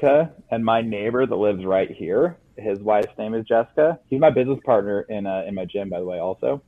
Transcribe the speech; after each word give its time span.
Jessica, 0.00 0.32
and 0.50 0.64
my 0.64 0.80
neighbor 0.80 1.26
that 1.26 1.34
lives 1.34 1.64
right 1.64 1.90
here, 1.90 2.36
his 2.56 2.78
wife's 2.80 3.16
name 3.18 3.34
is 3.34 3.44
Jessica. 3.46 3.98
He's 4.08 4.20
my 4.20 4.30
business 4.30 4.58
partner 4.64 5.02
in 5.02 5.26
uh, 5.26 5.44
in 5.46 5.54
my 5.54 5.64
gym, 5.64 5.88
by 5.88 5.98
the 6.00 6.06
way, 6.06 6.18
also. 6.18 6.62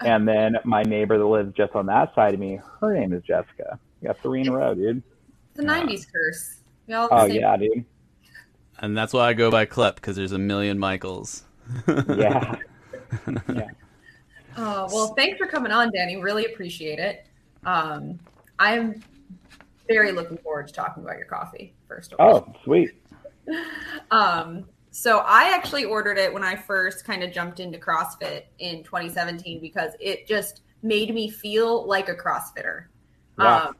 And 0.00 0.28
then 0.28 0.56
my 0.64 0.82
neighbor 0.82 1.18
that 1.18 1.24
lives 1.26 1.52
just 1.56 1.74
on 1.74 1.86
that 1.86 2.14
side 2.14 2.32
of 2.34 2.38
me, 2.40 2.60
her 2.80 2.94
name 2.94 3.12
is 3.12 3.22
Jessica. 3.24 3.78
You 4.00 4.08
got 4.08 4.18
three 4.20 4.42
in 4.42 4.48
a 4.48 4.52
row, 4.52 4.74
dude. 4.74 5.02
The 5.54 5.64
'90s 5.64 6.06
curse. 6.12 6.60
We 6.86 6.94
all 6.94 7.08
have 7.08 7.10
the 7.10 7.16
Oh 7.24 7.28
same- 7.28 7.40
yeah, 7.40 7.56
dude. 7.56 7.84
And 8.80 8.96
that's 8.96 9.12
why 9.12 9.28
I 9.28 9.32
go 9.32 9.50
by 9.50 9.66
Klep 9.66 9.96
because 9.96 10.14
there's 10.14 10.30
a 10.32 10.38
million 10.38 10.78
Michaels. 10.78 11.42
Yeah. 12.16 12.54
Oh, 14.60 14.88
well, 14.92 15.14
thanks 15.14 15.38
for 15.38 15.46
coming 15.46 15.70
on, 15.72 15.90
Danny. 15.92 16.16
Really 16.16 16.44
appreciate 16.46 16.98
it. 16.98 17.26
Um, 17.64 18.18
I'm 18.58 19.02
very 19.88 20.10
looking 20.12 20.36
forward 20.38 20.66
to 20.68 20.72
talking 20.74 21.02
about 21.04 21.16
your 21.16 21.26
coffee, 21.26 21.72
first 21.88 22.12
all. 22.18 22.36
Oh, 22.46 22.54
sweet. 22.64 22.90
Um, 24.10 24.66
so 24.90 25.18
I 25.18 25.54
actually 25.54 25.84
ordered 25.84 26.18
it 26.18 26.32
when 26.32 26.44
I 26.44 26.54
first 26.56 27.04
kind 27.04 27.22
of 27.22 27.32
jumped 27.32 27.60
into 27.60 27.78
CrossFit 27.78 28.42
in 28.58 28.82
2017 28.84 29.60
because 29.60 29.92
it 30.00 30.26
just 30.26 30.62
made 30.82 31.14
me 31.14 31.30
feel 31.30 31.86
like 31.86 32.08
a 32.08 32.14
CrossFitter. 32.14 32.86
Yeah. 33.38 33.56
Um, 33.68 33.76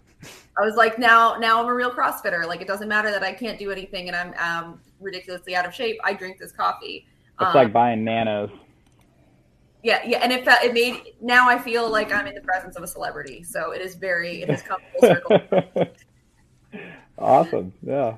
I 0.59 0.63
was 0.65 0.75
like, 0.77 0.99
now, 0.99 1.37
now 1.39 1.61
I'm 1.63 1.69
a 1.69 1.75
real 1.75 1.91
CrossFitter. 1.91 2.47
Like, 2.47 2.61
it 2.63 2.67
doesn't 2.67 2.89
matter 2.89 3.11
that 3.11 3.23
I 3.23 3.33
can't 3.33 3.59
do 3.59 3.71
anything 3.71 4.09
and 4.09 4.17
I'm 4.17 4.65
um, 4.65 4.81
ridiculously 5.01 5.55
out 5.55 5.67
of 5.67 5.75
shape. 5.75 5.99
I 6.05 6.15
drink 6.15 6.39
this 6.39 6.53
coffee. 6.53 7.07
It's 7.41 7.55
Um, 7.55 7.55
like 7.55 7.73
buying 7.73 8.05
nanos. 8.05 8.51
yeah, 9.83 10.01
yeah, 10.05 10.19
and 10.19 10.33
it 10.33 10.45
felt 10.45 10.63
it 10.63 10.73
made 10.75 11.15
now 11.21 11.49
I 11.49 11.59
feel 11.59 11.89
like 11.91 12.13
I'm 12.13 12.27
in 12.27 12.35
the 12.35 12.41
presence 12.41 12.77
of 12.77 12.83
a 12.83 12.87
celebrity. 12.87 13.45
So 13.45 13.71
it 13.73 13.81
is 13.81 13.95
very 13.95 14.43
it 14.43 14.51
has 14.51 14.63
come 14.63 14.81
full 14.93 15.03
circle. 15.03 15.43
awesome. 17.19 17.73
Yeah. 17.83 18.17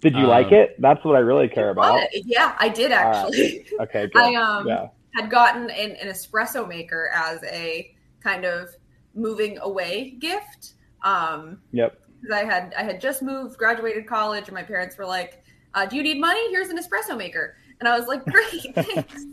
Did 0.00 0.14
you 0.14 0.24
Um, 0.24 0.28
like 0.28 0.52
it? 0.52 0.80
That's 0.80 1.02
what 1.04 1.16
I 1.16 1.20
really 1.20 1.48
care 1.48 1.70
about. 1.70 1.94
But, 1.94 2.10
yeah, 2.26 2.54
I 2.58 2.68
did 2.68 2.90
right. 2.90 3.00
actually. 3.06 3.66
Okay, 3.80 4.06
good. 4.12 4.22
I 4.22 4.34
um 4.34 4.66
yeah. 4.68 4.88
had 5.14 5.30
gotten 5.30 5.70
an, 5.70 5.92
an 5.92 6.08
espresso 6.08 6.66
maker 6.68 7.10
as 7.14 7.42
a 7.44 7.94
kind 8.22 8.44
of 8.44 8.68
moving 9.14 9.58
away 9.58 10.10
gift. 10.20 10.74
Um, 11.02 11.60
Yep. 11.72 11.98
because 12.20 12.36
I 12.36 12.44
had 12.44 12.74
I 12.76 12.82
had 12.82 13.00
just 13.00 13.22
moved, 13.22 13.56
graduated 13.58 14.06
college, 14.06 14.44
and 14.48 14.54
my 14.54 14.62
parents 14.62 14.96
were 14.98 15.06
like, 15.06 15.42
uh, 15.74 15.86
"Do 15.86 15.96
you 15.96 16.02
need 16.02 16.20
money? 16.20 16.50
Here's 16.50 16.68
an 16.68 16.78
espresso 16.78 17.16
maker." 17.16 17.56
And 17.80 17.88
I 17.88 17.98
was 17.98 18.06
like, 18.08 18.24
"Great, 18.24 18.74
thanks." 18.74 19.24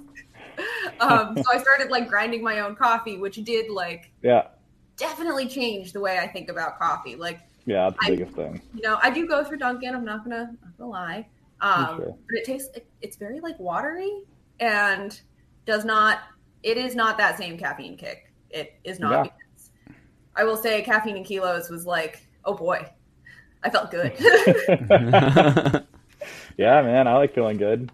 um, 0.99 1.35
so 1.37 1.43
I 1.53 1.57
started 1.61 1.89
like 1.89 2.07
grinding 2.09 2.43
my 2.43 2.59
own 2.59 2.75
coffee, 2.75 3.17
which 3.17 3.35
did 3.43 3.69
like 3.69 4.11
Yeah. 4.21 4.47
definitely 4.97 5.47
change 5.47 5.93
the 5.93 5.99
way 5.99 6.17
I 6.19 6.27
think 6.27 6.49
about 6.49 6.77
coffee. 6.77 7.15
Like 7.15 7.39
Yeah, 7.65 7.89
that's 7.89 8.05
the 8.07 8.13
I- 8.13 8.15
biggest 8.15 8.35
thing. 8.35 8.61
you 8.73 8.81
know, 8.81 8.97
I 9.01 9.09
do 9.11 9.27
go 9.27 9.43
through 9.43 9.57
Dunkin'. 9.59 9.93
I'm 9.95 10.03
not 10.05 10.23
gonna 10.23 10.51
not 10.63 10.77
gonna 10.77 10.89
lie, 10.89 11.27
um, 11.61 11.97
Sure. 11.97 12.15
but 12.29 12.37
it 12.37 12.43
tastes 12.45 12.75
it, 12.75 12.85
it's 13.01 13.17
very 13.17 13.39
like 13.39 13.59
watery 13.59 14.23
and 14.59 15.19
does 15.65 15.85
not. 15.85 16.19
It 16.63 16.77
is 16.77 16.95
not 16.95 17.17
that 17.17 17.37
same 17.37 17.57
caffeine 17.57 17.97
kick. 17.97 18.31
It 18.49 18.73
is 18.83 18.99
not. 18.99 19.11
Yeah. 19.11 19.23
Because 19.23 19.71
I 20.35 20.43
will 20.43 20.57
say, 20.57 20.81
caffeine 20.81 21.17
in 21.17 21.23
kilos 21.23 21.69
was 21.69 21.85
like, 21.85 22.25
oh 22.45 22.53
boy, 22.53 22.87
I 23.63 23.69
felt 23.69 23.91
good. 23.91 24.13
yeah, 26.57 26.81
man, 26.81 27.07
I 27.07 27.15
like 27.15 27.33
feeling 27.33 27.57
good. 27.57 27.91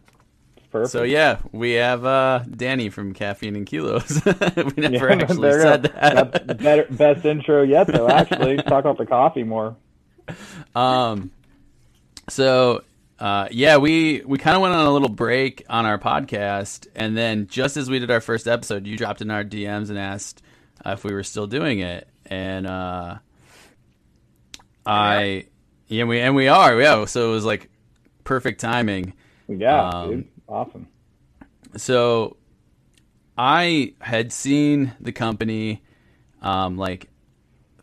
Perfect. 0.72 0.92
so 0.92 1.04
yeah, 1.04 1.40
we 1.52 1.72
have 1.74 2.04
uh, 2.06 2.44
Danny 2.50 2.90
from 2.90 3.14
Caffeine 3.14 3.56
and 3.56 3.66
Kilos. 3.66 4.22
we 4.26 4.74
never 4.78 5.10
Yeah, 5.10 5.22
actually 5.22 5.52
said 5.54 5.84
that. 5.84 6.58
Better, 6.62 6.86
best 6.90 7.26
intro 7.26 7.64
yet, 7.64 7.88
though. 7.88 8.10
Actually, 8.10 8.58
talk 8.58 8.82
about 8.84 8.98
the 8.98 9.06
coffee 9.06 9.44
more. 9.44 9.76
Um, 10.76 11.32
so 12.30 12.84
uh, 13.20 13.48
yeah, 13.50 13.78
we 13.78 14.22
we 14.26 14.38
kind 14.38 14.56
of 14.56 14.62
went 14.62 14.76
on 14.76 14.86
a 14.86 14.92
little 14.92 15.10
break 15.10 15.64
on 15.70 15.86
our 15.86 15.98
podcast, 15.98 16.88
and 16.96 17.16
then 17.18 17.48
just 17.48 17.78
as 17.78 17.90
we 17.90 18.00
did 18.00 18.12
our 18.12 18.22
first 18.22 18.48
episode, 18.48 18.86
you 18.86 18.98
dropped 18.98 19.22
in 19.22 19.32
our 19.32 19.44
DMs 19.44 19.90
and 19.90 19.98
asked 19.98 20.42
uh, 20.86 20.92
if 20.92 21.04
we 21.04 21.14
were 21.14 21.24
still 21.24 21.48
doing 21.48 21.80
it, 21.80 22.08
and 22.26 22.68
uh, 22.68 23.20
I 24.86 25.46
yeah 25.88 26.04
we 26.04 26.20
and 26.20 26.36
we 26.36 26.48
are 26.48 26.80
yeah. 26.80 27.06
So 27.06 27.30
it 27.30 27.34
was 27.34 27.46
like 27.46 27.70
perfect 28.24 28.60
timing. 28.60 29.14
Yeah, 29.48 29.88
Um, 29.88 30.10
dude, 30.10 30.28
awesome. 30.48 30.88
So 31.76 32.38
I 33.38 33.94
had 34.00 34.32
seen 34.34 34.94
the 35.00 35.12
company 35.12 35.84
um, 36.42 36.78
like 36.78 37.10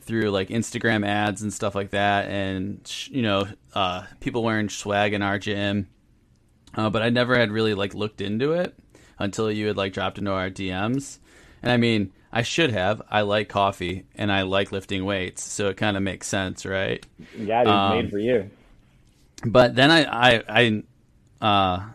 through 0.00 0.30
like 0.30 0.48
Instagram 0.48 1.06
ads 1.06 1.42
and 1.42 1.52
stuff 1.52 1.75
like 1.75 1.91
that, 1.91 2.28
and 2.28 2.86
sh- 2.86 3.08
you 3.10 3.22
know, 3.22 3.47
uh, 3.75 4.04
people 4.20 4.42
wearing 4.42 4.69
swag 4.69 5.14
in 5.14 5.22
our 5.22 5.38
gym, 5.38 5.88
uh, 6.75 6.91
but 6.91 7.02
I 7.02 7.10
never 7.10 7.38
had 7.38 7.50
really 7.50 7.75
like 7.75 7.94
looked 7.94 8.20
into 8.20 8.52
it 8.52 8.75
until 9.19 9.50
you 9.50 9.69
had 9.69 9.76
like 9.76 9.92
dropped 9.92 10.19
into 10.19 10.32
our 10.32 10.50
DMs. 10.50 11.19
And 11.62 11.72
I 11.72 11.76
mean, 11.76 12.12
I 12.32 12.42
should 12.42 12.72
have. 12.72 13.00
I 13.08 13.22
like 13.22 13.48
coffee 13.48 14.04
and 14.16 14.31
I 14.31 14.42
like 14.42 14.72
lifting 14.72 15.04
weights, 15.04 15.42
so 15.42 15.69
it 15.69 15.76
kind 15.76 15.96
of 15.96 16.02
makes 16.02 16.26
sense, 16.26 16.66
right? 16.66 17.04
Yeah, 17.38 17.60
it's 17.60 17.69
um, 17.70 17.91
made 17.91 18.10
for 18.10 18.19
you. 18.19 18.50
But 19.46 19.75
then 19.75 19.91
I 19.91 20.04
I, 20.04 20.42
I 20.48 20.82
uh, 21.41 21.88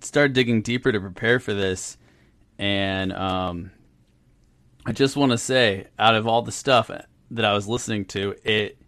started 0.00 0.32
digging 0.32 0.62
deeper 0.62 0.92
to 0.92 1.00
prepare 1.00 1.40
for 1.40 1.54
this, 1.54 1.96
and 2.58 3.12
um, 3.12 3.70
I 4.86 4.92
just 4.92 5.16
want 5.16 5.32
to 5.32 5.38
say, 5.38 5.88
out 5.98 6.14
of 6.14 6.26
all 6.26 6.42
the 6.42 6.52
stuff 6.52 6.90
that 7.30 7.44
I 7.44 7.52
was 7.52 7.68
listening 7.68 8.04
to, 8.06 8.34
it 8.44 8.78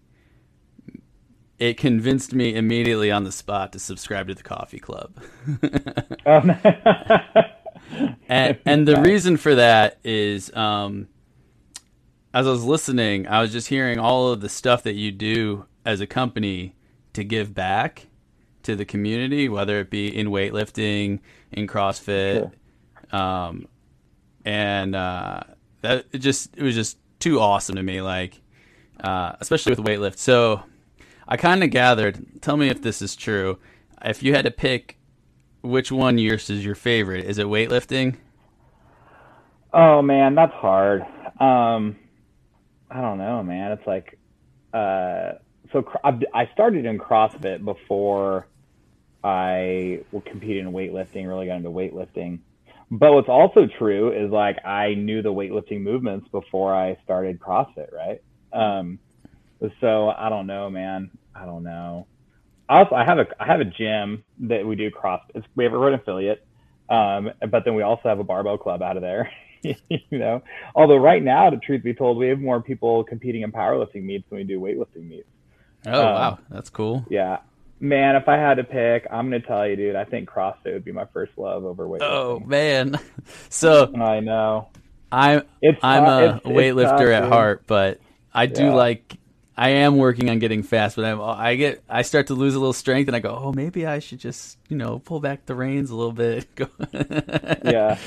it 1.58 1.76
convinced 1.76 2.34
me 2.34 2.54
immediately 2.54 3.10
on 3.10 3.24
the 3.24 3.32
spot 3.32 3.72
to 3.72 3.78
subscribe 3.78 4.28
to 4.28 4.34
the 4.34 4.42
Coffee 4.42 4.80
Club. 4.80 5.14
Um, 6.26 6.54
and 8.28 8.58
and 8.66 8.86
the 8.86 9.00
reason 9.00 9.38
for 9.38 9.54
that 9.54 9.98
is 10.04 10.54
um 10.54 11.08
as 12.32 12.46
I 12.46 12.50
was 12.50 12.62
listening, 12.62 13.26
I 13.26 13.40
was 13.40 13.52
just 13.52 13.68
hearing 13.68 13.98
all 13.98 14.28
of 14.28 14.42
the 14.42 14.50
stuff 14.50 14.82
that 14.84 14.94
you 14.94 15.10
do 15.10 15.64
as 15.84 16.00
a 16.00 16.06
company 16.06 16.76
to 17.14 17.24
give 17.24 17.54
back 17.54 18.06
to 18.62 18.76
the 18.76 18.84
community, 18.84 19.48
whether 19.48 19.80
it 19.80 19.90
be 19.90 20.14
in 20.14 20.28
weightlifting, 20.28 21.20
in 21.52 21.66
CrossFit, 21.66 22.50
um, 23.12 23.66
and 24.44 24.94
uh, 24.94 25.42
that 25.82 26.06
it 26.12 26.18
just 26.18 26.56
it 26.56 26.62
was 26.62 26.74
just 26.74 26.98
too 27.18 27.40
awesome 27.40 27.76
to 27.76 27.82
me, 27.82 28.00
like 28.00 28.40
uh, 29.02 29.32
especially 29.40 29.74
with 29.74 29.84
weightlift. 29.84 30.18
So 30.18 30.62
I 31.28 31.36
kind 31.36 31.62
of 31.62 31.70
gathered. 31.70 32.42
Tell 32.42 32.56
me 32.56 32.68
if 32.68 32.82
this 32.82 33.02
is 33.02 33.16
true. 33.16 33.58
If 34.02 34.22
you 34.22 34.34
had 34.34 34.44
to 34.44 34.50
pick 34.50 34.98
which 35.62 35.92
one 35.92 36.18
yours 36.18 36.48
is 36.50 36.64
your 36.64 36.74
favorite, 36.74 37.26
is 37.26 37.38
it 37.38 37.46
weightlifting? 37.46 38.16
Oh 39.72 40.02
man, 40.02 40.34
that's 40.34 40.54
hard. 40.54 41.02
Um, 41.38 41.96
I 42.90 43.00
don't 43.00 43.18
know, 43.18 43.42
man. 43.42 43.72
It's 43.72 43.86
like, 43.86 44.18
uh, 44.74 45.32
so 45.72 45.84
I've- 46.04 46.26
started 46.52 46.84
in 46.86 46.98
CrossFit 46.98 47.64
before 47.64 48.48
I 49.22 50.04
competed 50.24 50.66
in 50.66 50.72
weightlifting, 50.72 51.26
really 51.28 51.46
got 51.46 51.56
into 51.56 51.70
weightlifting. 51.70 52.40
But 52.90 53.12
what's 53.12 53.28
also 53.28 53.66
true 53.66 54.12
is 54.12 54.30
like 54.30 54.64
I 54.64 54.94
knew 54.94 55.22
the 55.22 55.32
weightlifting 55.32 55.82
movements 55.82 56.28
before 56.28 56.74
I 56.74 56.96
started 57.04 57.38
CrossFit, 57.38 57.92
right? 57.92 58.20
Um, 58.52 58.98
so 59.80 60.08
I 60.10 60.28
don't 60.28 60.46
know, 60.46 60.70
man. 60.70 61.10
I 61.34 61.44
don't 61.44 61.62
know. 61.62 62.08
Also, 62.68 62.94
I 62.94 63.04
have 63.04 63.18
a 63.18 63.26
I 63.38 63.46
have 63.46 63.60
a 63.60 63.64
gym 63.64 64.24
that 64.40 64.66
we 64.66 64.76
do 64.76 64.90
CrossFit. 64.90 65.30
It's, 65.36 65.46
we 65.54 65.64
have 65.64 65.72
a 65.72 65.78
road 65.78 65.94
affiliate, 65.94 66.44
um, 66.88 67.30
but 67.48 67.64
then 67.64 67.74
we 67.74 67.82
also 67.82 68.08
have 68.08 68.18
a 68.20 68.24
barbell 68.24 68.58
club 68.58 68.82
out 68.82 68.96
of 68.96 69.02
there. 69.02 69.30
you 69.62 70.18
know, 70.18 70.42
although 70.74 70.96
right 70.96 71.22
now, 71.22 71.50
the 71.50 71.58
truth 71.58 71.82
be 71.82 71.94
told, 71.94 72.16
we 72.16 72.28
have 72.28 72.40
more 72.40 72.62
people 72.62 73.04
competing 73.04 73.42
in 73.42 73.52
powerlifting 73.52 74.02
meets 74.04 74.28
than 74.30 74.38
we 74.38 74.44
do 74.44 74.58
weightlifting 74.58 75.08
meets. 75.08 75.28
Oh 75.86 75.92
Um, 76.06 76.14
wow, 76.14 76.38
that's 76.50 76.70
cool. 76.70 77.04
Yeah, 77.08 77.38
man. 77.80 78.16
If 78.16 78.28
I 78.28 78.36
had 78.36 78.54
to 78.54 78.64
pick, 78.64 79.06
I'm 79.10 79.26
gonna 79.26 79.40
tell 79.40 79.66
you, 79.66 79.76
dude. 79.76 79.96
I 79.96 80.04
think 80.04 80.28
CrossFit 80.28 80.72
would 80.74 80.84
be 80.84 80.92
my 80.92 81.06
first 81.06 81.32
love 81.36 81.64
over 81.64 81.86
weightlifting. 81.86 82.00
Oh 82.02 82.40
man, 82.44 82.96
so 83.48 83.92
I 83.96 84.20
know. 84.20 84.68
I'm 85.12 85.42
It's 85.62 85.78
I'm 85.82 86.04
tough- 86.04 86.20
a 86.20 86.24
it's- 86.24 86.40
it's 86.44 86.46
weightlifter 86.46 86.90
tough, 86.98 87.00
at 87.08 87.20
dude. 87.22 87.32
heart, 87.32 87.62
but 87.66 88.00
I 88.34 88.46
do 88.46 88.64
Yeah. 88.64 88.74
like. 88.74 89.16
I 89.56 89.70
am 89.70 89.98
working 89.98 90.30
on 90.30 90.38
getting 90.38 90.62
fast, 90.62 90.96
but 90.96 91.04
I'm, 91.04 91.20
I 91.20 91.54
get 91.56 91.82
I 91.86 92.00
start 92.00 92.28
to 92.28 92.34
lose 92.34 92.54
a 92.54 92.58
little 92.58 92.72
strength, 92.72 93.08
and 93.08 93.16
I 93.16 93.18
go, 93.20 93.38
oh, 93.44 93.52
maybe 93.52 93.86
I 93.86 93.98
should 93.98 94.18
just 94.18 94.56
you 94.70 94.76
know 94.78 95.00
pull 95.00 95.20
back 95.20 95.44
the 95.44 95.54
reins 95.54 95.90
a 95.90 95.96
little 95.96 96.12
bit. 96.12 96.46
Yeah 97.64 97.98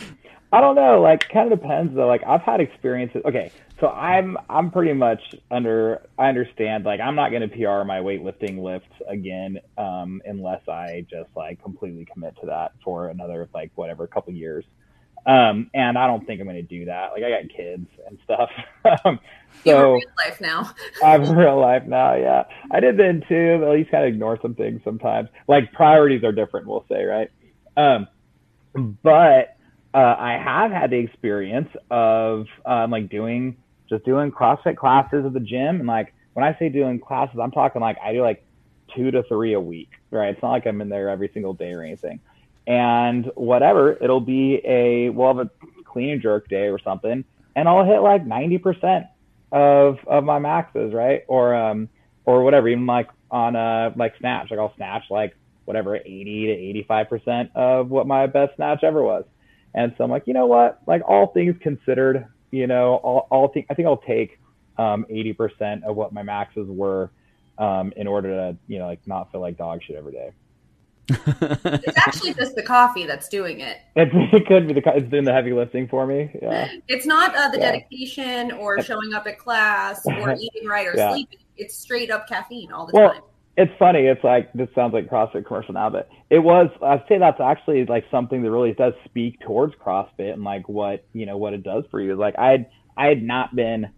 i 0.52 0.62
don't 0.62 0.76
know 0.76 1.02
like 1.02 1.28
kind 1.30 1.52
of 1.52 1.60
depends 1.60 1.96
though 1.96 2.06
like 2.06 2.22
i've 2.28 2.42
had 2.44 2.62
experiences 2.62 3.24
okay 3.26 3.52
so 3.84 3.90
i'm 3.90 4.38
i'm 4.50 4.72
pretty 4.72 4.94
much 4.94 5.20
under 5.52 6.02
i 6.18 6.30
understand 6.30 6.86
like 6.86 7.02
i'm 7.02 7.16
not 7.16 7.32
going 7.32 7.42
to 7.42 7.50
pr 7.50 7.84
my 7.86 8.00
weightlifting 8.00 8.64
lifts 8.64 8.96
again 9.10 9.60
um 9.78 10.22
unless 10.26 10.66
i 10.70 11.06
just 11.10 11.30
like 11.36 11.62
completely 11.62 12.06
commit 12.06 12.34
to 12.40 12.46
that 12.46 12.72
for 12.82 13.10
another 13.10 13.50
like 13.54 13.72
whatever 13.76 14.08
couple 14.08 14.32
years 14.32 14.64
Um, 15.26 15.70
and 15.74 15.98
I 15.98 16.08
don't 16.08 16.26
think 16.26 16.42
I'm 16.42 16.48
going 16.48 16.58
to 16.58 16.64
do 16.64 16.86
that. 16.86 17.12
Like 17.14 17.24
I 17.24 17.30
got 17.30 17.50
kids 17.56 17.88
and 18.08 18.18
stuff. 18.24 18.50
Um, 19.06 19.20
so 19.64 19.94
real 19.94 20.02
life 20.26 20.42
now. 20.42 20.72
I'm 21.04 21.38
real 21.38 21.58
life 21.58 21.84
now. 21.86 22.16
Yeah, 22.16 22.44
I 22.72 22.82
did 22.82 22.98
then 22.98 23.24
too. 23.30 23.60
But 23.60 23.70
at 23.70 23.74
least 23.74 23.92
kind 23.92 24.04
of 24.04 24.14
ignore 24.14 24.38
some 24.42 24.56
things 24.56 24.82
sometimes. 24.84 25.30
Like 25.48 25.72
priorities 25.72 26.26
are 26.26 26.34
different. 26.34 26.68
We'll 26.68 26.86
say 26.90 27.06
right. 27.06 27.32
Um, 27.78 28.08
but 29.04 29.56
uh, 29.94 30.16
I 30.20 30.38
have 30.44 30.72
had 30.72 30.90
the 30.90 30.98
experience 30.98 31.70
of 31.90 32.48
um, 32.66 32.92
like 32.92 33.10
doing 33.10 33.56
just 33.90 34.06
doing 34.06 34.32
CrossFit 34.32 34.78
classes 34.78 35.26
at 35.26 35.34
the 35.34 35.40
gym, 35.40 35.80
and 35.80 35.88
like 35.88 36.14
when 36.34 36.46
I 36.46 36.58
say 36.58 36.70
doing 36.70 37.00
classes, 37.00 37.40
I'm 37.42 37.52
talking 37.52 37.82
like 37.82 37.98
I 38.04 38.14
do 38.14 38.22
like 38.22 38.46
two 38.96 39.12
to 39.12 39.24
three 39.24 39.54
a 39.54 39.60
week. 39.60 39.90
Right? 40.12 40.30
It's 40.30 40.42
not 40.42 40.52
like 40.52 40.66
I'm 40.66 40.82
in 40.82 40.90
there 40.90 41.10
every 41.10 41.30
single 41.34 41.54
day 41.54 41.72
or 41.74 41.82
anything. 41.84 42.20
And 42.66 43.30
whatever, 43.36 43.94
it'll 43.94 44.22
be 44.22 44.62
a 44.66 45.10
we'll 45.10 45.36
have 45.36 45.46
a 45.46 45.50
clean 45.84 46.12
and 46.12 46.22
jerk 46.22 46.48
day 46.48 46.68
or 46.68 46.80
something, 46.80 47.24
and 47.56 47.68
I'll 47.68 47.86
hit 47.86 48.00
like 48.00 48.26
90% 48.26 49.08
of 49.52 49.98
of 50.08 50.24
my 50.24 50.40
maxes, 50.40 50.94
right? 50.94 51.24
Or 51.28 51.54
um 51.54 51.90
or 52.26 52.44
whatever, 52.44 52.68
even 52.70 52.86
like 52.86 53.10
on 53.30 53.56
uh 53.56 53.92
like 53.96 54.14
snatch, 54.20 54.50
like 54.50 54.60
I'll 54.60 54.76
snatch 54.76 55.04
like 55.10 55.36
whatever 55.66 55.96
80 55.96 56.48
to 56.48 56.52
85 56.52 57.10
percent 57.10 57.52
of 57.56 57.90
what 57.90 58.08
my 58.08 58.28
best 58.28 58.56
snatch 58.56 58.84
ever 58.84 59.04
was. 59.04 59.26
And 59.76 59.94
so 59.98 60.04
I'm 60.04 60.12
like, 60.12 60.28
you 60.28 60.34
know 60.34 60.46
what? 60.46 60.82
Like 60.88 61.02
all 61.08 61.28
things 61.28 61.56
considered, 61.62 62.28
you 62.54 62.68
know, 62.68 62.96
all 63.04 63.28
all 63.32 63.48
think 63.48 63.66
I 63.70 63.74
think 63.74 63.88
I'll 63.88 63.98
take 63.98 64.40
um 64.78 65.06
80 65.10 65.34
percent 65.34 65.84
of 65.84 65.96
what 65.96 66.14
my 66.14 66.22
maxes 66.22 66.68
were 66.70 67.12
um 67.58 67.92
in 67.96 68.06
order 68.08 68.30
to 68.30 68.58
you 68.68 68.78
know 68.80 68.86
like 68.86 69.02
not 69.08 69.32
feel 69.32 69.42
like 69.42 69.58
dog 69.58 69.82
shit 69.84 69.96
every 69.96 70.14
day. 70.14 70.30
It's 71.86 71.98
actually 71.98 72.34
just 72.36 72.56
the 72.56 72.64
coffee 72.64 73.06
that's 73.06 73.28
doing 73.28 73.60
it. 73.60 73.78
It, 73.96 74.10
it 74.34 74.46
could 74.48 74.68
be 74.68 74.74
the 74.74 74.82
it's 74.96 75.10
doing 75.10 75.24
the 75.26 75.34
heavy 75.34 75.54
lifting 75.54 75.88
for 75.88 76.06
me. 76.08 76.30
Yeah. 76.42 76.68
It's 76.88 77.06
not 77.06 77.36
uh, 77.36 77.50
the 77.50 77.58
Yeah. 77.58 77.72
dedication 77.72 78.52
or 78.52 78.80
showing 78.80 79.14
up 79.14 79.28
at 79.28 79.38
class 79.38 80.06
or 80.06 80.36
eating 80.40 80.68
right 80.68 80.88
or 80.88 80.96
Yeah. 80.96 81.12
sleeping. 81.12 81.40
It's 81.58 81.78
straight 81.80 82.10
up 82.12 82.28
caffeine 82.28 82.72
all 82.72 82.86
the 82.86 82.94
Well, 82.94 83.14
time. 83.14 83.22
It's 83.56 83.72
funny. 83.78 84.02
It's 84.02 84.24
like 84.24 84.52
this 84.54 84.70
sounds 84.74 84.94
like 84.94 85.08
CrossFit 85.08 85.46
commercial 85.46 85.74
now, 85.74 85.90
but 85.90 86.10
it 86.30 86.40
was. 86.40 86.70
I'd 86.82 87.04
say 87.08 87.20
that's 87.20 87.40
actually 87.40 87.86
like 87.86 88.06
something 88.10 88.42
that 88.42 88.50
really 88.50 88.74
does 88.74 88.94
speak 89.06 89.40
towards 89.42 89.76
CrossFit 89.76 90.34
and 90.34 90.44
like 90.44 90.68
what 90.68 91.06
you 91.14 91.26
know 91.26 91.38
what 91.38 91.54
it 91.54 91.64
does 91.64 91.84
for 91.92 92.02
you. 92.02 92.16
Like 92.16 92.36
I 92.38 92.52
had 92.52 92.70
I 92.98 93.08
had 93.08 93.22
not 93.22 93.56
been 93.56 93.90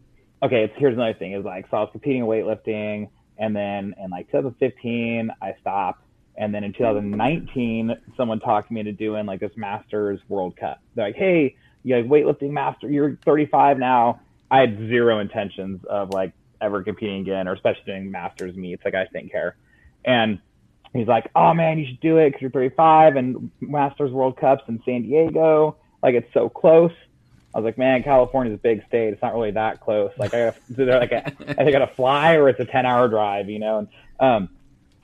okay. 0.44 0.64
It's, 0.66 0.74
here's 0.78 0.96
another 0.96 1.14
thing. 1.14 1.34
Is 1.34 1.46
like 1.46 1.68
so 1.72 1.78
I 1.78 1.80
was 1.82 1.90
competing 1.94 2.22
in 2.22 2.28
weightlifting, 2.28 3.10
and 3.38 3.56
then 3.56 3.96
in 4.04 4.10
like 4.10 4.28
2015 4.28 5.32
I 5.42 5.54
stopped, 5.62 6.04
and 6.36 6.54
then 6.54 6.66
in 6.66 6.74
2019 6.74 7.96
someone 8.18 8.42
talked 8.42 8.72
me 8.72 8.82
into 8.82 8.92
doing 8.92 9.26
like 9.26 9.40
this 9.40 9.56
Masters 9.56 10.20
World 10.28 10.58
Cup. 10.58 10.82
They're 10.96 11.08
like, 11.08 11.16
hey, 11.16 11.56
you 11.84 11.96
like 11.96 12.06
weightlifting 12.06 12.52
master. 12.52 12.90
You're 12.90 13.18
35 13.24 13.80
now. 13.80 14.20
I 14.52 14.60
had 14.60 14.78
zero 14.78 15.20
intentions 15.20 15.82
of 15.90 16.10
like 16.10 16.34
ever 16.66 16.84
competing 16.84 17.22
again, 17.22 17.48
or 17.48 17.54
especially 17.54 17.84
doing 17.86 18.12
masters 18.12 18.56
meets. 18.56 18.84
Like 18.84 18.96
I 18.96 19.06
didn't 19.12 19.32
care. 19.32 19.56
And 20.04 20.40
he's 20.94 21.08
like, 21.08 21.30
"Oh 21.36 21.54
man, 21.54 21.80
you 21.80 21.86
should 21.88 22.00
do 22.00 22.18
it 22.18 22.30
because 22.30 22.42
you're 22.42 22.52
35 22.52 23.16
and 23.16 23.52
Masters 23.62 24.12
World 24.12 24.38
Cups 24.38 24.64
in 24.68 24.82
San 24.86 25.04
Diego. 25.04 25.78
Like 26.04 26.16
it's 26.16 26.32
so 26.34 26.50
close." 26.50 26.92
I 27.54 27.60
was 27.60 27.66
like, 27.66 27.78
"Man, 27.78 28.04
California's 28.04 28.56
a 28.56 28.62
big 28.62 28.86
state. 28.88 29.14
It's 29.14 29.22
not 29.22 29.34
really 29.34 29.52
that 29.52 29.80
close. 29.82 30.12
Like 30.18 30.34
I 30.34 30.54
gotta, 30.76 30.98
like 31.00 31.12
a, 31.12 31.62
I 31.62 31.72
gotta 31.72 31.94
fly 31.96 32.36
or 32.36 32.50
it's 32.50 32.60
a 32.60 32.66
10 32.66 32.86
hour 32.86 33.08
drive, 33.08 33.50
you 33.50 33.60
know." 33.60 33.80
And 33.80 33.88
um, 34.20 34.50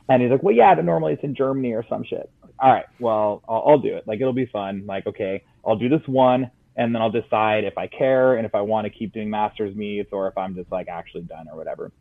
and 0.09 0.21
he's 0.21 0.31
like, 0.31 0.43
"Well, 0.43 0.55
yeah, 0.55 0.75
but 0.75 0.85
normally 0.85 1.13
it's 1.13 1.23
in 1.23 1.35
Germany 1.35 1.73
or 1.73 1.85
some 1.87 2.03
shit." 2.03 2.29
All 2.59 2.71
right, 2.71 2.85
well, 2.99 3.41
I'll, 3.47 3.63
I'll 3.67 3.79
do 3.79 3.95
it. 3.95 4.07
Like 4.07 4.19
it'll 4.21 4.33
be 4.33 4.45
fun. 4.45 4.85
Like 4.85 5.07
okay, 5.07 5.43
I'll 5.65 5.77
do 5.77 5.89
this 5.89 6.07
one 6.07 6.51
and 6.75 6.93
then 6.95 7.01
I'll 7.01 7.11
decide 7.11 7.63
if 7.63 7.77
I 7.77 7.87
care 7.87 8.35
and 8.35 8.45
if 8.45 8.55
I 8.55 8.61
want 8.61 8.85
to 8.85 8.89
keep 8.89 9.13
doing 9.13 9.29
masters 9.29 9.75
meets 9.75 10.09
or 10.11 10.27
if 10.27 10.37
I'm 10.37 10.55
just 10.55 10.71
like 10.71 10.87
actually 10.87 11.23
done 11.23 11.47
or 11.49 11.57
whatever. 11.57 11.91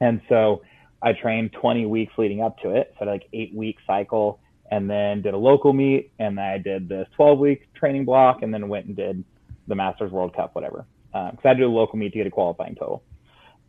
And 0.00 0.20
so 0.28 0.62
I 1.02 1.12
trained 1.12 1.52
20 1.52 1.86
weeks 1.86 2.12
leading 2.16 2.40
up 2.40 2.58
to 2.58 2.70
it, 2.70 2.94
so 2.98 3.04
I 3.04 3.10
like 3.10 3.28
eight 3.32 3.54
week 3.54 3.76
cycle, 3.86 4.40
and 4.70 4.88
then 4.88 5.22
did 5.22 5.34
a 5.34 5.38
local 5.38 5.72
meet, 5.72 6.12
and 6.18 6.38
then 6.38 6.44
I 6.44 6.58
did 6.58 6.88
this 6.88 7.06
12 7.16 7.38
week 7.38 7.74
training 7.74 8.04
block, 8.04 8.42
and 8.42 8.52
then 8.52 8.68
went 8.68 8.86
and 8.86 8.96
did 8.96 9.24
the 9.68 9.74
Masters 9.74 10.10
World 10.10 10.34
Cup, 10.34 10.54
whatever. 10.54 10.86
Uh, 11.12 11.30
because 11.30 11.44
I 11.44 11.48
had 11.48 11.54
to 11.58 11.64
do 11.64 11.68
a 11.68 11.68
local 11.68 11.98
meet 11.98 12.12
to 12.12 12.18
get 12.18 12.26
a 12.26 12.30
qualifying 12.30 12.74
total. 12.74 13.02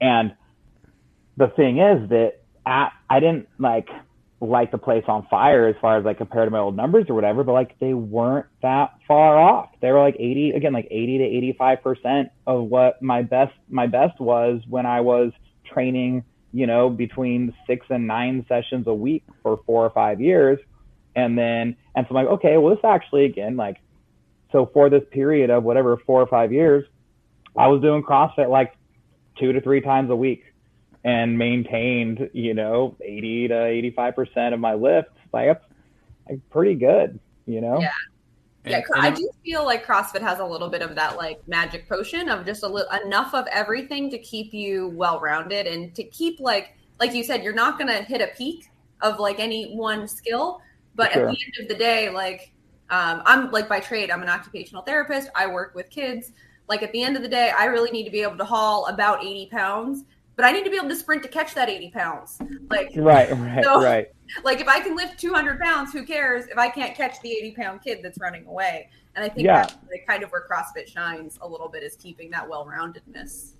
And 0.01 0.35
the 1.37 1.47
thing 1.47 1.79
is 1.79 2.09
that 2.09 2.41
at, 2.65 2.91
I 3.09 3.19
didn't 3.19 3.47
like 3.59 3.87
light 4.41 4.71
the 4.71 4.77
place 4.77 5.03
on 5.07 5.25
fire 5.27 5.67
as 5.67 5.75
far 5.79 5.97
as 5.97 6.05
like 6.05 6.17
compared 6.17 6.47
to 6.47 6.51
my 6.51 6.59
old 6.59 6.75
numbers 6.75 7.05
or 7.09 7.13
whatever, 7.13 7.43
but 7.43 7.53
like 7.53 7.77
they 7.79 7.93
weren't 7.93 8.45
that 8.61 8.91
far 9.07 9.37
off. 9.37 9.69
They 9.81 9.91
were 9.91 10.01
like 10.01 10.15
80 10.19 10.51
again, 10.51 10.73
like 10.73 10.87
80 10.91 11.17
to 11.19 11.23
85 11.23 11.83
percent 11.83 12.29
of 12.45 12.65
what 12.65 13.01
my 13.01 13.21
best 13.21 13.53
my 13.69 13.87
best 13.87 14.19
was 14.19 14.61
when 14.67 14.85
I 14.85 15.01
was 15.01 15.31
training, 15.71 16.23
you 16.51 16.67
know, 16.67 16.89
between 16.89 17.53
six 17.65 17.85
and 17.89 18.07
nine 18.07 18.45
sessions 18.49 18.87
a 18.87 18.93
week 18.93 19.23
for 19.41 19.59
four 19.65 19.85
or 19.85 19.89
five 19.91 20.19
years. 20.19 20.59
And 21.15 21.37
then 21.37 21.77
and 21.95 22.05
so 22.09 22.15
I'm 22.15 22.25
like, 22.25 22.33
okay, 22.35 22.57
well 22.57 22.75
this 22.75 22.83
actually 22.83 23.25
again, 23.25 23.55
like 23.55 23.77
so 24.51 24.69
for 24.73 24.89
this 24.89 25.03
period 25.11 25.49
of 25.49 25.63
whatever 25.63 25.97
four 26.05 26.21
or 26.21 26.27
five 26.27 26.51
years, 26.51 26.85
I 27.57 27.67
was 27.67 27.81
doing 27.81 28.03
CrossFit 28.03 28.49
like 28.49 28.75
two 29.39 29.53
to 29.53 29.61
three 29.61 29.81
times 29.81 30.09
a 30.09 30.15
week 30.15 30.43
and 31.05 31.37
maintained, 31.37 32.29
you 32.33 32.55
know, 32.55 32.95
80 32.99 33.49
to 33.49 33.53
85% 33.53 34.53
of 34.55 34.59
my 34.59 34.73
lifts. 34.73 35.11
Like, 35.31 35.47
that's 35.47 35.63
like, 36.27 36.49
pretty 36.49 36.73
good, 36.75 37.19
you 37.45 37.61
know? 37.61 37.79
Yeah. 37.79 37.91
Yeah, 38.65 38.81
And- 38.95 39.05
I 39.05 39.11
do 39.11 39.29
feel 39.43 39.63
like 39.63 39.85
CrossFit 39.85 40.21
has 40.21 40.39
a 40.39 40.45
little 40.45 40.69
bit 40.69 40.81
of 40.81 40.95
that 40.95 41.17
like 41.17 41.47
magic 41.47 41.87
potion 41.87 42.27
of 42.29 42.47
just 42.47 42.63
a 42.63 42.67
little 42.67 42.91
enough 43.05 43.35
of 43.35 43.45
everything 43.51 44.09
to 44.09 44.17
keep 44.17 44.55
you 44.55 44.89
well 44.95 45.19
rounded 45.19 45.67
and 45.67 45.93
to 45.93 46.03
keep 46.03 46.39
like 46.39 46.75
like 46.99 47.13
you 47.13 47.23
said, 47.23 47.43
you're 47.43 47.53
not 47.53 47.77
gonna 47.77 48.01
hit 48.01 48.21
a 48.21 48.27
peak 48.35 48.71
of 49.01 49.19
like 49.19 49.39
any 49.39 49.75
one 49.75 50.07
skill, 50.07 50.61
but 50.95 51.11
Sure. 51.11 51.29
at 51.29 51.35
the 51.35 51.37
end 51.45 51.53
of 51.61 51.67
the 51.67 51.75
day, 51.75 52.09
like 52.09 52.51
um, 52.89 53.21
I'm 53.27 53.51
like 53.51 53.69
by 53.69 53.79
trade, 53.79 54.09
I'm 54.09 54.23
an 54.23 54.29
occupational 54.29 54.81
therapist. 54.81 55.29
I 55.35 55.45
work 55.45 55.75
with 55.75 55.91
kids. 55.91 56.31
Like 56.67 56.81
at 56.81 56.91
the 56.91 57.03
end 57.03 57.15
of 57.15 57.21
the 57.21 57.29
day, 57.29 57.51
I 57.55 57.65
really 57.65 57.91
need 57.91 58.05
to 58.05 58.11
be 58.11 58.23
able 58.23 58.37
to 58.37 58.45
haul 58.45 58.87
about 58.87 59.23
80 59.23 59.47
pounds, 59.51 60.05
but 60.35 60.45
I 60.45 60.51
need 60.51 60.63
to 60.65 60.69
be 60.69 60.77
able 60.77 60.89
to 60.89 60.95
sprint 60.95 61.23
to 61.23 61.29
catch 61.29 61.53
that 61.55 61.69
80 61.69 61.91
pounds. 61.91 62.39
Like 62.69 62.91
Right, 62.95 63.29
right, 63.37 63.63
So- 63.63 63.81
right. 63.83 64.07
like 64.43 64.59
if 64.61 64.67
I 64.67 64.79
can 64.79 64.95
lift 64.95 65.19
200 65.19 65.59
pounds, 65.59 65.91
who 65.93 66.03
cares 66.05 66.47
if 66.47 66.57
I 66.57 66.69
can't 66.69 66.95
catch 66.95 67.21
the 67.21 67.31
80 67.31 67.51
pound 67.51 67.81
kid 67.81 67.99
that's 68.03 68.19
running 68.19 68.45
away? 68.45 68.89
And 69.15 69.23
I 69.23 69.29
think 69.29 69.45
Yeah. 69.45 69.61
that's 69.63 69.75
kind 70.07 70.23
of 70.23 70.31
where 70.31 70.45
CrossFit 70.49 70.87
shines 70.87 71.37
a 71.41 71.47
little 71.47 71.69
bit 71.69 71.83
is 71.83 71.95
keeping 71.95 72.29
that 72.31 72.47
well 72.49 72.65
roundedness. 72.65 73.51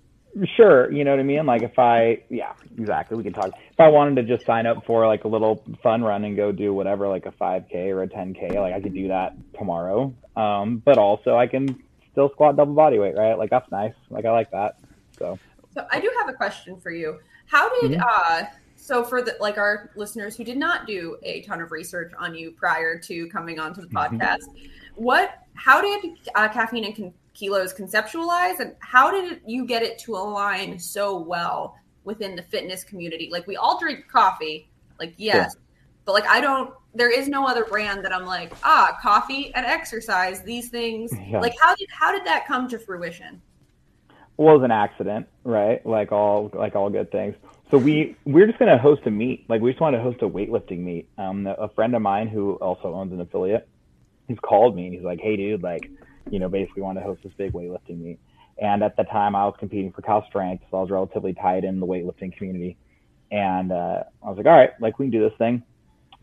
Sure, 0.57 0.91
you 0.91 1.05
know 1.05 1.11
what 1.11 1.21
I 1.21 1.23
mean? 1.23 1.45
Like, 1.45 1.61
if 1.61 1.79
I, 1.79 2.21
yeah, 2.29 2.51
exactly. 2.77 3.15
We 3.15 3.23
can 3.23 3.31
talk. 3.31 3.51
If 3.71 3.79
I 3.79 3.87
wanted 3.87 4.15
to 4.17 4.23
just 4.35 4.45
sign 4.45 4.65
up 4.65 4.85
for 4.85 5.07
like 5.07 5.23
a 5.23 5.29
little 5.29 5.63
fun 5.81 6.03
run 6.03 6.25
and 6.25 6.35
go 6.35 6.51
do 6.51 6.73
whatever, 6.73 7.07
like 7.07 7.25
a 7.25 7.31
5K 7.31 7.87
or 7.87 8.03
a 8.03 8.07
10K, 8.09 8.55
like 8.55 8.73
I 8.73 8.81
could 8.81 8.93
do 8.93 9.07
that 9.07 9.33
tomorrow. 9.57 10.13
Um, 10.35 10.81
but 10.83 10.97
also 10.97 11.37
I 11.37 11.47
can 11.47 11.81
still 12.11 12.29
squat 12.31 12.57
double 12.57 12.73
body 12.73 12.99
weight, 12.99 13.15
right? 13.15 13.37
Like, 13.37 13.49
that's 13.49 13.71
nice. 13.71 13.93
Like, 14.09 14.25
I 14.25 14.31
like 14.31 14.51
that. 14.51 14.77
So, 15.17 15.39
So 15.75 15.85
I 15.91 15.99
do 15.99 16.11
have 16.19 16.29
a 16.29 16.33
question 16.33 16.79
for 16.79 16.89
you. 16.91 17.19
How 17.47 17.69
did 17.81 17.91
Mhm. 17.91 18.01
uh 18.07 18.45
so 18.77 19.03
for 19.03 19.21
the 19.21 19.35
like 19.39 19.57
our 19.57 19.89
listeners 19.95 20.35
who 20.35 20.43
did 20.43 20.57
not 20.57 20.85
do 20.87 21.17
a 21.23 21.41
ton 21.41 21.59
of 21.61 21.71
research 21.71 22.11
on 22.17 22.33
you 22.35 22.51
prior 22.51 22.97
to 22.99 23.27
coming 23.29 23.59
onto 23.59 23.81
the 23.81 23.87
Mhm. 23.87 23.93
podcast, 24.19 24.45
what 24.95 25.39
how 25.53 25.81
did 25.81 26.17
uh, 26.35 26.47
caffeine 26.49 26.85
and 26.85 26.95
con- 26.95 27.13
kilos 27.33 27.73
conceptualize 27.73 28.59
and 28.59 28.75
how 28.79 29.11
did 29.11 29.41
you 29.45 29.65
get 29.65 29.83
it 29.83 29.97
to 29.99 30.15
align 30.15 30.77
so 30.79 31.17
well 31.17 31.77
within 32.03 32.35
the 32.35 32.43
fitness 32.43 32.83
community? 32.83 33.29
Like 33.31 33.45
we 33.47 33.55
all 33.57 33.79
drink 33.79 34.07
coffee, 34.09 34.69
like 34.99 35.13
yes, 35.17 35.55
but 36.05 36.13
like 36.13 36.27
I 36.27 36.39
don't 36.41 36.73
there 36.93 37.09
is 37.09 37.27
no 37.27 37.45
other 37.45 37.65
brand 37.65 38.05
that 38.05 38.13
I'm 38.13 38.25
like, 38.25 38.53
ah, 38.63 38.97
coffee 39.01 39.53
and 39.53 39.65
exercise, 39.65 40.41
these 40.43 40.69
things. 40.69 41.11
Yeah. 41.27 41.39
Like 41.41 41.53
how 41.59 41.75
did 41.75 41.89
how 41.91 42.11
did 42.11 42.23
that 42.25 42.45
come 42.47 42.67
to 42.69 42.79
fruition? 42.79 43.41
Was 44.37 44.61
an 44.63 44.71
accident, 44.71 45.27
right? 45.43 45.85
Like 45.85 46.11
all 46.11 46.51
like 46.53 46.75
all 46.75 46.89
good 46.89 47.11
things. 47.11 47.35
So 47.71 47.77
we 47.77 48.15
we're 48.25 48.47
just 48.47 48.59
gonna 48.59 48.77
host 48.77 49.01
a 49.05 49.11
meet. 49.11 49.49
Like 49.49 49.61
we 49.61 49.71
just 49.71 49.81
wanted 49.81 49.97
to 49.97 50.03
host 50.03 50.21
a 50.21 50.29
weightlifting 50.29 50.79
meet. 50.79 51.07
Um, 51.17 51.47
a 51.47 51.69
friend 51.69 51.95
of 51.95 52.01
mine 52.01 52.27
who 52.27 52.55
also 52.55 52.93
owns 52.93 53.13
an 53.13 53.21
affiliate, 53.21 53.67
he's 54.27 54.39
called 54.39 54.75
me 54.75 54.85
and 54.85 54.93
he's 54.93 55.03
like, 55.03 55.19
"Hey, 55.19 55.35
dude, 55.37 55.63
like, 55.63 55.89
you 56.29 56.39
know, 56.39 56.49
basically 56.49 56.83
want 56.83 56.97
to 56.97 57.03
host 57.03 57.23
this 57.23 57.33
big 57.37 57.53
weightlifting 57.53 58.01
meet." 58.01 58.19
And 58.57 58.83
at 58.83 58.95
the 58.95 59.03
time, 59.03 59.35
I 59.35 59.45
was 59.45 59.55
competing 59.57 59.91
for 59.91 60.01
Cal 60.01 60.25
Strength, 60.27 60.65
so 60.71 60.77
I 60.77 60.81
was 60.81 60.89
relatively 60.89 61.33
tied 61.33 61.63
in 61.63 61.79
the 61.79 61.85
weightlifting 61.85 62.35
community. 62.35 62.77
And 63.31 63.71
uh, 63.71 64.03
I 64.23 64.29
was 64.29 64.37
like, 64.37 64.45
"All 64.45 64.55
right, 64.55 64.71
like 64.79 64.99
we 64.99 65.05
can 65.05 65.11
do 65.11 65.27
this 65.27 65.37
thing, 65.37 65.63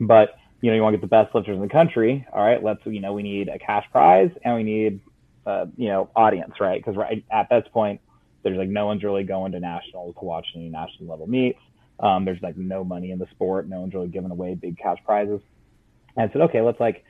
but 0.01 0.37
you 0.61 0.71
know, 0.71 0.77
you 0.77 0.83
want 0.83 0.95
to 0.95 0.99
get 0.99 1.03
the 1.03 1.09
best 1.09 1.35
lifters 1.35 1.57
in 1.57 1.61
the 1.61 1.69
country. 1.69 2.27
All 2.33 2.43
right, 2.43 2.63
let's 2.63 2.81
you 2.87 3.01
know, 3.01 3.13
we 3.13 3.23
need 3.23 3.49
a 3.49 3.59
cash 3.59 3.85
prize 3.91 4.31
and 4.45 4.55
we 4.55 4.63
need 4.63 5.01
uh, 5.47 5.67
you 5.77 5.89
know, 5.89 6.11
audience, 6.15 6.55
right? 6.61 6.81
Because 6.81 6.97
right 6.97 7.25
at 7.31 7.49
this 7.51 7.65
point, 7.73 8.01
there's 8.43 8.59
like 8.59 8.69
no 8.69 8.87
one's 8.87 9.03
really 9.03 9.25
going 9.25 9.53
to 9.53 9.61
nationals 9.61 10.15
to 10.19 10.25
watch 10.25 10.47
any 10.55 10.69
national 10.69 11.09
level 11.09 11.27
meets. 11.27 11.59
Um, 12.01 12.25
there's 12.25 12.43
like 12.43 12.57
no 12.57 12.85
money 12.85 13.11
in 13.11 13.19
the 13.19 13.27
sport. 13.31 13.69
No 13.69 13.81
one's 13.81 13.95
really 13.95 14.09
giving 14.09 14.31
away 14.31 14.55
big 14.55 14.79
cash 14.79 14.99
prizes. 15.05 15.41
And 16.17 16.29
I 16.29 16.33
said, 16.33 16.43
okay, 16.43 16.61
let's 16.61 16.81
like, 16.81 17.05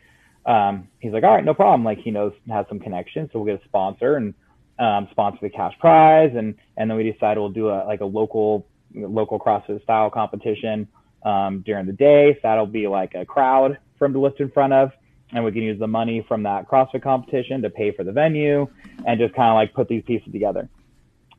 um, 0.44 0.88
he's 1.00 1.12
like, 1.12 1.24
all 1.24 1.34
right, 1.34 1.44
no 1.44 1.54
problem. 1.54 1.84
Like 1.84 1.98
he 1.98 2.10
knows 2.10 2.32
has 2.48 2.66
some 2.68 2.78
connections, 2.78 3.30
so 3.32 3.38
we'll 3.38 3.54
get 3.54 3.64
a 3.64 3.68
sponsor 3.68 4.16
and 4.16 4.34
um, 4.78 5.08
sponsor 5.10 5.38
the 5.42 5.50
cash 5.50 5.74
prize, 5.78 6.32
and 6.36 6.54
and 6.76 6.90
then 6.90 6.96
we 6.96 7.10
decided 7.10 7.38
we'll 7.40 7.50
do 7.50 7.68
a 7.68 7.84
like 7.86 8.00
a 8.00 8.04
local 8.04 8.66
local 8.94 9.38
CrossFit 9.38 9.82
style 9.82 10.10
competition 10.10 10.88
um, 11.24 11.62
during 11.64 11.86
the 11.86 11.92
day. 11.92 12.34
So 12.34 12.40
that'll 12.42 12.66
be 12.66 12.88
like 12.88 13.14
a 13.14 13.24
crowd 13.24 13.78
from 13.98 14.12
to 14.12 14.18
lift 14.18 14.40
in 14.40 14.50
front 14.50 14.72
of, 14.72 14.90
and 15.32 15.44
we 15.44 15.52
can 15.52 15.62
use 15.62 15.78
the 15.78 15.86
money 15.86 16.24
from 16.26 16.42
that 16.44 16.68
CrossFit 16.68 17.02
competition 17.02 17.62
to 17.62 17.70
pay 17.70 17.92
for 17.92 18.04
the 18.04 18.12
venue 18.12 18.68
and 19.06 19.18
just 19.18 19.34
kind 19.34 19.50
of 19.50 19.54
like 19.54 19.72
put 19.74 19.88
these 19.88 20.02
pieces 20.04 20.30
together. 20.32 20.68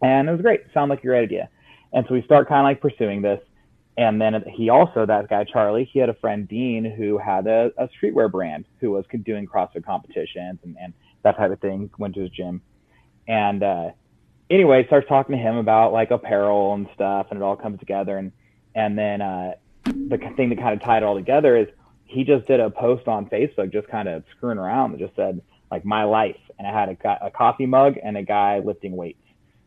And 0.02 0.28
it 0.28 0.32
was 0.32 0.42
great. 0.42 0.62
Sound 0.74 0.90
like 0.90 1.00
a 1.04 1.08
great 1.08 1.24
idea. 1.24 1.50
And 1.94 2.06
so 2.08 2.14
we 2.14 2.24
start 2.24 2.48
kind 2.50 2.62
of 2.62 2.64
like 2.66 2.82
pursuing 2.82 3.22
this. 3.22 3.40
And 3.96 4.20
then 4.20 4.44
he 4.52 4.70
also, 4.70 5.06
that 5.06 5.30
guy 5.30 5.44
Charlie, 5.44 5.88
he 5.92 6.00
had 6.00 6.10
a 6.10 6.16
friend 6.16 6.48
Dean 6.48 6.84
who 6.84 7.20
had 7.20 7.46
a, 7.46 7.72
a 7.78 7.88
streetwear 7.90 8.32
brand 8.32 8.66
who 8.80 8.92
was 8.92 9.06
doing 9.24 9.46
CrossFit 9.46 9.86
competitions 9.86 10.60
and, 10.64 10.76
and 10.82 10.94
that 11.22 11.38
type 11.38 11.52
of 11.52 11.60
thing. 11.60 11.92
Went 12.00 12.16
to 12.16 12.22
his 12.22 12.32
gym, 12.32 12.62
and 13.28 13.62
uh, 13.62 13.92
anyway, 14.50 14.86
starts 14.88 15.08
talking 15.08 15.36
to 15.38 15.42
him 15.42 15.58
about 15.58 15.94
like 15.94 16.10
apparel 16.10 16.74
and 16.74 16.88
stuff, 16.96 17.28
and 17.30 17.40
it 17.40 17.44
all 17.44 17.56
comes 17.56 17.80
together. 17.80 18.18
And 18.18 18.32
and 18.74 18.98
then 18.98 19.22
uh, 19.22 19.54
the 19.86 20.18
thing 20.36 20.50
that 20.50 20.58
kind 20.58 20.74
of 20.74 20.82
tied 20.82 21.04
it 21.04 21.06
all 21.06 21.16
together 21.16 21.56
is 21.56 21.68
he 22.14 22.24
just 22.24 22.48
did 22.48 22.60
a 22.60 22.70
post 22.70 23.08
on 23.08 23.28
Facebook, 23.28 23.72
just 23.72 23.88
kind 23.88 24.08
of 24.08 24.24
screwing 24.38 24.58
around, 24.58 24.92
that 24.92 25.00
just 25.00 25.16
said 25.16 25.42
like 25.72 25.84
my 25.84 26.04
life, 26.04 26.38
and 26.60 26.68
it 26.68 26.74
had 26.74 26.90
a, 26.90 27.26
a 27.26 27.32
coffee 27.32 27.66
mug 27.66 27.96
and 28.02 28.16
a 28.16 28.24
guy 28.24 28.60
lifting 28.60 28.96
weights. 28.96 29.20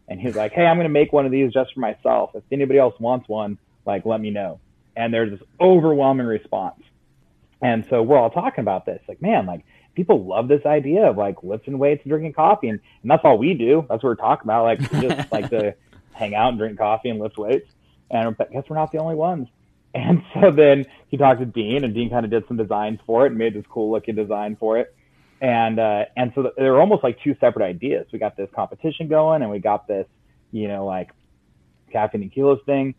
And 0.09 0.21
he's 0.21 0.37
like, 0.37 0.53
hey, 0.53 0.65
I'm 0.65 0.77
going 0.77 0.85
to 0.85 0.93
make 0.93 1.13
one 1.13 1.27
of 1.27 1.33
these 1.33 1.53
just 1.53 1.75
for 1.75 1.81
myself. 1.81 2.31
If 2.35 2.45
anybody 2.53 2.79
else 2.79 2.95
wants 3.01 3.29
one, 3.29 3.59
like 3.85 4.07
let 4.07 4.21
me 4.21 4.31
know. 4.31 4.61
And 4.95 5.13
there's 5.13 5.31
this 5.31 5.49
overwhelming 5.61 6.27
response. 6.27 6.81
And 7.61 7.85
so 7.91 8.03
we're 8.03 8.19
all 8.19 8.31
talking 8.31 8.63
about 8.63 8.87
this, 8.87 9.03
like, 9.09 9.21
man, 9.21 9.47
like 9.47 9.65
people 9.97 10.25
love 10.25 10.47
this 10.47 10.65
idea 10.65 11.11
of 11.11 11.17
like 11.17 11.43
lifting 11.43 11.79
weights 11.79 12.03
and 12.05 12.11
drinking 12.11 12.35
coffee, 12.35 12.69
and, 12.69 12.79
and 13.03 13.11
that's 13.11 13.25
all 13.25 13.39
we 13.39 13.55
do. 13.55 13.85
That's 13.89 14.03
what 14.03 14.11
we're 14.11 14.15
talking 14.15 14.45
about. 14.45 14.65
Like, 14.65 14.91
just 15.01 15.33
like 15.33 15.51
to 15.51 15.75
hang 16.13 16.35
out 16.35 16.51
and 16.51 16.59
drink 16.59 16.79
coffee 16.79 17.09
and 17.09 17.19
lift 17.19 17.37
weights. 17.37 17.69
And 18.11 18.37
I 18.39 18.45
guess 18.53 18.65
we're 18.69 18.77
not 18.77 18.93
the 18.93 18.99
only 18.99 19.17
ones. 19.17 19.49
And 19.97 20.23
so 20.35 20.51
then 20.51 20.85
he 21.09 21.17
talked 21.17 21.41
to 21.41 21.47
Dean, 21.47 21.83
and 21.83 21.95
Dean 21.95 22.11
kind 22.11 22.25
of 22.25 22.31
did 22.31 22.45
some 22.47 22.57
designs 22.57 23.01
for 23.07 23.27
it 23.27 23.31
and 23.31 23.39
made 23.39 23.55
this 23.55 23.65
cool 23.69 23.91
looking 23.91 24.15
design 24.15 24.57
for 24.61 24.79
it. 24.79 24.95
And 25.41 25.79
uh, 25.79 26.05
and 26.17 26.33
so 26.35 26.51
they 26.57 26.65
were 26.65 26.81
almost 26.81 27.03
like 27.03 27.19
two 27.23 27.37
separate 27.41 27.65
ideas. 27.65 28.07
We 28.13 28.19
got 28.19 28.37
this 28.37 28.49
competition 28.55 29.09
going, 29.09 29.43
and 29.43 29.51
we 29.51 29.59
got 29.59 29.87
this, 29.87 30.07
you 30.51 30.69
know, 30.69 30.87
like 30.87 31.11
caffeine 31.93 32.23
and 32.23 32.33
kilos 32.33 32.61
thing. 32.65 32.95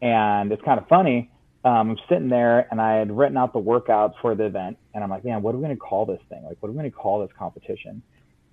And 0.00 0.52
it's 0.52 0.62
kind 0.62 0.80
of 0.80 0.88
funny. 0.88 1.30
Um, 1.64 1.90
I'm 1.90 1.98
sitting 2.08 2.28
there 2.28 2.66
and 2.72 2.80
I 2.80 2.94
had 2.94 3.16
written 3.16 3.36
out 3.36 3.52
the 3.52 3.60
workouts 3.60 4.14
for 4.20 4.34
the 4.34 4.46
event, 4.46 4.78
and 4.94 5.04
I'm 5.04 5.10
like, 5.10 5.24
man, 5.24 5.42
what 5.42 5.54
are 5.54 5.58
we 5.58 5.64
going 5.64 5.76
to 5.76 5.80
call 5.80 6.06
this 6.06 6.20
thing? 6.28 6.42
Like, 6.44 6.56
what 6.60 6.68
are 6.68 6.72
we 6.72 6.78
going 6.78 6.90
to 6.90 6.96
call 6.96 7.20
this 7.20 7.30
competition? 7.38 8.02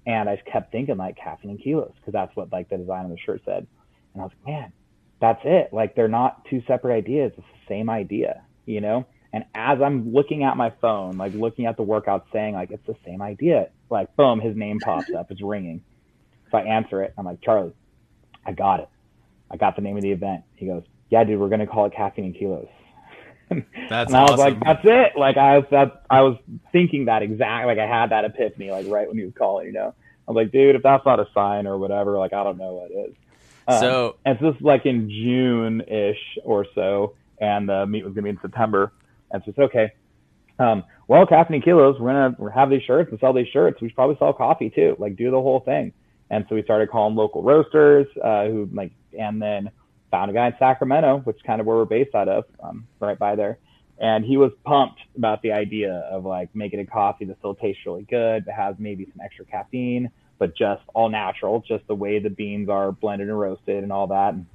And 0.06 0.30
I 0.30 0.36
just 0.36 0.48
kept 0.48 0.72
thinking 0.72 0.98
like 0.98 1.18
caffeine 1.18 1.52
and 1.52 1.62
kilos 1.62 1.94
because 1.96 2.14
that's 2.14 2.36
what 2.36 2.52
like 2.52 2.70
the 2.70 2.78
design 2.78 3.06
of 3.06 3.12
the 3.12 3.18
shirt 3.26 3.42
said. 3.46 3.66
And 4.14 4.22
I 4.22 4.26
was 4.26 4.32
like, 4.46 4.54
man, 4.54 4.74
that's 5.20 5.42
it. 5.44 5.70
Like 5.74 5.96
they're 5.96 6.08
not 6.08 6.46
two 6.46 6.62
separate 6.68 6.96
ideas. 6.96 7.32
It's 7.38 7.48
the 7.48 7.74
same 7.74 7.90
idea, 7.90 8.44
you 8.66 8.82
know? 8.82 9.06
And 9.32 9.46
as 9.54 9.80
I'm 9.82 10.14
looking 10.14 10.44
at 10.44 10.58
my 10.58 10.74
phone, 10.82 11.18
like 11.18 11.34
looking 11.34 11.66
at 11.66 11.78
the 11.78 11.84
workout 11.84 12.28
saying 12.34 12.56
like 12.56 12.72
it's 12.72 12.86
the 12.88 12.96
same 13.06 13.22
idea, 13.22 13.70
like 13.90 14.16
boom, 14.16 14.40
his 14.40 14.56
name 14.56 14.80
pops 14.80 15.12
up. 15.18 15.30
It's 15.32 15.42
ringing. 15.42 15.84
So 16.52 16.58
I 16.58 16.62
answer 16.64 17.04
it. 17.04 17.14
I'm 17.18 17.26
like, 17.26 17.42
Charlie, 17.42 17.74
I 18.46 18.54
got 18.54 18.80
it. 18.80 18.90
I 19.52 19.58
got 19.58 19.76
the 19.76 19.82
name 19.82 19.98
of 19.98 20.04
the 20.04 20.12
event. 20.12 20.44
He 20.56 20.66
goes, 20.66 20.84
yeah, 21.10 21.24
dude, 21.24 21.40
we're 21.40 21.50
gonna 21.50 21.68
call 21.68 21.86
it 21.86 21.94
caffeine 21.94 22.26
and 22.26 22.36
kilos. 22.36 22.68
That's 23.90 24.10
and 24.10 24.16
I 24.16 24.22
was 24.22 24.32
awesome. 24.32 24.40
like, 24.40 24.60
that's 24.64 24.82
it. 24.84 25.18
Like 25.18 25.38
I 25.38 25.58
was, 25.58 25.66
that, 25.72 26.04
I 26.08 26.22
was 26.22 26.38
thinking 26.72 27.06
that 27.06 27.24
exact, 27.24 27.66
like 27.66 27.80
I 27.80 27.88
had 27.88 28.12
that 28.12 28.24
epiphany, 28.24 28.70
like 28.70 28.86
right 28.88 29.08
when 29.08 29.18
he 29.18 29.24
was 29.24 29.34
calling, 29.36 29.66
you 29.66 29.74
know, 29.74 29.96
I 30.28 30.32
was 30.32 30.36
like, 30.36 30.52
dude, 30.52 30.76
if 30.76 30.84
that's 30.84 31.04
not 31.04 31.20
a 31.20 31.28
sign 31.34 31.66
or 31.66 31.80
whatever, 31.80 32.20
like, 32.20 32.32
I 32.32 32.44
don't 32.44 32.60
know 32.60 32.74
what 32.74 32.92
is. 32.92 33.16
Um, 33.70 33.80
So- 33.80 34.16
and 34.26 34.38
so 34.40 34.52
this 34.52 34.60
is 34.60 34.66
like 34.66 34.86
in 34.86 35.10
June 35.10 35.82
ish 35.82 36.38
or 36.44 36.66
so. 36.76 37.14
And 37.42 37.70
the 37.70 37.86
meet 37.88 38.04
was 38.04 38.14
going 38.14 38.24
to 38.24 38.24
be 38.24 38.30
in 38.32 38.40
September. 38.42 38.92
And 39.32 39.42
so 39.44 39.50
it's 39.52 39.60
okay. 39.60 39.92
Um, 40.58 40.84
well, 41.08 41.26
caffeine 41.26 41.62
kilos, 41.62 41.98
we're 42.00 42.12
going 42.12 42.36
to 42.36 42.50
have 42.54 42.70
these 42.70 42.84
shirts 42.84 43.10
and 43.12 43.20
sell 43.20 43.32
these 43.32 43.48
shirts. 43.48 43.80
We 43.82 43.88
should 43.88 43.96
probably 43.96 44.18
sell 44.18 44.34
coffee 44.34 44.70
too, 44.70 44.98
like 45.00 45.16
do 45.16 45.32
the 45.32 45.42
whole 45.42 45.62
thing. 45.62 45.94
And 46.30 46.46
so 46.50 46.56
we 46.56 46.64
started 46.64 46.90
calling 46.90 47.16
local 47.16 47.42
roasters, 47.42 48.08
uh, 48.22 48.46
who 48.48 48.70
like, 48.74 48.92
and 49.18 49.42
then 49.42 49.72
found 50.12 50.30
a 50.32 50.34
guy 50.34 50.48
in 50.48 50.54
Sacramento, 50.60 51.20
which 51.24 51.38
is 51.38 51.42
kind 51.44 51.62
of 51.62 51.68
where 51.68 51.78
we're 51.78 51.86
based 51.86 52.14
out 52.14 52.28
of, 52.28 52.44
um, 52.62 52.86
right 53.00 53.18
by 53.18 53.36
there. 53.36 53.58
And 54.00 54.26
he 54.26 54.38
was 54.38 54.52
pumped 54.66 55.00
about 55.16 55.42
the 55.42 55.52
idea 55.54 55.94
of 56.12 56.26
like 56.26 56.54
making 56.54 56.82
a 56.82 56.86
coffee 56.86 57.26
that 57.26 57.38
still 57.40 57.56
tastes 57.56 57.86
really 57.86 58.04
good, 58.04 58.46
that 58.46 58.56
has 58.56 58.76
maybe 58.80 59.06
some 59.06 59.22
extra 59.24 59.46
caffeine, 59.46 60.12
but 60.40 60.58
just 60.58 60.82
all 60.96 61.10
natural, 61.10 61.64
just 61.68 61.86
the 61.88 61.96
way 61.96 62.18
the 62.20 62.30
beans 62.30 62.70
are 62.70 62.92
blended 62.92 63.28
and 63.30 63.40
roasted 63.40 63.84
and 63.84 63.92
all 63.92 64.08
that. 64.08 64.34
And, 64.34 64.46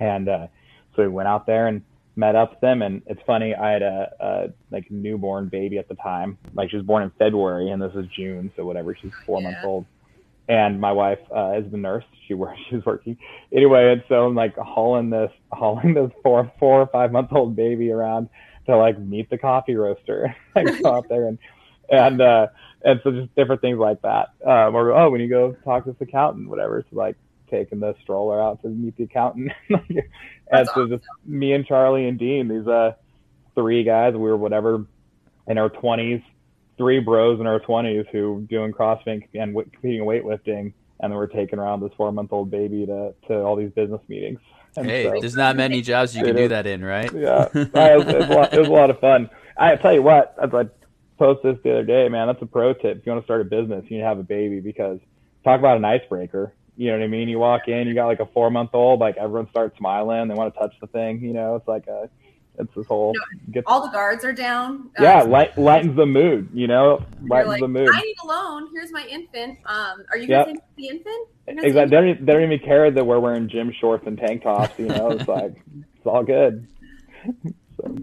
and 0.00 0.28
uh, 0.28 0.46
so 0.94 1.02
we 1.02 1.08
went 1.08 1.28
out 1.28 1.46
there 1.46 1.66
and 1.66 1.82
met 2.16 2.34
up 2.34 2.52
with 2.52 2.60
them. 2.60 2.80
And 2.80 3.02
it's 3.06 3.20
funny, 3.26 3.54
I 3.54 3.72
had 3.72 3.82
a, 3.82 4.10
a 4.20 4.44
like 4.70 4.90
newborn 4.90 5.48
baby 5.48 5.78
at 5.78 5.88
the 5.88 5.96
time. 5.96 6.38
Like 6.54 6.70
she 6.70 6.76
was 6.76 6.86
born 6.86 7.02
in 7.02 7.10
February, 7.18 7.70
and 7.70 7.82
this 7.82 7.92
is 7.94 8.06
June, 8.16 8.50
so 8.56 8.64
whatever. 8.64 8.96
She's 9.00 9.12
four 9.26 9.40
Yeah. 9.40 9.48
months 9.50 9.60
old 9.64 9.84
and 10.48 10.80
my 10.80 10.92
wife 10.92 11.18
uh, 11.34 11.54
is 11.58 11.68
the 11.70 11.76
nurse. 11.76 12.04
She 12.28 12.34
works. 12.34 12.58
She's 12.70 12.84
working 12.84 13.16
anyway, 13.52 13.92
and 13.92 14.04
so 14.08 14.26
I'm 14.26 14.34
like 14.34 14.56
hauling 14.56 15.10
this, 15.10 15.30
hauling 15.52 15.94
this 15.94 16.10
four, 16.22 16.50
four 16.58 16.82
or 16.82 16.86
five 16.86 17.12
month 17.12 17.32
old 17.32 17.56
baby 17.56 17.90
around 17.90 18.28
to 18.66 18.76
like 18.76 18.98
meet 18.98 19.28
the 19.30 19.38
coffee 19.38 19.74
roaster. 19.74 20.34
like 20.54 20.80
go 20.82 20.94
out 20.94 21.08
there 21.08 21.26
and 21.26 21.38
and 21.90 22.20
uh, 22.20 22.48
and 22.84 23.00
so 23.02 23.10
just 23.10 23.34
different 23.34 23.60
things 23.60 23.78
like 23.78 24.02
that. 24.02 24.28
Um, 24.44 24.74
or 24.74 24.92
oh, 24.92 25.10
when 25.10 25.20
you 25.20 25.28
go 25.28 25.52
talk 25.64 25.84
to 25.84 25.92
this 25.92 26.00
accountant, 26.08 26.48
whatever. 26.48 26.84
So 26.90 26.96
like 26.96 27.16
taking 27.50 27.80
the 27.80 27.94
stroller 28.02 28.40
out 28.40 28.62
to 28.62 28.68
meet 28.68 28.96
the 28.96 29.04
accountant. 29.04 29.52
and 29.68 30.02
That's 30.50 30.72
so 30.74 30.86
just 30.86 31.04
me 31.24 31.52
and 31.52 31.64
Charlie 31.66 32.06
and 32.06 32.18
Dean, 32.18 32.48
these 32.48 32.66
uh 32.66 32.92
three 33.54 33.84
guys, 33.84 34.12
we 34.12 34.20
were 34.20 34.36
whatever 34.36 34.84
in 35.46 35.58
our 35.58 35.68
twenties 35.68 36.20
three 36.76 37.00
bros 37.00 37.40
in 37.40 37.46
our 37.46 37.60
20s 37.60 38.06
who 38.10 38.46
doing 38.48 38.72
CrossFit 38.72 39.22
and 39.34 39.54
w- 39.54 39.68
competing 39.72 40.00
in 40.00 40.06
weightlifting, 40.06 40.72
and 41.00 41.10
then 41.10 41.14
we're 41.14 41.26
taking 41.26 41.58
around 41.58 41.80
this 41.80 41.92
four 41.96 42.12
month 42.12 42.32
old 42.32 42.50
baby 42.50 42.86
to, 42.86 43.14
to 43.28 43.40
all 43.42 43.56
these 43.56 43.70
business 43.70 44.00
meetings. 44.08 44.40
And 44.76 44.86
Hey, 44.86 45.04
so, 45.04 45.20
there's 45.20 45.36
not 45.36 45.56
many 45.56 45.80
jobs 45.80 46.14
you 46.14 46.22
It 46.22 46.26
can 46.26 46.36
do 46.36 46.42
is. 46.42 46.48
that 46.50 46.66
in, 46.66 46.84
right? 46.84 47.10
yeah, 47.14 47.48
it 47.54 47.54
was, 47.54 48.06
it, 48.08 48.18
was 48.18 48.28
a 48.28 48.34
lot, 48.34 48.52
it 48.52 48.58
was 48.58 48.68
a 48.68 48.72
lot 48.72 48.90
of 48.90 49.00
fun. 49.00 49.30
I 49.56 49.76
tell 49.76 49.94
you 49.94 50.02
what, 50.02 50.34
as 50.42 50.52
I 50.52 50.64
posted 51.18 51.56
this 51.56 51.62
the 51.62 51.72
other 51.72 51.84
day, 51.84 52.08
man, 52.08 52.26
that's 52.26 52.42
a 52.42 52.46
pro 52.46 52.72
tip. 52.74 52.98
If 52.98 53.06
you 53.06 53.12
want 53.12 53.22
to 53.22 53.26
start 53.26 53.40
a 53.40 53.44
business, 53.44 53.84
you 53.88 53.96
need 53.96 54.02
to 54.02 54.08
have 54.08 54.18
a 54.18 54.24
baby 54.24 54.60
because 54.60 54.98
talk 55.44 55.58
about 55.58 55.76
an 55.76 55.84
icebreaker. 55.84 56.54
You 56.76 56.90
know 56.90 56.98
what 56.98 57.04
I 57.04 57.08
mean? 57.08 57.28
You 57.28 57.38
walk 57.38 57.68
in, 57.68 57.86
you 57.86 57.94
got 57.94 58.06
like 58.06 58.20
a 58.20 58.26
four 58.26 58.50
month 58.50 58.70
old, 58.74 59.00
like 59.00 59.16
everyone 59.16 59.48
starts 59.50 59.78
smiling, 59.78 60.28
they 60.28 60.34
want 60.34 60.52
to 60.52 60.60
touch 60.60 60.74
the 60.80 60.86
thing. 60.88 61.20
You 61.22 61.32
know, 61.32 61.56
it's 61.56 61.68
like 61.68 61.86
a, 61.86 62.10
it's 62.58 62.72
this 62.74 62.86
whole 62.86 63.14
gets 63.50 63.64
All 63.66 63.82
the 63.82 63.92
guards 63.92 64.24
are 64.24 64.32
down. 64.32 64.90
Uh, 64.98 65.02
yeah, 65.02 65.22
light, 65.22 65.56
lightens 65.58 65.96
the 65.96 66.06
mood. 66.06 66.50
You 66.52 66.66
know, 66.66 67.02
lightens 67.26 67.52
like, 67.52 67.60
the 67.60 67.68
mood. 67.68 67.90
I 67.94 68.02
need 68.02 68.14
a 68.24 68.26
loan. 68.26 68.68
Here's 68.72 68.92
my 68.92 69.06
infant. 69.10 69.58
Um, 69.66 70.04
are 70.10 70.18
you 70.18 70.28
Yep. 70.28 70.46
gonna 70.46 70.58
the 70.76 70.88
infant? 70.88 71.28
You're 71.48 71.64
Exactly. 71.64 71.84
They 71.84 71.96
don't, 71.96 72.08
even, 72.08 72.26
they 72.26 72.32
don't 72.32 72.42
even 72.42 72.58
care 72.66 72.90
that 72.90 73.04
we're 73.04 73.20
wearing 73.20 73.48
gym 73.48 73.72
shorts 73.80 74.04
and 74.06 74.18
tank 74.18 74.42
tops. 74.42 74.74
You 74.78 74.90
know, 74.90 75.12
it's 75.12 75.28
like 75.28 75.54
it's 75.96 76.06
all 76.06 76.24
good. 76.24 76.66
So, 77.78 77.94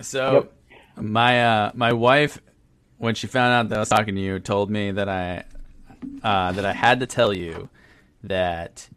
So 0.00 0.32
Yep. 0.32 0.52
My 0.96 1.44
uh, 1.44 1.72
my 1.74 1.92
wife, 1.92 2.40
when 2.98 3.14
she 3.14 3.26
found 3.26 3.52
out 3.52 3.68
that 3.70 3.76
I 3.76 3.80
was 3.80 3.88
talking 3.88 4.14
to 4.14 4.20
you, 4.20 4.38
told 4.38 4.70
me 4.70 4.90
that 4.90 5.08
I 5.08 5.44
uh, 6.22 6.52
that 6.52 6.64
I 6.64 6.72
had 6.72 7.00
to 7.00 7.06
tell 7.06 7.32
you 7.32 7.68
that 8.24 8.88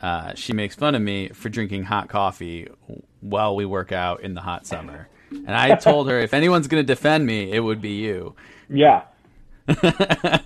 uh, 0.00 0.34
she 0.34 0.52
makes 0.52 0.74
fun 0.74 0.94
of 0.94 1.02
me 1.02 1.28
for 1.28 1.48
drinking 1.48 1.84
hot 1.84 2.08
coffee 2.08 2.68
while 3.20 3.56
we 3.56 3.64
work 3.64 3.92
out 3.92 4.20
in 4.22 4.34
the 4.34 4.40
hot 4.40 4.66
summer. 4.66 5.08
And 5.30 5.50
I 5.50 5.74
told 5.76 6.08
her 6.08 6.18
if 6.20 6.34
anyone's 6.34 6.68
going 6.68 6.82
to 6.82 6.86
defend 6.86 7.26
me, 7.26 7.50
it 7.50 7.60
would 7.60 7.80
be 7.80 7.94
you. 7.94 8.34
yeah, 8.68 9.04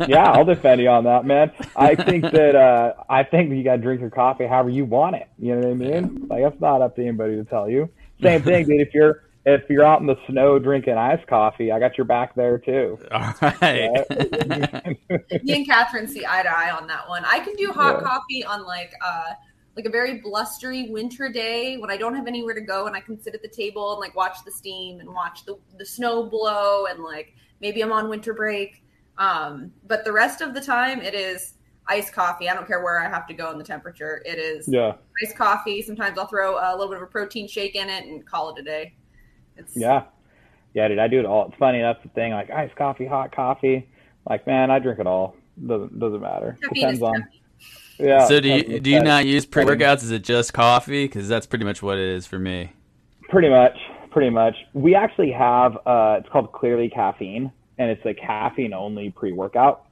yeah, 0.06 0.30
I'll 0.30 0.44
defend 0.44 0.80
you 0.80 0.88
on 0.88 1.04
that, 1.04 1.24
man. 1.24 1.50
I 1.74 1.96
think 1.96 2.22
that 2.22 2.54
uh, 2.54 2.94
I 3.08 3.24
think 3.24 3.50
you 3.50 3.64
got 3.64 3.76
to 3.76 3.82
drink 3.82 4.00
your 4.00 4.10
coffee 4.10 4.46
however 4.46 4.70
you 4.70 4.84
want 4.84 5.16
it. 5.16 5.28
You 5.38 5.56
know 5.56 5.68
what 5.68 5.70
I 5.70 5.74
mean? 5.74 6.26
Like 6.28 6.42
it's 6.44 6.60
not 6.60 6.82
up 6.82 6.94
to 6.96 7.02
anybody 7.02 7.34
to 7.36 7.44
tell 7.44 7.68
you. 7.68 7.90
Same 8.22 8.42
thing, 8.42 8.66
dude. 8.66 8.80
If 8.80 8.94
you're 8.94 9.24
if 9.46 9.62
you're 9.70 9.84
out 9.84 10.00
in 10.00 10.06
the 10.06 10.16
snow 10.28 10.58
drinking 10.58 10.94
iced 10.94 11.26
coffee, 11.26 11.72
I 11.72 11.78
got 11.78 11.96
your 11.96 12.04
back 12.04 12.34
there 12.34 12.58
too. 12.58 12.98
All 13.12 13.34
right. 13.62 14.04
Me 15.42 15.54
and 15.54 15.66
Catherine 15.66 16.06
see 16.06 16.24
eye 16.26 16.42
to 16.42 16.50
eye 16.50 16.70
on 16.70 16.86
that 16.88 17.08
one. 17.08 17.24
I 17.24 17.40
can 17.40 17.54
do 17.54 17.72
hot 17.72 18.00
Yeah. 18.02 18.08
coffee 18.08 18.44
on 18.44 18.66
like 18.66 18.92
uh 19.04 19.30
like 19.76 19.84
a 19.86 19.90
very 19.90 20.18
blustery 20.20 20.90
winter 20.90 21.28
day 21.28 21.76
when 21.76 21.90
I 21.90 21.96
don't 21.96 22.14
have 22.16 22.26
anywhere 22.26 22.54
to 22.54 22.60
go 22.60 22.86
and 22.86 22.96
I 22.96 23.00
can 23.00 23.20
sit 23.20 23.34
at 23.34 23.42
the 23.42 23.48
table 23.48 23.92
and 23.92 24.00
like 24.00 24.16
watch 24.16 24.38
the 24.44 24.50
steam 24.50 25.00
and 25.00 25.08
watch 25.08 25.44
the 25.44 25.56
the 25.78 25.86
snow 25.86 26.24
blow 26.24 26.86
and 26.86 27.02
like 27.02 27.34
maybe 27.60 27.80
I'm 27.82 27.92
on 27.92 28.08
winter 28.08 28.34
break. 28.34 28.82
Um, 29.18 29.72
but 29.86 30.04
the 30.04 30.12
rest 30.12 30.40
of 30.40 30.52
the 30.54 30.60
time 30.60 31.00
it 31.00 31.14
is 31.14 31.54
iced 31.86 32.12
coffee. 32.12 32.48
I 32.48 32.54
don't 32.54 32.66
care 32.66 32.82
where 32.82 33.00
I 33.00 33.08
have 33.08 33.26
to 33.28 33.34
go 33.34 33.50
in 33.50 33.58
the 33.58 33.64
temperature. 33.64 34.22
It 34.26 34.38
is 34.38 34.68
yeah, 34.68 34.94
iced 35.24 35.36
coffee. 35.36 35.80
Sometimes 35.82 36.18
I'll 36.18 36.26
throw 36.26 36.56
a 36.58 36.72
little 36.72 36.88
bit 36.88 36.98
of 36.98 37.02
a 37.02 37.06
protein 37.06 37.48
shake 37.48 37.74
in 37.74 37.88
it 37.88 38.04
and 38.04 38.26
call 38.26 38.54
it 38.54 38.60
a 38.60 38.62
day. 38.62 38.94
It's 39.58 39.76
yeah. 39.76 40.04
Yeah, 40.74 40.88
dude, 40.88 40.98
I 40.98 41.08
do 41.08 41.18
it 41.18 41.26
all. 41.26 41.48
It's 41.48 41.56
funny. 41.58 41.80
That's 41.80 42.02
the 42.02 42.08
thing. 42.10 42.32
Like 42.32 42.50
iced 42.50 42.76
coffee, 42.76 43.06
hot 43.06 43.34
coffee. 43.34 43.88
Like, 44.28 44.46
man, 44.46 44.70
I 44.70 44.78
drink 44.78 44.98
it 45.00 45.06
all. 45.06 45.34
Doesn't 45.66 45.98
doesn't 45.98 46.20
matter. 46.20 46.56
Caffeine 46.62 46.82
Depends 46.82 47.02
on. 47.02 47.14
caffeine. 47.14 47.38
Yeah. 47.98 48.26
so 48.26 48.38
do 48.38 48.48
you 48.48 48.80
do 48.80 48.90
you 48.90 49.02
not 49.02 49.26
use 49.26 49.44
pre 49.44 49.64
workouts? 49.64 50.02
Is 50.04 50.12
it 50.12 50.22
just 50.22 50.52
coffee? 50.52 51.04
Because 51.04 51.28
that's 51.28 51.46
pretty 51.46 51.64
much 51.64 51.82
what 51.82 51.98
it 51.98 52.08
is 52.08 52.26
for 52.26 52.38
me. 52.38 52.72
Pretty 53.28 53.48
much, 53.48 53.76
pretty 54.10 54.30
much. 54.30 54.54
We 54.72 54.94
actually 54.94 55.32
have 55.32 55.76
uh, 55.84 56.18
it's 56.20 56.28
called 56.28 56.52
Clearly 56.52 56.88
Caffeine, 56.90 57.50
and 57.76 57.90
it's 57.90 58.04
a 58.06 58.14
caffeine 58.14 58.72
only 58.72 59.10
pre 59.10 59.32
workout. 59.32 59.84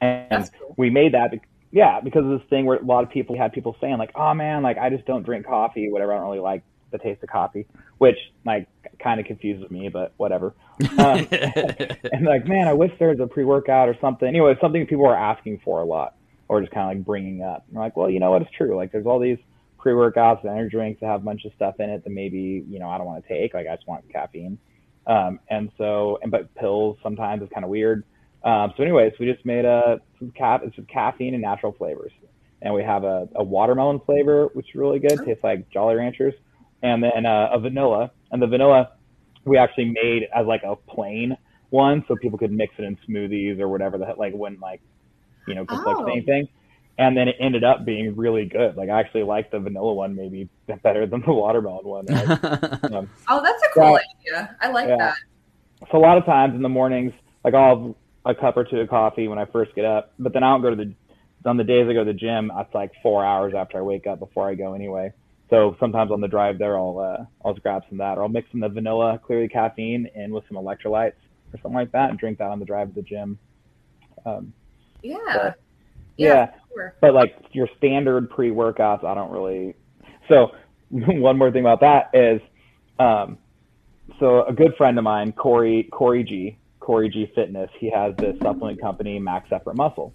And 0.00 0.50
cool. 0.58 0.74
we 0.76 0.90
made 0.90 1.14
that, 1.14 1.30
be- 1.30 1.40
yeah, 1.70 2.00
because 2.00 2.24
of 2.24 2.30
this 2.30 2.48
thing 2.48 2.64
where 2.64 2.76
a 2.76 2.84
lot 2.84 3.04
of 3.04 3.10
people 3.10 3.34
we 3.34 3.38
had 3.38 3.52
people 3.52 3.76
saying 3.80 3.98
like, 3.98 4.10
oh 4.14 4.34
man, 4.34 4.62
like 4.62 4.78
I 4.78 4.90
just 4.90 5.06
don't 5.06 5.24
drink 5.24 5.46
coffee, 5.46 5.90
whatever. 5.90 6.12
I 6.12 6.16
don't 6.16 6.26
really 6.26 6.40
like 6.40 6.62
the 6.92 6.98
taste 6.98 7.22
of 7.22 7.28
coffee, 7.28 7.66
which 7.98 8.18
like 8.44 8.68
kind 9.02 9.20
of 9.20 9.26
confuses 9.26 9.70
me, 9.70 9.88
but 9.88 10.12
whatever. 10.16 10.54
Um, 10.98 11.26
and 11.32 12.24
like, 12.24 12.46
man, 12.46 12.68
I 12.68 12.72
wish 12.72 12.92
there 12.98 13.08
was 13.08 13.20
a 13.20 13.26
pre 13.26 13.44
workout 13.44 13.88
or 13.88 13.96
something. 14.00 14.28
Anyway, 14.28 14.52
it's 14.52 14.60
something 14.60 14.86
people 14.86 15.06
are 15.06 15.16
asking 15.16 15.60
for 15.64 15.80
a 15.80 15.84
lot, 15.84 16.14
or 16.48 16.60
just 16.60 16.72
kind 16.72 16.90
of 16.90 16.98
like 16.98 17.06
bringing 17.06 17.42
up. 17.42 17.64
And 17.68 17.78
like, 17.78 17.96
well, 17.96 18.10
you 18.10 18.20
know 18.20 18.30
what? 18.30 18.42
It's 18.42 18.50
true. 18.52 18.76
Like, 18.76 18.92
there's 18.92 19.06
all 19.06 19.18
these 19.18 19.38
pre 19.78 19.92
workouts 19.92 20.42
and 20.42 20.50
energy 20.50 20.70
drinks 20.76 21.00
that 21.00 21.06
have 21.06 21.22
a 21.22 21.24
bunch 21.24 21.44
of 21.44 21.52
stuff 21.54 21.80
in 21.80 21.90
it 21.90 22.04
that 22.04 22.10
maybe 22.10 22.64
you 22.68 22.78
know 22.78 22.88
I 22.88 22.98
don't 22.98 23.06
want 23.06 23.26
to 23.26 23.28
take. 23.28 23.54
Like, 23.54 23.66
I 23.66 23.74
just 23.74 23.88
want 23.88 24.08
caffeine. 24.12 24.58
Um, 25.06 25.40
and 25.50 25.70
so, 25.78 26.18
and 26.22 26.30
but 26.30 26.54
pills 26.54 26.96
sometimes 27.02 27.42
is 27.42 27.48
kind 27.52 27.64
of 27.64 27.70
weird. 27.70 28.04
Um, 28.44 28.72
so, 28.76 28.82
anyways, 28.82 29.12
we 29.20 29.26
just 29.30 29.44
made 29.44 29.64
a 29.64 30.00
some 30.18 30.32
ca- 30.36 30.60
it's 30.62 30.76
caffeine 30.88 31.34
and 31.34 31.42
natural 31.42 31.72
flavors, 31.72 32.12
and 32.60 32.72
we 32.74 32.82
have 32.82 33.04
a, 33.04 33.28
a 33.34 33.42
watermelon 33.42 34.00
flavor 34.00 34.48
which 34.54 34.68
is 34.70 34.74
really 34.74 34.98
good, 34.98 35.24
tastes 35.24 35.44
like 35.44 35.68
Jolly 35.70 35.96
Ranchers, 35.96 36.34
and 36.82 37.02
then 37.02 37.26
uh, 37.26 37.48
a 37.52 37.58
vanilla. 37.60 38.10
And 38.30 38.40
the 38.42 38.46
vanilla 38.46 38.88
we 39.44 39.58
actually 39.58 39.86
made 40.02 40.24
as 40.34 40.46
like 40.46 40.62
a 40.64 40.76
plain 40.90 41.36
one, 41.70 42.04
so 42.06 42.16
people 42.16 42.38
could 42.38 42.52
mix 42.52 42.74
it 42.78 42.84
in 42.84 42.96
smoothies 43.08 43.60
or 43.60 43.68
whatever 43.68 43.98
that 43.98 44.18
like 44.18 44.32
wouldn't 44.34 44.60
like 44.60 44.80
you 45.46 45.54
know 45.54 45.66
conflict 45.66 46.00
Oh. 46.00 46.04
with 46.04 46.12
anything. 46.12 46.48
And 46.98 47.16
then 47.16 47.26
it 47.28 47.36
ended 47.40 47.64
up 47.64 47.84
being 47.86 48.14
really 48.16 48.44
good. 48.44 48.76
Like 48.76 48.90
I 48.90 49.00
actually 49.00 49.22
like 49.24 49.50
the 49.50 49.58
vanilla 49.60 49.94
one 49.94 50.14
maybe 50.14 50.48
better 50.82 51.06
than 51.06 51.22
the 51.26 51.32
watermelon 51.32 51.86
one. 51.86 52.06
Like, 52.08 52.28
um, 52.92 53.08
Oh, 53.28 53.42
that's 53.42 53.62
a 53.62 53.68
cool 53.74 53.98
Yeah. 54.26 54.40
idea. 54.42 54.56
I 54.60 54.68
like 54.70 54.88
Yeah. 54.88 54.96
that. 54.98 55.14
so 55.90 55.98
a 55.98 56.00
lot 56.00 56.18
of 56.18 56.24
times 56.26 56.54
in 56.54 56.62
the 56.62 56.68
mornings, 56.68 57.12
like 57.44 57.54
I'll 57.54 57.94
have 58.24 58.36
a 58.36 58.40
cup 58.40 58.56
or 58.56 58.64
two 58.64 58.78
of 58.80 58.88
coffee 58.88 59.28
when 59.28 59.38
I 59.38 59.46
first 59.46 59.74
get 59.74 59.84
up, 59.84 60.12
but 60.18 60.32
then 60.34 60.42
I 60.42 60.50
don't 60.50 60.62
go 60.62 60.70
to 60.70 60.76
the 60.76 60.94
on 61.44 61.56
the 61.56 61.64
days 61.64 61.86
I 61.88 61.92
go 61.94 62.04
to 62.04 62.12
the 62.12 62.18
gym. 62.18 62.52
It's 62.56 62.74
like 62.74 62.92
four 63.02 63.24
hours 63.24 63.54
after 63.56 63.78
I 63.78 63.82
wake 63.82 64.06
up 64.06 64.20
before 64.20 64.48
I 64.48 64.54
go 64.54 64.74
anyway. 64.74 65.12
So 65.52 65.76
sometimes 65.78 66.10
on 66.10 66.22
the 66.22 66.28
drive 66.28 66.58
there, 66.58 66.78
I'll 66.78 66.98
uh, 66.98 67.24
I'll 67.44 67.52
just 67.52 67.62
grab 67.62 67.82
some 67.90 68.00
of 68.00 68.04
that, 68.04 68.16
or 68.18 68.22
I'll 68.22 68.28
mix 68.30 68.50
some 68.50 68.62
of 68.62 68.70
the 68.70 68.74
vanilla 68.74 69.20
clearly 69.22 69.48
caffeine 69.48 70.08
in 70.14 70.32
with 70.32 70.44
some 70.48 70.56
electrolytes 70.56 71.12
or 71.52 71.58
something 71.60 71.74
like 71.74 71.92
that, 71.92 72.08
and 72.08 72.18
drink 72.18 72.38
that 72.38 72.48
on 72.48 72.58
the 72.58 72.64
drive 72.64 72.88
to 72.88 72.94
the 72.94 73.02
gym. 73.02 73.38
Um, 74.24 74.54
Yeah. 75.02 75.18
But- 75.26 75.60
yeah. 76.16 76.28
yeah. 76.28 76.50
Sure. 76.74 76.94
but 77.02 77.12
like 77.12 77.36
your 77.52 77.68
standard 77.76 78.30
pre 78.30 78.48
workouts, 78.50 79.04
I 79.04 79.14
don't 79.14 79.30
really. 79.30 79.74
So 80.30 80.52
one 80.90 81.36
more 81.36 81.50
thing 81.52 81.60
about 81.64 81.80
that 81.80 82.08
is, 82.14 82.40
um, 82.98 83.36
so 84.18 84.46
a 84.46 84.54
good 84.54 84.74
friend 84.78 84.96
of 84.96 85.04
mine, 85.04 85.32
Corey 85.32 85.86
Corey 85.92 86.24
G, 86.24 86.56
Corey 86.80 87.10
G 87.10 87.30
Fitness, 87.34 87.68
he 87.78 87.90
has 87.90 88.14
this 88.16 88.38
supplement 88.42 88.80
company, 88.80 89.18
Max 89.18 89.52
Effort 89.52 89.76
Muscle, 89.76 90.14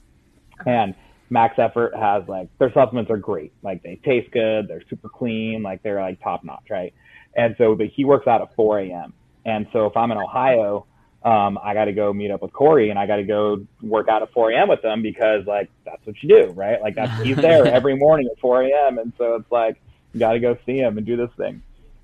and 0.65 0.95
Max 1.29 1.59
Effort 1.59 1.95
has 1.95 2.27
like 2.27 2.49
their 2.57 2.71
supplements 2.73 3.11
are 3.11 3.17
great, 3.17 3.53
like 3.61 3.83
they 3.83 3.99
taste 4.03 4.31
good, 4.31 4.67
they're 4.67 4.83
super 4.89 5.09
clean, 5.09 5.61
like 5.61 5.83
they're 5.83 6.01
like 6.01 6.21
top 6.21 6.43
notch, 6.43 6.65
right? 6.69 6.93
And 7.35 7.55
so, 7.57 7.75
but 7.75 7.87
he 7.87 8.05
works 8.05 8.27
out 8.27 8.41
at 8.41 8.55
4 8.55 8.79
a.m. 8.79 9.13
And 9.45 9.67
so 9.71 9.85
if 9.85 9.95
I'm 9.95 10.11
in 10.11 10.17
Ohio, 10.17 10.85
um, 11.23 11.59
I 11.61 11.73
got 11.73 11.85
to 11.85 11.93
go 11.93 12.13
meet 12.13 12.31
up 12.31 12.41
with 12.41 12.53
Corey 12.53 12.89
and 12.89 12.97
I 12.97 13.05
got 13.05 13.17
to 13.17 13.23
go 13.23 13.65
work 13.81 14.07
out 14.07 14.21
at 14.21 14.31
4 14.31 14.51
a.m. 14.51 14.69
with 14.69 14.81
them 14.81 15.01
because 15.01 15.45
like 15.45 15.69
that's 15.85 16.05
what 16.05 16.15
you 16.21 16.29
do, 16.29 16.51
right? 16.51 16.81
Like 16.81 16.95
that's 16.95 17.21
he's 17.21 17.35
there 17.35 17.65
every 17.73 17.95
morning 17.95 18.29
at 18.31 18.39
4 18.39 18.63
a.m. 18.63 18.97
And 18.97 19.13
so 19.17 19.35
it's 19.35 19.51
like 19.51 19.81
you 20.13 20.19
got 20.19 20.33
to 20.33 20.39
go 20.39 20.57
see 20.65 20.77
him 20.77 20.97
and 20.97 21.05
do 21.05 21.17
this 21.17 21.29
thing. 21.37 21.61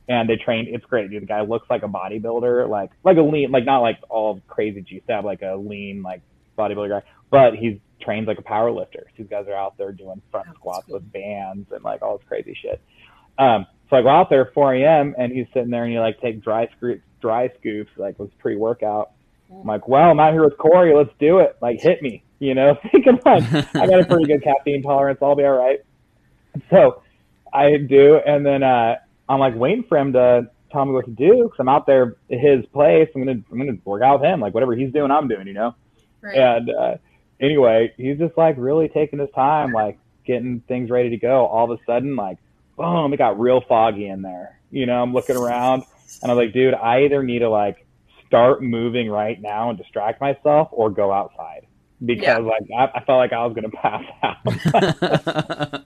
And 0.10 0.30
they 0.30 0.36
train. 0.36 0.68
It's 0.70 0.86
great, 0.86 1.10
dude. 1.10 1.22
The 1.22 1.28
guy 1.28 1.42
looks 1.42 1.70
like 1.70 1.84
a 1.84 1.88
bodybuilder, 1.88 2.68
like 2.68 2.92
like 3.06 3.16
a 3.18 3.22
lean, 3.22 3.52
like 3.52 3.64
not 3.64 3.80
like 3.80 4.00
all 4.10 4.42
crazy 4.48 4.82
G 4.82 5.02
stab, 5.06 5.24
like 5.24 5.42
a 5.42 5.56
lean 5.56 6.04
like 6.04 6.22
bodybuilder 6.58 6.90
guy, 6.90 7.04
but 7.30 7.56
he's 7.56 7.78
trains 8.04 8.28
like 8.28 8.38
a 8.40 8.44
power 8.44 8.72
lifter. 8.72 9.08
These 9.18 9.28
guys 9.28 9.48
are 9.48 9.56
out 9.56 9.78
there 9.78 9.92
doing 9.92 10.22
front 10.32 10.48
That's 10.48 10.58
squats 10.58 10.86
cool. 10.86 10.96
with 10.96 11.12
bands 11.12 11.72
and 11.72 11.84
like 11.84 12.02
all 12.02 12.18
this 12.18 12.28
crazy 12.28 12.58
shit. 12.60 12.82
Um, 13.38 13.66
so 13.90 13.98
I 13.98 14.02
go 14.02 14.10
out 14.10 14.30
there 14.30 14.48
at 14.48 14.54
4 14.54 14.76
a.m. 14.76 15.16
and 15.18 15.32
he's 15.32 15.48
sitting 15.54 15.70
there 15.70 15.84
and 15.84 15.94
you 15.94 16.00
like 16.00 16.20
take 16.22 16.44
dry 16.44 16.68
scoops, 16.78 17.02
dry 17.22 17.50
scoops, 17.60 17.92
like 17.98 18.20
with 18.20 18.38
pre-workout. 18.40 19.12
I'm 19.52 19.68
like, 19.68 19.88
well, 19.88 20.10
I'm 20.10 20.20
out 20.20 20.34
here 20.34 20.44
with 20.44 20.58
Corey. 20.58 20.96
Let's 20.96 21.14
do 21.20 21.40
it. 21.40 21.58
Like, 21.62 21.80
hit 21.80 22.02
me. 22.02 22.24
You 22.40 22.56
know, 22.56 22.76
come 23.06 23.20
on. 23.26 23.44
I 23.76 23.88
got 23.88 24.00
a 24.00 24.06
pretty 24.06 24.26
good 24.26 24.44
caffeine 24.44 24.82
tolerance. 24.84 25.20
I'll 25.22 25.36
be 25.36 25.44
all 25.44 25.52
right. 25.52 25.80
So 26.70 27.04
I 27.54 27.78
do, 27.78 28.20
and 28.26 28.46
then 28.46 28.64
uh, 28.64 28.96
I'm 29.30 29.40
like 29.40 29.56
waiting 29.56 29.86
for 29.88 29.98
him 29.98 30.14
to 30.14 30.50
tell 30.72 30.86
me 30.86 30.92
what 30.92 31.06
to 31.06 31.12
do 31.12 31.44
because 31.44 31.58
I'm 31.60 31.70
out 31.70 31.86
there 31.86 32.18
at 32.32 32.40
his 32.40 32.66
place. 32.74 33.10
I'm 33.16 33.24
gonna 33.24 33.40
I'm 33.52 33.58
gonna 33.58 33.78
work 33.86 34.02
out 34.04 34.20
with 34.22 34.30
him. 34.30 34.40
Like 34.40 34.54
whatever 34.54 34.76
he's 34.76 34.92
doing, 34.92 35.12
I'm 35.12 35.28
doing. 35.28 35.48
You 35.48 35.54
know. 35.54 35.76
Right. 36.22 36.38
And 36.38 36.70
uh, 36.70 36.96
anyway, 37.44 37.94
he's 37.98 38.18
just 38.18 38.38
like 38.38 38.56
really 38.58 38.90
taking 38.90 39.20
his 39.20 39.30
time, 39.36 39.72
like 39.74 40.00
getting 40.26 40.62
things 40.68 40.90
ready 40.90 41.12
to 41.12 41.18
go. 41.18 41.46
All 41.46 41.72
of 41.72 41.80
a 41.80 41.84
sudden, 41.86 42.16
like, 42.16 42.38
boom, 42.78 43.14
it 43.14 43.18
got 43.18 43.40
real 43.40 43.62
foggy 43.68 44.08
in 44.08 44.22
there. 44.24 44.60
You 44.72 44.88
know, 44.88 45.04
I'm 45.04 45.14
looking 45.14 45.36
around 45.36 45.84
and 46.22 46.32
I'm 46.32 46.38
like, 46.38 46.54
dude, 46.54 46.74
I 46.74 47.04
either 47.04 47.22
need 47.22 47.40
to 47.40 47.50
like 47.50 47.86
start 48.26 48.64
moving 48.64 49.10
right 49.10 49.40
now 49.40 49.70
and 49.70 49.78
distract 49.78 50.22
myself 50.22 50.70
or 50.72 50.90
go 50.90 51.12
outside 51.12 51.68
because 52.04 52.24
Yeah. 52.24 52.38
like 52.40 52.64
I, 52.76 53.00
I 53.00 53.04
felt 53.04 53.18
like 53.18 53.34
I 53.34 53.46
was 53.46 53.54
gonna 53.54 53.70
pass 53.70 54.04
out. 54.24 55.84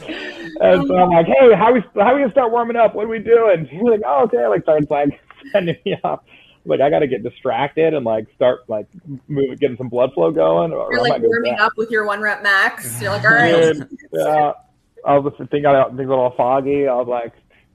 and 0.60 0.86
so 0.86 0.96
I'm 0.96 1.10
like, 1.10 1.26
hey, 1.26 1.54
how 1.56 1.72
we 1.72 1.80
how 1.96 2.14
we 2.14 2.20
gonna 2.20 2.30
start 2.32 2.52
warming 2.52 2.76
up? 2.76 2.94
What 2.94 3.04
are 3.06 3.08
we 3.08 3.18
doing? 3.18 3.66
He's 3.70 3.82
like, 3.82 4.00
oh, 4.06 4.24
okay. 4.24 4.46
Like 4.48 4.62
starts 4.62 4.90
like 4.90 5.20
sending 5.52 5.76
me 5.84 5.96
off. 6.04 6.20
Like 6.66 6.80
I 6.80 6.90
got 6.90 7.00
to 7.00 7.06
get 7.06 7.22
distracted 7.22 7.94
and 7.94 8.04
like 8.04 8.26
start 8.34 8.68
like 8.68 8.86
moving, 9.28 9.56
getting 9.56 9.76
some 9.76 9.88
blood 9.88 10.12
flow 10.14 10.30
going. 10.30 10.72
Or 10.72 10.92
You're 10.92 11.02
like 11.02 11.22
warming 11.22 11.58
up 11.58 11.72
with 11.76 11.90
your 11.90 12.04
one 12.04 12.20
rep 12.20 12.42
max. 12.42 13.00
You're 13.00 13.12
like, 13.12 13.24
all 13.24 13.30
right. 13.30 13.72
Dude, 13.72 13.98
yeah. 14.12 14.52
I 15.06 15.18
was 15.18 15.32
thinking, 15.38 15.66
I 15.66 15.84
think 15.84 15.98
a 15.98 16.02
little 16.02 16.34
foggy. 16.36 16.88
I 16.88 16.94
was 16.94 17.06
like, 17.08 17.32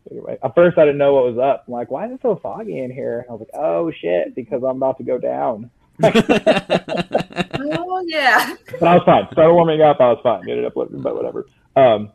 anyway. 0.10 0.38
At 0.44 0.54
first, 0.54 0.78
I 0.78 0.82
didn't 0.82 0.98
know 0.98 1.14
what 1.14 1.34
was 1.34 1.38
up. 1.38 1.64
I'm 1.68 1.74
like, 1.74 1.90
why 1.90 2.08
is 2.08 2.14
it 2.14 2.20
so 2.22 2.36
foggy 2.36 2.80
in 2.80 2.92
here? 2.92 3.26
I 3.30 3.32
was 3.32 3.40
like, 3.40 3.54
oh 3.54 3.92
shit, 3.92 4.36
because 4.36 4.62
I'm 4.64 4.78
about 4.78 4.98
to 4.98 5.04
go 5.04 5.18
down. 5.18 5.72
Oh 7.64 8.04
yeah. 8.08 8.56
But 8.80 8.88
I 8.88 8.96
was 8.96 9.04
fine. 9.06 9.28
Started 9.32 9.54
warming 9.54 9.82
up. 9.82 9.98
I 10.00 10.10
was 10.10 10.20
fine. 10.24 10.50
Ended 10.50 10.66
up 10.66 10.76
living, 10.76 11.02
but 11.02 11.16
whatever. 11.16 11.46
Um, 11.76 12.12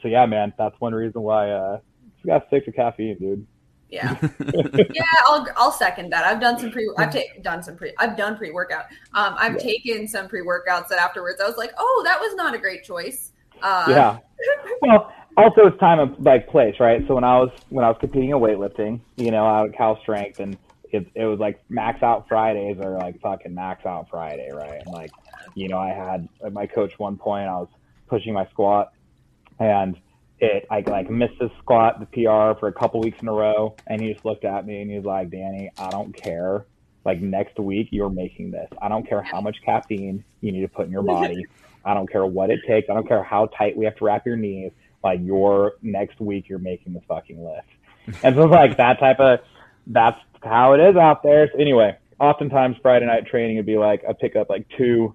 so 0.00 0.08
yeah, 0.08 0.26
man, 0.26 0.52
that's 0.56 0.78
one 0.80 0.94
reason 0.94 1.22
why 1.22 1.50
uh, 1.50 1.80
you 2.22 2.26
got 2.26 2.48
sick 2.50 2.68
of 2.68 2.74
caffeine, 2.74 3.18
dude. 3.18 3.46
Yeah. 3.88 4.16
yeah, 4.54 5.02
I'll 5.26 5.46
I'll 5.56 5.72
second 5.72 6.10
that. 6.10 6.24
I've 6.24 6.40
done 6.40 6.58
some 6.58 6.70
pre 6.70 6.90
I've 6.98 7.12
ta- 7.12 7.40
done 7.42 7.62
some 7.62 7.76
pre 7.76 7.92
I've 7.98 8.16
done 8.16 8.36
pre 8.36 8.50
workout. 8.50 8.86
Um, 9.14 9.36
I've 9.38 9.54
Yeah. 9.54 9.58
taken 9.58 10.08
some 10.08 10.28
pre 10.28 10.42
workouts 10.42 10.88
that 10.88 10.98
afterwards 10.98 11.40
I 11.40 11.46
was 11.46 11.56
like, 11.56 11.72
oh, 11.78 12.02
that 12.04 12.18
was 12.20 12.34
not 12.34 12.54
a 12.54 12.58
great 12.58 12.82
choice. 12.82 13.32
Uh, 13.62 13.86
yeah. 13.88 14.18
Well, 14.82 15.12
also 15.36 15.66
it's 15.66 15.78
time 15.78 16.00
and 16.00 16.18
like 16.24 16.48
place, 16.48 16.76
right? 16.80 17.06
So 17.06 17.14
when 17.14 17.24
I 17.24 17.38
was 17.38 17.50
when 17.68 17.84
I 17.84 17.88
was 17.88 17.96
competing 18.00 18.30
in 18.30 18.36
weightlifting, 18.36 19.00
you 19.16 19.30
know, 19.30 19.46
out 19.46 19.68
at 19.68 19.76
Cal 19.76 19.98
Strength, 20.00 20.40
and 20.40 20.56
it 20.90 21.06
it 21.14 21.24
was 21.24 21.38
like 21.38 21.62
max 21.68 22.02
out 22.02 22.26
Fridays 22.28 22.78
or 22.80 22.98
like 22.98 23.20
fucking 23.20 23.54
max 23.54 23.86
out 23.86 24.08
Friday, 24.10 24.50
right? 24.52 24.82
And 24.84 24.92
like, 24.92 25.12
you 25.54 25.68
know, 25.68 25.78
I 25.78 25.88
had 25.88 26.28
my 26.52 26.66
coach 26.66 26.98
one 26.98 27.16
point, 27.16 27.48
I 27.48 27.54
was 27.54 27.68
pushing 28.08 28.32
my 28.34 28.46
squat, 28.48 28.92
and 29.58 29.96
it 30.38 30.66
I 30.70 30.84
like 30.86 31.10
missed 31.10 31.38
the 31.38 31.50
squat, 31.58 32.00
the 32.00 32.06
PR 32.06 32.58
for 32.58 32.68
a 32.68 32.72
couple 32.72 33.00
weeks 33.00 33.20
in 33.20 33.28
a 33.28 33.32
row, 33.32 33.76
and 33.86 34.00
he 34.00 34.12
just 34.12 34.24
looked 34.24 34.44
at 34.44 34.66
me 34.66 34.80
and 34.80 34.90
he 34.90 34.96
was 34.96 35.06
like, 35.06 35.30
Danny, 35.30 35.70
I 35.78 35.90
don't 35.90 36.12
care. 36.12 36.66
Like 37.04 37.20
next 37.20 37.58
week, 37.58 37.88
you're 37.92 38.10
making 38.10 38.50
this. 38.50 38.68
I 38.82 38.88
don't 38.88 39.08
care 39.08 39.22
how 39.22 39.40
much 39.40 39.56
caffeine 39.64 40.24
you 40.40 40.52
need 40.52 40.62
to 40.62 40.68
put 40.68 40.86
in 40.86 40.92
your 40.92 41.02
body. 41.04 41.46
I 41.84 41.94
don't 41.94 42.10
care 42.10 42.26
what 42.26 42.50
it 42.50 42.60
takes. 42.66 42.90
I 42.90 42.94
don't 42.94 43.06
care 43.06 43.22
how 43.22 43.46
tight 43.46 43.76
we 43.76 43.84
have 43.84 43.96
to 43.96 44.04
wrap 44.04 44.26
your 44.26 44.36
knees. 44.36 44.72
Like 45.04 45.20
your 45.22 45.74
next 45.82 46.20
week, 46.20 46.48
you're 46.48 46.58
making 46.58 46.94
the 46.94 47.00
fucking 47.02 47.42
lift. 47.42 48.24
And 48.24 48.34
so 48.34 48.44
it's 48.44 48.50
like 48.50 48.76
that 48.78 48.98
type 48.98 49.20
of, 49.20 49.40
that's 49.86 50.18
how 50.42 50.72
it 50.72 50.80
is 50.80 50.96
out 50.96 51.22
there. 51.22 51.48
So 51.52 51.60
anyway, 51.60 51.96
oftentimes 52.18 52.76
Friday 52.82 53.06
night 53.06 53.26
training 53.26 53.56
would 53.56 53.66
be 53.66 53.78
like 53.78 54.04
I 54.08 54.12
pick 54.12 54.34
up 54.34 54.50
like 54.50 54.68
two, 54.76 55.14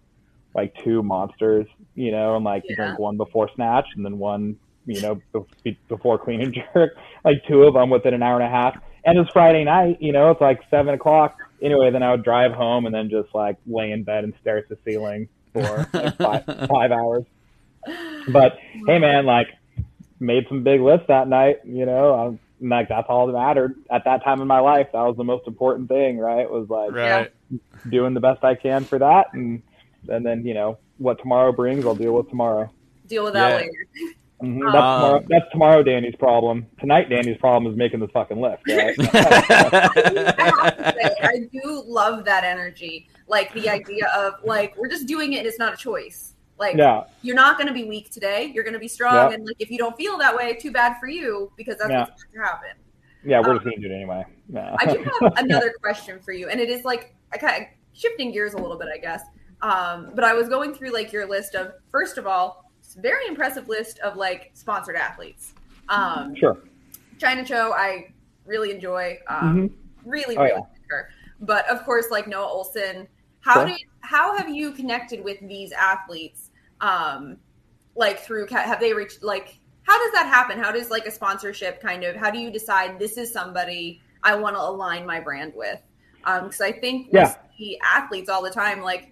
like 0.55 0.73
two 0.83 1.03
monsters, 1.03 1.67
you 1.93 2.11
know, 2.11 2.37
and 2.37 2.45
like 2.45 2.63
you 2.69 2.75
drink 2.75 2.99
one 2.99 3.17
before 3.17 3.49
snatch 3.53 3.87
and 3.95 4.05
then 4.05 4.17
one, 4.17 4.57
you 4.93 5.01
know, 5.01 5.21
be- 5.63 5.77
before 5.87 6.17
clean 6.17 6.41
and 6.41 6.53
jerk, 6.73 6.95
like 7.23 7.43
two 7.47 7.63
of 7.63 7.73
them 7.73 7.89
within 7.89 8.13
an 8.13 8.21
hour 8.23 8.39
and 8.39 8.45
a 8.45 8.49
half. 8.49 8.77
And 9.03 9.17
it's 9.17 9.31
Friday 9.31 9.63
night, 9.63 9.97
you 10.01 10.11
know, 10.11 10.29
it's 10.31 10.41
like 10.41 10.61
seven 10.69 10.93
o'clock. 10.93 11.37
Anyway, 11.61 11.89
then 11.91 12.03
I 12.03 12.11
would 12.11 12.23
drive 12.23 12.51
home 12.53 12.85
and 12.85 12.93
then 12.93 13.09
just 13.09 13.33
like 13.33 13.57
lay 13.65 13.91
in 13.91 14.03
bed 14.03 14.23
and 14.23 14.33
stare 14.41 14.57
at 14.57 14.69
the 14.69 14.77
ceiling 14.85 15.27
for 15.53 15.87
like 15.93 16.17
five, 16.17 16.45
five 16.69 16.91
hours. 16.91 17.23
But 18.27 18.57
hey, 18.85 18.99
man, 18.99 19.25
like 19.25 19.47
made 20.19 20.45
some 20.47 20.63
big 20.63 20.81
lifts 20.81 21.07
that 21.07 21.27
night. 21.27 21.59
You 21.65 21.85
know, 21.85 22.13
I'm, 22.13 22.39
like 22.69 22.89
that's 22.89 23.07
all 23.09 23.25
that 23.25 23.33
mattered 23.33 23.75
at 23.89 24.03
that 24.05 24.23
time 24.23 24.39
in 24.39 24.47
my 24.47 24.59
life. 24.59 24.87
That 24.93 25.01
was 25.01 25.17
the 25.17 25.23
most 25.23 25.47
important 25.47 25.89
thing, 25.89 26.19
right? 26.19 26.49
Was 26.49 26.69
like 26.69 26.91
Right. 26.91 27.31
doing 27.89 28.13
the 28.13 28.19
best 28.19 28.43
I 28.43 28.53
can 28.53 28.85
for 28.85 28.99
that, 28.99 29.33
and 29.33 29.63
and 30.07 30.23
then 30.23 30.45
you 30.45 30.53
know 30.53 30.77
what 30.99 31.17
tomorrow 31.17 31.51
brings, 31.51 31.85
I'll 31.87 31.95
deal 31.95 32.13
with 32.13 32.29
tomorrow. 32.29 32.69
Deal 33.07 33.23
with 33.23 33.33
that 33.33 33.49
Yeah. 33.49 33.55
later. 33.57 34.13
Mhm. 34.41 34.61
Um, 34.65 34.71
That's 34.71 34.73
tomorrow. 34.73 35.25
That's 35.29 35.51
tomorrow, 35.51 35.83
Danny's 35.83 36.15
problem. 36.15 36.65
Tonight, 36.79 37.09
Danny's 37.09 37.37
problem 37.37 37.71
is 37.71 37.77
making 37.77 37.99
this 37.99 38.09
fucking 38.11 38.39
lift. 38.39 38.63
Right? 38.67 38.95
I 38.99 40.93
say, 40.95 41.13
I 41.21 41.39
do 41.51 41.83
love 41.85 42.25
that 42.25 42.43
energy. 42.43 43.07
Like 43.27 43.53
the 43.53 43.69
idea 43.69 44.07
of 44.15 44.35
like 44.43 44.75
we're 44.77 44.87
just 44.89 45.07
doing 45.07 45.33
it 45.33 45.39
and 45.39 45.47
it's 45.47 45.59
not 45.59 45.73
a 45.73 45.77
choice. 45.77 46.33
Like 46.57 46.75
yeah, 46.77 47.03
you're 47.21 47.35
not 47.35 47.57
going 47.57 47.67
to 47.67 47.73
be 47.73 47.85
weak 47.85 48.11
today. 48.11 48.51
You're 48.53 48.63
going 48.63 48.73
to 48.73 48.79
be 48.79 48.87
strong, 48.87 49.29
Yeah. 49.29 49.35
and 49.35 49.45
like 49.45 49.55
if 49.59 49.71
you 49.71 49.77
don't 49.77 49.95
feel 49.97 50.17
that 50.19 50.35
way, 50.35 50.55
too 50.55 50.71
bad 50.71 50.97
for 50.99 51.07
you 51.07 51.51
because 51.57 51.77
that's 51.77 51.89
Yeah. 51.89 52.01
what's 52.01 52.23
going 52.25 52.45
to 52.45 52.51
happen. 52.51 52.69
yeah, 53.23 53.39
we're 53.39 53.51
Um, 53.51 53.55
just 53.57 53.63
gonna 53.65 53.77
do 53.77 53.91
it 53.91 53.95
anyway. 53.95 54.23
Yeah. 54.47 54.75
I 54.79 54.85
do 54.85 55.03
have 55.21 55.33
another 55.37 55.73
question 55.81 56.19
for 56.19 56.31
you, 56.33 56.49
and 56.49 56.59
it 56.59 56.69
is 56.69 56.83
like 56.85 57.15
I 57.33 57.37
kind 57.37 57.63
of 57.63 57.67
shifting 57.93 58.31
gears 58.31 58.53
a 58.53 58.57
little 58.57 58.77
bit, 58.77 58.89
I 58.93 58.97
guess. 58.97 59.21
Um, 59.61 60.11
but 60.15 60.23
I 60.23 60.33
was 60.33 60.49
going 60.49 60.73
through 60.73 60.91
like 60.91 61.11
your 61.11 61.25
list 61.27 61.55
of 61.55 61.73
first 61.91 62.17
of 62.17 62.25
all, 62.27 62.65
it's 62.70 62.70
a 62.70 62.70
very 62.95 63.27
impressive 63.27 63.67
list 63.67 63.99
of 63.99 64.17
like 64.17 64.51
sponsored 64.53 64.95
athletes. 64.95 65.53
Um, 65.89 66.35
sure. 66.35 66.57
Chyna 67.17 67.45
Cho, 67.45 67.71
I 67.73 68.11
really 68.45 68.71
enjoy. 68.71 69.19
Um, 69.27 69.55
Mhm. 69.69 69.73
Really, 70.05 70.35
Oh, 70.37 70.41
really 70.41 70.55
yeah. 70.55 70.65
her. 70.89 71.09
But 71.41 71.67
of 71.69 71.83
course, 71.85 72.09
like 72.09 72.27
Noah 72.27 72.47
Ohlsen, 72.47 73.07
how 73.41 73.55
Sure. 73.59 73.67
did 73.67 73.77
how 74.01 74.35
have 74.35 74.49
you 74.49 74.71
connected 74.71 75.23
with 75.23 75.39
these 75.47 75.71
athletes? 75.71 76.49
Um, 76.81 77.37
like 77.95 78.19
through 78.19 78.47
have 78.47 78.79
they 78.79 78.93
reached 78.93 79.21
like 79.21 79.57
how 79.83 79.97
does 80.03 80.11
that 80.13 80.27
happen? 80.27 80.57
How 80.59 80.71
does 80.71 80.89
like 80.89 81.05
a 81.05 81.11
sponsorship 81.11 81.81
kind 81.81 82.03
of 82.03 82.15
how 82.15 82.31
do 82.31 82.39
you 82.39 82.49
decide 82.51 82.97
this 82.97 83.17
is 83.17 83.31
somebody 83.31 84.01
I 84.23 84.35
want 84.35 84.55
to 84.55 84.61
align 84.61 85.05
my 85.05 85.19
brand 85.19 85.53
with? 85.55 85.79
Um, 86.23 86.45
because 86.45 86.61
I 86.61 86.71
think 86.71 87.11
we 87.11 87.19
Yeah. 87.19 87.35
see 87.57 87.79
athletes 87.83 88.29
all 88.29 88.41
the 88.41 88.49
time 88.51 88.81
like 88.81 89.10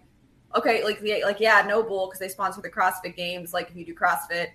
okay, 0.55 0.83
like 0.83 0.99
the 1.01 1.21
like 1.23 1.39
yeah, 1.39 1.63
NOBULL 1.67 2.07
because 2.07 2.19
they 2.19 2.27
sponsor 2.27 2.62
the 2.62 2.69
CrossFit 2.69 3.15
Games. 3.15 3.53
Like 3.53 3.69
if 3.69 3.75
you 3.75 3.85
do 3.85 3.95
CrossFit, 3.95 4.47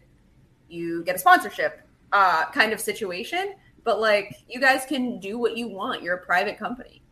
you 0.68 1.04
get 1.04 1.16
a 1.16 1.18
sponsorship 1.18 1.80
uh, 2.12 2.46
kind 2.50 2.72
of 2.72 2.80
situation. 2.80 3.54
But 3.84 4.00
like 4.00 4.34
you 4.48 4.60
guys 4.60 4.84
can 4.86 5.20
do 5.20 5.38
what 5.38 5.56
you 5.56 5.68
want. 5.68 6.02
You're 6.02 6.16
a 6.16 6.24
private 6.24 6.58
company. 6.58 7.02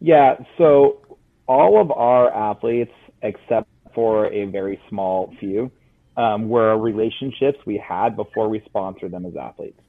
Yeah, 0.00 0.36
so 0.56 1.18
all 1.46 1.80
of 1.80 1.90
our 1.90 2.32
athletes, 2.32 2.92
except 3.22 3.68
for 3.94 4.32
a 4.32 4.46
very 4.46 4.80
small 4.88 5.34
few, 5.38 5.70
um, 6.16 6.48
were 6.48 6.78
relationships 6.78 7.58
we 7.66 7.76
had 7.76 8.16
before 8.16 8.48
we 8.48 8.62
sponsored 8.66 9.10
them 9.10 9.26
as 9.26 9.36
athletes. 9.36 9.80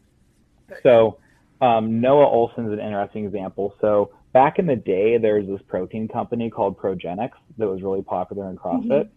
So 0.84 1.17
um, 1.62 2.02
Noah 2.02 2.26
Ohlsen's 2.26 2.71
an 2.71 2.80
interesting 2.80 3.26
example. 3.26 3.76
So 3.82 4.12
back 4.34 4.60
in 4.60 4.65
the 4.65 4.76
day, 4.76 5.17
there 5.17 5.36
was 5.36 5.48
this 5.48 5.62
protein 5.67 6.08
company 6.08 6.50
called 6.50 6.78
Progenex 6.78 7.32
that 7.58 7.67
was 7.67 7.82
really 7.82 8.02
popular 8.02 8.50
in 8.50 8.58
CrossFit. 8.58 9.10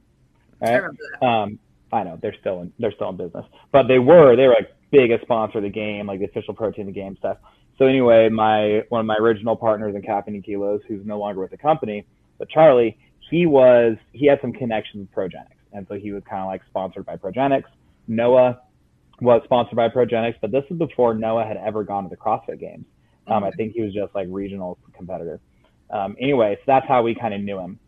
I 0.62 0.78
Right? 0.78 0.82
that. 1.20 1.26
Um, 1.26 1.58
I 1.92 2.02
know 2.02 2.18
they're 2.20 2.34
still 2.40 2.62
in 2.62 2.72
they're 2.78 2.92
still 2.92 3.10
in 3.10 3.16
business, 3.16 3.44
but 3.70 3.86
they 3.86 3.98
were 3.98 4.36
they 4.36 4.46
were 4.46 4.54
like 4.54 4.74
biggest 4.90 5.22
sponsor 5.22 5.58
of 5.58 5.64
the 5.64 5.70
game, 5.70 6.06
like 6.06 6.18
the 6.18 6.26
official 6.26 6.54
protein 6.54 6.88
of 6.88 6.94
the 6.94 7.00
game 7.00 7.16
stuff. 7.18 7.38
So 7.78 7.86
anyway, 7.86 8.28
my 8.28 8.82
one 8.88 9.00
of 9.00 9.06
my 9.06 9.16
original 9.16 9.56
partners 9.56 9.94
in 9.94 10.02
Caffeine 10.02 10.34
and 10.34 10.44
Kilos, 10.44 10.80
who's 10.88 11.04
no 11.04 11.18
longer 11.18 11.40
with 11.40 11.50
the 11.50 11.58
company, 11.58 12.06
but 12.38 12.48
Charlie, 12.48 12.98
he 13.30 13.46
was 13.46 13.96
he 14.12 14.26
had 14.26 14.40
some 14.40 14.52
connections 14.52 15.08
with 15.08 15.12
Progenex, 15.12 15.54
and 15.72 15.86
so 15.88 15.94
he 15.94 16.12
was 16.12 16.22
kind 16.28 16.42
of 16.42 16.48
like 16.48 16.62
sponsored 16.68 17.06
by 17.06 17.16
Progenex. 17.16 17.64
Noah 18.08 18.60
was 19.20 19.42
sponsored 19.44 19.76
by 19.76 19.88
Progenex, 19.88 20.34
but 20.40 20.50
this 20.50 20.64
is 20.70 20.78
before 20.78 21.14
Noah 21.14 21.44
had 21.44 21.56
ever 21.56 21.84
gone 21.84 22.04
to 22.04 22.10
the 22.10 22.16
CrossFit 22.16 22.58
Games. 22.58 22.84
Um, 23.26 23.44
I 23.44 23.50
think 23.52 23.72
he 23.74 23.82
was 23.82 23.92
just 23.92 24.14
like 24.14 24.28
regional 24.30 24.78
competitor. 24.96 25.40
Um, 25.90 26.16
anyway, 26.20 26.56
so 26.56 26.62
that's 26.66 26.86
how 26.86 27.02
we 27.02 27.14
kind 27.14 27.34
of 27.34 27.40
knew 27.40 27.58
him. 27.58 27.78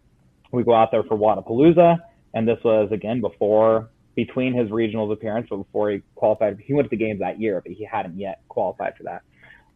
We 0.52 0.64
go 0.64 0.74
out 0.74 0.90
there 0.90 1.02
for 1.02 1.16
Wodapalooza, 1.16 1.98
and 2.34 2.46
this 2.46 2.58
was 2.64 2.90
again 2.92 3.20
before 3.20 3.90
between 4.14 4.54
his 4.54 4.70
regionals 4.70 5.12
appearance, 5.12 5.46
but 5.50 5.58
before 5.58 5.90
he 5.90 6.02
qualified. 6.14 6.58
He 6.64 6.72
went 6.72 6.86
to 6.86 6.96
the 6.96 7.02
games 7.02 7.20
that 7.20 7.40
year, 7.40 7.60
but 7.60 7.72
he 7.72 7.84
hadn't 7.84 8.18
yet 8.18 8.40
qualified 8.48 8.94
for 8.96 9.04
that. 9.04 9.22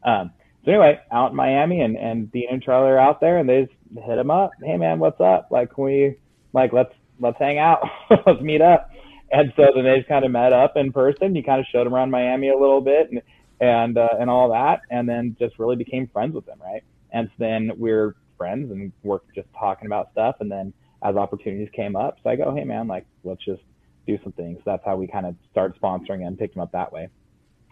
Um, 0.03 0.33
so 0.65 0.73
anyway, 0.73 1.01
out 1.13 1.31
in 1.31 1.37
Miami, 1.37 1.81
and 1.81 1.97
and 1.97 2.31
Dean 2.33 2.49
and 2.51 2.63
Charlie 2.63 2.91
are 2.91 2.99
out 2.99 3.21
there, 3.21 3.39
and 3.39 3.49
they 3.49 3.63
just 3.63 4.05
hit 4.05 4.19
him 4.19 4.31
up. 4.31 4.51
Hey 4.63 4.77
man, 4.77 4.99
what's 4.99 5.21
up? 5.21 5.49
Like, 5.51 5.75
can 5.75 5.85
we 5.85 6.17
like 6.53 6.73
let's 6.73 6.93
let's 7.21 7.39
hang 7.39 7.59
out, 7.59 7.83
let's 8.27 8.41
meet 8.41 8.61
up. 8.61 8.91
And 9.33 9.53
so 9.57 9.67
then 9.75 9.85
they 9.85 9.99
just 9.99 10.09
kind 10.09 10.25
of 10.25 10.33
met 10.33 10.53
up 10.53 10.77
in 10.77 10.93
person. 10.93 11.37
You 11.37 11.45
kind 11.45 11.61
of 11.61 11.67
showed 11.71 11.87
him 11.87 11.95
around 11.95 12.11
Miami 12.11 12.49
a 12.49 12.59
little 12.59 12.81
bit, 12.81 13.11
and 13.11 13.23
and 13.61 13.99
uh, 13.99 14.09
and 14.19 14.31
all 14.31 14.51
that, 14.51 14.83
and 14.91 15.09
then 15.09 15.37
just 15.39 15.59
really 15.59 15.77
became 15.77 16.09
friends 16.13 16.35
with 16.35 16.47
them, 16.47 16.59
right? 16.63 16.83
And 17.13 17.29
so 17.29 17.35
then 17.39 17.73
we're 17.77 18.15
friends 18.39 18.71
and 18.71 18.93
we're 19.03 19.21
just 19.35 19.49
talking 19.59 19.87
about 19.87 20.11
stuff, 20.13 20.37
and 20.41 20.51
then 20.51 20.73
as 21.03 21.17
opportunities 21.17 21.69
came 21.75 21.97
up, 21.97 22.19
so 22.23 22.31
I 22.31 22.37
go, 22.37 22.55
hey 22.55 22.65
man, 22.65 22.87
like 22.87 23.07
let's 23.25 23.45
just 23.45 23.63
do 24.07 24.19
some 24.23 24.33
things. 24.33 24.61
That's 24.65 24.83
how 24.85 24.97
we 24.97 25.07
kind 25.07 25.27
of 25.27 25.35
start 25.51 25.81
sponsoring 25.81 26.27
and 26.27 26.39
picked 26.39 26.57
him 26.57 26.63
up 26.63 26.73
that 26.73 26.93
way. 26.93 27.09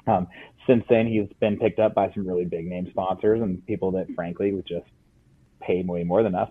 Um, 0.07 0.27
since 0.67 0.85
then, 0.89 1.07
he's 1.07 1.29
been 1.41 1.59
picked 1.59 1.79
up 1.79 1.95
by 1.95 2.11
some 2.15 2.27
really 2.27 2.45
big 2.45 2.67
name 2.67 2.87
sponsors 2.91 3.43
and 3.43 3.65
people 3.67 3.93
that, 3.93 4.07
frankly, 4.15 4.53
would 4.53 4.67
just 4.67 4.87
pay 5.61 5.83
way 5.83 6.05
more 6.05 6.23
than 6.23 6.35
us. 6.35 6.51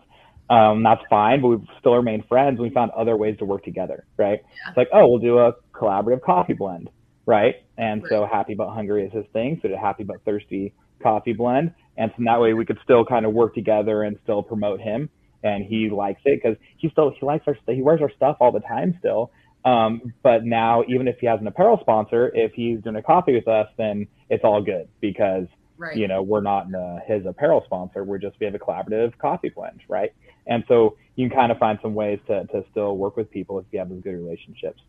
Um, 0.49 0.83
that's 0.83 1.01
fine, 1.09 1.41
but 1.41 1.47
we've 1.49 1.67
still 1.79 1.95
remained 1.95 2.25
friends. 2.27 2.59
We 2.59 2.69
found 2.69 2.91
other 2.91 3.17
ways 3.17 3.37
to 3.39 3.45
work 3.45 3.63
together, 3.63 4.05
right? 4.15 4.39
Yeah. 4.43 4.69
It's 4.69 4.77
like, 4.77 4.89
oh, 4.93 5.07
we'll 5.07 5.19
do 5.19 5.39
a 5.39 5.53
collaborative 5.73 6.21
coffee 6.21 6.53
blend, 6.53 6.89
right? 7.27 7.55
And 7.77 8.03
so 8.09 8.25
Happy 8.25 8.55
But 8.55 8.69
Hungry 8.73 9.05
is 9.05 9.13
his 9.13 9.25
thing. 9.33 9.59
So 9.61 9.67
did 9.67 9.77
Happy 9.77 10.03
But 10.03 10.23
Thirsty 10.25 10.73
coffee 11.03 11.33
blend. 11.33 11.73
And 11.97 12.11
so 12.17 12.23
that 12.25 12.41
way 12.41 12.53
we 12.53 12.65
could 12.65 12.79
still 12.83 13.05
kind 13.05 13.25
of 13.25 13.33
work 13.33 13.53
together 13.53 14.01
and 14.01 14.17
still 14.23 14.41
promote 14.41 14.81
him. 14.81 15.09
And 15.43 15.63
he 15.63 15.89
likes 15.91 16.21
it 16.25 16.41
because 16.41 16.57
he 16.77 16.89
still, 16.89 17.11
he 17.11 17.23
likes 17.23 17.45
our, 17.47 17.55
he 17.67 17.83
wears 17.83 18.01
our 18.01 18.11
stuff 18.15 18.37
all 18.39 18.51
the 18.51 18.61
time 18.61 18.95
still. 18.99 19.31
Um, 19.65 20.13
but 20.23 20.45
now, 20.45 20.83
even 20.87 21.07
if 21.07 21.17
he 21.19 21.27
has 21.27 21.39
an 21.39 21.47
apparel 21.47 21.77
sponsor, 21.81 22.31
if 22.33 22.53
he's 22.53 22.81
doing 22.81 22.95
a 22.95 23.03
coffee 23.03 23.35
with 23.35 23.47
us, 23.47 23.67
then 23.77 24.07
it's 24.29 24.43
all 24.43 24.61
good 24.63 24.87
because 25.01 25.45
Right. 25.79 25.95
you 25.95 26.07
know 26.07 26.23
we're 26.23 26.41
not 26.41 26.73
uh, 26.73 26.97
his 27.05 27.23
apparel 27.27 27.61
sponsor. 27.65 28.03
We're 28.03 28.17
just 28.17 28.39
we 28.39 28.47
have 28.47 28.55
a 28.55 28.59
collaborative 28.59 29.15
coffee 29.19 29.49
blend, 29.49 29.81
right? 29.87 30.11
And 30.47 30.63
so 30.67 30.97
you 31.15 31.29
can 31.29 31.37
kind 31.37 31.51
of 31.51 31.59
find 31.59 31.77
some 31.83 31.93
ways 31.93 32.19
to 32.27 32.45
to 32.47 32.63
still 32.71 32.97
work 32.97 33.15
with 33.15 33.29
people 33.29 33.59
if 33.59 33.65
you 33.71 33.77
have 33.77 33.89
those 33.89 34.01
good 34.01 34.15
relationships. 34.15 34.81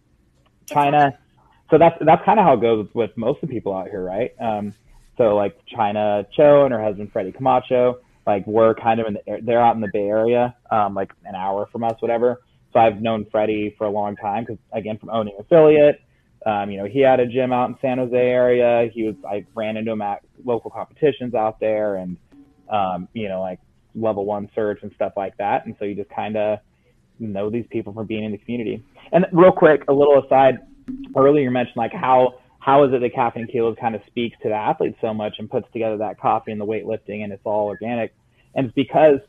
Chyna, 0.66 1.18
so 1.70 1.78
that's 1.78 1.96
that's 2.04 2.24
kind 2.24 2.38
of 2.38 2.44
how 2.44 2.54
it 2.54 2.60
goes 2.60 2.88
with 2.94 3.10
most 3.16 3.42
of 3.42 3.48
the 3.48 3.54
people 3.54 3.74
out 3.74 3.88
here, 3.88 4.02
right? 4.02 4.32
Um, 4.40 4.74
so 5.16 5.34
like 5.36 5.56
Chyna 5.66 6.26
Cho 6.32 6.64
and 6.64 6.72
her 6.72 6.82
husband 6.82 7.10
Freddy 7.12 7.32
Camacho, 7.32 7.98
like 8.26 8.46
we're 8.46 8.74
kind 8.74 9.00
of 9.00 9.06
in 9.06 9.14
the 9.14 9.40
they're 9.42 9.60
out 9.60 9.74
in 9.74 9.80
the 9.80 9.90
Bay 9.92 10.06
Area, 10.08 10.54
um, 10.70 10.94
like 10.94 11.12
an 11.24 11.34
hour 11.34 11.68
from 11.70 11.84
us, 11.84 11.94
whatever. 12.00 12.40
So 12.72 12.78
I've 12.78 13.00
known 13.00 13.26
Freddy 13.30 13.74
for 13.76 13.86
a 13.86 13.90
long 13.90 14.16
time 14.16 14.44
because 14.44 14.58
again 14.72 14.98
from 14.98 15.10
owning 15.10 15.36
affiliate, 15.38 16.00
um, 16.46 16.70
you 16.70 16.78
know 16.78 16.86
he 16.86 17.00
had 17.00 17.20
a 17.20 17.26
gym 17.26 17.52
out 17.52 17.68
in 17.68 17.76
San 17.82 17.98
Jose 17.98 18.16
area. 18.16 18.90
He 18.92 19.04
was 19.04 19.16
I 19.28 19.44
ran 19.54 19.76
into 19.76 19.92
him 19.92 20.02
at 20.02 20.22
local 20.44 20.70
competitions 20.70 21.34
out 21.34 21.60
there, 21.60 21.96
and 21.96 22.16
um, 22.70 23.08
you 23.12 23.28
know 23.28 23.40
like 23.40 23.60
level 23.94 24.24
one 24.24 24.48
cert 24.56 24.82
and 24.82 24.92
stuff 24.94 25.12
like 25.16 25.36
that. 25.38 25.66
And 25.66 25.74
so 25.78 25.84
you 25.84 25.94
just 25.94 26.10
kind 26.10 26.36
of 26.36 26.60
know 27.18 27.50
these 27.50 27.66
people 27.70 27.92
from 27.92 28.06
being 28.06 28.24
in 28.24 28.32
the 28.32 28.38
community. 28.38 28.84
And 29.12 29.26
real 29.32 29.52
quick, 29.52 29.82
a 29.88 29.92
little 29.92 30.22
aside, 30.24 30.58
earlier 31.16 31.44
you 31.44 31.50
mentioned 31.50 31.76
like 31.76 31.92
how 31.92 32.34
how 32.60 32.84
is 32.84 32.92
it 32.92 33.00
that 33.00 33.14
Caffeine 33.14 33.42
and 33.42 33.50
Kilos 33.50 33.76
kind 33.80 33.94
of 33.94 34.02
speaks 34.06 34.36
to 34.42 34.48
the 34.48 34.54
athletes 34.54 34.98
so 35.00 35.14
much 35.14 35.36
and 35.38 35.50
puts 35.50 35.66
together 35.72 35.96
that 35.98 36.20
coffee 36.20 36.52
and 36.52 36.60
the 36.60 36.66
weightlifting 36.66 37.22
and 37.24 37.32
it's 37.32 37.42
all 37.44 37.66
organic. 37.66 38.14
And 38.54 38.66
it's 38.66 38.74
because 38.74 39.20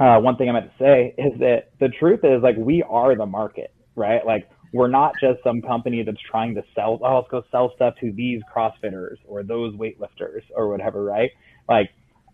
uh, 0.00 0.18
one 0.18 0.36
thing 0.36 0.48
I 0.48 0.52
meant 0.52 0.70
to 0.76 0.84
say 0.84 1.14
is 1.18 1.38
that 1.40 1.70
the 1.78 1.90
truth 1.90 2.20
is 2.24 2.42
like 2.42 2.56
we 2.56 2.82
are 2.82 3.14
the 3.14 3.26
market, 3.26 3.72
right? 3.94 4.24
Like 4.24 4.50
we're 4.72 4.88
not 4.88 5.14
just 5.20 5.42
some 5.44 5.60
company 5.60 6.02
that's 6.02 6.20
trying 6.28 6.54
to 6.54 6.64
sell, 6.74 6.98
oh, 7.02 7.16
let's 7.16 7.28
go 7.30 7.44
sell 7.50 7.72
stuff 7.76 7.94
to 8.00 8.10
these 8.10 8.40
CrossFitters 8.52 9.18
or 9.26 9.42
those 9.42 9.74
weightlifters 9.74 10.42
or 10.54 10.68
whatever, 10.68 11.04
right? 11.04 11.30
Like 11.68 11.90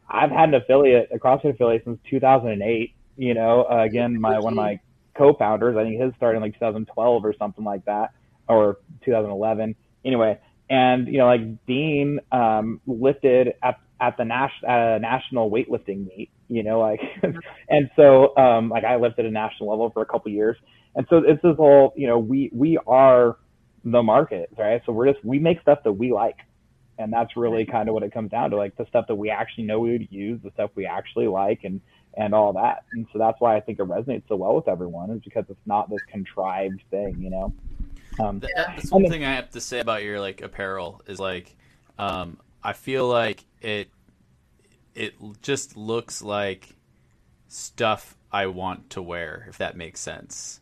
I've 0.09 0.31
had 0.31 0.51
an 0.51 0.55
affiliate, 0.55 1.11
a 1.13 1.19
CrossFit 1.19 1.55
affiliate 1.55 1.85
since 1.85 1.99
2008. 2.09 2.95
You 3.19 3.35
know, 3.35 3.67
uh, 3.71 3.83
again, 3.83 4.21
my 4.21 4.39
one 4.39 4.53
of 4.53 4.57
my 4.57 4.79
co-founders, 5.17 5.77
I 5.77 5.85
think 5.85 6.01
his 6.01 6.13
started 6.17 6.37
in 6.37 6.43
like 6.43 6.55
2012 6.55 7.25
or 7.25 7.35
something 7.39 7.65
like 7.65 7.85
that, 7.87 8.13
or 8.49 8.79
2011. 9.05 9.75
Anyway, 10.05 10.39
and 10.69 11.07
you 11.09 11.19
know, 11.19 11.27
like 11.27 11.67
Dean 11.67 12.21
um, 12.33 12.81
lifted 12.87 13.55
at 13.63 13.79
at 14.01 14.17
the 14.17 14.25
nas- 14.25 14.51
at 14.67 14.97
a 14.97 14.99
national 14.99 15.51
weightlifting 15.51 16.07
meet. 16.07 16.31
You 16.49 16.63
know, 16.63 16.81
like, 16.81 17.01
and 17.69 17.91
so 17.97 18.37
um, 18.37 18.69
like 18.69 18.85
I 18.85 18.97
lifted 18.97 19.25
at 19.25 19.31
a 19.31 19.33
national 19.33 19.71
level 19.71 19.91
for 19.91 20.03
a 20.03 20.07
couple 20.07 20.31
years, 20.31 20.57
and 20.95 21.07
so 21.09 21.19
it's 21.19 21.43
this 21.43 21.57
whole, 21.57 21.93
you 21.97 22.07
know, 22.07 22.19
we 22.19 22.51
we 22.53 22.79
are 22.87 23.37
the 23.85 24.03
market, 24.03 24.51
right? 24.57 24.83
So 24.87 24.93
we're 24.93 25.13
just 25.13 25.25
we 25.25 25.39
make 25.39 25.61
stuff 25.61 25.81
that 25.85 25.93
we 25.93 26.13
like 26.13 26.37
and 26.99 27.13
that's 27.13 27.37
really 27.37 27.65
kind 27.65 27.89
of 27.89 27.95
what 27.95 28.03
it 28.03 28.13
comes 28.13 28.31
down 28.31 28.51
to 28.51 28.57
like 28.57 28.77
the 28.77 28.87
stuff 28.87 29.07
that 29.09 29.15
we 29.15 29.31
actually 29.31 29.65
know 29.65 29.81
we 29.81 29.93
would 29.93 30.09
use 30.11 30.41
the 30.43 30.51
stuff 30.53 30.71
we 30.75 30.87
actually 30.87 31.27
like 31.27 31.61
and 31.65 31.81
and 32.17 32.35
all 32.35 32.53
that 32.53 32.85
and 32.93 33.07
so 33.13 33.19
that's 33.19 33.41
why 33.41 33.57
i 33.57 33.61
think 33.61 33.79
it 33.79 33.87
resonates 33.87 34.23
so 34.29 34.37
well 34.37 34.55
with 34.55 34.69
everyone 34.69 35.11
is 35.11 35.21
because 35.23 35.45
it's 35.49 35.67
not 35.67 35.91
this 35.91 36.01
contrived 36.11 36.81
thing 36.91 37.17
you 37.21 37.31
know 37.31 37.53
um, 38.21 38.41
That, 38.41 38.51
that's 38.57 38.91
one 38.91 39.09
thing 39.09 39.25
I 39.25 39.35
have 39.35 39.51
to 39.51 39.61
say 39.61 39.81
about 39.81 40.03
your 40.03 40.21
like 40.21 40.41
apparel 40.41 41.03
is 41.07 41.19
like, 41.19 41.55
um, 41.99 42.39
I 42.63 42.73
feel 42.73 43.09
like 43.09 43.45
it 43.61 43.89
it 44.95 45.15
just 45.43 45.77
looks 45.77 46.23
like 46.23 46.75
stuff 47.49 48.17
I 48.33 48.47
want 48.47 48.91
to 48.91 49.03
wear, 49.03 49.47
if 49.49 49.59
that 49.59 49.77
makes 49.77 50.01
sense. 50.01 50.61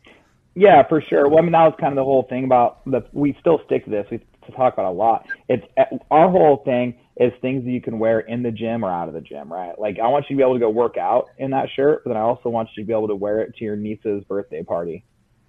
Yeah, 0.55 0.87
for 0.87 1.01
sure. 1.01 1.27
Well, 1.27 1.39
I 1.39 1.41
mean, 1.41 1.51
that 1.51 1.65
was 1.65 1.75
kind 1.79 1.91
of 1.91 1.97
the 1.97 2.03
whole 2.03 2.23
thing 2.23 2.45
about 2.45 2.85
the. 2.85 3.05
We 3.11 3.35
still 3.39 3.61
stick 3.65 3.83
to 3.85 3.91
this. 3.91 4.07
We 4.09 4.19
talk 4.55 4.73
about 4.73 4.85
a 4.85 4.91
lot. 4.91 5.25
It's 5.49 5.65
our 6.11 6.29
whole 6.29 6.61
thing 6.63 6.99
is 7.17 7.31
things 7.41 7.63
that 7.63 7.71
you 7.71 7.81
can 7.81 7.97
wear 7.97 8.19
in 8.19 8.43
the 8.43 8.51
gym 8.51 8.83
or 8.83 8.91
out 8.91 9.07
of 9.07 9.13
the 9.13 9.21
gym, 9.21 9.51
right? 9.51 9.77
Like 9.79 9.99
I 9.99 10.07
want 10.07 10.25
you 10.29 10.35
to 10.35 10.37
be 10.37 10.43
able 10.43 10.55
to 10.55 10.59
go 10.59 10.69
work 10.69 10.97
out 10.97 11.29
in 11.37 11.51
that 11.51 11.69
shirt, 11.75 12.03
but 12.03 12.11
then 12.11 12.17
I 12.17 12.21
also 12.21 12.49
want 12.49 12.69
you 12.75 12.83
to 12.83 12.87
be 12.87 12.93
able 12.93 13.07
to 13.07 13.15
wear 13.15 13.39
it 13.41 13.55
to 13.55 13.63
your 13.63 13.75
niece's 13.75 14.23
birthday 14.25 14.63
party, 14.63 15.05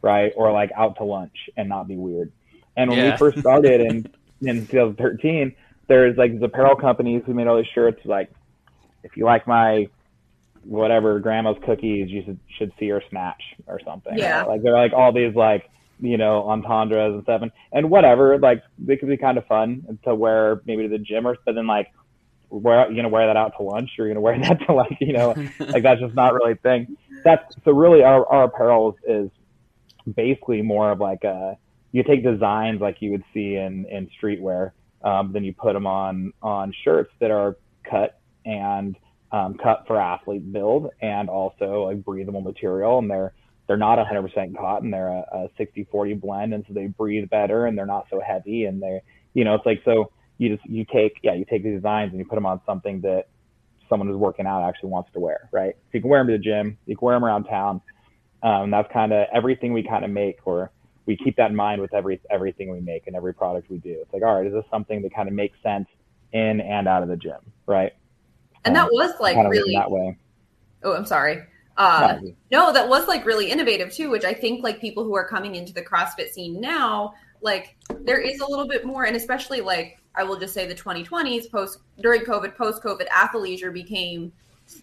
right? 0.07 0.33
Or 0.37 0.53
like 0.53 0.71
out 0.77 0.97
to 0.97 1.05
lunch 1.05 1.51
and 1.57 1.69
not 1.69 1.88
be 1.88 1.97
weird. 1.97 2.33
And 2.77 2.90
when 2.90 2.99
yeah. 2.99 3.12
we 3.12 3.16
first 3.16 3.38
started 3.38 3.81
in 3.81 4.07
in 4.40 4.66
2013, 4.66 5.55
there's 5.88 6.16
like 6.16 6.33
these 6.33 6.42
apparel 6.42 6.77
companies 6.77 7.23
who 7.27 7.35
made 7.35 7.47
all 7.47 7.57
these 7.57 7.66
shirts 7.75 8.01
like, 8.05 8.31
if 9.03 9.16
you 9.16 9.25
like 9.25 9.47
my 9.47 9.88
whatever 10.64 11.21
grandma's 11.21 11.57
cookies, 11.64 12.09
you 12.11 12.23
should 12.25 12.38
should 12.59 12.73
see 12.79 12.88
her 12.88 13.03
snatch 13.11 13.42
or 13.66 13.81
something. 13.85 14.16
Yeah. 14.16 14.45
Like 14.45 14.62
they're 14.62 14.73
like 14.73 14.92
all 14.92 15.12
these 15.12 15.35
like 15.35 15.71
you 16.01 16.19
know 16.19 16.49
entendres 16.49 17.14
and 17.14 17.23
stuff 17.23 17.42
and, 17.42 17.53
and 17.73 17.90
whatever. 17.90 18.38
Like 18.38 18.62
they 18.79 18.97
could 18.97 19.09
be 19.09 19.16
kind 19.16 19.38
of 19.38 19.47
fun 19.47 19.99
to 20.05 20.14
wear 20.14 20.62
maybe 20.66 20.83
to 20.85 20.88
the 20.88 20.99
gym 20.99 21.27
or 21.27 21.37
but 21.45 21.55
then 21.55 21.66
like 21.66 21.92
wear 22.51 22.88
you 22.90 22.97
gonna 22.97 23.09
wear 23.09 23.27
that 23.27 23.37
out 23.37 23.55
to 23.57 23.62
lunch 23.62 23.90
or 23.99 24.07
you're 24.07 24.14
gonna 24.14 24.21
wear 24.21 24.38
that 24.42 24.61
to 24.66 24.73
like 24.73 24.97
you 25.01 25.12
know 25.12 25.35
like 25.59 25.83
that's 25.83 26.01
just 26.01 26.14
not 26.14 26.35
really 26.35 26.53
a 26.53 26.57
thing. 26.57 26.97
That's 27.25 27.55
so 27.64 27.73
really 27.73 28.03
our 28.03 28.27
our 28.27 28.45
apparel 28.45 28.97
is 29.07 29.31
basically 30.14 30.62
more 30.62 30.90
of 30.90 31.01
like 31.01 31.25
a 31.25 31.57
you 31.92 32.03
take 32.03 32.23
designs 32.23 32.81
like 32.81 33.01
you 33.01 33.11
would 33.12 33.25
see 33.33 33.57
in 33.57 33.87
in 33.87 34.09
streetwear, 34.21 34.73
um, 35.03 35.33
then 35.33 35.45
you 35.45 35.53
put 35.55 35.73
them 35.73 35.87
on 35.87 36.33
on 36.42 36.73
shirts 36.85 37.12
that 37.21 37.31
are 37.31 37.57
cut 37.88 38.21
and 38.45 38.97
um, 39.33 39.57
cut 39.57 39.85
for 39.87 40.01
athlete 40.01 40.53
build 40.53 40.90
and 41.01 41.29
also 41.29 41.88
a 41.90 41.95
breathable 41.95 42.40
material, 42.40 42.99
and 42.99 43.11
they're 43.11 43.33
they're 43.66 43.77
not 43.77 43.99
100% 43.99 44.57
cotton. 44.57 44.92
They're 44.92 45.09
a, 45.09 45.25
a 45.33 45.49
60-40 45.59 46.21
blend, 46.21 46.55
and 46.55 46.64
so 46.69 46.73
they 46.73 46.87
breathe 46.87 47.29
better, 47.29 47.66
and 47.66 47.77
they're 47.77 47.85
not 47.85 48.07
so 48.11 48.21
heavy, 48.21 48.64
and 48.64 48.83
they 48.83 49.01
you 49.35 49.45
know 49.45 49.55
it's 49.55 49.66
like 49.66 49.83
so 49.85 50.12
you 50.38 50.55
just 50.55 50.69
you 50.69 50.85
take 50.85 51.19
yeah 51.23 51.35
you 51.35 51.45
take 51.49 51.62
the 51.62 51.71
designs 51.71 52.11
and 52.11 52.19
you 52.19 52.25
put 52.25 52.35
them 52.37 52.47
on 52.47 52.61
something 52.66 53.01
that 53.01 53.29
someone 53.88 54.09
who's 54.09 54.16
working 54.16 54.47
out 54.47 54.66
actually 54.66 54.90
wants 54.90 55.11
to 55.12 55.21
wear, 55.21 55.49
right? 55.53 55.75
So 55.75 55.90
you 55.92 56.01
can 56.01 56.11
wear 56.11 56.21
them 56.21 56.29
to 56.29 56.33
the 56.35 56.38
gym, 56.38 56.79
you 56.87 56.97
can 56.97 57.07
wear 57.07 57.16
them 57.16 57.25
around 57.25 57.45
town. 57.45 57.81
Um, 58.42 58.70
that's 58.70 58.92
kind 58.92 59.12
of 59.12 59.27
everything 59.33 59.72
we 59.72 59.83
kind 59.83 60.05
of 60.05 60.11
make, 60.11 60.38
or 60.44 60.70
we 61.07 61.16
keep 61.16 61.37
that 61.37 61.51
in 61.51 61.57
mind 61.57 61.81
with 61.81 61.94
every 61.94 62.20
everything 62.31 62.70
we 62.70 62.81
make 62.81 63.07
and 63.07 63.16
every 63.16 63.35
product 63.35 63.70
we 63.70 63.79
do. 63.79 63.99
It's 64.01 64.12
like, 64.12 64.22
all 64.22 64.37
right, 64.37 64.46
is 64.46 64.53
this 64.53 64.64
something 64.70 65.03
that 65.03 65.14
kind 65.14 65.29
of 65.29 65.35
makes 65.35 65.61
sense 65.62 65.88
in 66.33 66.61
and 66.61 66.87
out 66.88 67.03
of 67.03 67.09
the 67.09 67.16
gym, 67.16 67.40
right? 67.66 67.92
And 68.64 68.77
um, 68.77 68.85
that 68.85 68.92
was 68.92 69.14
like 69.20 69.37
really 69.49 69.75
that 69.75 69.90
way. 69.90 70.16
Oh, 70.83 70.94
I'm 70.94 71.07
sorry. 71.07 71.42
Uh, 71.79 72.18
no, 72.51 72.72
that 72.72 72.88
was 72.88 73.07
like 73.07 73.27
really 73.27 73.51
innovative 73.51 73.92
too, 73.92 74.09
which 74.11 74.25
I 74.25 74.33
think 74.33 74.64
like 74.64 74.81
people 74.81 75.05
who 75.05 75.14
are 75.14 75.29
coming 75.29 75.57
into 75.57 75.75
the 75.75 75.83
CrossFit 75.83 76.31
scene 76.31 76.59
now, 76.59 77.14
like 77.42 77.77
there 78.01 78.18
is 78.18 78.40
a 78.40 78.46
little 78.46 78.66
bit 78.66 78.85
more, 78.85 79.05
and 79.05 79.14
especially 79.14 79.61
like 79.61 79.99
I 80.14 80.25
will 80.25 80.38
just 80.38 80.55
say 80.55 80.66
the 80.66 80.75
2020s 80.75 81.51
post 81.51 81.81
during 82.01 82.22
COVID, 82.22 82.57
post 82.57 82.83
COVID, 82.83 83.07
athleisure 83.09 83.72
became 83.72 84.33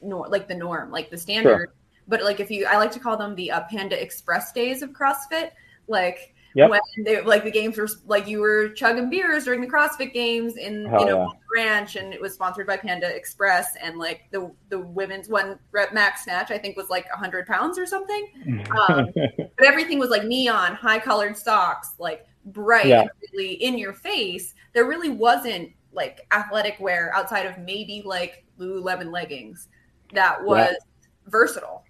nor- 0.01 0.27
like 0.27 0.47
the 0.47 0.55
norm, 0.55 0.91
like 0.91 1.09
the 1.09 1.17
standard. 1.17 1.69
Sure. 1.69 1.73
But 2.07 2.23
like 2.23 2.39
if 2.39 2.51
you, 2.51 2.65
I 2.65 2.77
like 2.77 2.91
to 2.91 2.99
call 2.99 3.17
them 3.17 3.35
the 3.35 3.51
uh, 3.51 3.61
Panda 3.69 4.01
Express 4.01 4.51
days 4.51 4.81
of 4.81 4.91
CrossFit, 4.91 5.51
like 5.87 6.33
Yep. 6.55 6.69
When 6.69 6.81
they, 6.99 7.21
like 7.21 7.43
the 7.43 7.51
games 7.51 7.77
were 7.77 7.89
like 8.05 8.27
you 8.27 8.39
were 8.39 8.69
chugging 8.69 9.09
beers 9.09 9.45
during 9.45 9.61
the 9.61 9.67
CrossFit 9.67 10.13
games 10.13 10.57
in 10.57 10.85
Hell 10.85 10.99
you 10.99 11.05
know 11.07 11.33
yeah. 11.33 11.63
Ranch, 11.63 11.95
and 11.95 12.13
it 12.13 12.21
was 12.21 12.33
sponsored 12.33 12.67
by 12.67 12.77
Panda 12.77 13.07
Express, 13.07 13.75
and 13.81 13.97
like 13.97 14.25
the 14.31 14.51
the 14.69 14.79
women's 14.79 15.29
one 15.29 15.57
rep 15.71 15.93
max 15.93 16.25
snatch 16.25 16.51
I 16.51 16.59
think 16.59 16.77
was 16.77 16.89
like 16.89 17.09
hundred 17.09 17.47
pounds 17.47 17.79
or 17.79 17.87
something. 17.87 18.67
Um, 18.77 19.09
but 19.15 19.65
everything 19.65 19.97
was 19.97 20.11
like 20.11 20.25
neon, 20.25 20.75
high 20.75 20.99
colored 20.99 21.35
socks, 21.35 21.95
like 21.97 22.27
bright, 22.45 22.85
yeah. 22.85 23.05
really 23.31 23.53
in 23.53 23.77
your 23.77 23.93
face. 23.93 24.53
There 24.73 24.85
really 24.85 25.09
wasn't 25.09 25.71
like 25.91 26.21
athletic 26.31 26.75
wear 26.79 27.11
outside 27.15 27.47
of 27.47 27.57
maybe 27.57 28.03
like 28.05 28.45
Lululemon 28.59 29.11
leggings 29.11 29.69
that 30.13 30.43
was 30.43 30.69
yeah. 30.69 30.77
versatile, 31.25 31.83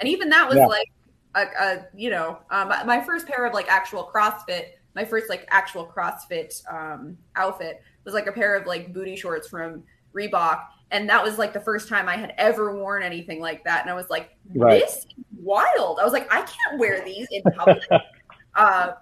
and 0.00 0.08
even 0.08 0.28
that 0.30 0.48
was 0.48 0.58
like 0.58 0.90
a, 1.34 1.46
a 1.62 1.86
you 1.94 2.10
know 2.10 2.38
um, 2.50 2.68
my 2.86 3.00
first 3.00 3.26
pair 3.26 3.46
of 3.46 3.54
like 3.54 3.70
actual 3.70 4.10
CrossFit, 4.12 4.70
my 4.94 5.04
first 5.04 5.28
like 5.28 5.46
actual 5.50 5.86
CrossFit 5.86 6.62
um, 6.72 7.16
outfit 7.36 7.82
was 8.04 8.14
like 8.14 8.26
a 8.26 8.32
pair 8.32 8.56
of 8.56 8.66
like 8.66 8.92
booty 8.92 9.16
shorts 9.16 9.48
from 9.48 9.82
Reebok, 10.14 10.62
and 10.90 11.08
that 11.08 11.22
was 11.22 11.38
like 11.38 11.52
the 11.52 11.60
first 11.60 11.88
time 11.88 12.08
I 12.08 12.16
had 12.16 12.34
ever 12.38 12.76
worn 12.76 13.02
anything 13.02 13.40
like 13.40 13.64
that, 13.64 13.82
and 13.82 13.90
I 13.90 13.94
was 13.94 14.10
like, 14.10 14.36
right. 14.54 14.80
this 14.80 14.96
is 14.96 15.06
wild. 15.36 15.98
I 16.00 16.04
was 16.04 16.12
like, 16.12 16.32
I 16.32 16.40
can't 16.40 16.78
wear 16.78 17.04
these 17.04 17.26
in 17.30 17.42
public. 17.54 17.82
uh, 18.54 18.92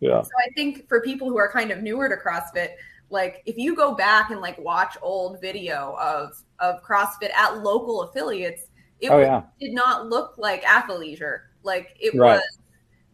yeah. 0.00 0.22
So 0.22 0.30
I 0.38 0.50
think 0.54 0.88
for 0.88 1.00
people 1.00 1.28
who 1.28 1.38
are 1.38 1.50
kind 1.50 1.70
of 1.70 1.82
newer 1.82 2.08
to 2.08 2.16
CrossFit, 2.16 2.70
like 3.10 3.42
if 3.46 3.56
you 3.56 3.76
go 3.76 3.94
back 3.94 4.30
and 4.30 4.40
like 4.40 4.58
watch 4.58 4.96
old 5.02 5.40
video 5.40 5.96
of 6.00 6.42
of 6.58 6.82
CrossFit 6.82 7.32
at 7.32 7.62
local 7.62 8.02
affiliates, 8.02 8.65
it 9.00 9.10
oh, 9.10 9.18
yeah. 9.18 9.42
did 9.60 9.72
not 9.72 10.08
look 10.08 10.34
like 10.38 10.62
athleisure. 10.64 11.40
Like 11.62 11.96
it 12.00 12.14
right. 12.14 12.36
was, 12.36 12.58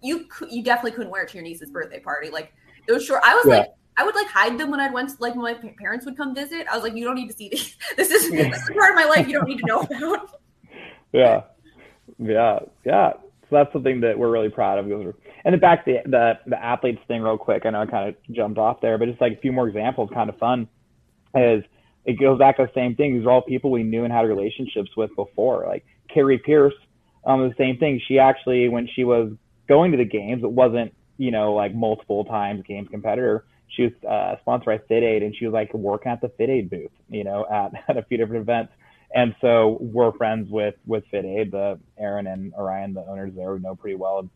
you 0.03 0.27
you 0.51 0.62
definitely 0.62 0.92
couldn't 0.92 1.11
wear 1.11 1.23
it 1.23 1.29
to 1.31 1.35
your 1.35 1.42
niece's 1.42 1.71
birthday 1.71 2.01
party. 2.01 2.31
Like 2.31 2.53
those 2.87 3.05
short, 3.05 3.21
I 3.25 3.35
was 3.35 3.47
yeah. 3.47 3.59
like, 3.59 3.68
I 3.97 4.05
would 4.05 4.14
like 4.14 4.27
hide 4.27 4.59
them 4.59 4.71
when 4.71 4.81
I 4.81 4.90
went. 4.90 5.11
To, 5.11 5.16
like 5.21 5.35
when 5.35 5.42
my 5.42 5.55
parents 5.79 6.05
would 6.07 6.16
come 6.16 6.35
visit, 6.35 6.66
I 6.71 6.75
was 6.75 6.83
like, 6.83 6.95
you 6.95 7.05
don't 7.05 7.14
need 7.14 7.29
to 7.29 7.37
see 7.37 7.49
these. 7.49 7.77
This 7.97 8.11
is 8.11 8.31
this 8.31 8.62
is 8.62 8.71
part 8.77 8.90
of 8.90 8.97
my 8.97 9.05
life 9.05 9.27
you 9.27 9.35
don't 9.35 9.49
need 9.49 9.59
to 9.59 9.66
know 9.66 9.81
about. 9.97 10.40
Yeah, 11.12 11.42
yeah, 12.18 12.59
yeah. 12.85 13.12
So 13.51 13.57
that's 13.57 13.73
something 13.73 14.01
that 14.01 14.18
we're 14.18 14.31
really 14.31 14.49
proud 14.49 14.79
of. 14.79 14.90
And 14.90 15.14
then 15.45 15.59
back 15.61 15.85
the, 15.85 15.99
the 16.07 16.38
the 16.47 16.62
athletes 16.62 17.01
thing 17.07 17.23
real 17.23 17.37
quick. 17.37 17.66
I 17.66 17.71
know 17.71 17.83
I 17.83 17.87
kind 17.87 18.09
of 18.09 18.35
jumped 18.35 18.59
off 18.59 18.81
there, 18.81 18.97
but 18.99 19.09
just 19.09 19.21
like 19.21 19.35
a 19.35 19.40
few 19.40 19.53
more 19.53 19.68
examples, 19.68 20.11
kind 20.12 20.31
of 20.31 20.38
fun. 20.38 20.68
Is 21.35 21.64
it 22.04 22.14
goes 22.14 22.38
back 22.38 22.56
to 22.56 22.64
the 22.64 22.72
same 22.74 22.96
thing. 22.96 23.14
These 23.14 23.26
are 23.26 23.30
all 23.30 23.42
people 23.42 23.70
we 23.70 23.82
knew 23.82 24.04
and 24.04 24.12
had 24.12 24.22
relationships 24.22 24.90
with 24.96 25.14
before. 25.16 25.66
Like 25.66 25.84
Kari 26.08 26.38
Pearce 26.38 26.74
um, 27.24 27.48
the 27.48 27.54
same 27.56 27.78
thing. 27.78 28.00
She 28.06 28.18
actually, 28.18 28.68
when 28.68 28.88
she 28.88 29.04
was 29.04 29.32
going 29.68 29.92
to 29.92 29.98
the 29.98 30.04
games, 30.04 30.42
it 30.42 30.50
wasn't, 30.50 30.94
you 31.18 31.30
know, 31.30 31.54
like 31.54 31.74
multiple 31.74 32.24
times 32.24 32.64
games 32.66 32.88
competitor. 32.90 33.44
She 33.68 33.84
was 33.84 33.92
uh, 34.08 34.40
sponsored 34.40 34.66
by 34.66 34.94
FitAid 34.94 35.24
and 35.24 35.34
she 35.34 35.46
was 35.46 35.54
like 35.54 35.72
working 35.72 36.12
at 36.12 36.20
the 36.20 36.28
FitAid 36.28 36.68
booth, 36.68 36.90
you 37.08 37.24
know, 37.24 37.46
at, 37.50 37.72
at 37.88 37.96
a 37.96 38.02
few 38.02 38.18
different 38.18 38.42
events. 38.42 38.72
And 39.14 39.34
so 39.40 39.78
we're 39.80 40.12
friends 40.12 40.50
with, 40.50 40.74
with 40.86 41.04
FitAid, 41.12 41.50
the 41.50 41.78
Aaron 41.98 42.26
and 42.26 42.52
Orion, 42.54 42.94
the 42.94 43.06
owners 43.06 43.32
there, 43.36 43.52
we 43.52 43.60
know 43.60 43.74
pretty 43.74 43.96
well. 43.96 44.28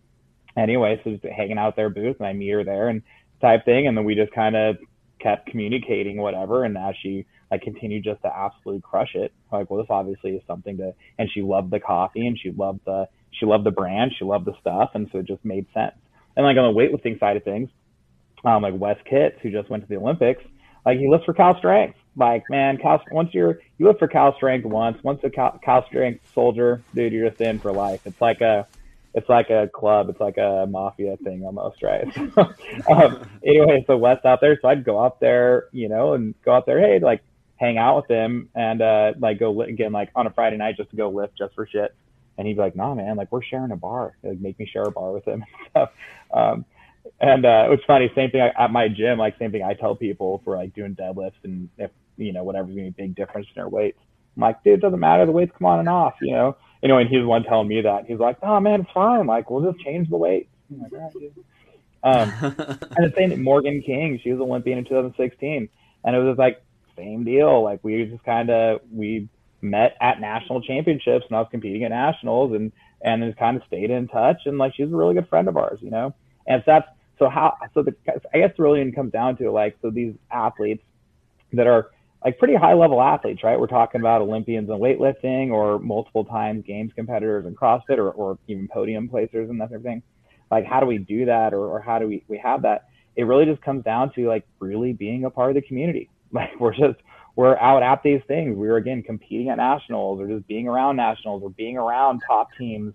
Anyway, 0.56 1.00
so 1.02 1.10
just 1.10 1.24
hanging 1.24 1.58
out 1.58 1.68
at 1.68 1.76
their 1.76 1.90
booth 1.90 2.16
and 2.18 2.26
I 2.26 2.32
meet 2.32 2.50
her 2.50 2.64
there 2.64 2.88
and 2.88 3.02
type 3.40 3.64
thing. 3.64 3.86
And 3.86 3.96
then 3.96 4.04
we 4.04 4.14
just 4.14 4.32
kind 4.32 4.54
of 4.54 4.76
kept 5.18 5.48
communicating 5.48 6.18
whatever. 6.18 6.64
And 6.64 6.76
as 6.76 6.94
she 7.02 7.26
like 7.50 7.62
continued 7.62 8.04
just 8.04 8.22
to 8.22 8.34
absolutely 8.34 8.82
crush 8.82 9.14
it. 9.14 9.32
Like, 9.52 9.70
well, 9.70 9.80
this 9.80 9.90
obviously 9.90 10.32
is 10.32 10.42
something 10.46 10.78
to, 10.78 10.94
and 11.18 11.30
she 11.32 11.42
loved 11.42 11.70
the 11.70 11.80
coffee 11.80 12.26
and 12.26 12.38
she 12.38 12.50
loved 12.50 12.80
the, 12.84 13.08
she 13.30 13.46
loved 13.46 13.64
the 13.64 13.70
brand, 13.70 14.12
she 14.18 14.24
loved 14.24 14.46
the 14.46 14.54
stuff. 14.60 14.90
And 14.94 15.08
so 15.12 15.18
it 15.18 15.26
just 15.26 15.44
made 15.44 15.66
sense. 15.72 15.94
And 16.36 16.44
like 16.44 16.56
on 16.56 16.72
the 16.72 16.78
weightlifting 16.78 17.18
side 17.20 17.36
of 17.36 17.44
things, 17.44 17.70
um, 18.44 18.62
like 18.62 18.74
Wes 18.76 18.98
Kitts, 19.08 19.38
who 19.42 19.50
just 19.50 19.70
went 19.70 19.82
to 19.82 19.88
the 19.88 19.96
Olympics, 19.96 20.42
like 20.84 20.98
he 20.98 21.08
lifts 21.08 21.24
for 21.24 21.34
Cal 21.34 21.56
Strength. 21.58 21.98
Like, 22.16 22.44
man, 22.48 22.78
Cal, 22.78 23.02
once 23.10 23.34
you're, 23.34 23.60
you 23.78 23.86
lift 23.86 23.98
for 23.98 24.08
Cal 24.08 24.34
Strength 24.36 24.64
once, 24.66 25.02
once 25.02 25.20
a 25.22 25.30
Cal, 25.30 25.58
Cal 25.62 25.84
Strength 25.86 26.32
soldier, 26.32 26.82
dude, 26.94 27.12
you're 27.12 27.28
just 27.28 27.40
in 27.40 27.58
for 27.58 27.72
life. 27.72 28.00
It's 28.06 28.20
like 28.20 28.40
a, 28.40 28.66
it's 29.16 29.28
like 29.30 29.48
a 29.48 29.68
club. 29.72 30.10
It's 30.10 30.20
like 30.20 30.36
a 30.36 30.66
mafia 30.68 31.16
thing 31.16 31.42
almost, 31.44 31.82
right? 31.82 32.06
um, 32.88 33.26
anyway, 33.44 33.82
so 33.86 33.96
Wes 33.96 34.22
out 34.24 34.40
there, 34.42 34.58
so 34.60 34.68
I'd 34.68 34.84
go 34.84 35.02
out 35.02 35.20
there, 35.20 35.64
you 35.72 35.88
know, 35.88 36.12
and 36.12 36.34
go 36.44 36.52
out 36.52 36.66
there. 36.66 36.78
Hey, 36.78 36.98
like 36.98 37.22
hang 37.56 37.78
out 37.78 37.96
with 37.96 38.08
him 38.08 38.48
and 38.54 38.82
uh, 38.82 39.12
like 39.18 39.38
go 39.38 39.62
again 39.62 39.92
like 39.92 40.10
on 40.14 40.26
a 40.26 40.30
Friday 40.30 40.56
night 40.56 40.76
just 40.76 40.90
to 40.90 40.96
go 40.96 41.08
lift 41.08 41.36
just 41.36 41.54
for 41.54 41.66
shit. 41.66 41.94
And 42.38 42.46
he'd 42.46 42.54
be 42.54 42.60
like, 42.60 42.76
"Nah, 42.76 42.94
man, 42.94 43.16
like 43.16 43.32
we're 43.32 43.42
sharing 43.42 43.70
a 43.70 43.76
bar. 43.76 44.16
Like 44.22 44.38
make 44.38 44.58
me 44.58 44.68
share 44.70 44.82
a 44.82 44.90
bar 44.90 45.12
with 45.12 45.26
him 45.26 45.42
and 45.42 45.70
stuff." 45.70 45.90
Um, 46.32 46.64
and 47.20 47.46
uh, 47.46 47.64
it 47.66 47.70
was 47.70 47.80
funny. 47.86 48.10
Same 48.14 48.30
thing 48.30 48.40
at 48.40 48.70
my 48.70 48.88
gym. 48.88 49.18
Like 49.18 49.38
same 49.38 49.52
thing 49.52 49.62
I 49.62 49.74
tell 49.74 49.94
people 49.94 50.42
for 50.44 50.56
like 50.56 50.74
doing 50.74 50.94
deadlifts 50.94 51.42
and 51.44 51.70
if 51.78 51.90
you 52.16 52.32
know 52.32 52.44
whatever's 52.44 52.74
gonna 52.74 52.90
be 52.90 53.02
a 53.04 53.06
big 53.06 53.14
difference 53.14 53.46
in 53.48 53.60
their 53.60 53.68
weights. 53.68 53.98
I'm 54.36 54.42
like, 54.42 54.62
dude, 54.64 54.74
it 54.74 54.82
doesn't 54.82 55.00
matter. 55.00 55.24
The 55.24 55.32
weights 55.32 55.52
come 55.58 55.66
on 55.66 55.78
and 55.80 55.88
off. 55.88 56.14
You 56.20 56.32
know. 56.32 56.56
You 56.82 56.88
know, 56.88 56.98
and 56.98 57.08
he's 57.08 57.20
the 57.20 57.26
one 57.26 57.42
telling 57.42 57.68
me 57.68 57.80
that. 57.80 58.04
He's 58.06 58.18
like, 58.18 58.36
"Oh 58.42 58.60
man, 58.60 58.82
it's 58.82 58.90
fine. 58.92 59.26
Like 59.26 59.50
we'll 59.50 59.72
just 59.72 59.82
change 59.82 60.10
the 60.10 60.18
weights." 60.18 60.50
I'm 60.70 60.82
like, 60.82 60.92
right, 60.92 61.32
um, 62.06 62.32
and 62.96 63.10
the 63.10 63.12
same 63.16 63.42
Morgan 63.42 63.82
King, 63.82 64.20
she 64.22 64.30
was 64.30 64.40
Olympian 64.40 64.78
in 64.78 64.84
2016, 64.84 65.68
and 66.04 66.16
it 66.16 66.18
was 66.18 66.38
like 66.38 66.62
same 66.96 67.24
deal. 67.24 67.62
Like 67.62 67.82
we 67.82 68.04
just 68.04 68.24
kind 68.24 68.50
of 68.50 68.80
we 68.92 69.28
met 69.62 69.96
at 70.00 70.20
national 70.20 70.62
championships, 70.62 71.26
and 71.28 71.36
I 71.36 71.40
was 71.40 71.48
competing 71.50 71.84
at 71.84 71.90
nationals, 71.90 72.52
and 72.54 72.72
and 73.02 73.22
just 73.22 73.38
kind 73.38 73.56
of 73.56 73.62
stayed 73.66 73.90
in 73.90 74.08
touch. 74.08 74.42
And 74.46 74.58
like 74.58 74.74
she's 74.74 74.92
a 74.92 74.96
really 74.96 75.14
good 75.14 75.28
friend 75.28 75.48
of 75.48 75.56
ours, 75.56 75.78
you 75.82 75.90
know. 75.90 76.14
And 76.46 76.62
so 76.64 76.72
that's 76.72 76.88
so 77.18 77.28
how 77.28 77.56
so 77.74 77.82
the 77.82 77.94
I 78.34 78.38
guess 78.38 78.58
really 78.58 78.90
comes 78.92 79.12
down 79.12 79.36
to 79.38 79.50
like 79.50 79.76
so 79.82 79.90
these 79.90 80.14
athletes 80.30 80.82
that 81.52 81.66
are 81.66 81.90
like 82.24 82.38
pretty 82.38 82.56
high 82.56 82.74
level 82.74 83.00
athletes, 83.00 83.44
right? 83.44 83.58
We're 83.58 83.68
talking 83.68 84.00
about 84.00 84.20
Olympians 84.20 84.68
in 84.68 84.76
weightlifting 84.76 85.50
or 85.50 85.78
multiple 85.78 86.24
times 86.24 86.64
games 86.66 86.92
competitors 86.94 87.46
in 87.46 87.54
CrossFit 87.54 87.98
or, 87.98 88.10
or 88.10 88.38
even 88.48 88.68
podium 88.68 89.08
placers 89.08 89.48
and 89.48 89.60
that 89.60 89.68
sort 89.68 89.80
of 89.80 89.84
thing. 89.84 90.02
Like, 90.50 90.64
how 90.64 90.80
do 90.80 90.86
we 90.86 90.98
do 90.98 91.26
that 91.26 91.54
or, 91.54 91.68
or 91.68 91.80
how 91.80 91.98
do 91.98 92.08
we, 92.08 92.24
we 92.28 92.38
have 92.38 92.62
that? 92.62 92.88
It 93.14 93.24
really 93.24 93.44
just 93.44 93.62
comes 93.62 93.84
down 93.84 94.12
to 94.14 94.26
like 94.28 94.44
really 94.58 94.92
being 94.92 95.24
a 95.24 95.30
part 95.30 95.50
of 95.50 95.54
the 95.54 95.62
community. 95.62 96.10
Like, 96.32 96.58
we're 96.58 96.74
just, 96.74 96.98
we're 97.36 97.56
out 97.56 97.82
at 97.82 98.02
these 98.02 98.20
things. 98.26 98.56
We 98.56 98.68
are 98.68 98.76
again 98.76 99.02
competing 99.02 99.48
at 99.48 99.58
nationals 99.58 100.20
or 100.20 100.26
just 100.26 100.46
being 100.48 100.66
around 100.68 100.96
nationals 100.96 101.42
or 101.42 101.50
being 101.50 101.78
around 101.78 102.22
top 102.26 102.48
teams, 102.58 102.94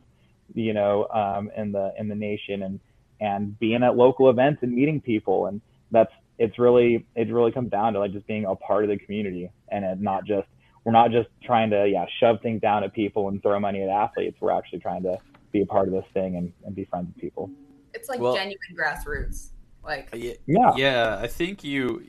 you 0.53 0.73
know, 0.73 1.07
um, 1.07 1.49
in 1.55 1.71
the, 1.71 1.93
in 1.97 2.07
the 2.09 2.15
nation 2.15 2.61
and, 2.61 2.79
and 3.19 3.57
being 3.57 3.83
at 3.83 3.95
local 3.95 4.29
events 4.29 4.63
and 4.63 4.73
meeting 4.73 4.99
people. 4.99 5.45
And 5.45 5.61
that's, 5.91 6.11
it's 6.41 6.57
really 6.57 7.05
it 7.15 7.31
really 7.31 7.51
comes 7.51 7.69
down 7.69 7.93
to 7.93 7.99
like 7.99 8.11
just 8.11 8.25
being 8.25 8.45
a 8.45 8.55
part 8.55 8.83
of 8.83 8.89
the 8.89 8.97
community 8.97 9.51
and 9.69 9.85
it 9.85 10.01
not 10.01 10.25
just 10.25 10.47
we're 10.83 10.91
not 10.91 11.11
just 11.11 11.29
trying 11.43 11.69
to 11.69 11.87
yeah 11.87 12.05
shove 12.19 12.41
things 12.41 12.59
down 12.59 12.83
at 12.83 12.91
people 12.93 13.27
and 13.27 13.43
throw 13.43 13.59
money 13.59 13.83
at 13.83 13.89
athletes 13.89 14.35
we're 14.41 14.51
actually 14.51 14.79
trying 14.79 15.03
to 15.03 15.15
be 15.51 15.61
a 15.61 15.65
part 15.67 15.87
of 15.87 15.93
this 15.93 16.05
thing 16.15 16.37
and, 16.37 16.51
and 16.65 16.75
be 16.75 16.83
friends 16.85 17.07
with 17.13 17.21
people 17.21 17.49
it's 17.93 18.09
like 18.09 18.19
well, 18.19 18.33
genuine 18.33 18.57
grassroots 18.75 19.49
like 19.83 20.09
yeah 20.13 20.71
yeah 20.75 21.19
i 21.21 21.27
think 21.27 21.63
you 21.63 22.03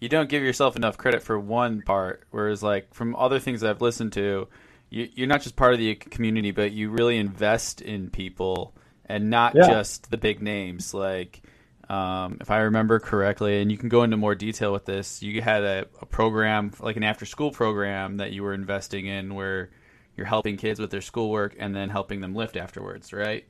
you 0.00 0.08
don't 0.08 0.28
give 0.28 0.42
yourself 0.42 0.76
enough 0.76 0.96
credit 0.96 1.22
for 1.22 1.38
one 1.38 1.82
part 1.82 2.24
whereas 2.30 2.62
like 2.62 2.92
from 2.94 3.14
other 3.16 3.38
things 3.38 3.62
i've 3.62 3.80
listened 3.80 4.12
to 4.12 4.48
you, 4.90 5.08
you're 5.14 5.26
not 5.26 5.42
just 5.42 5.56
part 5.56 5.72
of 5.72 5.78
the 5.78 5.94
community 5.94 6.50
but 6.50 6.72
you 6.72 6.90
really 6.90 7.18
invest 7.18 7.80
in 7.80 8.10
people 8.10 8.74
and 9.06 9.30
not 9.30 9.54
yeah. 9.54 9.68
just 9.68 10.10
the 10.10 10.16
big 10.16 10.42
names 10.42 10.94
like 10.94 11.42
um, 11.88 12.36
if 12.40 12.50
I 12.50 12.58
remember 12.58 13.00
correctly, 13.00 13.62
and 13.62 13.72
you 13.72 13.78
can 13.78 13.88
go 13.88 14.02
into 14.02 14.16
more 14.16 14.34
detail 14.34 14.72
with 14.72 14.84
this, 14.84 15.22
you 15.22 15.40
had 15.40 15.64
a, 15.64 15.86
a 16.02 16.06
program, 16.06 16.70
like 16.80 16.96
an 16.96 17.02
after 17.02 17.24
school 17.24 17.50
program 17.50 18.18
that 18.18 18.32
you 18.32 18.42
were 18.42 18.52
investing 18.52 19.06
in 19.06 19.34
where 19.34 19.70
you're 20.14 20.26
helping 20.26 20.56
kids 20.56 20.78
with 20.78 20.90
their 20.90 21.00
schoolwork 21.00 21.56
and 21.58 21.74
then 21.74 21.88
helping 21.88 22.20
them 22.20 22.34
lift 22.34 22.56
afterwards, 22.56 23.12
right? 23.12 23.46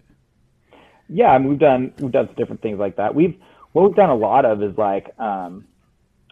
Yeah, 1.09 1.29
I 1.29 1.39
mean, 1.39 1.49
we've 1.49 1.59
done 1.59 1.93
we've 1.99 2.13
done 2.13 2.29
different 2.37 2.63
things 2.63 2.79
like 2.79 2.97
that. 2.97 3.15
We've 3.15 3.37
what 3.73 3.89
we've 3.89 3.97
done 3.97 4.11
a 4.11 4.15
lot 4.15 4.45
of 4.45 4.63
is 4.63 4.77
like, 4.77 5.19
um, 5.19 5.65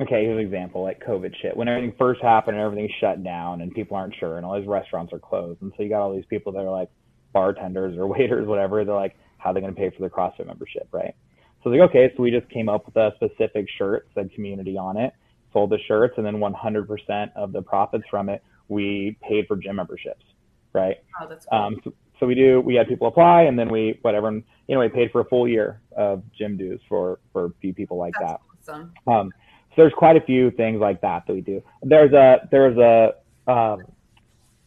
okay, 0.00 0.24
here's 0.24 0.38
an 0.38 0.44
example, 0.44 0.82
like 0.82 1.02
COVID 1.04 1.34
shit. 1.40 1.56
When 1.56 1.68
everything 1.68 1.94
first 1.98 2.22
happened 2.22 2.56
and 2.56 2.64
everything's 2.64 2.92
shut 3.00 3.22
down 3.24 3.60
and 3.60 3.72
people 3.72 3.96
aren't 3.96 4.14
sure 4.18 4.36
and 4.36 4.44
all 4.44 4.58
these 4.58 4.68
restaurants 4.68 5.12
are 5.12 5.18
closed, 5.18 5.62
and 5.62 5.72
so 5.76 5.82
you 5.82 5.88
got 5.88 6.02
all 6.02 6.14
these 6.14 6.26
people 6.28 6.52
that 6.52 6.60
are 6.60 6.70
like 6.70 6.90
bartenders 7.32 7.96
or 7.96 8.06
waiters, 8.14 8.46
whatever. 8.46 8.84
They're 8.84 8.94
like, 8.94 9.16
how 9.38 9.50
are 9.50 9.54
they 9.54 9.60
going 9.60 9.74
to 9.74 9.78
pay 9.78 9.90
for 9.90 10.00
their 10.00 10.10
CrossFit 10.10 10.46
membership, 10.46 10.88
right? 10.92 11.14
So 11.62 11.70
like, 11.70 11.80
okay, 11.90 12.12
so 12.16 12.22
we 12.22 12.30
just 12.30 12.48
came 12.50 12.68
up 12.68 12.86
with 12.86 12.96
a 12.96 13.12
specific 13.16 13.66
shirt, 13.76 14.08
said 14.14 14.32
community 14.32 14.76
on 14.76 14.96
it, 14.96 15.12
sold 15.52 15.70
the 15.70 15.78
shirts, 15.88 16.14
and 16.16 16.24
then 16.24 16.36
100% 16.36 17.32
of 17.34 17.52
the 17.52 17.62
profits 17.62 18.04
from 18.10 18.28
it, 18.28 18.42
we 18.68 19.16
paid 19.26 19.46
for 19.46 19.56
gym 19.56 19.76
memberships, 19.76 20.24
right? 20.72 20.96
Oh, 21.20 21.26
that's 21.28 21.46
cool. 21.46 21.58
Um, 21.58 21.80
so, 21.82 21.92
so, 22.20 22.26
we 22.26 22.34
do, 22.34 22.60
we 22.60 22.74
had 22.76 22.88
people 22.88 23.08
apply, 23.08 23.42
and 23.42 23.58
then 23.58 23.68
we, 23.68 23.98
whatever, 24.02 24.30
you 24.30 24.42
know, 24.68 24.78
we 24.78 24.88
paid 24.88 25.10
for 25.10 25.20
a 25.20 25.24
full 25.24 25.48
year 25.48 25.80
of 25.96 26.22
gym 26.38 26.56
dues 26.56 26.80
for, 26.88 27.18
for 27.32 27.46
a 27.46 27.50
few 27.60 27.74
people 27.74 27.98
like 27.98 28.14
that's 28.18 28.32
that. 28.32 28.72
Awesome. 28.72 28.92
Um, 29.06 29.32
so 29.76 29.82
there's 29.82 29.92
quite 29.92 30.16
a 30.16 30.22
few 30.22 30.50
things 30.50 30.80
like 30.80 31.02
that 31.02 31.26
that 31.26 31.32
we 31.34 31.42
do. 31.42 31.62
There's 31.82 32.12
a, 32.12 32.48
there's 32.50 32.78
a, 32.78 33.50
um, 33.50 33.84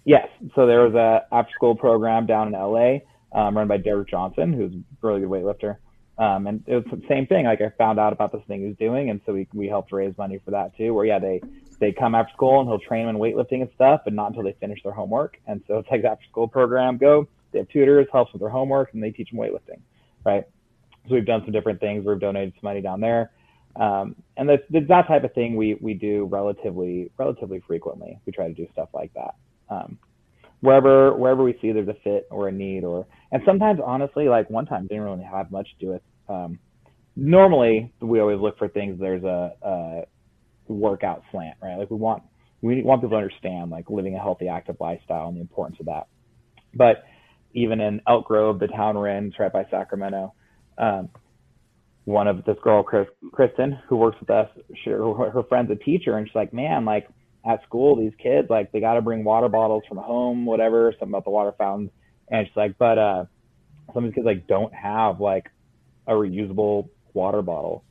yes, 0.06 0.28
so 0.54 0.68
there 0.68 0.82
was 0.82 0.94
a 0.94 1.26
after 1.34 1.52
school 1.54 1.76
program 1.76 2.28
down 2.28 2.48
in 2.48 2.54
LA, 2.54 3.00
um, 3.34 3.58
run 3.58 3.68
by 3.68 3.78
Derek 3.78 4.08
Johnson, 4.08 4.54
who's 4.54 4.72
a 4.72 5.08
really 5.08 5.22
good 5.22 5.30
weightlifter. 5.30 5.78
Um, 6.20 6.48
and 6.48 6.64
it 6.68 6.76
was 6.76 6.86
the 6.92 7.02
same 7.08 7.26
thing. 7.26 7.46
Like 7.46 7.62
I 7.62 7.70
found 7.78 8.00
out 8.00 8.14
about 8.14 8.32
this 8.32 8.42
thing 8.48 8.62
he 8.62 8.68
was 8.68 8.76
doing, 8.78 9.10
and 9.10 9.22
so 9.26 9.34
we 9.34 9.48
we 9.54 9.68
helped 9.68 9.94
raise 9.94 10.18
money 10.18 10.40
for 10.44 10.52
that 10.52 10.76
too. 10.76 10.94
Where 10.94 11.06
yeah, 11.06 11.18
they 11.18 11.42
they 11.80 11.94
come 11.94 12.14
after 12.14 12.34
school 12.34 12.60
and 12.60 12.68
he'll 12.68 12.80
train 12.80 13.06
them 13.08 13.16
in 13.16 13.22
weightlifting 13.22 13.62
and 13.62 13.70
stuff, 13.74 14.02
but 14.04 14.14
not 14.14 14.28
until 14.28 14.44
they 14.44 14.56
finish 14.60 14.84
their 14.84 14.92
homework. 14.92 15.38
And 15.48 15.62
so 15.66 15.78
it's 15.78 15.88
like 15.90 16.04
after 16.04 16.26
school 16.30 16.48
program. 16.48 16.98
Go. 16.98 17.28
They 17.52 17.60
have 17.60 17.70
tutors, 17.70 18.06
helps 18.12 18.32
with 18.34 18.42
their 18.42 18.50
homework, 18.50 18.94
and 18.94 19.02
they 19.02 19.12
teach 19.12 19.32
them 19.32 19.40
weightlifting, 19.40 19.80
right? 20.24 20.46
So 21.08 21.16
we've 21.16 21.26
done 21.26 21.42
some 21.44 21.52
different 21.52 21.80
things. 21.80 22.06
We've 22.06 22.20
donated 22.20 22.54
some 22.56 22.62
money 22.64 22.82
down 22.82 23.00
there, 23.00 23.32
um, 23.76 24.16
and 24.38 24.50
that's, 24.50 24.64
that 24.88 25.08
type 25.08 25.24
of 25.24 25.34
thing 25.34 25.56
we 25.56 25.76
we 25.80 25.94
do 25.94 26.26
relatively 26.26 27.12
relatively 27.18 27.62
frequently. 27.68 28.20
We 28.26 28.32
try 28.32 28.48
to 28.48 28.54
do 28.54 28.68
stuff 28.74 28.90
like 28.94 29.14
that. 29.14 29.36
Um, 29.70 30.00
wherever 30.62 31.14
wherever 31.16 31.44
we 31.44 31.58
see 31.62 31.72
there's 31.72 31.88
a 31.88 31.96
fit 32.04 32.28
or 32.32 32.48
a 32.48 32.52
need 32.52 32.84
or 32.84 33.08
and 33.32 33.42
sometimes 33.46 33.80
honestly 33.86 34.28
like 34.28 34.50
one 34.50 34.66
time 34.66 34.88
didn't 34.88 35.04
really 35.04 35.24
have 35.24 35.52
much 35.52 35.68
to 35.78 35.86
do 35.86 35.92
with 35.94 36.02
um, 36.28 36.60
normally 37.16 37.92
we 38.02 38.20
always 38.20 38.40
look 38.40 38.58
for 38.58 38.68
things 38.68 39.00
there's 39.00 39.24
a, 39.24 39.54
a 39.62 40.02
workout 40.68 41.24
slant 41.32 41.58
right 41.62 41.78
like 41.78 41.90
we 41.90 41.98
want 41.98 42.24
we 42.62 42.82
want 42.82 43.02
people 43.02 43.18
to 43.18 43.24
understand 43.24 43.72
like 43.72 43.90
living 43.90 44.16
a 44.16 44.20
healthy 44.20 44.48
active 44.48 44.76
lifestyle 44.80 45.28
and 45.28 45.38
the 45.38 45.42
importance 45.42 45.80
of 45.80 45.86
that 45.86 46.08
but 46.74 47.04
even 47.54 47.80
in 47.80 48.02
elk 48.08 48.26
grove 48.26 48.60
the 48.60 48.68
town 48.68 48.98
we're 48.98 49.08
in 49.08 49.28
it's 49.28 49.40
right 49.40 49.54
by 49.54 49.66
sacramento 49.72 50.34
um, 50.78 51.10
one 52.10 52.28
of 52.28 52.44
this 52.46 52.58
girl 52.64 52.84
Chris, 52.84 53.08
kristen 53.32 53.78
who 53.88 53.96
works 53.96 54.18
with 54.20 54.30
us 54.30 54.50
she, 54.84 54.90
her, 54.90 55.44
friend's 55.48 55.72
a 55.72 55.76
teacher 55.76 56.18
and 56.18 56.28
she's 56.28 56.36
like 56.36 56.54
man 56.54 56.86
like 56.86 57.08
at 57.46 57.64
school, 57.64 57.96
these 57.96 58.14
kids 58.22 58.50
like 58.50 58.72
they 58.72 58.80
got 58.80 58.96
to 58.96 59.02
bring 59.02 59.24
water 59.24 59.48
bottles 59.50 59.84
from 59.88 59.98
home, 59.98 60.46
whatever, 60.46 60.92
something 60.94 61.10
about 61.10 61.24
the 61.24 61.30
water 61.30 61.54
fountains. 61.58 61.92
And 62.30 62.46
she's 62.48 62.56
like, 62.56 62.78
but 62.78 62.98
uh, 62.98 63.26
some 63.94 64.04
of 64.04 64.10
these 64.10 64.16
kids 64.16 64.26
like 64.26 64.48
don't 64.48 64.74
have 64.74 65.20
like 65.20 65.50
a 66.08 66.12
reusable 66.12 66.90
water 67.14 67.42
bottle. 67.42 67.84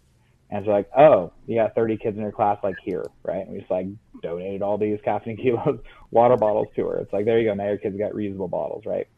And 0.50 0.64
she's 0.64 0.70
like, 0.70 0.88
oh, 0.96 1.32
you 1.46 1.56
got 1.56 1.74
30 1.74 1.98
kids 1.98 2.16
in 2.16 2.22
your 2.22 2.32
class, 2.32 2.58
like 2.62 2.76
here, 2.82 3.04
right? 3.22 3.40
And 3.44 3.52
we 3.52 3.58
just 3.58 3.70
like 3.70 3.86
donated 4.22 4.62
all 4.62 4.78
these 4.78 4.98
caffeine 5.04 5.36
kilos 5.36 5.80
water 6.10 6.36
bottles 6.36 6.68
to 6.76 6.86
her. 6.86 6.98
It's 6.98 7.12
like, 7.12 7.24
there 7.24 7.38
you 7.38 7.48
go. 7.48 7.54
Now 7.54 7.66
your 7.68 7.78
kids 7.78 7.96
got 7.98 8.12
reusable 8.12 8.50
bottles, 8.50 8.84
right? 8.86 9.08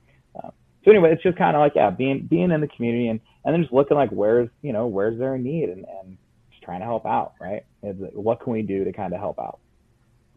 Um, 0.42 0.52
so 0.84 0.90
anyway, 0.90 1.12
it's 1.12 1.22
just 1.22 1.38
kind 1.38 1.56
of 1.56 1.60
like, 1.60 1.74
yeah, 1.76 1.90
being, 1.90 2.26
being 2.28 2.50
in 2.50 2.60
the 2.60 2.68
community 2.68 3.08
and, 3.08 3.20
and 3.44 3.54
then 3.54 3.62
just 3.62 3.72
looking 3.72 3.96
like 3.96 4.10
where's, 4.10 4.48
you 4.62 4.72
know, 4.72 4.86
where's 4.86 5.18
there 5.18 5.34
a 5.34 5.38
need 5.38 5.68
and, 5.68 5.84
and 5.86 6.18
just 6.50 6.62
trying 6.62 6.80
to 6.80 6.86
help 6.86 7.06
out, 7.06 7.34
right? 7.40 7.64
It's, 7.82 7.98
what 8.12 8.40
can 8.40 8.52
we 8.52 8.62
do 8.62 8.84
to 8.84 8.92
kind 8.92 9.12
of 9.12 9.20
help 9.20 9.38
out? 9.38 9.58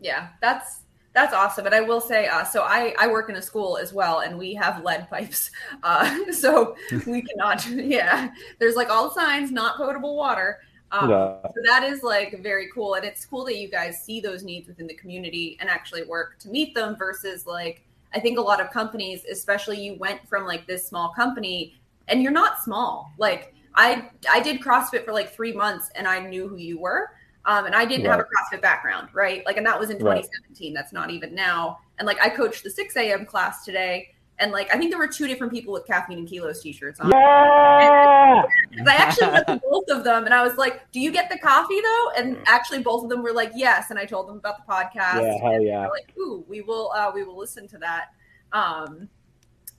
yeah, 0.04 0.30
that's 0.42 0.82
that's 1.13 1.34
awesome. 1.34 1.68
And 1.68 1.76
I 1.76 1.82
will 1.82 2.02
say, 2.02 2.26
uh, 2.26 2.44
so 2.44 2.63
I, 2.63 2.96
I 2.98 3.06
work 3.06 3.30
in 3.30 3.36
a 3.36 3.42
school 3.42 3.78
as 3.78 3.94
well, 3.94 4.22
and 4.22 4.36
we 4.36 4.56
have 4.56 4.84
lead 4.84 5.10
pipes. 5.10 5.52
Uh, 5.84 6.32
so 6.32 6.76
we 7.06 7.22
cannot, 7.22 7.68
yeah, 7.70 8.30
there's 8.58 8.76
like 8.76 8.89
all 8.89 9.10
the 9.10 9.13
signs, 9.13 9.52
not 9.52 9.76
potable 9.78 10.16
water. 10.16 10.60
Um, 10.92 11.10
yeah. 11.10 11.36
So 11.44 11.62
that 11.66 11.84
is 11.84 12.04
like 12.04 12.42
very 12.42 12.70
cool. 12.74 12.96
And 12.96 13.06
it's 13.06 13.26
cool 13.26 13.44
that 13.46 13.58
you 13.58 13.70
guys 13.70 14.02
see 14.04 14.22
those 14.22 14.44
needs 14.44 14.68
within 14.68 14.88
the 14.88 14.94
community 14.96 15.58
and 15.60 15.70
actually 15.70 16.04
work 16.04 16.39
to 16.39 16.50
meet 16.50 16.74
them 16.74 16.96
versus 16.96 17.46
like, 17.46 17.84
I 18.13 18.20
think 18.20 18.38
a 18.38 18.42
lot 18.42 18.62
of 18.62 18.72
companies, 18.72 19.26
especially 19.30 19.84
you 19.84 19.96
went 19.96 20.28
from 20.28 20.46
like 20.46 20.66
this 20.66 20.88
small 20.88 21.13
company 21.13 21.76
and 22.08 22.22
you're 22.22 22.32
not 22.32 22.63
small. 22.63 23.12
Like 23.18 23.54
I, 23.76 24.10
I 24.32 24.39
did 24.39 24.62
CrossFit 24.62 25.06
for 25.06 25.13
like 25.13 25.34
three 25.34 25.54
months 25.54 25.89
and 25.96 26.08
I 26.08 26.20
knew 26.20 26.48
who 26.48 26.58
you 26.58 26.80
were. 26.80 27.10
Um, 27.46 27.66
and 27.66 27.76
I 27.76 27.84
didn't 27.86 28.08
right. 28.08 28.18
have 28.18 28.22
a 28.22 28.56
CrossFit 28.56 28.62
background, 28.62 29.10
right? 29.13 29.46
Like, 29.46 29.58
and 29.58 29.66
that 29.66 29.78
was 29.78 29.89
in 29.89 30.00
2017. 30.00 30.74
Right. 30.74 30.80
That's 30.80 30.94
not 30.94 31.10
even 31.10 31.36
now. 31.36 31.80
And 32.00 32.06
like, 32.06 32.18
I 32.22 32.30
coached 32.30 32.63
the 32.63 32.70
6 32.70 32.96
a.m. 32.96 33.26
class 33.26 33.66
today, 33.66 34.13
and 34.39 34.52
like, 34.52 34.74
I 34.74 34.78
think 34.78 34.92
there 34.92 34.98
were 34.98 35.08
two 35.08 35.28
different 35.28 35.54
people 35.54 35.74
with 35.74 35.86
caffeine 35.86 36.18
and 36.18 36.28
kilos 36.28 36.62
t-shirts 36.62 37.00
on. 37.00 37.12
Yeah! 37.12 38.44
And 38.76 38.89
I 38.89 38.96
actually 38.96 39.28
went 39.28 39.46
to 39.48 39.62
both 39.70 39.86
of 39.89 40.04
them, 40.04 40.26
and 40.26 40.34
I 40.34 40.42
was 40.44 40.58
like, 40.58 40.92
"Do 40.92 41.00
you 41.00 41.12
get 41.12 41.30
the 41.30 41.38
coffee 41.38 41.80
though?" 41.80 42.12
And 42.18 42.39
actually, 42.48 42.82
both 42.82 43.04
of 43.04 43.10
them 43.12 43.22
were 43.22 43.32
like, 43.32 43.52
"Yes." 43.56 43.92
And 43.92 44.00
I 44.00 44.06
told 44.06 44.28
them 44.28 44.38
about 44.38 44.66
the 44.66 44.74
podcast. 44.74 45.22
Yeah, 45.22 45.38
hell 45.39 45.62
yeah! 45.62 45.88
Like, 45.89 46.12
ooh, 46.18 46.44
we 46.48 46.62
will, 46.62 46.92
uh, 46.96 47.12
we 47.13 47.24
will 47.24 47.38
listen 47.38 47.68
to 47.68 47.78
that. 47.78 48.08
Um, 48.52 49.10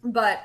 but 0.05 0.43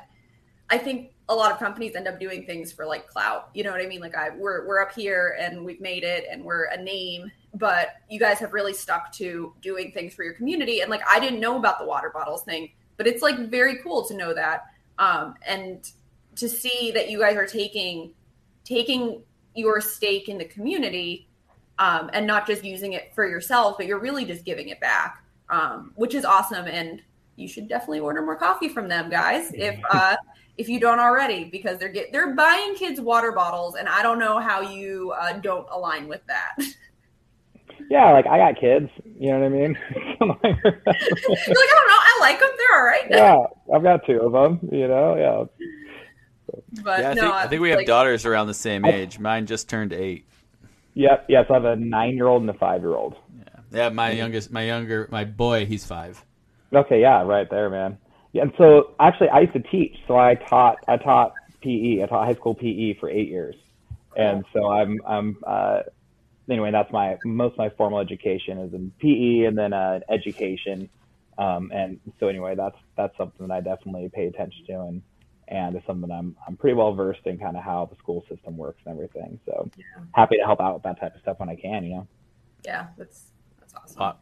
I 0.71 0.79
think 0.79 1.11
a 1.29 1.35
lot 1.35 1.51
of 1.51 1.59
companies 1.59 1.95
end 1.95 2.07
up 2.07 2.19
doing 2.19 2.43
things 2.45 2.71
for 2.71 2.85
like 2.85 3.07
clout. 3.07 3.49
You 3.53 3.63
know 3.63 3.71
what 3.71 3.81
I 3.81 3.85
mean? 3.85 4.01
Like 4.01 4.17
I 4.17 4.31
we're 4.31 4.67
we're 4.67 4.81
up 4.81 4.93
here 4.93 5.37
and 5.39 5.63
we've 5.63 5.79
made 5.79 6.03
it 6.03 6.25
and 6.29 6.43
we're 6.43 6.65
a 6.65 6.81
name, 6.81 7.31
but 7.53 7.89
you 8.09 8.19
guys 8.19 8.39
have 8.39 8.51
really 8.51 8.73
stuck 8.73 9.11
to 9.13 9.53
doing 9.61 9.91
things 9.91 10.13
for 10.13 10.23
your 10.23 10.33
community. 10.33 10.81
And 10.81 10.89
like 10.89 11.01
I 11.07 11.19
didn't 11.19 11.39
know 11.39 11.57
about 11.57 11.79
the 11.79 11.85
water 11.85 12.09
bottles 12.11 12.43
thing, 12.43 12.71
but 12.97 13.05
it's 13.05 13.21
like 13.21 13.37
very 13.49 13.77
cool 13.83 14.05
to 14.07 14.15
know 14.15 14.33
that. 14.33 14.65
Um, 14.97 15.35
and 15.47 15.89
to 16.35 16.49
see 16.49 16.91
that 16.91 17.09
you 17.09 17.19
guys 17.19 17.37
are 17.37 17.45
taking 17.45 18.11
taking 18.63 19.21
your 19.53 19.81
stake 19.81 20.29
in 20.29 20.37
the 20.37 20.45
community 20.45 21.27
um, 21.77 22.09
and 22.11 22.25
not 22.25 22.47
just 22.47 22.63
using 22.63 22.93
it 22.93 23.13
for 23.13 23.27
yourself, 23.27 23.77
but 23.77 23.85
you're 23.85 23.99
really 23.99 24.25
just 24.25 24.45
giving 24.45 24.69
it 24.69 24.79
back, 24.79 25.23
um, 25.49 25.91
which 25.95 26.15
is 26.15 26.25
awesome. 26.25 26.65
And 26.65 27.01
you 27.35 27.47
should 27.47 27.67
definitely 27.67 27.99
order 27.99 28.21
more 28.21 28.35
coffee 28.35 28.67
from 28.67 28.87
them, 28.87 29.09
guys. 29.09 29.51
If 29.53 29.79
uh, 29.91 30.15
if 30.59 30.67
you 30.67 30.77
don't 30.77 30.99
already, 30.99 31.45
because 31.45 31.79
they're 31.79 31.89
get 31.89 32.11
they're 32.11 32.35
buying 32.35 32.75
kids 32.75 32.99
water 32.99 33.31
bottles, 33.31 33.75
and 33.75 33.87
I 33.87 34.03
don't 34.03 34.19
know 34.19 34.39
how 34.39 34.61
you 34.61 35.13
uh, 35.19 35.33
don't 35.33 35.65
align 35.71 36.07
with 36.07 36.21
that. 36.27 36.55
Yeah, 37.89 38.11
like 38.11 38.27
I 38.27 38.37
got 38.37 38.59
kids. 38.59 38.87
You 39.17 39.31
know 39.31 39.39
what 39.39 39.45
I 39.45 39.49
mean? 39.49 39.77
You're 39.95 40.27
like, 40.29 40.39
I 40.43 40.61
don't 40.61 40.85
know. 40.85 41.97
I 41.97 42.17
like 42.19 42.39
them. 42.39 42.49
They're 42.57 42.77
all 42.77 42.83
right. 42.83 43.07
Yeah, 43.09 43.37
I've 43.73 43.81
got 43.81 44.05
two 44.05 44.19
of 44.19 44.31
them. 44.31 44.69
You 44.71 44.87
know, 44.87 45.15
yeah. 45.15 45.65
But 46.83 46.99
yeah, 46.99 47.09
I, 47.09 47.13
no, 47.13 47.21
think, 47.21 47.33
I 47.33 47.47
think 47.47 47.61
we 47.63 47.69
have 47.69 47.77
like, 47.77 47.87
daughters 47.87 48.27
around 48.27 48.45
the 48.45 48.53
same 48.53 48.85
age. 48.85 49.17
Mine 49.17 49.47
just 49.47 49.69
turned 49.69 49.93
eight. 49.93 50.27
Yep. 50.93 51.25
Yes, 51.29 51.45
I 51.49 51.53
have 51.53 51.65
a 51.65 51.77
nine-year-old 51.77 52.41
and 52.41 52.49
a 52.49 52.53
five-year-old. 52.53 53.15
Yeah. 53.37 53.59
Yeah, 53.71 53.89
my 53.89 54.11
youngest, 54.11 54.51
my 54.51 54.65
younger, 54.65 55.07
my 55.09 55.23
boy, 55.23 55.65
he's 55.65 55.85
five. 55.85 56.23
Okay, 56.71 57.01
yeah, 57.01 57.23
right 57.23 57.49
there, 57.49 57.71
man. 57.71 57.97
Yeah, 58.33 58.43
and 58.43 58.53
so 58.57 58.95
actually, 58.99 59.29
I 59.29 59.41
used 59.41 59.53
to 59.53 59.63
teach, 59.71 59.95
so 60.07 60.17
I 60.17 60.35
taught, 60.35 60.77
I 60.87 60.97
taught 60.97 61.33
PE, 61.61 62.03
I 62.03 62.05
taught 62.05 62.27
high 62.27 62.35
school 62.35 62.53
PE 62.53 62.99
for 62.99 63.09
eight 63.09 63.27
years, 63.27 63.55
and 64.15 64.45
so 64.53 64.67
I'm, 64.71 65.01
I'm, 65.07 65.37
uh, 65.47 65.79
anyway, 66.49 66.71
that's 66.71 66.91
my 66.91 67.17
most 67.23 67.53
of 67.53 67.57
my 67.57 67.69
formal 67.77 67.99
education 67.99 68.59
is 68.59 68.73
in 68.73 68.91
PE 68.99 69.45
and 69.47 69.57
then 69.57 69.73
uh, 69.73 69.99
education, 70.09 70.89
um, 71.37 71.71
and 71.73 71.99
so 72.19 72.27
anyway, 72.27 72.55
that's 72.55 72.77
that's 72.97 73.15
something 73.17 73.47
that 73.47 73.53
I 73.53 73.61
definitely 73.61 74.09
pay 74.13 74.27
attention 74.27 74.65
to, 74.67 74.73
and 74.81 75.01
and 75.47 75.75
it's 75.75 75.87
something 75.87 76.11
I'm 76.11 76.35
I'm 76.47 76.57
pretty 76.57 76.75
well 76.75 76.93
versed 76.93 77.25
in 77.25 77.39
kind 77.39 77.57
of 77.57 77.63
how 77.63 77.87
the 77.89 77.97
school 77.97 78.23
system 78.29 78.57
works 78.57 78.81
and 78.85 78.93
everything. 78.93 79.39
So 79.45 79.71
Yeah. 79.75 80.03
happy 80.13 80.37
to 80.37 80.45
help 80.45 80.61
out 80.61 80.75
with 80.75 80.83
that 80.83 80.99
type 80.99 81.15
of 81.15 81.21
stuff 81.21 81.39
when 81.39 81.49
I 81.49 81.55
can, 81.55 81.83
you 81.83 81.95
know. 81.95 82.07
Yeah, 82.63 82.87
that's 82.97 83.31
that's 83.59 83.73
awesome. 83.75 84.01
Uh, 84.01 84.13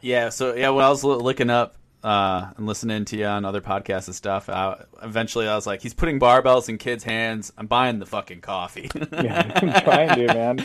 yeah, 0.00 0.28
so 0.28 0.54
yeah, 0.54 0.70
when 0.70 0.84
I 0.84 0.88
was 0.88 1.04
looking 1.04 1.50
up 1.50 1.76
uh, 2.04 2.52
and 2.56 2.66
listening 2.66 3.04
to 3.06 3.16
you 3.16 3.24
on 3.26 3.44
other 3.44 3.60
podcasts 3.60 4.06
and 4.06 4.14
stuff, 4.14 4.48
I, 4.48 4.84
eventually 5.02 5.48
I 5.48 5.54
was 5.56 5.66
like, 5.66 5.80
he's 5.80 5.94
putting 5.94 6.20
barbells 6.20 6.68
in 6.68 6.78
kids' 6.78 7.02
hands. 7.04 7.52
I'm 7.58 7.66
buying 7.66 7.98
the 7.98 8.06
fucking 8.06 8.42
coffee. 8.42 8.90
Yeah, 9.12 9.50
I'm 9.62 9.82
trying 9.82 10.08
to, 10.10 10.34
man. 10.34 10.58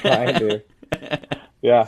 trying 0.00 0.34
to. 0.40 0.62
Yeah. 1.62 1.86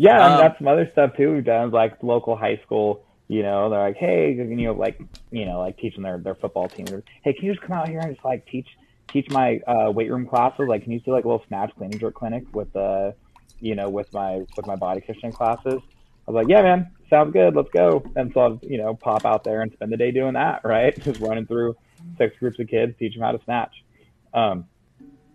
Yeah, 0.00 0.24
Um, 0.24 0.32
and 0.32 0.40
that's 0.40 0.58
some 0.58 0.68
other 0.68 0.88
stuff 0.92 1.16
too 1.16 1.34
we've 1.34 1.44
done, 1.44 1.72
like 1.72 2.00
local 2.04 2.36
high 2.36 2.60
school, 2.64 3.02
you 3.26 3.42
know, 3.42 3.68
they're 3.68 3.80
like, 3.80 3.96
Hey, 3.96 4.32
you 4.32 4.44
know, 4.44 4.72
like 4.72 5.00
you 5.32 5.44
know, 5.44 5.58
like 5.58 5.76
teaching 5.78 6.02
their, 6.04 6.18
their 6.18 6.36
football 6.36 6.68
team. 6.68 6.86
They're, 6.86 7.02
hey, 7.24 7.32
can 7.32 7.44
you 7.46 7.52
just 7.54 7.66
come 7.66 7.76
out 7.76 7.88
here 7.88 7.98
and 8.00 8.14
just 8.14 8.24
like 8.24 8.46
teach 8.46 8.68
teach 9.12 9.28
my 9.30 9.58
uh 9.66 9.90
weight 9.90 10.10
room 10.10 10.26
classes? 10.26 10.68
Like 10.68 10.84
can 10.84 10.92
you 10.92 11.00
do 11.00 11.10
like 11.10 11.24
a 11.24 11.28
little 11.28 11.44
snatch 11.48 11.72
cleaning 11.76 11.98
jerk 11.98 12.14
clinic 12.14 12.44
with 12.54 12.74
uh 12.76 13.12
you 13.60 13.74
know, 13.74 13.88
with 13.88 14.12
my 14.12 14.44
with 14.56 14.66
my 14.66 14.76
body 14.76 15.00
conditioning 15.00 15.32
classes? 15.32 15.80
I 16.28 16.30
was 16.30 16.34
like, 16.34 16.48
Yeah, 16.48 16.62
man, 16.62 16.90
sounds 17.10 17.32
good, 17.32 17.54
let's 17.54 17.70
go. 17.70 18.04
And 18.16 18.32
so 18.32 18.40
I'll, 18.40 18.60
you 18.62 18.78
know, 18.78 18.94
pop 18.94 19.24
out 19.24 19.44
there 19.44 19.62
and 19.62 19.72
spend 19.72 19.92
the 19.92 19.96
day 19.96 20.10
doing 20.10 20.34
that, 20.34 20.60
right? 20.64 20.94
Just 21.04 21.20
running 21.20 21.46
through 21.46 21.76
six 22.16 22.36
groups 22.38 22.58
of 22.58 22.68
kids, 22.68 22.94
teach 22.98 23.14
them 23.14 23.22
how 23.22 23.32
to 23.32 23.40
snatch. 23.44 23.74
Um 24.34 24.66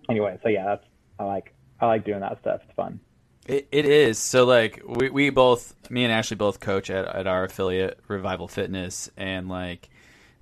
anyway, 0.09 0.38
so 0.43 0.49
yeah, 0.49 0.65
that's 0.65 0.86
I 1.19 1.24
like 1.26 1.53
I 1.80 1.88
like 1.88 2.05
doing 2.05 2.21
that 2.21 2.39
stuff. 2.41 2.61
It's 2.63 2.76
fun. 2.76 2.99
It, 3.45 3.67
it 3.71 3.86
is. 3.86 4.17
So 4.19 4.45
like 4.45 4.82
we, 4.86 5.09
we 5.09 5.30
both 5.30 5.76
me 5.89 6.03
and 6.03 6.13
Ashley 6.13 6.38
both 6.38 6.59
coach 6.59 6.89
at, 6.89 7.05
at 7.05 7.28
our 7.28 7.43
affiliate 7.43 7.99
Revival 8.07 8.47
Fitness 8.47 9.09
and 9.17 9.49
like 9.49 9.89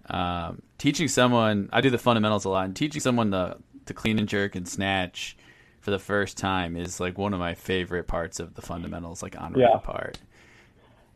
um, 0.10 0.62
teaching 0.78 1.08
someone 1.08 1.70
I 1.72 1.82
do 1.82 1.90
the 1.90 1.98
fundamentals 1.98 2.46
a 2.46 2.50
lot 2.50 2.66
and 2.66 2.76
teaching 2.76 3.02
someone 3.02 3.32
to 3.32 3.58
to 3.86 3.94
clean 3.94 4.20
and 4.20 4.28
jerk 4.28 4.56
and 4.56 4.68
snatch 4.68 5.36
for 5.80 5.90
the 5.90 6.00
first 6.00 6.38
time 6.38 6.78
is 6.78 7.00
like 7.00 7.18
one 7.18 7.34
of 7.34 7.40
my 7.40 7.56
favorite 7.56 8.08
parts 8.08 8.40
of 8.40 8.54
the 8.54 8.62
fundamentals 8.62 9.24
like 9.24 9.40
on 9.40 9.56
Yeah. 9.58 9.78
part. 9.82 10.20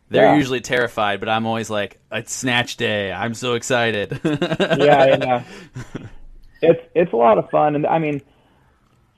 They're 0.10 0.26
Yeah. 0.26 0.38
usually 0.38 0.62
terrified, 0.62 1.20
but 1.20 1.30
I'm 1.30 1.46
always 1.46 1.70
like, 1.70 2.00
it's 2.12 2.32
snatch 2.34 2.78
day. 2.78 3.12
I'm 3.12 3.34
so 3.34 3.54
excited. 3.56 4.20
yeah, 4.24 5.18
yeah. 5.18 5.44
It's 6.62 6.82
it's 6.96 7.14
a 7.14 7.16
lot 7.18 7.38
of 7.38 7.50
fun, 7.50 7.76
and 7.76 7.86
I 7.86 8.00
mean, 8.00 8.22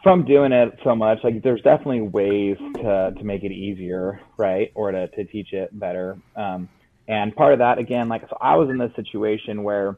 from 0.04 0.26
doing 0.26 0.52
it 0.52 0.80
so 0.84 0.96
much, 0.96 1.20
like 1.24 1.44
there's 1.44 1.62
definitely 1.62 2.02
ways 2.02 2.58
to 2.76 3.14
to 3.18 3.24
make 3.24 3.44
it 3.44 3.52
easier, 3.52 4.22
right, 4.38 4.72
or 4.76 4.92
to 4.92 5.08
to 5.08 5.24
teach 5.26 5.54
it 5.54 5.78
better. 5.78 6.18
Um, 6.36 6.70
and 7.08 7.36
part 7.36 7.54
of 7.54 7.60
that, 7.60 7.78
again, 7.78 8.10
like 8.10 8.22
so, 8.30 8.38
I 8.42 8.56
was 8.56 8.70
in 8.70 8.78
this 8.78 8.92
situation 8.96 9.64
where 9.64 9.98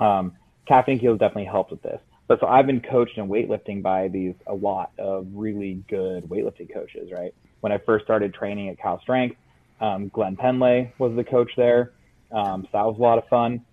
um, 0.00 0.32
caffeine 0.66 0.98
kilos 0.98 1.18
definitely 1.18 1.44
helped 1.46 1.70
with 1.70 1.82
this. 1.82 2.00
But 2.26 2.40
so 2.40 2.46
I've 2.46 2.66
been 2.66 2.80
coached 2.80 3.18
in 3.18 3.28
weightlifting 3.28 3.82
by 3.82 4.08
these 4.08 4.34
a 4.46 4.54
lot 4.54 4.92
of 4.98 5.26
really 5.32 5.84
good 5.88 6.24
weightlifting 6.24 6.72
coaches, 6.72 7.10
right? 7.12 7.34
When 7.60 7.70
I 7.72 7.78
first 7.78 8.04
started 8.04 8.34
training 8.34 8.68
at 8.70 8.78
Cal 8.78 9.00
Strength, 9.00 9.36
um, 9.80 10.08
Glenn 10.08 10.36
Pendlay 10.36 10.92
was 10.98 11.14
the 11.16 11.24
coach 11.24 11.50
there, 11.56 11.92
um, 12.32 12.62
so 12.64 12.68
that 12.72 12.86
was 12.86 12.96
a 12.98 13.02
lot 13.02 13.18
of 13.18 13.28
fun. 13.28 13.64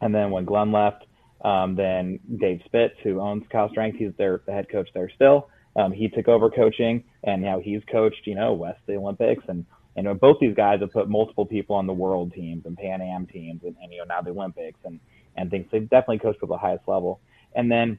And 0.00 0.14
then 0.14 0.30
when 0.30 0.44
Glenn 0.44 0.72
left, 0.72 1.06
um, 1.44 1.74
then 1.74 2.20
Dave 2.40 2.60
Spitz, 2.64 2.94
who 3.02 3.20
owns 3.20 3.44
Cal 3.50 3.68
Strength, 3.70 3.98
he's 3.98 4.12
their 4.16 4.42
the 4.46 4.52
head 4.52 4.68
coach 4.70 4.88
there 4.94 5.10
still. 5.14 5.48
Um, 5.76 5.92
he 5.92 6.08
took 6.08 6.28
over 6.28 6.50
coaching, 6.50 7.04
and 7.24 7.42
now 7.42 7.60
he's 7.60 7.82
coached, 7.90 8.26
you 8.26 8.34
know, 8.34 8.52
West 8.52 8.80
the 8.86 8.96
Olympics, 8.96 9.44
and 9.48 9.64
you 9.96 10.02
know 10.02 10.14
both 10.14 10.38
these 10.40 10.54
guys 10.54 10.80
have 10.80 10.92
put 10.92 11.08
multiple 11.08 11.46
people 11.46 11.76
on 11.76 11.86
the 11.86 11.92
world 11.92 12.32
teams 12.32 12.66
and 12.66 12.76
Pan 12.76 13.00
Am 13.00 13.26
teams, 13.26 13.60
and, 13.64 13.76
and 13.82 13.92
you 13.92 13.98
know 13.98 14.04
now 14.04 14.20
the 14.20 14.30
Olympics 14.30 14.78
and 14.84 15.00
and 15.36 15.50
things. 15.50 15.66
They've 15.70 15.88
definitely 15.88 16.18
coached 16.18 16.42
at 16.42 16.48
the 16.48 16.58
highest 16.58 16.86
level. 16.86 17.20
And 17.54 17.70
then 17.70 17.98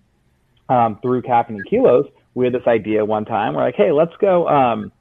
um, 0.68 1.00
through 1.02 1.24
Caffeine 1.24 1.56
and 1.56 1.66
Kilos, 1.70 2.06
we 2.36 2.46
had 2.46 2.54
this 2.54 2.68
idea 2.68 3.04
one 3.04 3.26
time. 3.26 3.56
We're 3.56 3.64
like, 3.64 3.76
hey, 3.76 3.92
let's 3.92 4.16
go, 4.22 4.48
um, 4.48 4.92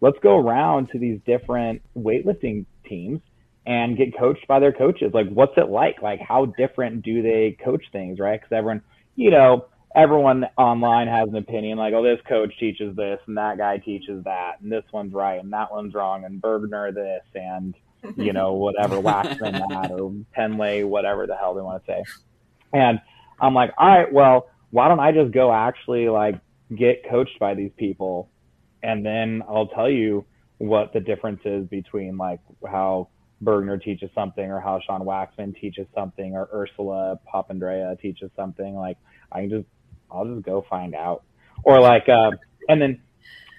let's 0.00 0.18
go 0.22 0.36
around 0.36 0.90
to 0.90 0.98
these 0.98 1.20
different 1.26 1.82
weightlifting 1.96 2.66
teams 2.86 3.20
and 3.66 3.96
get 3.96 4.16
coached 4.18 4.46
by 4.48 4.58
their 4.58 4.72
coaches. 4.72 5.12
Like, 5.12 5.28
what's 5.28 5.56
it 5.56 5.68
like? 5.68 6.00
Like, 6.00 6.20
how 6.20 6.46
different 6.46 7.02
do 7.02 7.22
they 7.22 7.56
coach 7.62 7.84
things, 7.92 8.18
right? 8.18 8.40
Because 8.40 8.56
everyone, 8.56 8.82
you 9.14 9.30
know, 9.30 9.66
everyone 9.94 10.46
online 10.56 11.08
has 11.08 11.28
an 11.28 11.36
opinion. 11.36 11.76
Like, 11.76 11.92
oh, 11.94 12.02
this 12.02 12.20
coach 12.26 12.52
teaches 12.58 12.96
this, 12.96 13.20
and 13.26 13.36
that 13.36 13.58
guy 13.58 13.78
teaches 13.78 14.24
that, 14.24 14.60
and 14.62 14.72
this 14.72 14.84
one's 14.92 15.12
right, 15.12 15.42
and 15.42 15.52
that 15.52 15.70
one's 15.70 15.94
wrong, 15.94 16.24
and 16.24 16.40
Burgener 16.40 16.94
this, 16.94 17.24
and 17.34 17.74
you 18.16 18.32
know, 18.32 18.54
whatever, 18.54 18.96
Waxman 19.02 19.68
that, 19.68 19.90
or 19.90 20.14
Pendlay, 20.32 20.84
whatever 20.84 21.26
the 21.26 21.36
hell 21.36 21.54
they 21.54 21.60
want 21.60 21.84
to 21.84 21.92
say. 21.92 22.04
And 22.72 23.00
I'm 23.40 23.54
like, 23.54 23.72
all 23.76 23.88
right, 23.88 24.12
well, 24.12 24.48
why 24.70 24.88
don't 24.88 25.00
I 25.00 25.12
just 25.12 25.32
go 25.32 25.52
actually 25.52 26.08
like 26.08 26.40
get 26.74 27.08
coached 27.08 27.38
by 27.38 27.54
these 27.54 27.72
people, 27.76 28.30
and 28.82 29.04
then 29.04 29.42
I'll 29.48 29.68
tell 29.68 29.90
you 29.90 30.24
what 30.58 30.92
the 30.92 31.00
difference 31.00 31.40
is 31.44 31.66
between 31.66 32.16
like 32.16 32.40
how 32.68 33.08
Burgener 33.42 33.80
teaches 33.82 34.10
something 34.14 34.50
or 34.50 34.60
how 34.60 34.80
Sean 34.84 35.02
Waxman 35.02 35.58
teaches 35.58 35.86
something 35.94 36.34
or 36.34 36.48
Ursula 36.52 37.18
Papandrea 37.32 37.98
teaches 38.00 38.30
something. 38.34 38.74
Like 38.74 38.98
I 39.30 39.42
can 39.42 39.50
just, 39.50 39.66
I'll 40.10 40.26
just 40.26 40.44
go 40.44 40.64
find 40.68 40.94
out. 40.94 41.22
Or 41.62 41.80
like, 41.80 42.08
uh, 42.08 42.32
and 42.68 42.80
then 42.80 43.00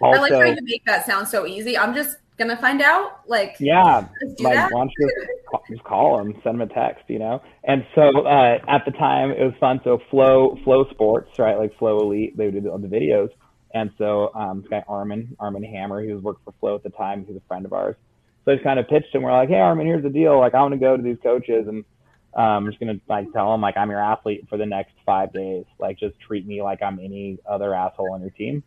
I 0.01 0.17
like 0.17 0.29
trying 0.31 0.55
to 0.55 0.63
make 0.63 0.83
that 0.85 1.05
sound 1.05 1.27
so 1.27 1.45
easy. 1.45 1.77
I'm 1.77 1.93
just 1.93 2.17
gonna 2.37 2.57
find 2.57 2.81
out. 2.81 3.27
Like, 3.27 3.57
yeah, 3.59 4.07
like 4.39 4.55
that. 4.55 4.71
why 4.71 4.79
don't 4.79 4.91
you 4.97 5.07
just 5.27 5.45
call, 5.49 5.63
just 5.69 5.83
call 5.83 6.17
them, 6.17 6.33
send 6.43 6.59
them 6.59 6.69
a 6.69 6.73
text, 6.73 7.03
you 7.07 7.19
know. 7.19 7.41
And 7.63 7.85
so 7.95 8.25
uh, 8.25 8.57
at 8.67 8.85
the 8.85 8.91
time 8.91 9.31
it 9.31 9.43
was 9.43 9.53
fun. 9.59 9.81
So 9.83 9.99
Flo 10.09 10.57
Flo 10.63 10.85
Sports, 10.91 11.37
right, 11.37 11.57
like 11.57 11.77
Flo 11.77 11.99
Elite, 11.99 12.35
they 12.35 12.45
would 12.45 12.55
do 12.55 12.61
the 12.61 12.87
videos. 12.87 13.29
And 13.73 13.91
so 13.97 14.33
um, 14.33 14.61
this 14.61 14.69
guy 14.69 14.83
Armin 14.87 15.35
Armin 15.39 15.63
Hammer, 15.63 16.01
he 16.01 16.11
was 16.11 16.23
working 16.23 16.41
for 16.43 16.53
Flo 16.59 16.75
at 16.75 16.83
the 16.83 16.89
time. 16.89 17.25
He's 17.25 17.35
a 17.37 17.41
friend 17.47 17.65
of 17.65 17.73
ours. 17.73 17.95
So 18.45 18.51
I 18.51 18.55
just 18.55 18.63
kind 18.63 18.79
of 18.79 18.87
pitched 18.87 19.13
him. 19.13 19.21
We're 19.21 19.31
like, 19.31 19.49
hey 19.49 19.59
Armin, 19.59 19.85
here's 19.85 20.03
the 20.03 20.09
deal. 20.09 20.39
Like 20.39 20.55
I 20.55 20.61
want 20.61 20.73
to 20.73 20.79
go 20.79 20.97
to 20.97 21.03
these 21.03 21.17
coaches 21.21 21.67
and 21.67 21.85
um, 22.35 22.43
I'm 22.43 22.65
just 22.67 22.79
gonna 22.79 22.99
like 23.07 23.31
tell 23.33 23.51
them 23.51 23.61
like 23.61 23.75
I'm 23.77 23.89
your 23.89 24.03
athlete 24.03 24.47
for 24.49 24.57
the 24.57 24.65
next 24.65 24.93
five 25.05 25.33
days. 25.33 25.65
Like 25.79 25.97
just 25.97 26.19
treat 26.19 26.45
me 26.45 26.61
like 26.61 26.81
I'm 26.81 26.99
any 26.99 27.39
other 27.49 27.73
asshole 27.73 28.13
on 28.13 28.21
your 28.21 28.29
team, 28.29 28.63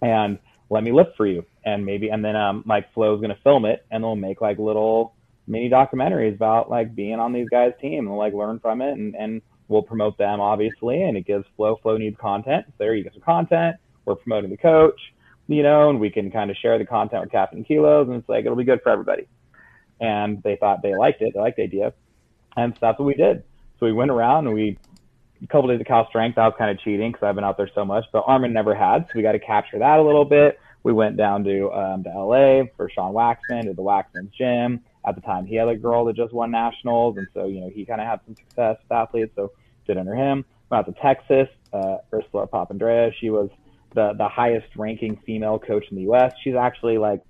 and 0.00 0.38
let 0.70 0.82
me 0.82 0.92
lift 0.92 1.16
for 1.16 1.26
you. 1.26 1.44
And 1.64 1.84
maybe 1.84 2.08
and 2.08 2.24
then 2.24 2.36
um 2.36 2.64
like 2.66 2.92
Flo's 2.94 3.20
gonna 3.20 3.38
film 3.44 3.66
it 3.66 3.84
and 3.90 4.02
they'll 4.02 4.16
make 4.16 4.40
like 4.40 4.58
little 4.58 5.14
mini 5.46 5.68
documentaries 5.68 6.34
about 6.34 6.70
like 6.70 6.94
being 6.94 7.20
on 7.20 7.32
these 7.32 7.48
guys' 7.50 7.72
team 7.80 8.06
and 8.06 8.16
like 8.16 8.32
learn 8.32 8.58
from 8.58 8.80
it 8.80 8.96
and 8.96 9.14
and 9.14 9.42
we'll 9.68 9.82
promote 9.82 10.16
them 10.18 10.40
obviously 10.40 11.02
and 11.02 11.16
it 11.16 11.26
gives 11.26 11.44
Flo 11.56 11.76
Flo 11.82 11.98
needs 11.98 12.16
content. 12.18 12.64
So 12.68 12.74
there 12.78 12.94
you 12.94 13.04
get 13.04 13.12
some 13.12 13.22
content. 13.22 13.76
We're 14.04 14.16
promoting 14.16 14.50
the 14.50 14.56
coach, 14.56 15.00
you 15.46 15.62
know, 15.62 15.90
and 15.90 16.00
we 16.00 16.10
can 16.10 16.30
kind 16.30 16.50
of 16.50 16.56
share 16.56 16.78
the 16.78 16.84
content 16.86 17.22
with 17.22 17.32
Caffeine 17.32 17.64
Kilos 17.64 18.08
and 18.08 18.16
it's 18.16 18.28
like 18.28 18.44
it'll 18.44 18.56
be 18.56 18.64
good 18.64 18.82
for 18.82 18.90
everybody. 18.90 19.26
And 20.00 20.42
they 20.42 20.56
thought 20.56 20.82
they 20.82 20.94
liked 20.94 21.22
it, 21.22 21.34
they 21.34 21.40
liked 21.40 21.56
the 21.56 21.62
idea. 21.62 21.92
And 22.56 22.74
so 22.74 22.78
that's 22.80 22.98
what 22.98 23.06
we 23.06 23.14
did. 23.14 23.44
So 23.78 23.86
we 23.86 23.92
went 23.92 24.10
around 24.10 24.46
and 24.46 24.54
we 24.54 24.78
a 25.42 25.46
couple 25.46 25.68
days 25.68 25.80
of 25.80 25.86
Cal 25.86 26.06
Strength. 26.08 26.38
I 26.38 26.46
was 26.46 26.54
kind 26.56 26.70
of 26.70 26.80
cheating 26.80 27.12
because 27.12 27.26
I've 27.26 27.34
been 27.34 27.44
out 27.44 27.56
there 27.56 27.70
so 27.74 27.84
much, 27.84 28.04
but 28.12 28.24
Armin 28.26 28.52
never 28.52 28.74
had. 28.74 29.06
So 29.06 29.12
we 29.16 29.22
got 29.22 29.32
to 29.32 29.38
capture 29.38 29.78
that 29.78 29.98
a 29.98 30.02
little 30.02 30.24
bit. 30.24 30.58
We 30.82 30.92
went 30.92 31.16
down 31.16 31.44
to 31.44 31.72
um, 31.72 32.04
to 32.04 32.10
LA 32.10 32.64
for 32.76 32.90
Sean 32.90 33.14
Waxman, 33.14 33.64
to 33.64 33.74
the 33.74 33.82
Waxman's 33.82 34.32
gym. 34.36 34.80
At 35.06 35.14
the 35.14 35.20
time, 35.20 35.46
he 35.46 35.54
had 35.56 35.68
a 35.68 35.76
girl 35.76 36.04
that 36.06 36.16
just 36.16 36.32
won 36.32 36.50
nationals, 36.50 37.16
and 37.18 37.26
so 37.34 37.46
you 37.46 37.60
know 37.60 37.70
he 37.74 37.84
kind 37.84 38.00
of 38.00 38.06
had 38.06 38.20
some 38.26 38.36
success 38.36 38.76
with 38.82 38.92
athletes, 38.92 39.32
so 39.34 39.52
did 39.86 39.98
under 39.98 40.14
him. 40.14 40.44
Went 40.70 40.86
out 40.86 40.94
to 40.94 41.00
Texas. 41.00 41.48
Uh, 41.72 41.98
Ursula 42.12 42.46
Papandrea, 42.46 43.12
she 43.20 43.30
was 43.30 43.50
the 43.94 44.12
the 44.16 44.28
highest 44.28 44.66
ranking 44.76 45.16
female 45.24 45.58
coach 45.58 45.84
in 45.90 45.96
the 45.96 46.02
U.S. 46.02 46.32
She's 46.42 46.54
actually 46.54 46.98
like 46.98 47.20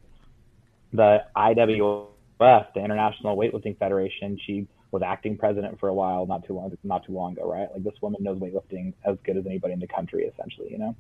the 0.93 1.25
IWF, 1.37 2.07
the 2.39 2.85
International 2.85 3.37
Weightlifting 3.37 3.79
Federation. 3.79 4.39
She 4.45 4.67
was 4.91 5.03
acting 5.03 5.37
president 5.37 5.79
for 5.81 5.89
a 5.89 5.95
while, 5.95 6.25
not 6.27 6.47
too 6.47 6.55
long, 6.55 6.77
not 6.85 7.05
too 7.05 7.13
long 7.13 7.33
ago, 7.33 7.51
right? 7.51 7.69
Like 7.73 7.83
this 7.83 7.95
woman 8.01 8.23
knows 8.23 8.39
weightlifting 8.39 8.95
as 9.05 9.17
good 9.25 9.37
as 9.37 9.45
anybody 9.45 9.75
in 9.75 9.81
the 9.81 9.89
country, 9.89 10.25
essentially, 10.25 10.71
you 10.71 10.79
know. 10.79 10.95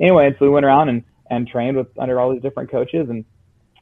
Anyway, 0.00 0.34
so 0.38 0.46
we 0.46 0.50
went 0.50 0.66
around 0.66 0.88
and 0.88 1.04
and 1.30 1.46
trained 1.46 1.76
with 1.76 1.86
under 1.98 2.18
all 2.18 2.32
these 2.32 2.42
different 2.42 2.70
coaches, 2.70 3.08
and 3.08 3.24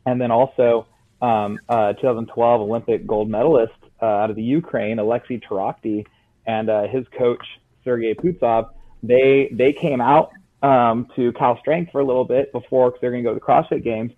and 0.05 0.21
then 0.21 0.31
also 0.31 0.87
um, 1.23 1.59
uh, 1.69 1.93
2012 1.95 2.61
Olympic 2.61 3.07
gold 3.07 3.31
medalist 3.31 3.73
uh, 4.03 4.07
out 4.07 4.31
of 4.31 4.37
the 4.37 4.43
Ukraine, 4.43 4.99
Alexei 4.99 5.39
Torokhtiy, 5.39 6.05
and 6.47 6.69
uh, 6.69 6.89
his 6.89 7.07
coach 7.17 7.45
Sergey 7.85 8.15
Putsov. 8.15 8.71
They 9.03 9.49
they 9.53 9.73
came 9.73 10.01
out 10.01 10.33
um, 10.63 11.09
to 11.17 11.33
Cal 11.33 11.59
Strength 11.61 11.93
for 11.93 12.01
a 12.01 12.05
little 12.05 12.25
bit 12.25 12.53
before 12.53 12.91
because 12.91 13.01
they're 13.01 13.11
going 13.11 13.25
to 13.25 13.31
go 13.31 13.35
to 13.35 13.41
the 13.41 13.45
CrossFit 13.45 13.83
Games, 13.83 14.13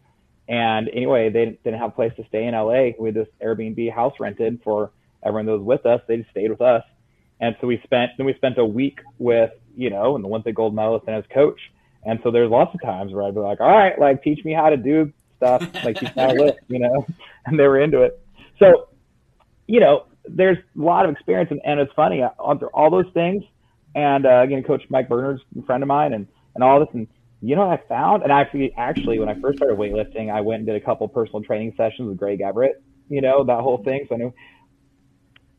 And 0.48 0.88
anyway, 0.92 1.30
they 1.30 1.58
didn't 1.64 1.78
have 1.78 1.90
a 1.90 1.94
place 1.94 2.12
to 2.16 2.26
stay 2.28 2.46
in 2.46 2.54
LA. 2.54 2.90
We 2.98 3.08
had 3.08 3.14
this 3.14 3.28
Airbnb 3.42 3.92
house 3.92 4.14
rented 4.20 4.60
for 4.62 4.92
everyone 5.24 5.46
that 5.46 5.52
was 5.52 5.62
with 5.62 5.86
us. 5.86 6.00
They 6.06 6.18
just 6.18 6.30
stayed 6.30 6.50
with 6.50 6.60
us. 6.60 6.82
And 7.40 7.56
so 7.60 7.66
we 7.66 7.80
spent, 7.84 8.12
then 8.16 8.26
we 8.26 8.34
spent 8.34 8.58
a 8.58 8.64
week 8.64 9.00
with, 9.18 9.50
you 9.74 9.90
know, 9.90 10.14
and 10.14 10.24
the 10.24 10.28
Olympic 10.28 10.54
gold 10.54 10.74
medalist 10.74 11.06
and 11.06 11.16
his 11.16 11.24
coach. 11.32 11.58
And 12.04 12.20
so 12.22 12.30
there's 12.30 12.50
lots 12.50 12.74
of 12.74 12.82
times 12.82 13.12
where 13.12 13.24
I'd 13.24 13.34
be 13.34 13.40
like, 13.40 13.60
all 13.60 13.70
right, 13.70 13.98
like 13.98 14.22
teach 14.22 14.44
me 14.44 14.52
how 14.52 14.68
to 14.68 14.76
do 14.76 15.12
stuff, 15.38 15.62
like 15.84 16.00
lift, 16.02 16.58
you 16.68 16.78
know, 16.78 17.06
and 17.46 17.58
they 17.58 17.66
were 17.66 17.80
into 17.80 18.02
it. 18.02 18.20
So, 18.58 18.88
you 19.66 19.80
know, 19.80 20.06
there's 20.26 20.58
a 20.58 20.80
lot 20.80 21.06
of 21.06 21.10
experience 21.10 21.50
and, 21.50 21.60
and 21.64 21.80
it's 21.80 21.92
funny 21.94 22.22
uh, 22.22 22.28
all 22.38 22.90
those 22.90 23.10
things. 23.14 23.42
And, 23.94 24.26
uh, 24.26 24.40
again, 24.42 24.62
coach 24.62 24.82
Mike 24.90 25.08
Burgener's 25.08 25.40
a 25.58 25.62
friend 25.62 25.82
of 25.82 25.86
mine 25.86 26.12
and, 26.12 26.26
and 26.54 26.64
all 26.64 26.80
this. 26.80 26.88
And, 26.92 27.06
you 27.40 27.56
know 27.56 27.66
what 27.66 27.78
I 27.78 27.88
found? 27.88 28.22
And 28.22 28.32
actually, 28.32 28.72
actually, 28.76 29.18
when 29.18 29.28
I 29.28 29.38
first 29.40 29.58
started 29.58 29.78
weightlifting, 29.78 30.32
I 30.32 30.40
went 30.40 30.60
and 30.60 30.66
did 30.66 30.76
a 30.76 30.84
couple 30.84 31.06
personal 31.08 31.42
training 31.42 31.74
sessions 31.76 32.08
with 32.08 32.16
Greg 32.16 32.40
Everett. 32.40 32.82
You 33.08 33.20
know 33.20 33.44
that 33.44 33.60
whole 33.60 33.82
thing. 33.84 34.06
So 34.08 34.14
I 34.14 34.18
knew 34.18 34.34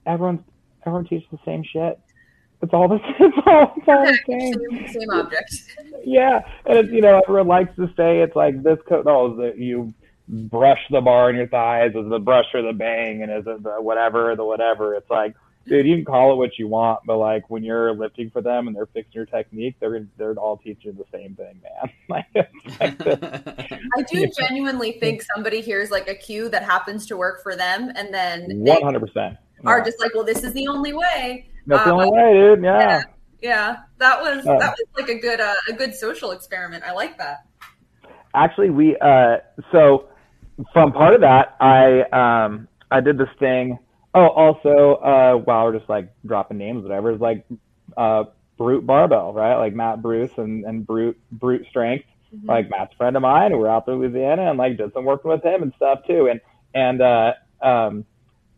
everyone 0.05 0.43
everyone 0.85 1.05
teaches 1.05 1.27
the 1.31 1.39
same 1.45 1.63
shit. 1.63 1.99
It's 2.61 2.73
all 2.73 2.87
the 2.87 2.95
it's 3.19 3.37
all, 3.45 3.73
it's 3.77 3.87
all 3.87 4.05
the 4.05 4.17
same. 4.27 4.87
same. 4.87 5.09
Object. 5.11 5.51
Yeah, 6.03 6.39
and 6.65 6.77
it's 6.79 6.89
you 6.91 7.01
know 7.01 7.21
everyone 7.23 7.47
likes 7.47 7.75
to 7.75 7.87
say 7.95 8.21
it's 8.21 8.35
like 8.35 8.63
this 8.63 8.79
coat. 8.87 9.05
No, 9.05 9.35
that 9.37 9.57
you 9.59 9.93
brush 10.27 10.79
the 10.89 11.01
bar 11.01 11.29
in 11.29 11.35
your 11.35 11.47
thighs. 11.47 11.91
Is 11.93 12.09
the 12.09 12.19
brush 12.19 12.45
or 12.53 12.61
the 12.63 12.73
bang, 12.73 13.21
and 13.21 13.31
is 13.31 13.45
it 13.45 13.61
the 13.61 13.75
whatever 13.79 14.35
the 14.35 14.45
whatever? 14.45 14.95
It's 14.95 15.09
like 15.09 15.35
dude, 15.67 15.85
you 15.85 15.95
can 15.95 16.05
call 16.05 16.33
it 16.33 16.35
what 16.35 16.57
you 16.57 16.67
want, 16.67 17.01
but 17.05 17.17
like 17.17 17.49
when 17.49 17.63
you're 17.63 17.93
lifting 17.93 18.29
for 18.29 18.41
them 18.41 18.67
and 18.67 18.75
they're 18.75 18.85
fixing 18.87 19.13
your 19.13 19.25
technique, 19.25 19.75
they're 19.79 20.07
they're 20.17 20.33
all 20.33 20.57
teaching 20.57 20.95
the 20.95 21.05
same 21.11 21.35
thing, 21.35 21.61
man. 21.63 21.91
like, 22.09 22.25
I 23.97 24.01
do 24.03 24.27
genuinely 24.39 24.93
think 24.93 25.23
somebody 25.35 25.61
hears 25.61 25.91
like 25.91 26.07
a 26.07 26.15
cue 26.15 26.49
that 26.49 26.63
happens 26.63 27.05
to 27.07 27.17
work 27.17 27.41
for 27.43 27.55
them, 27.55 27.91
and 27.95 28.13
then 28.13 28.59
one 28.59 28.81
hundred 28.81 29.01
percent 29.01 29.37
are 29.65 29.83
just 29.83 29.99
like, 29.99 30.13
well, 30.13 30.23
this 30.23 30.43
is 30.43 30.53
the 30.53 30.67
only 30.67 30.93
way. 30.93 31.47
That's 31.65 31.85
the 31.85 31.91
only 31.91 32.07
um, 32.07 32.13
way, 32.13 32.33
dude. 32.33 32.63
Yeah. 32.63 32.79
yeah. 32.79 33.03
yeah. 33.41 33.77
that 33.97 34.21
was 34.21 34.45
uh, 34.45 34.57
that 34.59 34.75
was 34.77 34.87
like 34.97 35.09
a 35.09 35.19
good 35.19 35.39
uh, 35.39 35.53
a 35.69 35.73
good 35.73 35.95
social 35.95 36.31
experiment. 36.31 36.83
I 36.85 36.91
like 36.93 37.17
that. 37.17 37.45
Actually, 38.35 38.69
we 38.69 38.97
uh, 38.97 39.37
so 39.71 40.09
from 40.73 40.91
part 40.91 41.15
of 41.15 41.21
that, 41.21 41.55
I 41.59 42.01
um, 42.45 42.67
I 42.91 43.01
did 43.01 43.17
this 43.17 43.29
thing 43.39 43.79
Oh, 44.15 44.29
also, 44.29 44.95
uh, 44.95 45.33
while 45.43 45.65
we're 45.65 45.77
just 45.77 45.89
like 45.89 46.09
dropping 46.25 46.57
names, 46.57 46.83
whatever, 46.83 47.11
is 47.11 47.19
like 47.19 47.45
uh, 47.97 48.23
Brute 48.57 48.85
Barbell, 48.85 49.33
right? 49.33 49.57
Like 49.57 49.73
Matt 49.73 50.01
Bruce 50.01 50.31
and, 50.37 50.63
and 50.63 50.87
Brute 50.87 51.19
Brute 51.33 51.67
Strength. 51.69 52.05
Mm-hmm. 52.33 52.47
Like 52.47 52.69
Matt's 52.69 52.93
a 52.93 52.95
friend 52.95 53.17
of 53.17 53.21
mine, 53.21 53.51
and 53.51 53.59
we're 53.59 53.67
out 53.67 53.85
there 53.85 53.95
in 53.95 54.01
Louisiana, 54.01 54.49
and 54.49 54.57
like 54.57 54.77
did 54.77 54.93
some 54.93 55.03
working 55.03 55.31
with 55.31 55.43
him 55.43 55.63
and 55.63 55.73
stuff 55.75 55.99
too. 56.07 56.29
And 56.31 56.39
and 56.73 57.01
uh, 57.01 57.33
um, 57.61 58.05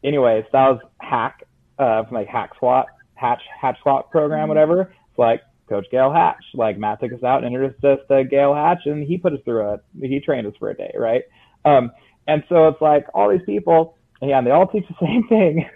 anyways, 0.04 0.46
that 0.54 0.70
was 0.70 0.80
Hack 1.00 1.44
uh, 1.80 2.04
from 2.04 2.14
like 2.14 2.28
Hack 2.28 2.52
Squat, 2.56 2.86
Hatch 3.16 3.42
Hatch 3.60 3.80
Squat 3.80 4.12
program, 4.12 4.42
mm-hmm. 4.42 4.50
whatever. 4.50 4.82
It's 5.10 5.18
like 5.18 5.42
Coach 5.68 5.88
Gayle 5.90 6.14
Hatch. 6.14 6.44
Like 6.54 6.78
Matt 6.78 7.00
took 7.00 7.14
us 7.14 7.24
out 7.24 7.44
and 7.44 7.48
introduced 7.48 7.84
us 7.84 8.00
to 8.10 8.24
Gayle 8.26 8.54
Hatch, 8.54 8.86
and 8.86 9.04
he 9.04 9.18
put 9.18 9.34
us 9.34 9.40
through 9.44 9.68
a 9.68 9.80
he 10.00 10.20
trained 10.20 10.46
us 10.46 10.54
for 10.60 10.70
a 10.70 10.76
day, 10.76 10.94
right? 10.96 11.24
Um, 11.66 11.92
and 12.28 12.44
so 12.48 12.68
it's 12.68 12.82
like 12.82 13.08
all 13.16 13.32
these 13.32 13.42
people 13.46 13.97
yeah, 14.22 14.38
and 14.38 14.48
they 14.48 14.52
all 14.52 14.68
teach 14.68 14.86
the 14.88 14.96
same 15.06 15.28
thing. 15.28 15.70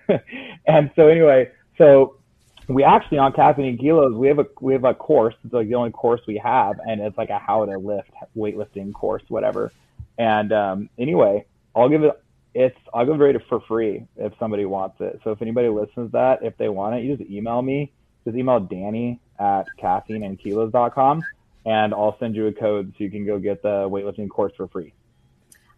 and 0.68 0.92
so 0.96 1.08
anyway, 1.08 1.50
so 1.78 2.18
we 2.68 2.84
actually 2.84 3.18
on 3.18 3.34
caffeine 3.34 3.78
kilos 3.78 4.14
we 4.14 4.28
have 4.28 4.40
a 4.40 4.46
we 4.60 4.74
have 4.74 4.84
a 4.84 4.94
course. 4.94 5.36
It's 5.44 5.54
like 5.54 5.68
the 5.68 5.76
only 5.76 5.92
course 5.92 6.22
we 6.28 6.38
have, 6.38 6.80
and 6.86 7.02
it's 7.02 7.18
like 7.18 7.30
a 7.30 7.40
how 7.40 7.66
to 7.66 7.78
lift 7.78 8.12
weightlifting 8.36 8.94
course, 8.94 9.24
whatever. 9.28 9.72
And 10.18 10.52
um, 10.54 10.90
anyway, 10.98 11.46
I'll 11.76 11.90
give 11.90 12.04
it. 12.04 12.22
It's 12.54 12.78
I'll 12.94 13.06
give 13.06 13.22
it 13.22 13.42
for 13.48 13.62
free 13.62 14.06
if 14.18 14.34
somebody 14.40 14.66
wants 14.66 14.98
it. 15.00 15.22
So 15.24 15.32
if 15.32 15.42
anybody 15.42 15.70
listens 15.70 16.08
to 16.08 16.12
that, 16.14 16.40
if 16.44 16.58
they 16.58 16.68
want 16.70 16.96
it, 16.96 17.04
you 17.04 17.16
just 17.16 17.30
email 17.30 17.62
me. 17.62 17.92
Just 18.26 18.38
email 18.38 18.60
Danny 18.60 19.20
at 19.40 19.64
caffeineandkilos.com 19.82 21.24
and 21.66 21.94
I'll 21.94 22.18
send 22.20 22.36
you 22.36 22.48
a 22.48 22.54
code 22.54 22.94
so 22.98 23.04
you 23.04 23.12
can 23.12 23.26
go 23.26 23.40
get 23.40 23.62
the 23.62 23.90
weightlifting 23.90 24.30
course 24.30 24.54
for 24.56 24.68
free. 24.68 24.94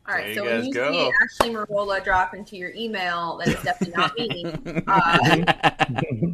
All 0.08 0.16
right, 0.16 0.36
so 0.36 0.44
when 0.44 0.66
you 0.66 0.74
go. 0.74 0.92
see 0.92 1.12
Ashley 1.22 1.56
Marola 1.56 2.04
drop 2.04 2.34
into 2.34 2.58
your 2.58 2.72
email, 2.76 3.38
that 3.38 3.48
is 3.48 3.64
definitely 3.64 3.94
not 3.96 4.18
me. 4.18 4.84
Uh, 4.86 6.34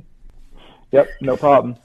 yep, 0.91 1.07
no 1.21 1.37
problem. 1.37 1.75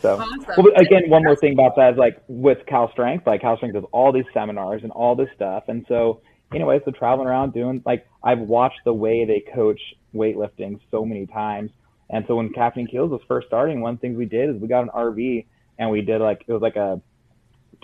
So, 0.00 0.18
awesome. 0.18 0.44
well, 0.58 0.72
again, 0.76 1.08
one 1.08 1.22
more 1.24 1.36
thing 1.36 1.54
about 1.54 1.76
that 1.76 1.92
is 1.92 1.98
like 1.98 2.22
with 2.28 2.58
Cal 2.66 2.90
Strength, 2.92 3.26
like 3.26 3.40
Cal 3.40 3.56
Strength 3.56 3.74
does 3.74 3.84
all 3.92 4.12
these 4.12 4.24
seminars 4.34 4.82
and 4.82 4.92
all 4.92 5.14
this 5.14 5.28
stuff, 5.34 5.64
and 5.68 5.86
so 5.88 6.20
anyway, 6.54 6.80
so 6.84 6.90
traveling 6.90 7.28
around 7.28 7.54
doing 7.54 7.82
like 7.86 8.06
I've 8.22 8.40
watched 8.40 8.80
the 8.84 8.92
way 8.92 9.24
they 9.24 9.42
coach 9.54 9.80
weightlifting 10.14 10.80
so 10.90 11.04
many 11.04 11.26
times, 11.26 11.70
and 12.10 12.24
so 12.28 12.36
when 12.36 12.52
Caffeine 12.52 12.86
Kilos 12.86 13.10
was 13.10 13.20
first 13.26 13.46
starting, 13.46 13.80
one 13.80 13.96
thing 13.96 14.16
we 14.16 14.26
did 14.26 14.50
is 14.50 14.60
we 14.60 14.68
got 14.68 14.82
an 14.82 14.90
RV 14.94 15.46
and 15.78 15.90
we 15.90 16.02
did 16.02 16.20
like 16.20 16.44
it 16.46 16.52
was 16.52 16.62
like 16.62 16.76
a 16.76 17.00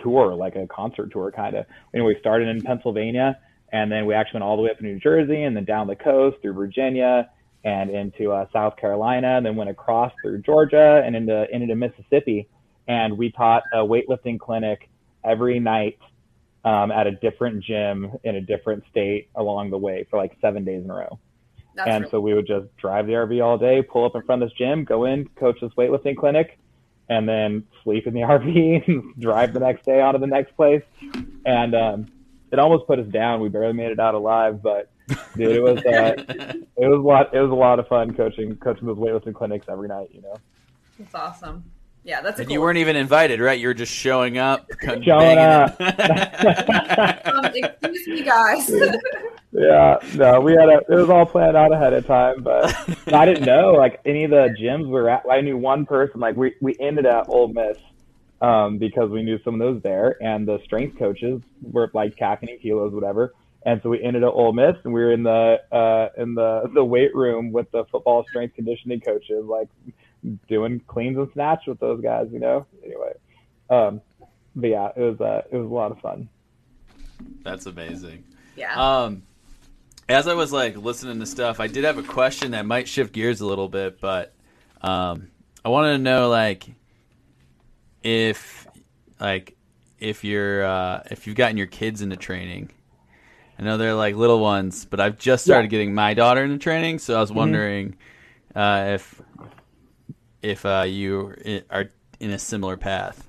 tour, 0.02 0.34
like 0.34 0.56
a 0.56 0.66
concert 0.66 1.12
tour 1.12 1.32
kind 1.32 1.56
of. 1.56 1.66
And 1.92 2.04
we 2.04 2.16
started 2.20 2.48
in 2.48 2.62
Pennsylvania, 2.62 3.38
and 3.72 3.90
then 3.90 4.06
we 4.06 4.14
actually 4.14 4.40
went 4.40 4.44
all 4.44 4.56
the 4.56 4.62
way 4.62 4.70
up 4.70 4.78
to 4.78 4.84
New 4.84 4.98
Jersey, 4.98 5.42
and 5.42 5.56
then 5.56 5.64
down 5.64 5.86
the 5.86 5.96
coast 5.96 6.38
through 6.42 6.54
Virginia 6.54 7.30
and 7.64 7.90
into 7.90 8.32
uh, 8.32 8.46
South 8.52 8.76
Carolina, 8.76 9.36
and 9.36 9.44
then 9.44 9.56
went 9.56 9.70
across 9.70 10.12
through 10.22 10.42
Georgia 10.42 11.02
and 11.04 11.16
into 11.16 11.46
into 11.50 11.74
Mississippi. 11.74 12.48
And 12.86 13.18
we 13.18 13.30
taught 13.30 13.64
a 13.72 13.78
weightlifting 13.78 14.38
clinic 14.38 14.88
every 15.24 15.60
night 15.60 15.98
um, 16.64 16.90
at 16.90 17.06
a 17.06 17.12
different 17.12 17.62
gym 17.62 18.12
in 18.24 18.36
a 18.36 18.40
different 18.40 18.84
state 18.90 19.28
along 19.34 19.70
the 19.70 19.78
way 19.78 20.06
for 20.10 20.18
like 20.18 20.36
seven 20.40 20.64
days 20.64 20.84
in 20.84 20.90
a 20.90 20.94
row. 20.94 21.18
That's 21.74 21.88
and 21.88 22.00
really 22.02 22.10
so 22.10 22.20
we 22.20 22.34
would 22.34 22.46
just 22.46 22.76
drive 22.76 23.06
the 23.06 23.12
RV 23.12 23.44
all 23.44 23.58
day, 23.58 23.82
pull 23.82 24.04
up 24.04 24.16
in 24.16 24.22
front 24.22 24.42
of 24.42 24.48
this 24.48 24.58
gym, 24.58 24.84
go 24.84 25.04
in, 25.04 25.28
coach 25.36 25.58
this 25.60 25.70
weightlifting 25.78 26.16
clinic, 26.16 26.58
and 27.08 27.28
then 27.28 27.64
sleep 27.82 28.06
in 28.06 28.14
the 28.14 28.20
RV 28.22 28.88
and 28.88 29.14
drive 29.18 29.52
the 29.52 29.60
next 29.60 29.84
day 29.84 30.00
on 30.00 30.14
to 30.14 30.20
the 30.20 30.26
next 30.26 30.54
place. 30.56 30.82
And 31.44 31.74
um, 31.74 32.06
it 32.52 32.58
almost 32.58 32.86
put 32.86 32.98
us 32.98 33.06
down. 33.08 33.40
We 33.40 33.48
barely 33.48 33.72
made 33.72 33.90
it 33.90 34.00
out 34.00 34.14
alive, 34.14 34.62
but 34.62 34.90
dude, 35.36 35.56
it 35.56 35.62
was 35.62 35.78
uh, 35.78 36.14
it 36.76 36.88
was 36.88 36.98
a 36.98 37.06
lot. 37.06 37.34
It 37.34 37.40
was 37.40 37.50
a 37.50 37.54
lot 37.54 37.78
of 37.78 37.88
fun 37.88 38.14
coaching 38.14 38.56
coaching 38.56 38.86
those 38.86 38.98
weightlifting 38.98 39.34
clinics 39.34 39.66
every 39.68 39.88
night. 39.88 40.10
You 40.12 40.22
know, 40.22 40.36
that's 40.98 41.14
awesome. 41.14 41.64
Yeah, 42.08 42.22
that's. 42.22 42.38
and 42.38 42.48
cool 42.48 42.54
you 42.54 42.60
weren't 42.62 42.78
even 42.78 42.96
invited, 42.96 43.38
right? 43.38 43.60
You 43.60 43.68
were 43.68 43.74
just 43.74 43.92
showing 43.92 44.38
up, 44.38 44.66
showing 45.02 45.36
up. 45.36 45.78
um, 47.26 47.44
excuse 47.54 48.06
me, 48.06 48.22
guys. 48.22 48.70
yeah, 49.52 49.98
no, 50.14 50.40
we 50.40 50.52
had 50.52 50.70
a, 50.70 50.78
it 50.88 50.96
was 50.96 51.10
all 51.10 51.26
planned 51.26 51.54
out 51.54 51.70
ahead 51.70 51.92
of 51.92 52.06
time, 52.06 52.42
but 52.42 52.74
I 53.12 53.26
didn't 53.26 53.44
know 53.44 53.72
like 53.72 54.00
any 54.06 54.24
of 54.24 54.30
the 54.30 54.56
gyms 54.58 54.84
we 54.84 54.92
were 54.92 55.10
at. 55.10 55.24
I 55.30 55.42
knew 55.42 55.58
one 55.58 55.84
person. 55.84 56.18
Like 56.18 56.34
we 56.34 56.54
we 56.62 56.74
ended 56.80 57.04
at 57.04 57.28
Ole 57.28 57.48
Miss 57.48 57.76
um, 58.40 58.78
because 58.78 59.10
we 59.10 59.22
knew 59.22 59.38
some 59.44 59.52
of 59.52 59.60
those 59.60 59.82
there, 59.82 60.16
and 60.22 60.48
the 60.48 60.60
strength 60.64 60.98
coaches 60.98 61.42
were 61.60 61.90
like 61.92 62.16
caffeine 62.16 62.58
kilos, 62.58 62.94
whatever. 62.94 63.34
And 63.66 63.82
so 63.82 63.90
we 63.90 64.02
ended 64.02 64.22
at 64.22 64.30
Ole 64.30 64.54
Miss, 64.54 64.76
and 64.82 64.94
we 64.94 65.02
were 65.02 65.12
in 65.12 65.24
the 65.24 65.60
uh, 65.70 66.08
in 66.16 66.34
the 66.34 66.70
the 66.72 66.82
weight 66.82 67.14
room 67.14 67.52
with 67.52 67.70
the 67.70 67.84
football 67.92 68.24
strength 68.30 68.54
conditioning 68.54 69.02
coaches, 69.02 69.44
like 69.44 69.68
doing 70.48 70.80
cleans 70.86 71.16
and 71.16 71.28
snatch 71.32 71.62
with 71.66 71.80
those 71.80 72.00
guys, 72.00 72.28
you 72.32 72.38
know. 72.38 72.66
Anyway, 72.84 73.12
um, 73.70 74.00
but 74.54 74.68
yeah, 74.68 74.90
it 74.96 75.00
was 75.00 75.20
uh, 75.20 75.42
it 75.50 75.56
was 75.56 75.70
a 75.70 75.74
lot 75.74 75.92
of 75.92 76.00
fun. 76.00 76.28
That's 77.42 77.66
amazing. 77.66 78.24
Yeah. 78.56 78.74
Um, 78.74 79.22
as 80.08 80.26
I 80.26 80.34
was 80.34 80.52
like 80.52 80.76
listening 80.76 81.20
to 81.20 81.26
stuff, 81.26 81.60
I 81.60 81.66
did 81.66 81.84
have 81.84 81.98
a 81.98 82.02
question 82.02 82.52
that 82.52 82.66
might 82.66 82.88
shift 82.88 83.12
gears 83.12 83.40
a 83.40 83.46
little 83.46 83.68
bit, 83.68 84.00
but 84.00 84.34
um, 84.80 85.28
I 85.64 85.68
wanted 85.68 85.92
to 85.92 85.98
know 85.98 86.28
like 86.28 86.66
if 88.02 88.66
like 89.20 89.56
if 89.98 90.24
you're 90.24 90.64
uh, 90.64 91.02
if 91.10 91.26
you've 91.26 91.36
gotten 91.36 91.56
your 91.56 91.66
kids 91.66 92.02
into 92.02 92.16
training. 92.16 92.70
I 93.58 93.64
know 93.64 93.76
they're 93.76 93.94
like 93.94 94.14
little 94.14 94.38
ones, 94.38 94.84
but 94.84 95.00
I've 95.00 95.18
just 95.18 95.44
started 95.44 95.64
yeah. 95.64 95.78
getting 95.78 95.92
my 95.92 96.14
daughter 96.14 96.44
into 96.44 96.58
training, 96.58 97.00
so 97.00 97.16
I 97.16 97.20
was 97.20 97.30
mm-hmm. 97.30 97.38
wondering 97.38 97.96
mm-hmm. 98.54 98.58
uh, 98.58 98.94
if 98.94 99.20
if 100.42 100.64
uh, 100.64 100.84
you 100.86 101.34
are 101.70 101.90
in 102.20 102.30
a 102.30 102.38
similar 102.38 102.76
path. 102.76 103.28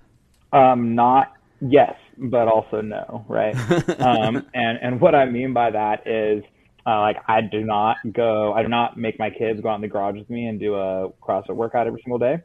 Um, 0.51 0.95
not 0.95 1.33
yes, 1.61 1.95
but 2.17 2.47
also 2.47 2.81
no, 2.81 3.25
right? 3.27 3.55
um, 3.99 4.45
and 4.53 4.79
and 4.81 5.01
what 5.01 5.15
I 5.15 5.25
mean 5.25 5.53
by 5.53 5.71
that 5.71 6.07
is 6.07 6.43
uh, 6.85 6.99
like 7.01 7.17
I 7.27 7.41
do 7.41 7.63
not 7.63 7.97
go, 8.13 8.53
I 8.53 8.63
do 8.63 8.67
not 8.67 8.97
make 8.97 9.19
my 9.19 9.29
kids 9.29 9.61
go 9.61 9.69
out 9.69 9.75
in 9.75 9.81
the 9.81 9.87
garage 9.87 10.17
with 10.17 10.29
me 10.29 10.47
and 10.47 10.59
do 10.59 10.75
a 10.75 11.09
CrossFit 11.21 11.55
workout 11.55 11.87
every 11.87 12.01
single 12.01 12.19
day. 12.19 12.39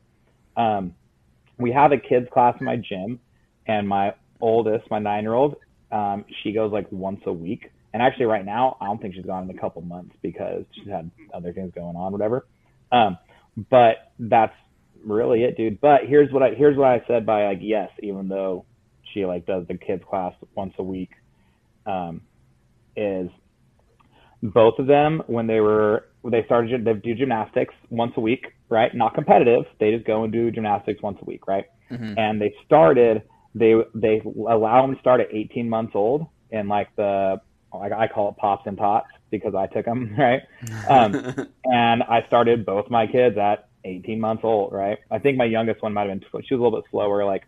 Um, 0.56 0.94
we 1.58 1.72
have 1.72 1.92
a 1.92 1.98
kids 1.98 2.28
class 2.32 2.56
in 2.60 2.66
my 2.66 2.76
gym, 2.76 3.20
and 3.66 3.88
my 3.88 4.14
oldest, 4.40 4.90
my 4.90 4.98
nine 4.98 5.22
year 5.22 5.34
old, 5.34 5.56
um, 5.92 6.24
she 6.42 6.52
goes 6.52 6.72
like 6.72 6.90
once 6.90 7.20
a 7.26 7.32
week. 7.32 7.70
And 7.92 8.02
actually, 8.02 8.26
right 8.26 8.44
now, 8.44 8.76
I 8.80 8.86
don't 8.86 9.00
think 9.00 9.14
she's 9.14 9.24
gone 9.24 9.48
in 9.48 9.56
a 9.56 9.60
couple 9.60 9.80
months 9.82 10.16
because 10.20 10.64
she's 10.74 10.88
had 10.88 11.10
other 11.32 11.52
things 11.52 11.72
going 11.74 11.94
on, 11.94 12.10
whatever. 12.10 12.44
Um, 12.90 13.16
but 13.57 14.12
that's 14.18 14.55
really 15.05 15.44
it, 15.44 15.57
dude. 15.57 15.80
But 15.80 16.02
here's 16.07 16.32
what 16.32 16.42
I 16.42 16.50
here's 16.55 16.76
what 16.76 16.88
I 16.88 17.02
said 17.07 17.26
by 17.26 17.46
like 17.46 17.59
yes, 17.61 17.90
even 18.02 18.28
though 18.28 18.64
she 19.12 19.24
like 19.24 19.46
does 19.46 19.66
the 19.68 19.76
kids 19.76 20.02
class 20.09 20.34
once 20.55 20.74
a 20.78 20.82
week. 20.82 21.11
Um, 21.86 22.22
is 22.96 23.28
both 24.42 24.78
of 24.78 24.86
them 24.86 25.22
when 25.26 25.46
they 25.46 25.61
were 25.61 26.07
they 26.24 26.44
started 26.44 26.84
they 26.84 26.94
do 26.94 27.14
gymnastics 27.14 27.74
once 27.90 28.12
a 28.16 28.20
week, 28.20 28.46
right? 28.68 28.94
Not 28.94 29.14
competitive. 29.14 29.64
They 29.80 29.92
just 29.92 30.07
go 30.07 30.24
and 30.24 30.32
do 30.32 30.50
gymnastics 30.50 31.02
once 31.02 31.18
a 31.20 31.24
week, 31.24 31.46
right? 31.46 31.64
Mm-hmm. 31.90 32.18
And 32.18 32.40
they 32.40 32.55
started 32.64 33.22
they 33.55 33.74
they 33.94 34.20
allow 34.24 34.82
them 34.82 34.94
to 34.94 35.00
start 35.00 35.20
at 35.20 35.28
18 35.32 35.68
months 35.68 35.92
old 35.94 36.26
in 36.50 36.68
like 36.68 36.94
the 36.96 37.40
like 37.72 37.92
I 37.92 38.09
call 38.09 38.30
it 38.30 38.36
pops 38.36 38.66
and 38.66 38.76
tots 38.76 39.09
because 39.39 39.55
I 39.55 39.66
took 39.66 39.85
them, 39.85 40.14
right? 40.18 40.43
Um, 40.89 41.14
and 41.64 42.03
I 42.03 42.24
started 42.26 42.66
both 42.66 42.91
my 42.91 43.07
kids 43.07 43.37
at 43.39 43.68
18 43.85 44.20
months 44.20 44.43
old, 44.45 44.72
right? 44.72 44.99
I 45.11 45.18
think 45.18 45.37
my 45.37 45.45
youngest 45.45 45.82
one 45.82 45.93
might 45.93 46.09
have 46.09 46.20
been 46.20 46.28
she 46.45 46.55
was 46.55 46.61
a 46.61 46.62
little 46.62 46.80
bit 46.80 46.85
slower, 46.91 47.24
like 47.24 47.45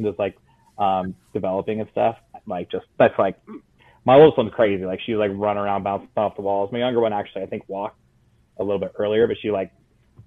just 0.00 0.18
like 0.18 0.36
um, 0.78 1.14
developing 1.32 1.80
and 1.80 1.88
stuff. 1.90 2.16
Like 2.46 2.70
just 2.70 2.86
that's 2.98 3.18
like 3.18 3.36
my 4.04 4.14
oldest 4.14 4.36
one's 4.36 4.52
crazy. 4.52 4.84
Like 4.84 5.00
she 5.04 5.14
was 5.14 5.28
like 5.28 5.38
run 5.38 5.56
around, 5.56 5.82
bouncing 5.82 6.08
off 6.16 6.36
the 6.36 6.42
walls. 6.42 6.70
My 6.72 6.78
younger 6.78 7.00
one 7.00 7.12
actually 7.12 7.42
I 7.42 7.46
think 7.46 7.68
walked 7.68 7.98
a 8.58 8.62
little 8.62 8.78
bit 8.78 8.92
earlier, 8.98 9.26
but 9.26 9.36
she 9.40 9.50
like 9.50 9.72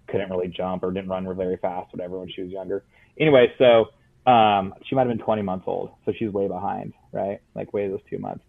couldn't 0.08 0.30
really 0.30 0.48
jump 0.48 0.84
or 0.84 0.92
didn't 0.92 1.10
run 1.10 1.26
very 1.36 1.58
fast, 1.58 1.94
whatever, 1.94 2.20
when 2.20 2.30
she 2.34 2.42
was 2.42 2.52
younger. 2.52 2.84
Anyway, 3.20 3.54
so 3.58 3.86
um, 4.30 4.74
she 4.86 4.96
might 4.96 5.08
have 5.08 5.10
been 5.10 5.24
20 5.24 5.42
months 5.42 5.66
old, 5.68 5.92
so 6.06 6.14
she's 6.18 6.32
way 6.32 6.48
behind, 6.48 6.94
right? 7.12 7.40
Like 7.56 7.74
way 7.74 7.88
those 7.88 8.02
two 8.10 8.18
months. 8.18 8.44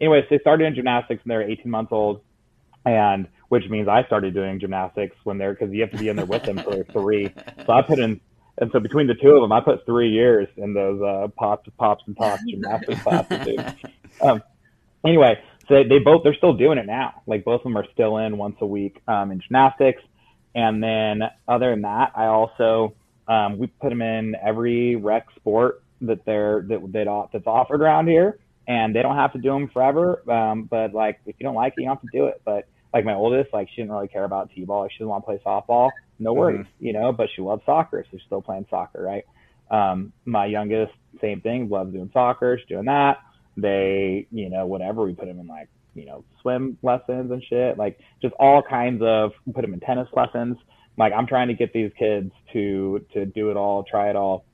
Anyways, 0.00 0.24
they 0.30 0.38
started 0.38 0.64
in 0.64 0.74
gymnastics 0.74 1.24
when 1.24 1.28
they 1.30 1.44
were 1.44 1.50
18 1.50 1.70
months 1.70 1.92
old, 1.92 2.22
and 2.84 3.28
which 3.48 3.68
means 3.68 3.88
I 3.88 4.04
started 4.04 4.32
doing 4.32 4.60
gymnastics 4.60 5.16
when 5.24 5.38
they're 5.38 5.52
because 5.52 5.72
you 5.72 5.80
have 5.82 5.90
to 5.90 5.98
be 5.98 6.08
in 6.08 6.16
there 6.16 6.24
with 6.24 6.44
them 6.44 6.56
they're 6.56 6.84
three. 6.92 7.32
So 7.66 7.72
I 7.72 7.82
put 7.82 7.98
in, 7.98 8.20
and 8.58 8.70
so 8.72 8.80
between 8.80 9.06
the 9.06 9.14
two 9.14 9.30
of 9.30 9.42
them, 9.42 9.52
I 9.52 9.60
put 9.60 9.84
three 9.84 10.10
years 10.10 10.48
in 10.56 10.72
those 10.72 11.02
uh, 11.02 11.28
pops, 11.36 11.68
pops 11.78 12.04
and 12.06 12.16
pops 12.16 12.42
gymnastics 12.48 13.02
classes. 13.02 13.58
Um, 14.22 14.42
anyway, 15.04 15.42
so 15.68 15.74
they, 15.74 15.88
they 15.88 15.98
both 15.98 16.22
they're 16.22 16.34
still 16.34 16.54
doing 16.54 16.78
it 16.78 16.86
now. 16.86 17.22
Like 17.26 17.44
both 17.44 17.60
of 17.60 17.64
them 17.64 17.76
are 17.76 17.86
still 17.92 18.18
in 18.18 18.38
once 18.38 18.56
a 18.60 18.66
week 18.66 19.02
um, 19.06 19.30
in 19.32 19.40
gymnastics, 19.40 20.02
and 20.54 20.82
then 20.82 21.22
other 21.46 21.70
than 21.70 21.82
that, 21.82 22.12
I 22.14 22.26
also 22.26 22.94
um, 23.28 23.58
we 23.58 23.66
put 23.66 23.90
them 23.90 24.02
in 24.02 24.34
every 24.42 24.96
rec 24.96 25.26
sport 25.36 25.82
that 26.02 26.24
they're 26.24 26.62
that, 26.68 26.92
that 26.92 27.28
that's 27.32 27.46
offered 27.46 27.82
around 27.82 28.08
here, 28.08 28.38
and 28.70 28.94
they 28.94 29.02
don't 29.02 29.16
have 29.16 29.32
to 29.32 29.38
do 29.38 29.50
them 29.50 29.68
forever. 29.72 30.22
Um, 30.30 30.64
but 30.64 30.94
like 30.94 31.20
if 31.26 31.36
you 31.38 31.44
don't 31.44 31.56
like 31.56 31.74
it, 31.76 31.82
you 31.82 31.86
don't 31.86 31.96
have 31.96 32.02
to 32.02 32.18
do 32.18 32.26
it. 32.26 32.40
But 32.44 32.68
like 32.94 33.04
my 33.04 33.14
oldest, 33.14 33.52
like 33.52 33.68
she 33.68 33.82
didn't 33.82 33.92
really 33.92 34.08
care 34.08 34.24
about 34.24 34.50
t-ball. 34.54 34.82
Like 34.82 34.92
she 34.92 34.98
didn't 34.98 35.10
want 35.10 35.24
to 35.24 35.26
play 35.26 35.40
softball. 35.44 35.90
No 36.18 36.32
worries, 36.32 36.60
mm-hmm. 36.60 36.86
you 36.86 36.92
know. 36.92 37.12
But 37.12 37.28
she 37.34 37.42
loves 37.42 37.62
soccer, 37.66 38.04
so 38.04 38.16
she's 38.16 38.26
still 38.26 38.42
playing 38.42 38.66
soccer, 38.70 39.02
right? 39.02 39.24
Um, 39.70 40.12
my 40.24 40.46
youngest, 40.46 40.92
same 41.20 41.40
thing, 41.40 41.68
loves 41.68 41.92
doing 41.92 42.10
soccer. 42.12 42.58
She's 42.58 42.68
doing 42.68 42.86
that 42.86 43.18
they, 43.56 44.26
you 44.30 44.50
know, 44.50 44.66
whatever. 44.66 45.04
We 45.04 45.14
put 45.14 45.26
them 45.26 45.40
in 45.40 45.46
like, 45.46 45.68
you 45.94 46.06
know, 46.06 46.24
swim 46.40 46.78
lessons 46.82 47.30
and 47.30 47.42
shit, 47.48 47.76
like 47.76 47.98
just 48.22 48.34
all 48.38 48.62
kinds 48.62 49.02
of. 49.02 49.32
Put 49.52 49.62
them 49.62 49.74
in 49.74 49.80
tennis 49.80 50.08
lessons. 50.14 50.56
Like 50.96 51.12
I'm 51.12 51.26
trying 51.26 51.48
to 51.48 51.54
get 51.54 51.72
these 51.72 51.90
kids 51.98 52.30
to 52.52 53.04
to 53.14 53.26
do 53.26 53.50
it 53.50 53.56
all, 53.56 53.82
try 53.82 54.10
it 54.10 54.16
all, 54.16 54.44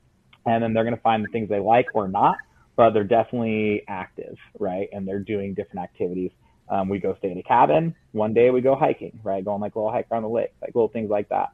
and 0.45 0.63
then 0.63 0.73
they're 0.73 0.85
gonna 0.85 0.97
find 0.99 1.25
the 1.25 1.29
things 1.29 1.49
they 1.49 1.61
like 1.61 1.87
or 1.95 2.09
not. 2.09 2.37
But 2.77 2.91
they're 2.91 3.05
definitely 3.05 3.85
active, 3.89 4.37
right? 4.59 4.89
And 4.93 5.09
they're 5.09 5.19
doing 5.19 5.55
different 5.55 5.83
activities. 5.83 6.31
Um, 6.69 6.89
we 6.89 6.99
go 6.99 7.15
stay 7.19 7.31
in 7.31 7.39
a 7.39 7.43
cabin. 7.43 7.95
One 8.13 8.35
day 8.35 8.51
we 8.51 8.61
go 8.61 8.75
hiking, 8.75 9.19
right? 9.23 9.45
Go 9.45 9.53
on 9.53 9.61
like 9.61 9.75
a 9.75 9.79
little 9.79 9.93
hike 9.93 10.07
around 10.11 10.23
the 10.23 10.29
lake, 10.29 10.53
like 10.61 10.75
little 10.75 10.89
things 10.89 11.09
like 11.11 11.29
that. 11.31 11.53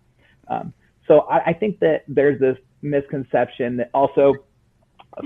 Um, 0.48 0.72
so 1.06 1.20
I, 1.20 1.50
I 1.50 1.52
think 1.52 1.80
that 1.80 2.04
there's 2.08 2.40
this 2.40 2.56
misconception 2.80 3.76
that 3.76 3.90
also 3.94 4.34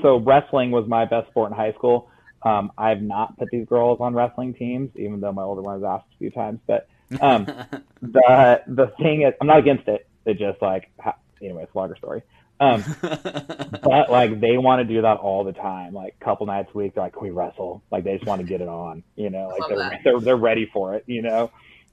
so 0.02 0.18
wrestling 0.18 0.70
was 0.70 0.86
my 0.88 1.04
best 1.04 1.28
sport 1.28 1.50
in 1.50 1.56
high 1.56 1.72
school. 1.72 2.10
Um, 2.42 2.72
I've 2.76 3.02
not 3.02 3.38
put 3.38 3.48
these 3.50 3.66
girls 3.66 3.98
on 4.00 4.14
wrestling 4.14 4.54
teams, 4.54 4.90
even 4.96 5.20
though 5.20 5.32
my 5.32 5.42
older 5.42 5.62
one 5.62 5.80
has 5.80 5.84
asked 5.84 6.06
a 6.14 6.18
few 6.18 6.30
times. 6.30 6.60
But 6.66 6.88
um, 7.20 7.44
the 8.02 8.62
the 8.66 8.92
thing 8.98 9.22
is, 9.22 9.34
I'm 9.40 9.46
not 9.46 9.58
against 9.58 9.88
it. 9.88 10.06
It 10.24 10.38
just 10.38 10.60
like, 10.60 10.90
ha- 11.00 11.16
anyway, 11.40 11.62
it's 11.64 11.74
a 11.74 11.78
longer 11.78 11.96
story. 11.96 12.22
Um, 12.58 12.84
but 13.02 14.10
like 14.10 14.40
they 14.40 14.56
want 14.56 14.80
to 14.80 14.94
do 14.94 15.02
that 15.02 15.18
all 15.18 15.44
the 15.44 15.52
time. 15.52 15.92
Like 15.92 16.16
a 16.20 16.24
couple 16.24 16.46
nights 16.46 16.70
a 16.74 16.78
week, 16.78 16.94
they're 16.94 17.04
like, 17.04 17.12
"Can 17.12 17.22
we 17.22 17.30
wrestle?" 17.30 17.82
Like 17.90 18.04
they 18.04 18.14
just 18.14 18.26
want 18.26 18.40
to 18.40 18.46
get 18.46 18.60
it 18.60 18.68
on. 18.68 19.02
You 19.14 19.30
know, 19.30 19.48
like 19.48 19.68
they're, 19.68 20.00
they're 20.04 20.20
they're 20.20 20.36
ready 20.36 20.68
for 20.72 20.94
it. 20.94 21.04
You 21.06 21.22
know. 21.22 21.50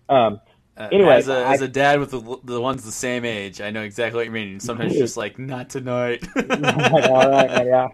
Um, 0.10 0.40
uh, 0.76 0.90
anyway, 0.92 1.18
as 1.18 1.28
a, 1.28 1.36
I, 1.36 1.54
as 1.54 1.62
a 1.62 1.68
dad 1.68 2.00
with 2.00 2.12
the, 2.12 2.40
the 2.44 2.60
ones 2.60 2.84
the 2.84 2.92
same 2.92 3.26
age, 3.26 3.62
I 3.62 3.70
know 3.70 3.82
exactly 3.82 4.18
what 4.18 4.26
you 4.26 4.32
mean. 4.32 4.60
Sometimes 4.62 4.94
just 4.94 5.18
like, 5.18 5.38
not 5.38 5.70
tonight. 5.70 6.28
all 6.36 7.30
right, 7.30 7.66
yeah. 7.66 7.90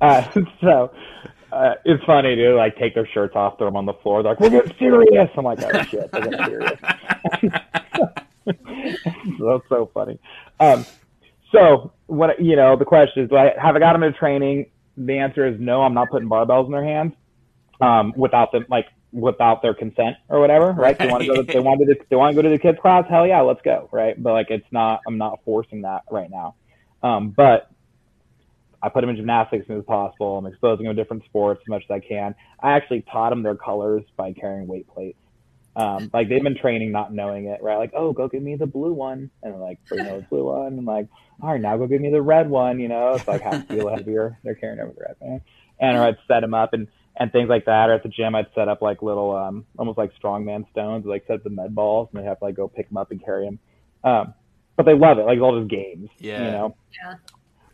Uh, 0.00 0.30
so 0.60 0.92
uh, 1.52 1.74
it's 1.84 2.04
funny 2.04 2.36
to 2.36 2.54
like 2.54 2.76
take 2.76 2.94
their 2.94 3.06
shirts 3.06 3.34
off, 3.34 3.58
throw 3.58 3.66
them 3.68 3.76
on 3.76 3.86
the 3.86 3.94
floor. 3.94 4.22
They're 4.22 4.32
like, 4.32 4.40
"We're 4.40 4.50
getting 4.50 4.76
serious." 4.78 5.30
I'm 5.36 5.44
like, 5.44 5.62
"Oh 5.62 5.82
shit, 5.84 6.10
they're 6.12 6.22
getting 6.22 6.44
serious." 6.44 6.80
That's 8.44 9.68
so 9.68 9.90
funny. 9.94 10.18
Um, 10.60 10.84
so 11.54 11.92
what 12.06 12.42
you 12.42 12.56
know, 12.56 12.76
the 12.76 12.84
question 12.84 13.24
is, 13.24 13.30
do 13.30 13.36
I 13.36 13.52
have 13.60 13.76
I 13.76 13.78
got 13.78 13.92
them 13.92 14.02
in 14.02 14.12
training? 14.14 14.66
The 14.96 15.18
answer 15.18 15.46
is 15.46 15.58
no. 15.58 15.82
I'm 15.82 15.94
not 15.94 16.10
putting 16.10 16.28
barbells 16.28 16.66
in 16.66 16.72
their 16.72 16.84
hands 16.84 17.14
um, 17.80 18.12
without 18.16 18.52
them 18.52 18.66
like 18.68 18.86
without 19.12 19.62
their 19.62 19.74
consent 19.74 20.16
or 20.28 20.40
whatever, 20.40 20.72
right? 20.72 20.78
right. 20.78 20.98
They 20.98 21.06
want 21.06 21.22
to 21.22 21.28
go. 21.28 21.34
To, 21.36 21.42
they 21.44 21.60
want 21.60 21.80
to. 21.80 21.96
They 22.10 22.16
want 22.16 22.36
to 22.36 22.42
go 22.42 22.42
to 22.42 22.50
the 22.50 22.58
kids 22.58 22.78
class. 22.80 23.04
Hell 23.08 23.26
yeah, 23.26 23.40
let's 23.40 23.62
go, 23.62 23.88
right? 23.92 24.20
But 24.20 24.32
like, 24.32 24.50
it's 24.50 24.66
not. 24.70 25.00
I'm 25.06 25.18
not 25.18 25.40
forcing 25.44 25.82
that 25.82 26.02
right 26.10 26.30
now. 26.30 26.56
Um, 27.02 27.30
but 27.30 27.70
I 28.82 28.88
put 28.88 29.00
them 29.00 29.10
in 29.10 29.16
gymnastics 29.16 29.62
as 29.62 29.66
soon 29.68 29.78
as 29.78 29.84
possible. 29.84 30.36
I'm 30.36 30.46
exposing 30.46 30.86
them 30.86 30.96
to 30.96 31.02
different 31.02 31.24
sports 31.24 31.62
as 31.64 31.68
much 31.68 31.84
as 31.88 31.90
I 31.90 32.00
can. 32.00 32.34
I 32.60 32.72
actually 32.72 33.02
taught 33.02 33.30
them 33.30 33.42
their 33.42 33.56
colors 33.56 34.02
by 34.16 34.32
carrying 34.32 34.66
weight 34.66 34.86
plates. 34.88 35.18
Um, 35.76 36.10
like 36.12 36.28
they've 36.28 36.42
been 36.42 36.56
training 36.56 36.92
not 36.92 37.12
knowing 37.12 37.46
it, 37.46 37.62
right? 37.62 37.76
Like, 37.76 37.92
oh, 37.94 38.12
go 38.12 38.28
give 38.28 38.42
me 38.42 38.56
the 38.56 38.66
blue 38.66 38.92
one, 38.92 39.30
and 39.42 39.54
they're 39.54 39.60
like, 39.60 39.78
bring 39.88 40.04
the 40.04 40.24
blue 40.30 40.44
one, 40.44 40.78
and 40.78 40.86
like, 40.86 41.08
all 41.42 41.50
right, 41.50 41.60
now 41.60 41.76
go 41.76 41.86
give 41.86 42.00
me 42.00 42.10
the 42.10 42.22
red 42.22 42.48
one. 42.48 42.78
You 42.78 42.88
know, 42.88 43.14
it's 43.14 43.26
like 43.26 43.42
half 43.42 43.64
a 43.64 43.66
kilo 43.66 43.94
heavier. 43.94 44.38
They're 44.44 44.54
carrying 44.54 44.78
over 44.80 44.92
the 44.92 45.00
red 45.00 45.16
man. 45.20 45.40
And 45.80 45.96
or 45.96 46.02
I'd 46.04 46.16
set 46.28 46.40
them 46.40 46.54
up 46.54 46.72
and 46.72 46.86
and 47.16 47.32
things 47.32 47.48
like 47.48 47.64
that. 47.66 47.90
Or 47.90 47.94
at 47.94 48.02
the 48.02 48.08
gym, 48.08 48.34
I'd 48.34 48.46
set 48.54 48.68
up 48.68 48.82
like 48.82 49.02
little, 49.02 49.36
um, 49.36 49.66
almost 49.78 49.98
like 49.98 50.12
strongman 50.20 50.70
stones, 50.70 51.04
like 51.06 51.24
set 51.26 51.36
up 51.36 51.44
the 51.44 51.50
med 51.50 51.74
balls, 51.74 52.08
and 52.12 52.22
they 52.22 52.26
have 52.26 52.38
to 52.38 52.44
like 52.44 52.54
go 52.54 52.68
pick 52.68 52.88
them 52.88 52.96
up 52.96 53.10
and 53.10 53.24
carry 53.24 53.44
them. 53.44 53.58
Um, 54.04 54.34
but 54.76 54.86
they 54.86 54.94
love 54.94 55.18
it, 55.18 55.22
like 55.22 55.36
it's 55.36 55.42
all 55.42 55.52
those 55.52 55.68
games. 55.68 56.08
Yeah. 56.18 56.44
You 56.44 56.50
know. 56.52 56.76
Yeah. 57.02 57.14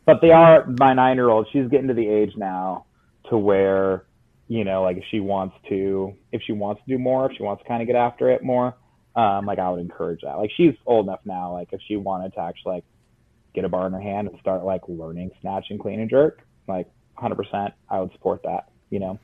But 0.06 0.20
they 0.20 0.30
are 0.30 0.66
my 0.78 0.94
nine 0.94 1.16
year 1.16 1.28
old. 1.28 1.48
She's 1.52 1.68
getting 1.68 1.88
to 1.88 1.94
the 1.94 2.08
age 2.08 2.32
now 2.36 2.86
to 3.28 3.38
where, 3.38 4.04
you 4.50 4.64
know, 4.64 4.82
like 4.82 4.96
if 4.96 5.04
she 5.12 5.20
wants 5.20 5.54
to, 5.68 6.12
if 6.32 6.42
she 6.42 6.50
wants 6.50 6.82
to 6.82 6.96
do 6.96 6.98
more, 6.98 7.30
if 7.30 7.36
she 7.36 7.44
wants 7.44 7.62
to 7.62 7.68
kind 7.68 7.80
of 7.80 7.86
get 7.86 7.94
after 7.94 8.28
it 8.30 8.42
more, 8.42 8.76
um, 9.14 9.46
like 9.46 9.60
I 9.60 9.70
would 9.70 9.78
encourage 9.78 10.22
that. 10.22 10.38
Like 10.38 10.50
she's 10.56 10.74
old 10.86 11.06
enough 11.06 11.20
now. 11.24 11.52
Like 11.52 11.68
if 11.72 11.80
she 11.86 11.94
wanted 11.94 12.34
to 12.34 12.40
actually 12.40 12.74
like 12.74 12.84
get 13.54 13.64
a 13.64 13.68
bar 13.68 13.86
in 13.86 13.92
her 13.92 14.00
hand 14.00 14.26
and 14.26 14.36
start 14.40 14.64
like 14.64 14.80
learning 14.88 15.30
snatch 15.40 15.66
and 15.70 15.78
clean 15.78 16.00
and 16.00 16.10
jerk, 16.10 16.40
like 16.66 16.88
100%, 17.16 17.72
I 17.88 18.00
would 18.00 18.10
support 18.10 18.42
that. 18.42 18.70
You 18.90 18.98
know. 18.98 19.20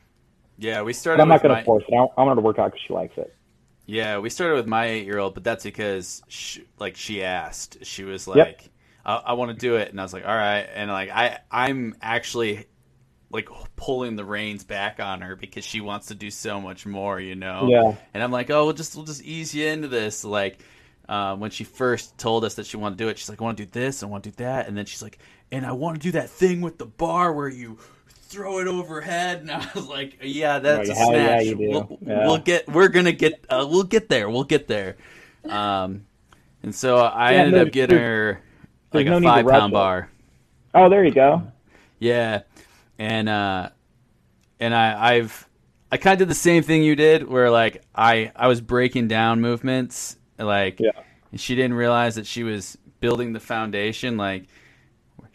Yeah, 0.58 0.82
we 0.82 0.92
started. 0.92 1.18
But 1.18 1.22
I'm 1.22 1.28
not 1.28 1.42
going 1.42 1.56
to 1.56 1.60
my... 1.60 1.64
force 1.64 1.82
it. 1.88 1.92
I 1.92 1.98
want 1.98 2.28
her 2.28 2.34
to 2.36 2.40
work 2.40 2.60
out 2.60 2.70
because 2.70 2.86
she 2.86 2.92
likes 2.92 3.18
it. 3.18 3.34
Yeah, 3.84 4.18
we 4.18 4.30
started 4.30 4.54
with 4.54 4.68
my 4.68 4.86
eight-year-old, 4.86 5.34
but 5.34 5.42
that's 5.42 5.64
because 5.64 6.22
she, 6.28 6.64
like 6.78 6.96
she 6.96 7.24
asked. 7.24 7.84
She 7.84 8.04
was 8.04 8.28
like, 8.28 8.36
yep. 8.36 8.62
"I, 9.04 9.16
I 9.16 9.32
want 9.32 9.50
to 9.50 9.56
do 9.56 9.74
it," 9.74 9.90
and 9.90 10.00
I 10.00 10.04
was 10.04 10.12
like, 10.12 10.24
"All 10.24 10.36
right." 10.36 10.68
And 10.72 10.88
like 10.88 11.10
I, 11.10 11.40
I'm 11.50 11.96
actually 12.00 12.66
like 13.30 13.48
pulling 13.76 14.16
the 14.16 14.24
reins 14.24 14.64
back 14.64 15.00
on 15.00 15.20
her 15.20 15.36
because 15.36 15.64
she 15.64 15.80
wants 15.80 16.06
to 16.08 16.14
do 16.14 16.30
so 16.30 16.60
much 16.60 16.86
more, 16.86 17.20
you 17.20 17.34
know. 17.34 17.68
Yeah. 17.68 17.94
And 18.14 18.22
I'm 18.22 18.30
like, 18.30 18.50
"Oh, 18.50 18.64
we'll 18.64 18.74
just 18.74 18.94
we'll 18.96 19.04
just 19.04 19.22
ease 19.22 19.54
you 19.54 19.66
into 19.66 19.88
this." 19.88 20.24
Like 20.24 20.60
uh, 21.08 21.36
when 21.36 21.50
she 21.50 21.64
first 21.64 22.16
told 22.18 22.44
us 22.44 22.54
that 22.54 22.66
she 22.66 22.76
wanted 22.76 22.98
to 22.98 23.04
do 23.04 23.08
it, 23.08 23.18
she's 23.18 23.28
like, 23.28 23.40
"I 23.40 23.44
want 23.44 23.58
to 23.58 23.64
do 23.64 23.70
this, 23.70 24.02
I 24.02 24.06
want 24.06 24.24
to 24.24 24.30
do 24.30 24.36
that," 24.44 24.68
and 24.68 24.76
then 24.76 24.86
she's 24.86 25.02
like, 25.02 25.18
"And 25.50 25.66
I 25.66 25.72
want 25.72 25.96
to 25.96 26.02
do 26.02 26.12
that 26.12 26.30
thing 26.30 26.60
with 26.60 26.78
the 26.78 26.86
bar 26.86 27.32
where 27.32 27.48
you." 27.48 27.78
throw 28.28 28.58
it 28.58 28.66
overhead, 28.66 29.38
and 29.38 29.50
I 29.52 29.68
was 29.72 29.86
like, 29.86 30.18
"Yeah, 30.20 30.58
that's 30.58 30.88
like, 30.88 30.98
a 30.98 31.04
snatch. 31.06 31.44
Yeah, 31.44 31.54
we'll, 31.56 31.98
yeah. 32.04 32.26
we'll, 32.26 32.38
get, 32.38 32.68
we're 32.68 32.88
gonna 32.88 33.12
get, 33.12 33.44
uh, 33.48 33.64
we'll 33.70 33.84
get 33.84 34.08
there, 34.08 34.28
we'll 34.28 34.42
get 34.42 34.66
there." 34.66 34.96
Um, 35.48 36.06
and 36.62 36.74
so 36.74 36.98
I 36.98 37.32
yeah, 37.32 37.38
ended 37.38 37.54
no, 37.54 37.62
up 37.62 37.72
getting 37.72 37.98
her 37.98 38.42
like 38.92 39.06
no 39.06 39.18
a 39.18 39.20
five 39.20 39.46
pound 39.46 39.72
bar. 39.72 40.10
Oh, 40.74 40.88
there 40.88 41.04
you 41.04 41.12
go. 41.12 41.42
Yeah, 41.98 42.42
and 42.98 43.28
uh, 43.28 43.70
and 44.60 44.74
I, 44.74 45.14
I've 45.14 45.48
I 45.90 45.96
kind 45.96 46.14
of 46.14 46.18
did 46.18 46.28
the 46.28 46.38
same 46.38 46.62
thing 46.62 46.82
you 46.82 46.96
did, 46.96 47.28
where 47.28 47.50
like 47.50 47.82
I 47.94 48.32
I 48.34 48.48
was 48.48 48.60
breaking 48.60 49.08
down 49.08 49.40
movements, 49.40 50.16
like, 50.38 50.80
yeah. 50.80 50.90
and 51.30 51.40
she 51.40 51.54
didn't 51.54 51.74
realize 51.74 52.16
that 52.16 52.26
she 52.26 52.42
was 52.42 52.76
building 53.00 53.32
the 53.32 53.40
foundation, 53.40 54.16
like 54.16 54.46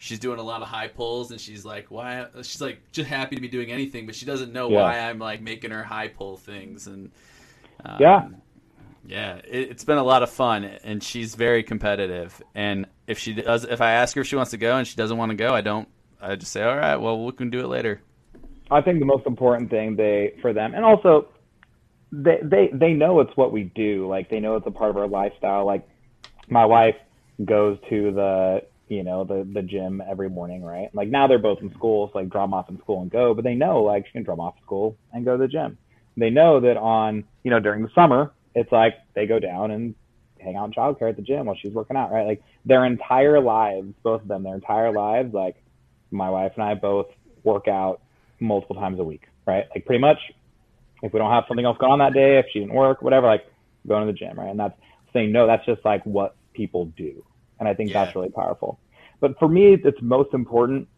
she's 0.02 0.18
doing 0.18 0.40
a 0.40 0.42
lot 0.42 0.62
of 0.62 0.68
high 0.68 0.88
pulls 0.88 1.30
and 1.30 1.40
she's 1.40 1.64
like 1.64 1.88
why 1.88 2.26
she's 2.38 2.60
like 2.60 2.80
just 2.90 3.08
happy 3.08 3.36
to 3.36 3.40
be 3.40 3.46
doing 3.46 3.70
anything 3.70 4.04
but 4.04 4.16
she 4.16 4.26
doesn't 4.26 4.52
know 4.52 4.68
yeah. 4.68 4.82
why 4.82 4.98
i'm 4.98 5.20
like 5.20 5.40
making 5.40 5.70
her 5.70 5.84
high 5.84 6.08
pull 6.08 6.36
things 6.36 6.88
and 6.88 7.12
um, 7.84 7.96
yeah 8.00 8.28
yeah 9.06 9.36
it, 9.48 9.70
has 9.70 9.84
been 9.84 9.98
a 9.98 10.02
lot 10.02 10.24
of 10.24 10.28
fun 10.28 10.64
and 10.64 11.04
she's 11.04 11.36
very 11.36 11.62
competitive 11.62 12.42
and 12.52 12.84
if 13.06 13.16
she 13.16 13.32
does 13.32 13.64
if 13.64 13.80
i 13.80 13.92
ask 13.92 14.16
her 14.16 14.22
if 14.22 14.26
she 14.26 14.34
wants 14.34 14.50
to 14.50 14.56
go 14.56 14.76
and 14.76 14.88
she 14.88 14.96
doesn't 14.96 15.18
want 15.18 15.30
to 15.30 15.36
go 15.36 15.54
i 15.54 15.60
don't 15.60 15.86
i 16.22 16.34
just 16.36 16.52
say 16.52 16.62
all 16.62 16.76
right 16.76 16.96
well 16.96 17.22
we 17.24 17.32
can 17.32 17.50
do 17.50 17.60
it 17.60 17.66
later 17.66 18.00
I 18.72 18.80
think 18.80 19.00
the 19.00 19.04
most 19.04 19.26
important 19.26 19.70
thing 19.70 19.96
they 19.96 20.34
for 20.40 20.54
them, 20.54 20.74
and 20.74 20.84
also 20.84 21.28
they 22.10 22.38
they 22.42 22.70
they 22.72 22.94
know 22.94 23.20
it's 23.20 23.36
what 23.36 23.52
we 23.52 23.64
do. 23.64 24.08
Like 24.08 24.30
they 24.30 24.40
know 24.40 24.56
it's 24.56 24.66
a 24.66 24.70
part 24.70 24.90
of 24.90 24.96
our 24.96 25.06
lifestyle. 25.06 25.66
Like 25.66 25.86
my 26.48 26.64
wife 26.64 26.96
goes 27.44 27.78
to 27.90 28.12
the 28.12 28.62
you 28.88 29.04
know 29.04 29.24
the 29.24 29.46
the 29.52 29.62
gym 29.62 30.02
every 30.08 30.30
morning, 30.30 30.64
right? 30.64 30.88
Like 30.94 31.08
now 31.08 31.26
they're 31.26 31.38
both 31.38 31.60
in 31.60 31.70
school, 31.74 32.08
so 32.12 32.18
like 32.18 32.30
drop 32.30 32.48
them 32.48 32.54
off 32.54 32.70
in 32.70 32.78
school 32.78 33.02
and 33.02 33.10
go. 33.10 33.34
But 33.34 33.44
they 33.44 33.54
know 33.54 33.82
like 33.82 34.06
she 34.06 34.12
can 34.12 34.22
drop 34.22 34.38
them 34.38 34.46
off 34.46 34.54
school 34.64 34.96
and 35.12 35.24
go 35.24 35.36
to 35.36 35.42
the 35.42 35.48
gym. 35.48 35.76
They 36.16 36.30
know 36.30 36.60
that 36.60 36.78
on 36.78 37.24
you 37.42 37.50
know 37.50 37.60
during 37.60 37.82
the 37.82 37.90
summer 37.94 38.32
it's 38.54 38.72
like 38.72 38.94
they 39.14 39.26
go 39.26 39.38
down 39.38 39.70
and 39.70 39.94
hang 40.38 40.56
out 40.56 40.66
in 40.66 40.72
childcare 40.72 41.10
at 41.10 41.16
the 41.16 41.22
gym 41.22 41.46
while 41.46 41.56
she's 41.60 41.72
working 41.72 41.96
out, 41.96 42.10
right? 42.10 42.26
Like 42.26 42.42
their 42.64 42.86
entire 42.86 43.40
lives, 43.40 43.92
both 44.02 44.22
of 44.22 44.28
them, 44.28 44.42
their 44.42 44.54
entire 44.54 44.92
lives, 44.92 45.32
like 45.34 45.61
my 46.12 46.30
wife 46.30 46.52
and 46.56 46.64
I 46.64 46.74
both 46.74 47.06
work 47.44 47.68
out 47.68 48.00
multiple 48.40 48.76
times 48.76 48.98
a 49.00 49.04
week, 49.04 49.22
right? 49.46 49.64
Like 49.74 49.84
pretty 49.86 50.00
much 50.00 50.18
if 51.02 51.12
we 51.12 51.18
don't 51.18 51.30
have 51.30 51.44
something 51.48 51.66
else 51.66 51.76
going 51.78 51.92
on 51.92 51.98
that 51.98 52.14
day, 52.14 52.38
if 52.38 52.46
she 52.52 52.60
didn't 52.60 52.74
work, 52.74 53.02
whatever, 53.02 53.26
like 53.26 53.44
going 53.86 54.06
to 54.06 54.12
the 54.12 54.16
gym, 54.16 54.38
right? 54.38 54.50
And 54.50 54.58
that's 54.58 54.78
saying 55.12 55.32
no, 55.32 55.46
that's 55.46 55.66
just 55.66 55.84
like 55.84 56.04
what 56.04 56.36
people 56.54 56.86
do. 56.96 57.24
And 57.58 57.68
I 57.68 57.74
think 57.74 57.90
yeah. 57.90 58.04
that's 58.04 58.16
really 58.16 58.30
powerful. 58.30 58.78
But 59.20 59.38
for 59.38 59.48
me, 59.48 59.74
it's 59.74 59.98
most 60.00 60.34
important 60.34 60.88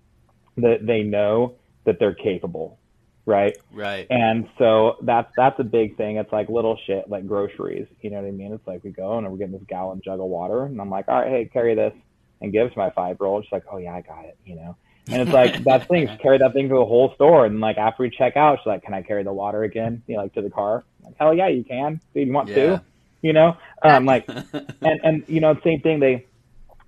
that 0.57 0.87
they 0.87 1.03
know 1.03 1.55
that 1.85 1.99
they're 1.99 2.15
capable, 2.15 2.79
right? 3.27 3.57
Right. 3.73 4.07
And 4.11 4.49
so 4.59 4.97
that's 5.03 5.31
that's 5.37 5.59
a 5.59 5.65
big 5.65 5.97
thing. 5.97 6.17
It's 6.17 6.33
like 6.33 6.49
little 6.49 6.79
shit 6.87 7.09
like 7.09 7.27
groceries. 7.27 7.87
You 8.01 8.11
know 8.11 8.17
what 8.17 8.29
I 8.29 8.31
mean? 8.31 8.53
It's 8.53 8.67
like 8.67 8.85
we 8.85 8.91
go 8.91 9.19
and 9.19 9.31
we're 9.31 9.39
getting 9.39 9.53
this 9.53 9.67
gallon 9.69 10.01
jug 10.05 10.21
of 10.21 10.27
water, 10.27 10.65
and 10.65 10.81
I'm 10.81 10.91
like, 10.91 11.09
all 11.09 11.21
right, 11.21 11.31
hey, 11.31 11.51
carry 11.53 11.75
this, 11.75 11.93
and 12.41 12.53
give 12.53 12.67
it 12.67 12.71
to 12.71 12.79
my 12.79 12.91
five 12.91 13.17
year 13.21 13.27
old. 13.27 13.45
She's 13.45 13.53
like, 13.53 13.65
oh 13.71 13.79
yeah, 13.79 13.95
I 13.95 14.01
got 14.01 14.25
it. 14.25 14.39
You 14.45 14.57
know. 14.57 14.77
And 15.11 15.23
it's 15.23 15.33
like 15.33 15.65
that 15.65 15.87
thing, 15.89 16.09
carry 16.23 16.39
that 16.39 16.55
thing 16.55 16.69
to 16.71 16.75
the 16.77 16.85
whole 16.85 17.13
store, 17.15 17.45
and 17.45 17.61
like 17.61 17.77
after 17.77 18.03
we 18.03 18.11
check 18.11 18.37
out, 18.37 18.59
she's 18.61 18.67
like, 18.67 18.83
"Can 18.85 18.95
I 18.95 19.03
carry 19.03 19.23
the 19.23 19.33
water 19.33 19.63
again? 19.63 20.03
You 20.07 20.17
know, 20.17 20.23
like 20.23 20.33
to 20.35 20.43
the 20.43 20.51
car?" 20.51 20.83
I'm 21.01 21.05
like, 21.05 21.17
hell 21.19 21.35
yeah, 21.35 21.49
you 21.49 21.63
can. 21.63 22.01
Do 22.15 22.21
you 22.21 22.33
want 22.33 22.49
yeah. 22.49 22.55
to? 22.55 22.83
You 23.21 23.33
know, 23.35 23.57
um, 23.83 24.07
like, 24.07 24.27
and 24.53 25.01
and 25.03 25.25
you 25.27 25.41
know, 25.41 25.59
same 25.63 25.81
thing. 25.81 26.01
They, 26.01 26.27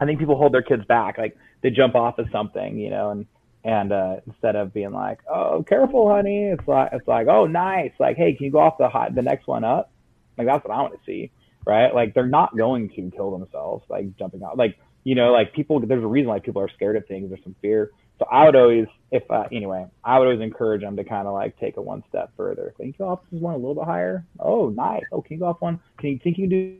I 0.00 0.06
think 0.06 0.18
people 0.18 0.36
hold 0.36 0.54
their 0.54 0.62
kids 0.62 0.84
back, 0.86 1.18
like 1.18 1.36
they 1.62 1.70
jump 1.70 1.94
off 1.94 2.18
of 2.18 2.28
something, 2.32 2.78
you 2.78 2.88
know, 2.88 3.10
and 3.10 3.26
and 3.64 3.92
uh, 3.92 4.16
instead 4.26 4.56
of 4.56 4.72
being 4.72 4.92
like, 4.92 5.18
"Oh, 5.28 5.62
careful, 5.62 6.08
honey," 6.08 6.44
it's 6.44 6.66
like 6.66 6.90
it's 6.92 7.06
like, 7.06 7.26
"Oh, 7.26 7.46
nice," 7.46 7.92
like, 7.98 8.16
"Hey, 8.16 8.32
can 8.32 8.46
you 8.46 8.52
go 8.52 8.60
off 8.60 8.78
the 8.78 8.88
hot, 8.88 9.14
the 9.14 9.22
next 9.22 9.46
one 9.46 9.64
up?" 9.64 9.90
Like 10.38 10.46
that's 10.46 10.64
what 10.64 10.72
I 10.72 10.80
want 10.80 10.94
to 10.94 11.00
see, 11.04 11.32
right? 11.66 11.94
Like 11.94 12.14
they're 12.14 12.26
not 12.26 12.56
going 12.56 12.88
to 12.90 13.10
kill 13.14 13.36
themselves 13.36 13.84
like 13.90 14.16
jumping 14.16 14.42
out, 14.42 14.56
like 14.56 14.78
you 15.04 15.14
know, 15.14 15.32
like 15.32 15.52
people. 15.52 15.80
There's 15.80 16.02
a 16.02 16.06
reason 16.06 16.28
why 16.28 16.38
people 16.38 16.62
are 16.62 16.70
scared 16.70 16.96
of 16.96 17.06
things. 17.06 17.28
There's 17.28 17.42
some 17.42 17.56
fear 17.60 17.90
so 18.18 18.26
I 18.30 18.44
would 18.44 18.56
always, 18.56 18.86
if 19.10 19.30
uh, 19.30 19.44
anyway, 19.52 19.86
I 20.02 20.18
would 20.18 20.26
always 20.26 20.40
encourage 20.40 20.80
them 20.80 20.96
to 20.96 21.04
kind 21.04 21.26
of 21.26 21.34
like 21.34 21.58
take 21.58 21.76
it 21.76 21.84
one 21.84 22.02
step 22.08 22.30
further. 22.36 22.72
Can 22.76 22.86
you 22.86 22.94
go 22.96 23.08
off 23.08 23.20
this 23.30 23.40
one 23.40 23.54
a 23.54 23.58
little 23.58 23.74
bit 23.74 23.84
higher? 23.84 24.24
Oh, 24.38 24.70
nice. 24.70 25.02
Oh, 25.12 25.20
can 25.20 25.34
you 25.34 25.40
go 25.40 25.46
off 25.46 25.60
one? 25.60 25.80
Can 25.98 26.10
you 26.10 26.18
think 26.18 26.38
you 26.38 26.48
can 26.48 26.50
do 26.50 26.76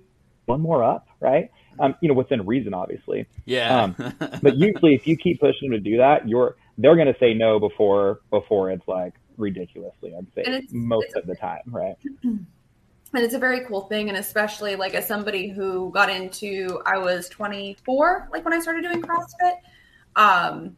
one 0.46 0.60
more 0.60 0.82
up? 0.82 1.08
Right? 1.20 1.50
Um, 1.78 1.94
you 2.00 2.08
know, 2.08 2.14
within 2.14 2.46
reason, 2.46 2.72
obviously. 2.72 3.26
Yeah. 3.44 3.82
um, 3.82 3.96
but 4.42 4.56
usually, 4.56 4.94
if 4.94 5.06
you 5.06 5.16
keep 5.16 5.40
pushing 5.40 5.70
them 5.70 5.82
to 5.82 5.90
do 5.90 5.98
that, 5.98 6.26
you're 6.26 6.56
they're 6.78 6.96
going 6.96 7.12
to 7.12 7.18
say 7.18 7.34
no 7.34 7.58
before 7.58 8.20
before 8.30 8.70
it's 8.70 8.86
like 8.88 9.14
ridiculously. 9.36 10.14
I'd 10.16 10.26
say 10.34 10.66
most 10.70 11.14
of 11.14 11.26
the 11.26 11.34
time, 11.34 11.62
right? 11.66 11.96
And 13.14 13.24
it's 13.24 13.34
a 13.34 13.38
very 13.38 13.64
cool 13.66 13.82
thing, 13.82 14.08
and 14.08 14.18
especially 14.18 14.74
like 14.74 14.94
as 14.94 15.06
somebody 15.06 15.48
who 15.48 15.90
got 15.92 16.10
into, 16.10 16.82
I 16.84 16.98
was 16.98 17.28
24, 17.28 18.28
like 18.32 18.44
when 18.44 18.52
I 18.52 18.58
started 18.58 18.82
doing 18.82 19.00
CrossFit. 19.00 19.58
Um, 20.16 20.76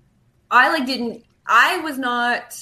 I 0.51 0.71
like 0.71 0.87
didn't. 0.87 1.25
I 1.47 1.79
was 1.79 1.99
not. 1.99 2.59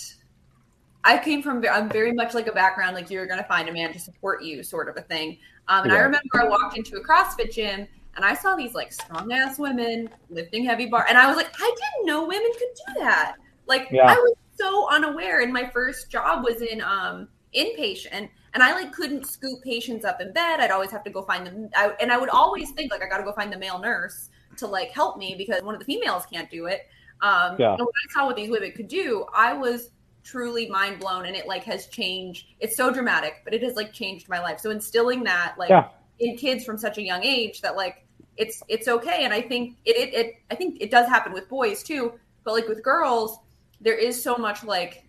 I 1.04 1.18
came 1.18 1.42
from. 1.42 1.64
I'm 1.70 1.88
very 1.88 2.12
much 2.12 2.34
like 2.34 2.46
a 2.46 2.52
background 2.52 2.94
like 2.94 3.10
you're 3.10 3.26
going 3.26 3.38
to 3.38 3.48
find 3.48 3.68
a 3.68 3.72
man 3.72 3.92
to 3.92 3.98
support 3.98 4.42
you, 4.42 4.62
sort 4.62 4.88
of 4.88 4.96
a 4.96 5.02
thing. 5.02 5.38
Um, 5.68 5.84
and 5.84 5.92
yeah. 5.92 5.98
I 5.98 6.02
remember 6.02 6.40
I 6.40 6.48
walked 6.48 6.76
into 6.76 6.96
a 6.96 7.04
CrossFit 7.04 7.52
gym 7.52 7.86
and 8.16 8.24
I 8.24 8.34
saw 8.34 8.56
these 8.56 8.74
like 8.74 8.92
strong 8.92 9.30
ass 9.32 9.58
women 9.58 10.08
lifting 10.30 10.64
heavy 10.64 10.86
bar, 10.86 11.06
and 11.08 11.18
I 11.18 11.26
was 11.26 11.36
like, 11.36 11.50
I 11.60 11.74
didn't 11.76 12.06
know 12.06 12.26
women 12.26 12.50
could 12.58 12.94
do 12.94 13.00
that. 13.00 13.36
Like 13.66 13.88
yeah. 13.90 14.06
I 14.06 14.14
was 14.14 14.34
so 14.56 14.88
unaware. 14.90 15.40
And 15.40 15.52
my 15.52 15.68
first 15.68 16.10
job 16.10 16.44
was 16.44 16.62
in 16.62 16.80
um 16.80 17.28
inpatient, 17.54 18.28
and 18.54 18.62
I 18.62 18.72
like 18.72 18.92
couldn't 18.92 19.26
scoop 19.26 19.62
patients 19.62 20.04
up 20.04 20.20
in 20.20 20.32
bed. 20.32 20.60
I'd 20.60 20.70
always 20.70 20.90
have 20.90 21.04
to 21.04 21.10
go 21.10 21.22
find 21.22 21.46
them, 21.46 21.68
I, 21.76 21.92
and 22.00 22.10
I 22.10 22.18
would 22.18 22.30
always 22.30 22.70
think 22.72 22.90
like 22.90 23.02
I 23.02 23.08
got 23.08 23.18
to 23.18 23.24
go 23.24 23.32
find 23.32 23.52
the 23.52 23.58
male 23.58 23.78
nurse 23.78 24.30
to 24.56 24.66
like 24.66 24.90
help 24.90 25.18
me 25.18 25.34
because 25.36 25.62
one 25.62 25.74
of 25.74 25.80
the 25.80 25.84
females 25.84 26.24
can't 26.26 26.50
do 26.50 26.66
it. 26.66 26.88
Um, 27.22 27.56
yeah. 27.58 27.70
And 27.70 27.78
when 27.78 27.86
I 27.86 28.12
saw 28.12 28.26
what 28.26 28.36
these 28.36 28.50
women 28.50 28.72
could 28.72 28.88
do, 28.88 29.26
I 29.34 29.52
was 29.52 29.90
truly 30.22 30.68
mind 30.68 30.98
blown, 30.98 31.26
and 31.26 31.36
it 31.36 31.46
like 31.46 31.64
has 31.64 31.86
changed. 31.86 32.46
It's 32.60 32.76
so 32.76 32.92
dramatic, 32.92 33.42
but 33.44 33.54
it 33.54 33.62
has 33.62 33.74
like 33.76 33.92
changed 33.92 34.28
my 34.28 34.40
life. 34.40 34.60
So 34.60 34.70
instilling 34.70 35.24
that 35.24 35.54
like 35.58 35.70
yeah. 35.70 35.88
in 36.18 36.36
kids 36.36 36.64
from 36.64 36.76
such 36.76 36.98
a 36.98 37.02
young 37.02 37.22
age 37.24 37.60
that 37.62 37.76
like 37.76 38.06
it's 38.36 38.62
it's 38.68 38.88
okay, 38.88 39.24
and 39.24 39.32
I 39.32 39.40
think 39.40 39.76
it, 39.84 39.96
it 39.96 40.14
it 40.14 40.34
I 40.50 40.54
think 40.54 40.78
it 40.80 40.90
does 40.90 41.08
happen 41.08 41.32
with 41.32 41.48
boys 41.48 41.82
too, 41.82 42.14
but 42.44 42.54
like 42.54 42.68
with 42.68 42.82
girls, 42.82 43.38
there 43.80 43.96
is 43.96 44.22
so 44.22 44.36
much 44.36 44.64
like 44.64 45.04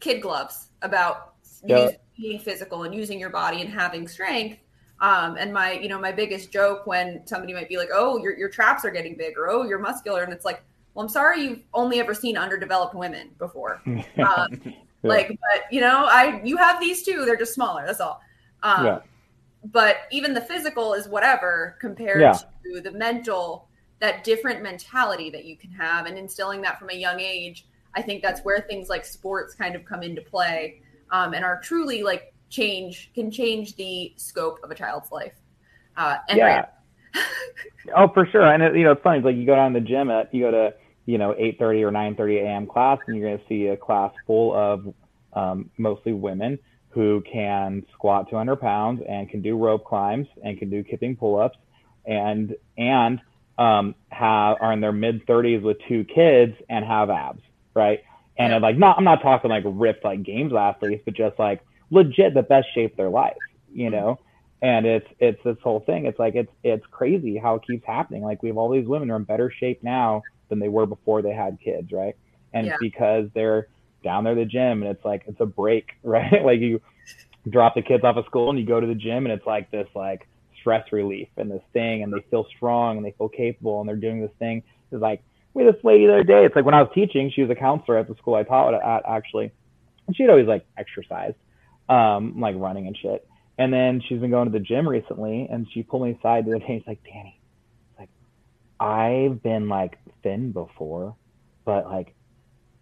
kid 0.00 0.20
gloves 0.20 0.68
about 0.82 1.34
yeah. 1.64 1.90
being 2.16 2.38
physical 2.38 2.84
and 2.84 2.94
using 2.94 3.18
your 3.18 3.30
body 3.30 3.60
and 3.60 3.70
having 3.70 4.06
strength. 4.06 4.58
Um, 5.00 5.36
and 5.36 5.52
my, 5.52 5.72
you 5.72 5.88
know, 5.88 5.98
my 5.98 6.12
biggest 6.12 6.52
joke 6.52 6.86
when 6.86 7.26
somebody 7.26 7.52
might 7.52 7.68
be 7.68 7.76
like, 7.76 7.88
"Oh, 7.92 8.18
your 8.18 8.36
your 8.36 8.48
traps 8.48 8.84
are 8.84 8.90
getting 8.90 9.16
bigger. 9.16 9.48
"Oh, 9.50 9.64
you're 9.64 9.78
muscular," 9.78 10.22
and 10.22 10.32
it's 10.32 10.44
like, 10.44 10.62
well, 10.94 11.04
I'm 11.04 11.10
sorry 11.10 11.42
you've 11.42 11.62
only 11.74 12.00
ever 12.00 12.14
seen 12.14 12.36
underdeveloped 12.36 12.94
women 12.94 13.30
before. 13.38 13.82
Um, 13.86 14.60
yeah. 15.02 15.10
Like, 15.10 15.28
but 15.28 15.70
you 15.70 15.82
know, 15.82 16.06
I 16.06 16.40
you 16.44 16.56
have 16.56 16.80
these 16.80 17.02
too. 17.02 17.24
They're 17.26 17.36
just 17.36 17.52
smaller. 17.52 17.84
That's 17.84 18.00
all. 18.00 18.22
Um, 18.62 18.86
yeah. 18.86 18.98
But 19.64 19.96
even 20.10 20.32
the 20.32 20.40
physical 20.40 20.94
is 20.94 21.08
whatever 21.08 21.76
compared 21.78 22.22
yeah. 22.22 22.32
to 22.32 22.80
the 22.80 22.90
mental, 22.90 23.68
that 24.00 24.24
different 24.24 24.62
mentality 24.62 25.28
that 25.28 25.44
you 25.44 25.58
can 25.58 25.70
have, 25.72 26.06
and 26.06 26.16
instilling 26.16 26.62
that 26.62 26.78
from 26.78 26.88
a 26.88 26.94
young 26.94 27.20
age. 27.20 27.66
I 27.94 28.00
think 28.00 28.22
that's 28.22 28.40
where 28.42 28.60
things 28.60 28.88
like 28.88 29.04
sports 29.04 29.54
kind 29.54 29.76
of 29.76 29.84
come 29.84 30.02
into 30.02 30.22
play, 30.22 30.80
um, 31.10 31.34
and 31.34 31.44
are 31.44 31.60
truly 31.60 32.02
like 32.02 32.32
change 32.48 33.10
can 33.14 33.30
change 33.30 33.76
the 33.76 34.14
scope 34.16 34.58
of 34.62 34.70
a 34.70 34.74
child's 34.74 35.12
life. 35.12 35.34
Uh, 35.98 36.16
yeah. 36.34 36.66
oh, 37.96 38.08
for 38.08 38.26
sure. 38.26 38.46
And 38.46 38.62
it, 38.62 38.74
you 38.74 38.84
know, 38.84 38.92
it's 38.92 39.02
funny. 39.02 39.18
It's 39.18 39.24
like 39.24 39.36
you 39.36 39.44
go 39.44 39.54
down 39.54 39.74
to 39.74 39.80
the 39.80 39.86
gym 39.86 40.10
at 40.10 40.32
you 40.32 40.44
go 40.44 40.50
to 40.50 40.74
you 41.06 41.18
know 41.18 41.34
8:30 41.34 41.82
or 41.82 41.90
9:30 41.90 42.42
a.m. 42.42 42.66
class, 42.66 42.98
and 43.06 43.16
you're 43.16 43.28
going 43.28 43.38
to 43.38 43.44
see 43.48 43.66
a 43.66 43.76
class 43.76 44.12
full 44.26 44.54
of 44.54 44.94
um, 45.32 45.70
mostly 45.78 46.12
women 46.12 46.58
who 46.88 47.22
can 47.30 47.84
squat 47.92 48.30
200 48.30 48.56
pounds 48.56 49.02
and 49.08 49.28
can 49.28 49.42
do 49.42 49.56
rope 49.56 49.84
climbs 49.84 50.28
and 50.44 50.58
can 50.58 50.70
do 50.70 50.84
kipping 50.84 51.16
pull-ups 51.16 51.58
and 52.06 52.54
and 52.78 53.20
um, 53.58 53.94
have 54.10 54.56
are 54.60 54.72
in 54.72 54.80
their 54.80 54.92
mid 54.92 55.26
30s 55.26 55.62
with 55.62 55.76
two 55.88 56.04
kids 56.04 56.54
and 56.68 56.84
have 56.84 57.10
abs, 57.10 57.42
right? 57.74 58.00
And 58.36 58.52
yeah. 58.52 58.58
like 58.58 58.78
not 58.78 58.98
I'm 58.98 59.04
not 59.04 59.22
talking 59.22 59.50
like 59.50 59.64
ripped 59.66 60.04
like 60.04 60.22
games 60.22 60.52
athletes, 60.52 61.02
but 61.04 61.14
just 61.14 61.38
like 61.38 61.60
legit 61.90 62.34
the 62.34 62.42
best 62.42 62.66
shape 62.74 62.92
of 62.92 62.96
their 62.96 63.10
life, 63.10 63.42
you 63.72 63.90
know. 63.90 64.18
And 64.62 64.86
it's 64.86 65.06
it's 65.18 65.38
this 65.44 65.56
whole 65.62 65.80
thing. 65.80 66.06
It's 66.06 66.18
like 66.18 66.34
it's 66.34 66.50
it's 66.62 66.84
crazy 66.90 67.36
how 67.36 67.56
it 67.56 67.62
keeps 67.66 67.86
happening. 67.86 68.22
Like 68.22 68.42
we 68.42 68.48
have 68.48 68.56
all 68.56 68.70
these 68.70 68.86
women 68.86 69.08
who 69.08 69.14
are 69.14 69.18
in 69.18 69.24
better 69.24 69.52
shape 69.60 69.82
now 69.82 70.24
than 70.54 70.60
they 70.60 70.68
were 70.68 70.86
before 70.86 71.22
they 71.22 71.32
had 71.32 71.58
kids, 71.62 71.92
right? 71.92 72.16
And 72.52 72.66
yeah. 72.66 72.76
because 72.80 73.26
they're 73.34 73.68
down 74.02 74.24
there 74.24 74.34
at 74.34 74.38
the 74.38 74.44
gym 74.44 74.82
and 74.82 74.90
it's 74.90 75.04
like 75.04 75.24
it's 75.26 75.40
a 75.40 75.46
break, 75.46 75.90
right? 76.02 76.44
like 76.44 76.60
you 76.60 76.80
drop 77.48 77.74
the 77.74 77.82
kids 77.82 78.04
off 78.04 78.16
of 78.16 78.24
school 78.26 78.50
and 78.50 78.58
you 78.58 78.64
go 78.64 78.80
to 78.80 78.86
the 78.86 78.94
gym 78.94 79.26
and 79.26 79.32
it's 79.32 79.46
like 79.46 79.70
this 79.70 79.88
like 79.94 80.26
stress 80.60 80.90
relief 80.92 81.28
and 81.36 81.50
this 81.50 81.62
thing 81.72 82.02
and 82.02 82.12
they 82.12 82.24
feel 82.30 82.46
strong 82.56 82.96
and 82.96 83.04
they 83.04 83.14
feel 83.18 83.28
capable 83.28 83.80
and 83.80 83.88
they're 83.88 83.96
doing 83.96 84.20
this 84.20 84.30
thing. 84.38 84.62
It's 84.90 85.02
like 85.02 85.22
we 85.52 85.64
had 85.64 85.74
this 85.74 85.84
lady 85.84 86.06
the 86.06 86.14
other 86.14 86.24
day. 86.24 86.44
It's 86.44 86.56
like 86.56 86.64
when 86.64 86.74
I 86.74 86.82
was 86.82 86.90
teaching, 86.94 87.30
she 87.34 87.42
was 87.42 87.50
a 87.50 87.54
counselor 87.54 87.98
at 87.98 88.08
the 88.08 88.14
school 88.16 88.34
I 88.34 88.42
taught 88.44 88.74
at 88.74 89.02
actually, 89.08 89.52
and 90.06 90.16
she'd 90.16 90.28
always 90.28 90.46
like 90.46 90.66
exercised, 90.76 91.36
um, 91.88 92.40
like 92.40 92.56
running 92.58 92.86
and 92.86 92.96
shit. 92.96 93.26
And 93.56 93.72
then 93.72 94.02
she's 94.08 94.18
been 94.18 94.30
going 94.30 94.50
to 94.50 94.58
the 94.58 94.64
gym 94.64 94.88
recently, 94.88 95.46
and 95.50 95.66
she 95.72 95.84
pulled 95.84 96.02
me 96.02 96.18
aside 96.18 96.44
the 96.44 96.50
other 96.50 96.58
day. 96.58 96.66
And 96.68 96.80
she's 96.80 96.88
like, 96.88 97.04
"Danny, 97.04 97.38
I've 98.80 99.42
been 99.42 99.68
like 99.68 99.98
thin 100.22 100.52
before, 100.52 101.16
but 101.64 101.86
like 101.86 102.14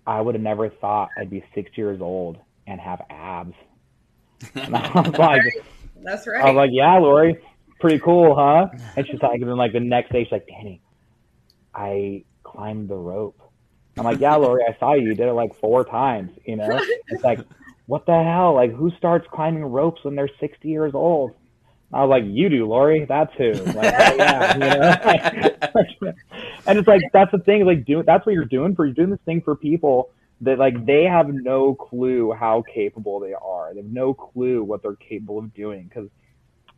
I 0.07 0.21
would 0.21 0.35
have 0.35 0.43
never 0.43 0.69
thought 0.69 1.11
I'd 1.17 1.31
be 1.31 1.45
six 1.55 1.71
years 1.77 2.01
old 2.01 2.39
and 2.67 2.81
have 2.81 3.03
abs. 3.11 3.55
And 4.55 4.75
I 4.77 5.01
was 5.01 5.19
like, 5.19 5.43
That's 6.03 6.27
right. 6.27 6.43
I 6.43 6.47
was 6.47 6.57
like, 6.57 6.71
yeah, 6.73 6.99
Lori, 6.99 7.39
pretty 7.79 8.01
cool, 8.01 8.35
huh? 8.35 8.67
And 8.97 9.07
she's 9.07 9.23
like, 9.23 9.41
and 9.41 9.49
then 9.49 9.57
like 9.57 9.73
the 9.73 9.81
next 9.81 10.11
day, 10.11 10.25
she's 10.25 10.33
like, 10.33 10.49
Danny, 10.49 10.81
I 11.75 12.25
climbed 12.43 12.89
the 12.89 12.97
rope. 12.97 13.41
I'm 13.97 14.05
like, 14.05 14.21
yeah, 14.21 14.35
Lori, 14.37 14.65
I 14.69 14.77
saw 14.79 14.95
you. 14.95 15.09
You 15.09 15.15
did 15.15 15.29
it 15.29 15.33
like 15.33 15.55
four 15.61 15.85
times, 15.85 16.31
you 16.45 16.57
know? 16.57 16.81
It's 17.09 17.23
like, 17.23 17.41
what 17.87 18.07
the 18.07 18.23
hell? 18.23 18.55
Like, 18.55 18.73
who 18.73 18.91
starts 18.93 19.27
climbing 19.31 19.65
ropes 19.65 20.03
when 20.03 20.17
they're 20.17 20.31
60 20.41 20.69
years 20.69 20.93
old? 20.95 21.35
I 21.93 22.05
was 22.05 22.11
like, 22.11 22.25
you 22.27 22.49
do, 22.49 22.67
Lori. 22.67 23.05
That's 23.05 23.33
who. 23.37 23.53
Like, 23.53 23.95
oh, 23.99 24.15
yeah, 24.17 24.57
know? 24.59 26.13
and 26.67 26.79
it's 26.79 26.89
like 26.89 27.03
that's 27.13 27.33
the 27.33 27.39
thing. 27.39 27.67
Like, 27.67 27.85
do 27.85 28.03
that's 28.03 28.25
what 28.25 28.35
you're 28.35 28.45
doing 28.45 28.75
for. 28.75 28.87
You're 28.87 28.95
doing 28.95 29.11
this 29.11 29.21
thing 29.27 29.43
for 29.43 29.55
people 29.55 30.11
that 30.43 30.59
like 30.59 30.87
they 30.87 31.05
have 31.05 31.29
no 31.29 31.75
clue 31.75 32.33
how 32.33 32.63
capable 32.63 33.21
they 33.21 33.35
are. 33.35 33.75
They 33.75 33.81
have 33.81 33.91
no 33.91 34.15
clue 34.15 34.63
what 34.65 34.83
they're 34.83 34.97
capable 34.97 35.39
of 35.39 35.55
doing 35.55 35.85
because 35.85 36.09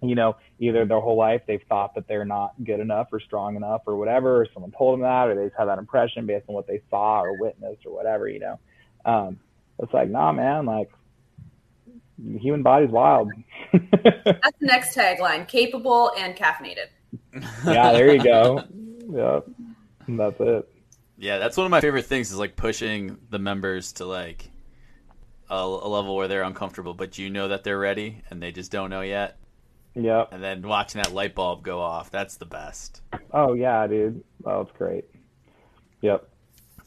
you 0.02 0.14
know 0.14 0.36
either 0.58 0.84
their 0.84 1.00
whole 1.00 1.16
life 1.16 1.42
they've 1.46 1.62
thought 1.68 1.94
that 1.94 2.06
they're 2.08 2.24
not 2.24 2.52
good 2.62 2.80
enough 2.80 3.08
or 3.12 3.20
strong 3.20 3.56
enough 3.56 3.82
or 3.86 3.96
whatever, 3.96 4.42
or 4.42 4.48
someone 4.52 4.72
told 4.72 4.94
them 4.94 5.02
that, 5.02 5.28
or 5.28 5.34
they 5.36 5.46
just 5.46 5.56
had 5.56 5.66
that 5.66 5.78
impression 5.78 6.26
based 6.26 6.44
on 6.48 6.54
what 6.54 6.66
they 6.66 6.82
saw 6.90 7.22
or 7.22 7.38
witnessed 7.38 7.86
or 7.86 7.94
whatever. 7.94 8.28
You 8.28 8.40
know, 8.40 8.58
um, 9.04 9.38
it's 9.78 9.94
like 9.94 10.10
nah, 10.10 10.32
man, 10.32 10.66
like 10.66 10.90
human 12.18 12.62
body's 12.62 12.90
wild. 12.90 13.30
That's 13.72 14.58
the 14.60 14.66
next 14.66 14.96
tagline: 14.96 15.46
capable 15.48 16.12
and 16.16 16.36
caffeinated. 16.36 16.88
yeah, 17.66 17.92
there 17.92 18.14
you 18.14 18.22
go. 18.22 18.62
Yep, 19.06 19.46
that's 20.08 20.40
it. 20.40 20.68
Yeah, 21.18 21.38
that's 21.38 21.58
one 21.58 21.66
of 21.66 21.70
my 21.70 21.82
favorite 21.82 22.06
things 22.06 22.30
is 22.30 22.38
like 22.38 22.56
pushing 22.56 23.18
the 23.28 23.38
members 23.38 23.92
to 23.94 24.06
like 24.06 24.50
a, 25.50 25.54
a, 25.54 25.88
level 25.88 26.16
where 26.16 26.26
they're 26.26 26.42
uncomfortable, 26.42 26.94
but 26.94 27.18
you 27.18 27.30
know 27.30 27.48
that 27.48 27.64
they're 27.64 27.78
ready 27.78 28.22
and 28.30 28.42
they 28.42 28.50
just 28.50 28.72
don't 28.72 28.90
know 28.90 29.02
yet. 29.02 29.36
Yep. 29.94 30.30
And 30.32 30.42
then 30.42 30.62
watching 30.62 31.02
that 31.02 31.12
light 31.12 31.34
bulb 31.34 31.62
go 31.62 31.80
off, 31.80 32.10
that's 32.10 32.36
the 32.36 32.46
best. 32.46 33.02
Oh 33.32 33.52
yeah, 33.52 33.86
dude. 33.86 34.24
Oh, 34.44 34.62
it's 34.62 34.72
great. 34.72 35.04
Yep. 36.00 36.28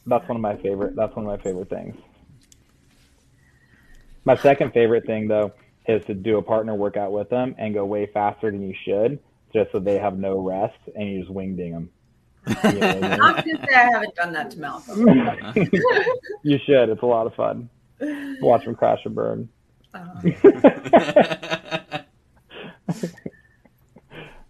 That's 0.08 0.28
one 0.28 0.38
of 0.38 0.42
my 0.42 0.56
favorite. 0.58 0.96
That's 0.96 1.16
one 1.16 1.26
of 1.26 1.32
my 1.32 1.42
favorite 1.42 1.70
things. 1.70 1.96
My 4.28 4.36
second 4.36 4.74
favorite 4.74 5.06
thing 5.06 5.30
though 5.30 5.54
is 5.88 6.04
to 6.08 6.14
do 6.14 6.38
a 6.38 6.42
partner 6.42 6.76
workout 6.76 7.14
with 7.14 7.30
them 7.30 7.56
and 7.58 7.74
go 7.74 7.86
way 7.86 8.08
faster 8.08 8.52
than 8.52 8.62
you 8.62 8.76
should, 8.84 9.20
just 9.54 9.72
so 9.72 9.80
they 9.80 9.98
have 10.00 10.20
no 10.20 10.42
rest 10.42 10.78
and 10.94 11.10
you 11.10 11.22
just 11.22 11.32
wing 11.32 11.56
ding 11.56 11.72
them. 11.72 11.90
You 12.46 12.74
know, 12.78 12.90
I'm 12.90 13.36
gonna 13.36 13.66
say 13.66 13.74
I 13.74 13.90
haven't 13.90 14.16
done 14.16 14.34
that 14.34 14.52
to 14.52 14.60
Malcolm. 14.60 15.08
you 16.44 16.60
should. 16.66 16.90
It's 16.90 17.02
a 17.02 17.06
lot 17.06 17.26
of 17.26 17.36
fun. 17.36 17.70
Watch 18.42 18.66
them 18.66 18.76
crash 18.76 19.00
and 19.06 19.16
burn. 19.16 19.48
Uh-huh. 19.94 20.20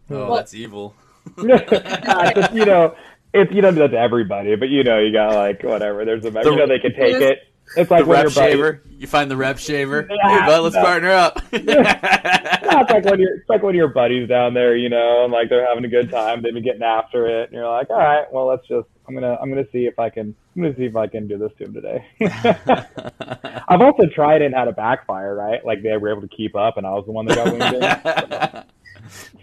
oh, 0.10 0.36
that's 0.38 0.56
evil. 0.56 0.96
just, 1.38 2.54
you 2.56 2.66
know, 2.66 2.96
it's 3.32 3.54
you 3.54 3.62
don't 3.62 3.76
do 3.76 3.82
that 3.82 3.92
to 3.92 4.00
everybody, 4.00 4.56
but 4.56 4.70
you 4.70 4.84
know, 4.84 4.98
you 4.98 5.14
got 5.14 5.36
like 5.36 5.62
whatever. 5.62 6.04
There's 6.04 6.26
a 6.26 6.32
the, 6.32 6.42
you 6.42 6.56
know 6.56 6.66
they 6.66 6.80
can 6.80 6.96
take 6.96 7.22
it. 7.22 7.48
It's 7.76 7.92
like 7.92 8.06
the 8.06 8.12
rep 8.12 8.30
shaver. 8.30 8.82
You 8.90 9.08
find 9.08 9.30
the 9.30 9.38
rep 9.38 9.58
shaver. 9.58 10.08
Yeah, 10.10 10.40
hey, 10.40 10.46
bud, 10.46 10.62
let's 10.62 10.76
no. 10.76 10.82
partner 10.84 11.12
up. 11.12 11.42
yeah, 11.52 12.82
it's 12.82 12.92
like 12.92 13.06
when 13.06 13.20
you're 13.20 13.36
it's 13.38 13.50
like 13.50 13.62
when 13.62 13.76
your 13.76 13.90
buddies 13.90 14.30
down 14.30 14.54
there, 14.54 14.76
you 14.76 14.90
know, 14.90 15.24
and 15.24 15.34
like 15.34 15.50
they're 15.50 15.68
having 15.68 15.86
a 15.86 15.90
good 15.90 16.10
time, 16.10 16.42
they've 16.42 16.54
been 16.54 16.64
getting 16.64 16.84
after 16.84 17.28
it, 17.28 17.50
and 17.50 17.54
you're 17.54 17.70
like, 17.70 17.90
all 17.90 17.98
right, 17.98 18.26
well, 18.32 18.48
let's 18.48 18.68
just 18.68 18.88
I'm 19.08 19.14
gonna 19.14 19.38
I'm 19.42 19.50
gonna 19.50 19.68
see 19.72 19.86
if 19.86 20.00
I 20.00 20.10
can 20.10 20.36
I'm 20.56 20.62
gonna 20.62 20.76
see 20.76 20.86
if 20.86 20.96
I 20.96 21.08
can 21.08 21.28
do 21.28 21.38
this 21.38 21.52
to 21.58 21.66
him 21.66 21.74
today. 21.74 22.06
I've 23.68 23.82
also 23.82 24.06
tried 24.08 24.42
and 24.42 24.56
had 24.56 24.68
a 24.68 24.74
backfire, 24.74 25.36
right? 25.36 25.64
Like 25.66 25.84
they 25.84 25.96
were 25.98 26.10
able 26.10 26.22
to 26.22 26.36
keep 26.36 26.56
up, 26.56 26.78
and 26.78 26.88
I 26.88 26.92
was 26.92 27.06
the 27.06 27.12
one 27.12 27.26
that 27.26 27.36
got 27.36 27.52
winged 27.52 27.76
in. 27.76 28.64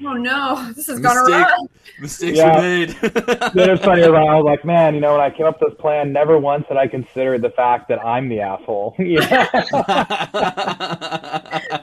Oh 0.04 0.12
no, 0.14 0.72
this 0.74 0.86
has 0.88 0.98
gone 1.00 1.16
Mistake. 1.16 1.34
awry. 1.34 1.56
Mistakes 2.00 2.38
Yeah. 2.38 2.56
were 2.56 2.62
made. 2.62 2.88
then 2.90 3.70
it's 3.70 3.84
funny. 3.84 4.02
I 4.04 4.08
was 4.08 4.44
like, 4.44 4.64
man, 4.64 4.94
you 4.94 5.00
know, 5.00 5.12
when 5.12 5.20
I 5.20 5.30
came 5.30 5.46
up 5.46 5.60
with 5.60 5.70
this 5.72 5.80
plan, 5.80 6.12
never 6.12 6.38
once 6.38 6.66
had 6.68 6.76
I 6.76 6.86
considered 6.86 7.42
the 7.42 7.50
fact 7.50 7.88
that 7.88 8.04
I'm 8.04 8.28
the 8.28 8.40
asshole. 8.40 8.94
yeah. 9.00 9.48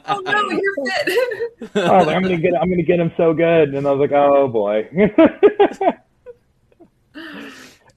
Oh 0.08 0.22
no, 0.26 0.50
you're 0.50 0.76
fit. 0.86 1.76
I 1.76 1.98
was 1.98 2.08
like, 2.08 2.16
I'm 2.16 2.22
gonna 2.24 2.38
get, 2.38 2.54
I'm 2.62 2.70
gonna 2.70 2.84
get 2.84 3.00
him 3.00 3.12
so 3.18 3.34
good, 3.34 3.74
and 3.74 3.88
I 3.88 3.92
was 3.92 4.00
like, 4.00 4.12
oh 4.12 4.48
boy. 4.48 4.90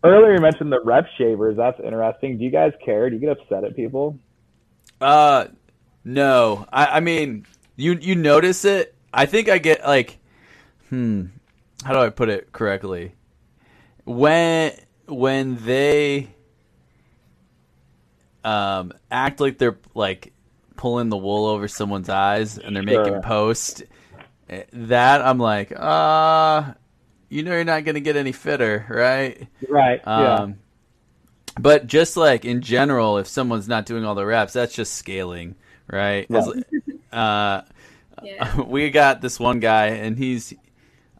Earlier, 0.05 0.35
you 0.35 0.41
mentioned 0.41 0.71
the 0.71 0.83
rep 0.85 1.07
shavers. 1.17 1.57
That's 1.57 1.81
interesting. 1.81 2.37
Do 2.39 2.45
you 2.45 2.51
guys 2.51 2.73
care? 2.85 3.09
Do 3.09 3.17
you 3.17 3.21
get 3.21 3.31
upset 3.31 3.65
at 3.65 3.75
people? 3.75 4.19
Uh, 5.01 5.47
no. 6.05 6.67
I, 6.73 6.87
I 6.87 7.01
mean, 7.01 7.47
you 7.77 7.95
you 7.95 8.15
notice 8.15 8.65
it. 8.67 8.95
I 9.15 9.27
think 9.27 9.49
I 9.49 9.59
get 9.59 9.85
like, 9.87 10.19
hmm, 10.91 11.27
how 11.85 11.93
do 11.95 12.01
I 12.01 12.11
put 12.11 12.29
it 12.31 12.53
correctly? 12.53 13.15
When 14.05 14.73
when 15.07 15.57
they 15.65 16.35
um 18.45 18.93
act 19.11 19.41
like 19.41 19.59
they're 19.59 19.79
like 19.95 20.33
pulling 20.77 21.09
the 21.09 21.17
wool 21.17 21.47
over 21.47 21.69
someone's 21.69 22.09
eyes 22.09 22.59
and 22.59 22.77
they're 22.77 22.83
making 22.83 23.15
Sure. 23.15 23.21
posts, 23.21 23.83
eh, 24.51 24.65
that 24.73 25.23
I'm 25.23 25.39
like, 25.39 25.73
uh, 25.77 26.75
you 27.31 27.43
know, 27.43 27.53
you're 27.53 27.65
not 27.65 27.85
gonna 27.85 28.01
get 28.01 28.17
any 28.17 28.33
fitter, 28.33 28.87
right? 28.91 29.49
Right. 29.69 30.03
yeah. 30.15 30.43
Um, 30.43 30.61
But 31.59 31.87
just 31.87 32.17
like 32.17 32.45
in 32.45 32.63
general, 32.63 33.19
if 33.19 33.29
someone's 33.29 33.69
not 33.69 33.87
doing 33.87 34.05
all 34.05 34.15
the 34.17 34.27
reps, 34.27 34.53
that's 34.55 34.75
just 34.75 34.95
scaling, 34.95 35.55
right? 35.91 36.27
Yeah. 36.29 36.53
Uh, 37.13 37.63
Yeah. 38.23 38.61
we 38.67 38.91
got 38.91 39.21
this 39.21 39.39
one 39.41 39.61
guy, 39.61 39.87
and 39.87 40.17
he's, 40.17 40.55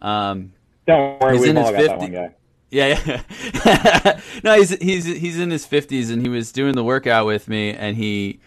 um, 0.03 0.53
Don't 0.87 1.21
worry, 1.21 1.33
he's 1.35 1.41
we've 1.43 1.51
in 1.51 1.57
all 1.59 1.73
his 1.73 1.87
got 1.89 1.99
that 1.99 2.01
50 2.01 2.13
one 2.13 2.13
guy. 2.13 2.35
yeah, 2.71 3.23
yeah. 3.65 4.21
no, 4.45 4.55
he's 4.59 4.71
he's 4.71 5.05
he's 5.05 5.39
in 5.39 5.51
his 5.51 5.67
fifties, 5.67 6.11
and 6.11 6.23
he 6.23 6.29
was 6.29 6.53
doing 6.53 6.75
the 6.75 6.85
workout 6.85 7.27
with 7.27 7.49
me, 7.49 7.73
and 7.73 7.97
he, 7.97 8.41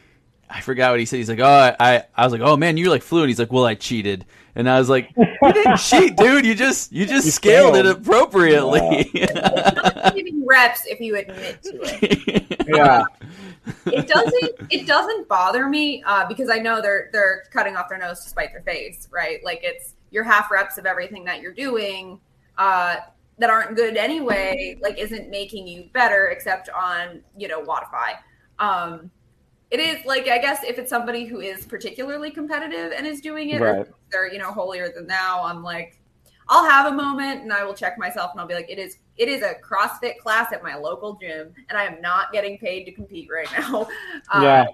I 0.49 0.61
forgot 0.61 0.91
what 0.91 0.99
he 0.99 1.05
said. 1.05 1.17
He's 1.17 1.29
like, 1.29 1.39
oh, 1.39 1.45
I, 1.45 1.75
I, 1.79 2.03
I 2.15 2.23
was 2.23 2.31
like, 2.33 2.41
oh 2.41 2.57
man, 2.57 2.77
you're 2.77 2.89
like 2.89 3.03
flew, 3.03 3.21
and 3.21 3.29
he's 3.29 3.39
like, 3.39 3.51
well, 3.51 3.65
I 3.65 3.75
cheated, 3.75 4.25
and 4.55 4.69
I 4.69 4.77
was 4.79 4.89
like, 4.89 5.09
you 5.17 5.53
didn't 5.53 5.77
cheat, 5.77 6.15
dude. 6.17 6.45
You 6.45 6.55
just 6.55 6.91
you 6.91 7.05
just 7.05 7.25
You 7.25 7.31
scaled 7.31 7.75
it 7.75 7.83
failed. 7.85 7.97
appropriately. 7.97 9.09
Giving 10.15 10.45
reps 10.45 10.85
if 10.85 10.99
you 10.99 11.15
admit 11.17 11.61
to 11.63 11.79
it. 12.01 12.67
Yeah. 12.67 13.03
It 13.85 14.07
doesn't 14.07 14.51
it 14.71 14.87
doesn't 14.87 15.27
bother 15.27 15.67
me 15.67 16.03
uh, 16.05 16.27
because 16.27 16.49
I 16.49 16.57
know 16.59 16.81
they're 16.81 17.09
they're 17.11 17.43
cutting 17.51 17.75
off 17.75 17.89
their 17.89 17.97
nose 17.97 18.23
to 18.23 18.29
spite 18.29 18.51
their 18.51 18.61
face, 18.61 19.07
right? 19.11 19.43
Like 19.43 19.59
it's 19.63 19.93
your 20.11 20.23
half 20.23 20.49
reps 20.51 20.77
of 20.77 20.85
everything 20.85 21.23
that 21.25 21.41
you're 21.41 21.53
doing 21.53 22.19
uh, 22.57 22.97
that 23.39 23.49
aren't 23.49 23.75
good 23.75 23.97
anyway. 23.97 24.77
Like 24.81 24.97
isn't 24.97 25.29
making 25.29 25.67
you 25.67 25.89
better 25.93 26.27
except 26.29 26.69
on 26.69 27.21
you 27.37 27.47
know 27.47 27.61
Wodify. 27.63 28.17
Um, 28.59 29.11
it 29.69 29.79
is 29.79 30.05
like 30.05 30.27
I 30.27 30.37
guess 30.37 30.63
if 30.63 30.79
it's 30.79 30.89
somebody 30.89 31.25
who 31.25 31.41
is 31.41 31.65
particularly 31.65 32.31
competitive 32.31 32.93
and 32.95 33.05
is 33.05 33.19
doing 33.21 33.49
it, 33.49 33.61
Right. 33.61 33.79
or 33.79 33.87
they're 34.11 34.31
you 34.31 34.39
know 34.39 34.51
holier 34.51 34.89
than 34.93 35.07
thou. 35.07 35.43
I'm 35.43 35.61
like, 35.63 35.99
I'll 36.47 36.67
have 36.69 36.91
a 36.91 36.95
moment 36.95 37.41
and 37.43 37.51
I 37.51 37.63
will 37.65 37.73
check 37.73 37.97
myself 37.97 38.31
and 38.31 38.39
I'll 38.39 38.47
be 38.47 38.53
like, 38.53 38.69
it 38.69 38.79
is 38.79 38.97
it 39.17 39.27
is 39.29 39.41
a 39.41 39.55
CrossFit 39.55 40.17
class 40.17 40.51
at 40.53 40.63
my 40.63 40.75
local 40.75 41.17
gym, 41.21 41.53
and 41.69 41.77
I 41.77 41.85
am 41.85 42.01
not 42.01 42.31
getting 42.31 42.57
paid 42.57 42.85
to 42.85 42.91
compete 42.91 43.29
right 43.33 43.47
now. 43.57 43.87
Uh, 44.31 44.41
Yeah. 44.43 44.65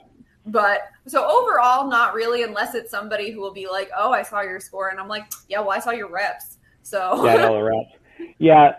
But 0.45 0.81
so 1.07 1.25
overall, 1.25 1.87
not 1.89 2.13
really, 2.13 2.43
unless 2.43 2.75
it's 2.75 2.91
somebody 2.91 3.31
who 3.31 3.39
will 3.39 3.53
be 3.53 3.65
like, 3.67 3.89
"Oh, 3.97 4.11
I 4.11 4.23
saw 4.23 4.41
your 4.41 4.59
score," 4.59 4.89
and 4.89 4.99
I'm 4.99 5.07
like, 5.07 5.23
"Yeah, 5.47 5.61
well, 5.61 5.71
I 5.71 5.79
saw 5.79 5.91
your 5.91 6.09
reps." 6.09 6.57
So 6.81 7.23
yeah, 7.25 7.47
all 7.47 7.53
the 7.55 7.63
reps. 8.19 8.35
Yeah, 8.39 8.73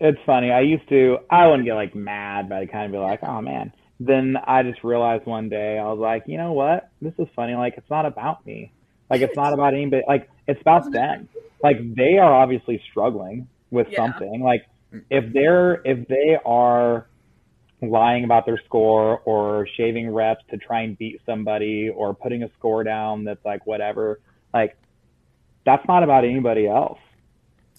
it's 0.00 0.18
funny. 0.24 0.50
I 0.50 0.60
used 0.62 0.88
to, 0.88 1.18
I 1.30 1.46
wouldn't 1.48 1.66
get 1.66 1.74
like 1.74 1.94
mad, 1.94 2.48
but 2.48 2.56
I'd 2.58 2.72
kind 2.72 2.86
of 2.86 2.92
be 2.92 2.98
like, 2.98 3.22
oh 3.22 3.42
man. 3.42 3.72
Then 4.00 4.36
I 4.46 4.62
just 4.64 4.82
realized 4.82 5.26
one 5.26 5.48
day, 5.50 5.78
I 5.78 5.84
was 5.84 5.98
like, 5.98 6.24
you 6.26 6.36
know 6.38 6.52
what? 6.52 6.88
This 7.02 7.12
is 7.18 7.28
funny. 7.36 7.54
Like, 7.54 7.74
it's 7.76 7.88
not 7.90 8.04
about 8.04 8.44
me. 8.44 8.72
Like, 9.10 9.20
it's 9.20 9.36
not 9.36 9.52
about 9.52 9.74
anybody. 9.74 10.02
Like, 10.08 10.28
it's 10.48 10.60
about 10.60 10.90
them. 10.92 11.28
Like, 11.62 11.94
they 11.94 12.18
are 12.18 12.32
obviously 12.34 12.82
struggling 12.90 13.46
with 13.70 13.86
Yeah. 13.90 13.98
something. 13.98 14.42
Like, 14.42 14.64
if 15.10 15.32
they're, 15.32 15.80
if 15.84 16.06
they 16.08 16.38
are 16.44 17.06
lying 17.80 18.24
about 18.24 18.46
their 18.46 18.60
score 18.64 19.20
or 19.24 19.66
shaving 19.76 20.10
reps 20.12 20.44
to 20.50 20.56
try 20.56 20.82
and 20.82 20.96
beat 20.98 21.20
somebody 21.26 21.88
or 21.88 22.14
putting 22.14 22.42
a 22.42 22.50
score 22.58 22.84
down 22.84 23.24
that's 23.24 23.44
like 23.44 23.66
whatever, 23.66 24.20
like, 24.54 24.76
that's 25.64 25.86
not 25.88 26.02
about 26.02 26.24
anybody 26.24 26.66
else. 26.66 26.98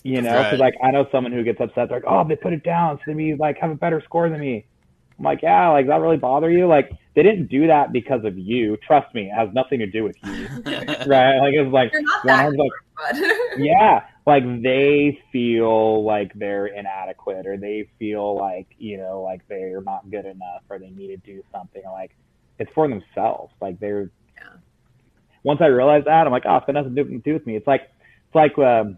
You 0.04 0.22
know, 0.22 0.34
because 0.44 0.60
Right. 0.60 0.60
like 0.60 0.74
I 0.84 0.92
know 0.92 1.08
someone 1.14 1.32
who 1.32 1.44
gets 1.44 1.62
upset. 1.62 1.88
They're 1.88 2.00
like, 2.00 2.04
"Oh, 2.06 2.28
they 2.28 2.36
put 2.36 2.52
it 2.52 2.64
down, 2.64 2.98
so 2.98 3.04
they 3.08 3.14
mean 3.14 3.38
like 3.38 3.58
have 3.60 3.72
a 3.72 3.76
better 3.76 4.02
score 4.04 4.30
than 4.30 4.42
me." 4.42 4.66
I'm 5.18 5.24
like, 5.24 5.42
"Yeah, 5.42 5.70
like 5.70 5.88
that 5.88 6.02
really 6.02 6.18
bother 6.18 6.52
you? 6.52 6.68
Like 6.68 6.92
they 7.16 7.24
didn't 7.24 7.48
do 7.48 7.68
that 7.68 7.94
because 7.94 8.26
of 8.26 8.38
you. 8.38 8.76
Trust 8.86 9.14
me, 9.16 9.30
it 9.30 9.34
has 9.34 9.48
nothing 9.54 9.80
to 9.80 9.86
do 9.88 10.04
with 10.04 10.18
you, 10.22 10.50
right? 11.06 11.38
Like 11.40 11.54
it's 11.54 11.72
like 11.72 11.94
you're 11.94 12.02
not 12.02 12.24
that 12.26 12.52
like 12.58 12.72
good. 13.14 13.38
yeah, 13.60 14.02
like 14.26 14.44
they 14.62 15.20
feel 15.32 16.04
like 16.04 16.32
they're 16.36 16.68
inadequate 16.68 17.46
or 17.46 17.58
they 17.58 17.90
feel 18.00 18.38
like 18.38 18.68
you 18.78 18.98
know 18.98 19.22
like 19.22 19.48
they're 19.48 19.82
not 19.82 20.10
good 20.10 20.26
enough 20.26 20.64
or 20.70 20.80
they 20.80 20.90
need 20.90 21.08
to 21.08 21.18
do 21.18 21.44
something. 21.52 21.84
Like 21.86 22.16
it's 22.60 22.72
for 22.74 22.88
themselves. 22.88 23.54
Like 23.62 23.80
they're. 23.80 24.10
Yeah. 24.36 24.58
Once 25.44 25.60
I 25.62 25.68
realized 25.68 26.08
that, 26.08 26.26
I'm 26.26 26.32
like, 26.32 26.44
oh, 26.48 26.58
it's 26.58 26.66
got 26.66 26.74
nothing 26.74 26.96
to 26.96 27.04
do, 27.04 27.20
do 27.20 27.34
with 27.34 27.46
me. 27.46 27.56
It's 27.56 27.68
like 27.68 27.92
it's 28.28 28.36
like 28.36 28.58
um, 28.58 28.98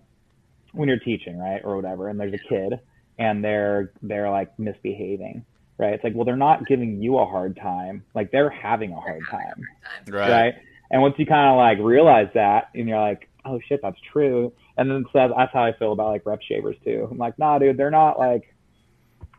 when 0.74 0.88
you're 0.88 1.00
teaching, 1.00 1.40
right, 1.40 1.62
or 1.64 1.76
whatever, 1.76 2.10
and 2.10 2.20
there's 2.20 2.34
a 2.34 2.50
kid 2.50 2.80
and 3.18 3.44
they're 3.44 3.92
they're 4.02 4.30
like 4.30 4.58
misbehaving, 4.60 5.46
right? 5.78 5.94
It's 5.94 6.04
like, 6.04 6.14
well, 6.16 6.26
they're 6.26 6.36
not 6.36 6.68
giving 6.68 7.02
you 7.02 7.18
a 7.18 7.26
hard 7.26 7.56
time. 7.56 8.04
Like 8.14 8.32
they're 8.32 8.50
having 8.50 8.92
a 8.92 9.00
hard 9.00 9.24
time 9.30 9.64
right. 10.08 10.30
right? 10.30 10.54
And 10.92 11.02
once 11.02 11.16
you 11.18 11.26
kind 11.26 11.50
of 11.50 11.58
like 11.58 11.80
realize 11.80 12.30
that, 12.34 12.70
and 12.76 12.88
you're 12.88 13.00
like, 13.00 13.30
oh 13.44 13.60
shit, 13.68 13.82
that's 13.82 14.00
true. 14.12 14.54
And 14.78 14.92
then 14.92 15.06
so 15.14 15.34
that's 15.36 15.54
how 15.54 15.64
I 15.64 15.74
feel 15.74 15.94
about 15.94 16.08
like 16.08 16.26
rep 16.26 16.42
shavers 16.42 16.76
too. 16.84 17.08
I'm 17.10 17.18
like, 17.18 17.40
nah, 17.40 17.60
dude, 17.60 17.78
they're 17.78 17.92
not 17.92 18.20
like, 18.20 18.54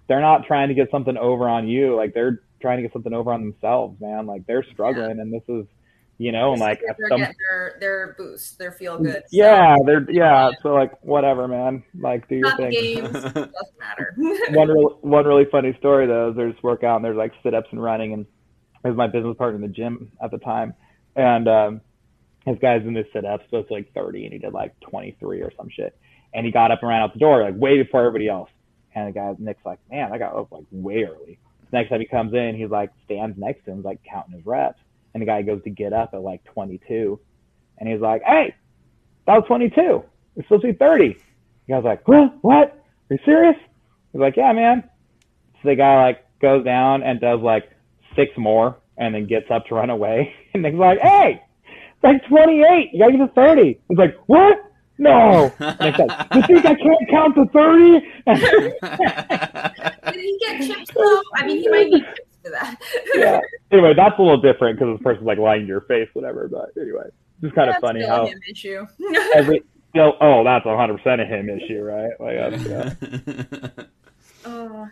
they're 0.09 0.21
not 0.21 0.47
trying 0.47 0.69
to 0.69 0.75
get 0.75 0.91
something 0.91 1.17
over 1.17 1.49
on 1.49 1.69
you. 1.69 1.95
Like 1.95 2.15
they're 2.15 2.41
trying 2.61 2.79
to 2.79 2.83
get 2.83 2.93
something 2.93 3.13
over 3.13 3.33
on 3.33 3.43
themselves, 3.43 4.01
man. 4.01 4.27
Like 4.27 4.47
they're 4.47 4.65
struggling, 4.73 5.21
and 5.21 5.33
this 5.33 5.43
is, 5.49 5.67
you 6.19 6.33
know, 6.33 6.53
and 6.53 6.61
like 6.61 6.81
they're 6.81 7.09
some, 7.11 7.19
getting 7.19 7.37
their 7.39 7.77
their 7.81 8.15
boost, 8.17 8.59
their 8.59 8.73
feel 8.73 8.99
good. 8.99 9.15
So, 9.15 9.29
yeah, 9.31 9.77
they're 9.85 10.11
yeah. 10.11 10.51
So 10.63 10.71
like 10.71 10.93
whatever, 11.03 11.49
man. 11.49 11.83
Like 11.99 12.29
do 12.29 12.37
your 12.37 12.49
not 12.49 12.57
thing. 12.57 12.71
games 12.71 13.13
doesn't 13.13 13.53
matter. 13.79 14.15
one 14.51 14.69
real, 14.69 14.99
one 15.03 15.27
really 15.27 15.47
funny 15.51 15.75
story 15.79 16.07
though 16.07 16.31
is 16.31 16.37
there's 16.37 16.63
workout 16.63 16.97
and 16.97 17.05
there's 17.05 17.17
like 17.17 17.33
sit 17.43 17.53
ups 17.53 17.69
and 17.73 17.83
running 17.83 18.15
and 18.15 18.27
there's 18.83 18.97
my 18.97 19.07
business 19.07 19.37
partner 19.37 19.57
in 19.57 19.63
the 19.63 19.69
gym 19.69 20.11
at 20.23 20.31
the 20.31 20.39
time 20.39 20.73
and 21.17 21.49
um 21.49 21.81
his 22.47 22.59
guy's 22.59 22.83
in 22.83 22.95
this 22.95 23.07
sit 23.13 23.25
up, 23.25 23.43
so 23.51 23.59
it's 23.59 23.71
like 23.71 23.93
30 23.93 24.25
and 24.25 24.33
he 24.33 24.39
did 24.39 24.53
like 24.53 24.79
23 24.81 25.43
or 25.43 25.53
some 25.57 25.69
shit. 25.69 25.99
And 26.35 26.47
he 26.47 26.53
got 26.53 26.71
up 26.71 26.81
and 26.83 26.89
ran 26.89 27.03
out 27.03 27.13
the 27.13 27.19
door 27.19 27.43
like 27.43 27.57
way 27.57 27.83
before 27.83 28.01
everybody 28.01 28.29
else. 28.29 28.51
And 28.95 29.09
the 29.09 29.13
guy 29.13 29.35
Nick's 29.39 29.65
like 29.65 29.79
man 29.91 30.13
I 30.13 30.19
got 30.19 30.35
up 30.35 30.53
like 30.53 30.65
way 30.71 31.05
early. 31.05 31.39
Next 31.73 31.91
time 31.91 32.01
he 32.01 32.07
comes 32.07 32.33
in 32.35 32.57
he's 32.57 32.71
like 32.71 32.91
stands 33.05 33.39
next 33.39 33.65
to 33.65 33.73
him 33.73 33.83
like 33.83 34.01
counting 34.09 34.35
his 34.35 34.47
reps. 34.47 34.81
And 35.15 35.23
the 35.23 35.27
guy 35.27 35.43
goes 35.43 35.63
to 35.65 35.71
get 35.71 35.93
up 35.93 36.11
at 36.15 36.23
like 36.23 36.45
22 36.45 37.19
and 37.79 37.89
he's 37.89 38.01
like 38.01 38.23
hey 38.23 38.55
that 39.27 39.35
was 39.35 39.45
22 39.47 40.03
it's 40.37 40.47
supposed 40.47 40.63
to 40.63 40.69
be 40.69 40.79
30 40.79 41.15
the 41.67 41.73
guy's 41.73 41.85
like 41.85 42.07
what 42.07 42.33
what? 42.43 42.83
Are 43.11 43.15
you 43.15 43.19
serious? 43.25 43.57
He's 44.13 44.21
like, 44.21 44.37
yeah, 44.37 44.53
man. 44.53 44.83
So 45.63 45.69
the 45.69 45.77
guy 45.77 46.03
like 46.03 46.25
goes 46.41 46.65
down 46.65 47.03
and 47.03 47.21
does 47.21 47.41
like 47.41 47.71
six 48.17 48.33
more 48.37 48.79
and 48.97 49.15
then 49.15 49.27
gets 49.27 49.51
up 49.51 49.67
to 49.67 49.75
run 49.75 49.91
away. 49.91 50.35
And 50.55 50.65
he's 50.65 50.75
like, 50.75 50.99
hey, 51.01 51.43
like 52.03 52.27
28. 52.29 52.91
You 52.93 52.99
gotta 52.99 53.13
get 53.13 53.19
to 53.19 53.33
30. 53.35 53.81
He's 53.89 53.99
like, 53.99 54.17
what? 54.27 54.59
No. 54.99 55.53
Like, 55.61 55.99
you 55.99 56.43
think 56.43 56.65
I 56.65 56.75
can't 56.75 57.11
count 57.11 57.35
to 57.35 57.47
30? 57.47 58.01
Did 60.13 60.21
he 60.21 60.39
get 60.41 60.67
chips 60.67 60.91
though? 60.95 61.23
I 61.35 61.47
mean, 61.47 61.59
he 61.59 61.69
might 61.69 61.89
need 61.89 62.05
chips 62.05 62.39
for 62.45 62.51
that. 62.51 62.77
yeah. 63.15 63.41
Anyway, 63.71 63.95
that's 63.95 64.19
a 64.19 64.23
little 64.23 64.41
different 64.41 64.79
because 64.79 64.97
the 64.99 65.03
person's 65.05 65.27
like 65.27 65.39
lying 65.39 65.63
to 65.63 65.67
your 65.67 65.83
face, 65.83 66.09
whatever. 66.15 66.49
But 66.49 66.71
anyway, 66.81 67.09
it's 67.43 67.55
kind 67.55 67.69
of 67.69 67.77
funny 67.81 68.05
how 68.07 68.29
issue. 68.49 68.87
every 69.35 69.63
still, 69.97 70.15
oh, 70.21 70.45
that's 70.45 70.67
100% 70.67 71.21
a 71.21 71.25
him 71.25 71.49
issue, 71.49 71.83
right? 71.83 72.13
Like, 72.21 72.61
yeah. 72.67 73.85
Uh, 74.45 74.87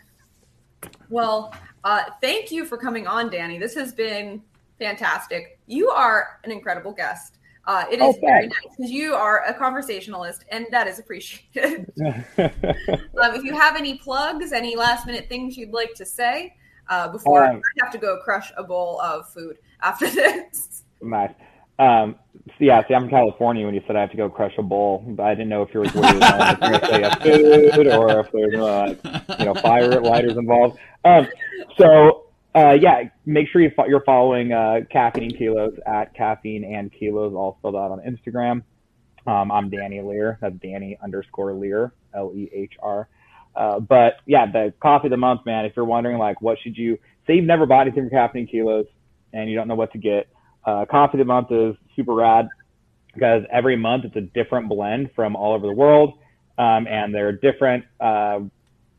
well, 1.10 1.54
uh, 1.84 2.04
thank 2.20 2.50
you 2.50 2.64
for 2.64 2.78
coming 2.78 3.06
on, 3.06 3.30
Danny. 3.30 3.58
This 3.58 3.74
has 3.74 3.92
been 3.92 4.42
fantastic. 4.84 5.58
You 5.66 5.88
are 5.88 6.40
an 6.44 6.50
incredible 6.50 6.92
guest. 6.92 7.38
Uh, 7.66 7.84
it 7.90 7.98
is 8.00 8.16
very 8.20 8.46
nice 8.46 8.76
because 8.76 8.90
you 8.90 9.14
are 9.14 9.42
a 9.46 9.54
conversationalist, 9.54 10.44
and 10.50 10.66
that 10.70 10.86
is 10.86 10.98
appreciated. 10.98 11.90
um, 12.38 13.34
if 13.34 13.42
you 13.42 13.54
have 13.54 13.76
any 13.76 13.96
plugs, 13.96 14.52
any 14.52 14.76
last 14.76 15.06
minute 15.06 15.28
things 15.30 15.56
you'd 15.56 15.72
like 15.72 15.94
to 15.94 16.04
say 16.04 16.54
uh, 16.90 17.08
before 17.08 17.46
Um, 17.46 17.56
I 17.56 17.84
have 17.84 17.92
to 17.92 17.98
go 17.98 18.18
crush 18.22 18.52
a 18.58 18.62
bowl 18.62 19.00
of 19.00 19.26
food 19.30 19.56
after 19.82 20.08
this. 20.10 20.82
Nice. 21.00 21.32
Um, 21.78 22.16
so 22.46 22.52
yeah, 22.60 22.86
see, 22.86 22.94
I'm 22.94 23.04
from 23.04 23.10
California 23.10 23.64
when 23.64 23.74
you 23.74 23.82
said 23.86 23.96
I 23.96 24.02
have 24.02 24.10
to 24.10 24.16
go 24.16 24.28
crush 24.28 24.52
a 24.58 24.62
bowl, 24.62 25.02
but 25.08 25.24
I 25.24 25.34
didn't 25.34 25.48
know 25.48 25.62
if 25.62 25.72
you 25.72 25.80
were 25.80 25.86
going, 25.86 26.04
if 26.04 26.12
you 26.14 26.20
were 26.20 26.78
gonna 26.78 26.86
say 26.86 27.02
a 27.02 27.16
food 27.16 27.86
or 27.88 28.20
if 28.20 28.30
there's 28.30 28.54
uh, 28.54 29.34
you 29.38 29.44
know 29.46 29.54
fire 29.54 30.00
lighters 30.00 30.36
involved. 30.36 30.78
Um, 31.04 31.26
so 31.78 32.23
uh, 32.54 32.72
yeah, 32.72 33.04
make 33.26 33.48
sure 33.48 33.60
you 33.60 33.70
fo- 33.76 33.86
you're 33.86 34.04
following 34.04 34.52
uh, 34.52 34.80
caffeine 34.90 35.24
and 35.24 35.38
kilos 35.38 35.74
at 35.86 36.14
caffeine 36.14 36.64
and 36.64 36.92
kilos, 36.92 37.34
all 37.34 37.56
spelled 37.58 37.74
out 37.74 37.90
on 37.90 38.00
Instagram. 38.00 38.62
Um, 39.26 39.50
I'm 39.50 39.70
Danny 39.70 39.98
Lehr. 39.98 40.38
That's 40.40 40.54
Danny 40.56 40.96
underscore 41.02 41.52
Lehr, 41.52 41.92
L 42.14 42.32
E 42.34 42.48
H 42.52 42.74
R. 42.80 43.08
Uh, 43.56 43.80
but 43.80 44.14
yeah, 44.26 44.46
the 44.50 44.72
coffee 44.80 45.08
of 45.08 45.10
the 45.10 45.16
month, 45.16 45.46
man. 45.46 45.64
If 45.64 45.72
you're 45.76 45.84
wondering, 45.84 46.18
like, 46.18 46.40
what 46.42 46.58
should 46.62 46.76
you 46.76 46.98
say? 47.26 47.34
You've 47.34 47.44
never 47.44 47.66
bought 47.66 47.86
anything 47.86 48.04
from 48.04 48.10
Caffeine 48.10 48.42
and 48.42 48.50
Kilos, 48.50 48.86
and 49.32 49.48
you 49.48 49.56
don't 49.56 49.68
know 49.68 49.74
what 49.74 49.92
to 49.92 49.98
get. 49.98 50.28
Uh, 50.64 50.84
coffee 50.90 51.18
of 51.18 51.18
the 51.18 51.24
month 51.24 51.50
is 51.50 51.74
super 51.96 52.14
rad 52.14 52.48
because 53.12 53.42
every 53.52 53.76
month 53.76 54.04
it's 54.04 54.16
a 54.16 54.20
different 54.20 54.68
blend 54.68 55.10
from 55.14 55.36
all 55.36 55.54
over 55.54 55.66
the 55.66 55.72
world, 55.72 56.18
um, 56.58 56.86
and 56.86 57.14
they're 57.14 57.32
different, 57.32 57.84
uh, 58.00 58.40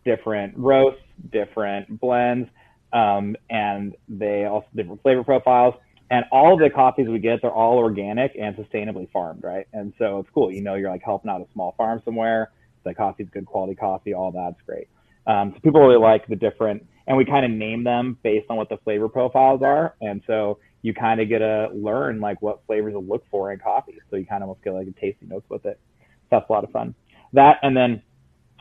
different 0.06 0.58
roasts, 0.58 1.02
different 1.32 2.00
blends, 2.00 2.50
um, 2.96 3.36
and 3.50 3.96
they 4.08 4.46
also 4.46 4.66
different 4.76 5.02
flavor 5.04 5.24
profiles. 5.24 5.76
And 6.10 6.24
all 6.32 6.56
the 6.56 6.70
coffees 6.70 7.08
we 7.08 7.20
get, 7.20 7.42
they're 7.42 7.52
all 7.52 7.78
organic 7.78 8.36
and 8.40 8.56
sustainably 8.56 9.12
farmed, 9.12 9.44
right? 9.44 9.68
And 9.74 9.92
so 10.00 10.20
it's 10.20 10.30
cool. 10.34 10.52
You 10.52 10.62
know, 10.62 10.76
you're 10.76 10.90
like 10.90 11.02
helping 11.04 11.30
out 11.30 11.42
a 11.42 11.48
small 11.54 11.74
farm 11.78 12.02
somewhere. 12.06 12.52
The 12.84 12.94
coffee's 12.94 13.28
good 13.32 13.46
quality 13.46 13.76
coffee. 13.76 14.14
All 14.14 14.32
that's 14.32 14.62
great. 14.66 14.88
Um, 15.28 15.52
so 15.56 15.60
people 15.62 15.82
really 15.82 16.00
like 16.00 16.28
the 16.28 16.36
different, 16.36 16.86
and 17.08 17.18
we 17.18 17.26
kind 17.26 17.44
of 17.44 17.52
name 17.52 17.84
them 17.84 18.18
based 18.24 18.46
on 18.50 18.58
what 18.58 18.70
the 18.70 18.78
flavor 18.78 19.10
profiles 19.10 19.62
are. 19.64 19.96
And 20.02 20.22
so 20.28 20.60
you 20.84 20.94
kind 20.94 21.20
of 21.20 21.28
get 21.28 21.40
to 21.40 21.70
learn 21.74 22.20
like 22.20 22.40
what 22.44 22.62
flavors 22.68 22.94
to 22.94 23.00
look 23.00 23.24
for 23.32 23.52
in 23.52 23.60
coffee. 23.60 23.98
So 24.12 24.18
you 24.18 24.26
kind 24.26 24.44
of 24.44 24.50
almost 24.50 24.64
get 24.64 24.74
like 24.74 24.88
a 24.88 24.92
tasting 24.92 25.30
notes 25.30 25.48
with 25.50 25.66
it. 25.66 25.80
So 26.00 26.06
that's 26.32 26.50
a 26.50 26.54
lot 26.54 26.64
of 26.64 26.72
fun. 26.72 26.94
That 27.34 27.58
and 27.64 27.76
then 27.76 28.04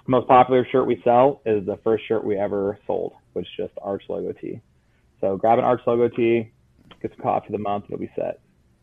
most 0.07 0.27
popular 0.27 0.67
shirt 0.73 0.87
we 0.87 1.01
sell 1.05 1.43
is 1.45 1.67
the 1.67 1.79
first 1.85 2.09
shirt 2.09 2.25
we 2.25 2.37
ever 2.37 2.79
sold, 2.87 3.13
which 3.35 3.47
is 3.47 3.53
just 3.57 3.73
Arch 3.83 4.03
logo 4.09 4.33
tee. 4.33 4.61
So 5.21 5.37
grab 5.37 5.59
an 5.59 5.65
Arch 5.65 5.83
logo 5.87 6.09
tee, 6.09 6.51
get 7.03 7.13
some 7.13 7.21
coffee 7.21 7.47
of 7.49 7.53
the 7.53 7.59
month, 7.59 7.85
and 7.85 7.95
it'll 7.95 8.01
be 8.01 8.11
set. 8.17 8.41